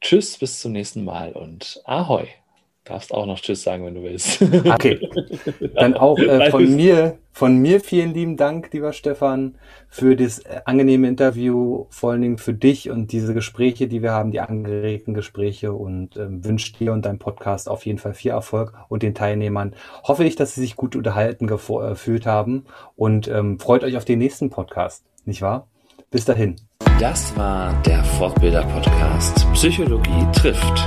Tschüss, 0.00 0.38
bis 0.38 0.60
zum 0.60 0.72
nächsten 0.72 1.04
Mal 1.04 1.32
und 1.32 1.80
Ahoi. 1.84 2.26
Darfst 2.84 3.12
auch 3.12 3.26
noch 3.26 3.38
Tschüss 3.38 3.62
sagen, 3.62 3.84
wenn 3.84 3.94
du 3.94 4.02
willst. 4.02 4.40
Okay. 4.64 4.98
Dann 5.74 5.94
auch 5.94 6.18
äh, 6.18 6.50
von 6.50 6.74
mir, 6.74 7.18
von 7.30 7.58
mir 7.58 7.80
vielen 7.80 8.14
lieben 8.14 8.36
Dank, 8.36 8.72
lieber 8.72 8.92
Stefan, 8.92 9.56
für 9.88 10.16
das 10.16 10.38
äh, 10.40 10.60
angenehme 10.64 11.06
Interview, 11.06 11.86
vor 11.90 12.12
allen 12.12 12.22
Dingen 12.22 12.38
für 12.38 12.54
dich 12.54 12.90
und 12.90 13.12
diese 13.12 13.34
Gespräche, 13.34 13.86
die 13.86 14.02
wir 14.02 14.12
haben, 14.12 14.30
die 14.30 14.40
angeregten 14.40 15.12
Gespräche 15.12 15.72
und 15.72 16.16
ähm, 16.16 16.44
wünsche 16.44 16.72
dir 16.72 16.92
und 16.92 17.04
deinem 17.04 17.18
Podcast 17.18 17.68
auf 17.68 17.84
jeden 17.84 17.98
Fall 17.98 18.14
viel 18.14 18.30
Erfolg 18.30 18.72
und 18.88 19.02
den 19.02 19.14
Teilnehmern. 19.14 19.74
Hoffe 20.02 20.24
ich, 20.24 20.36
dass 20.36 20.54
sie 20.54 20.62
sich 20.62 20.76
gut 20.76 20.96
unterhalten 20.96 21.46
äh, 21.46 21.48
gefühlt 21.48 22.24
haben 22.24 22.64
und 22.96 23.28
ähm, 23.28 23.58
freut 23.58 23.84
euch 23.84 23.98
auf 23.98 24.06
den 24.06 24.18
nächsten 24.18 24.48
Podcast, 24.48 25.04
nicht 25.26 25.42
wahr? 25.42 25.68
Bis 26.10 26.24
dahin. 26.24 26.56
Das 26.98 27.36
war 27.36 27.74
der 27.82 28.02
Fortbilder 28.04 28.62
Podcast 28.62 29.46
Psychologie 29.52 30.26
trifft 30.32 30.86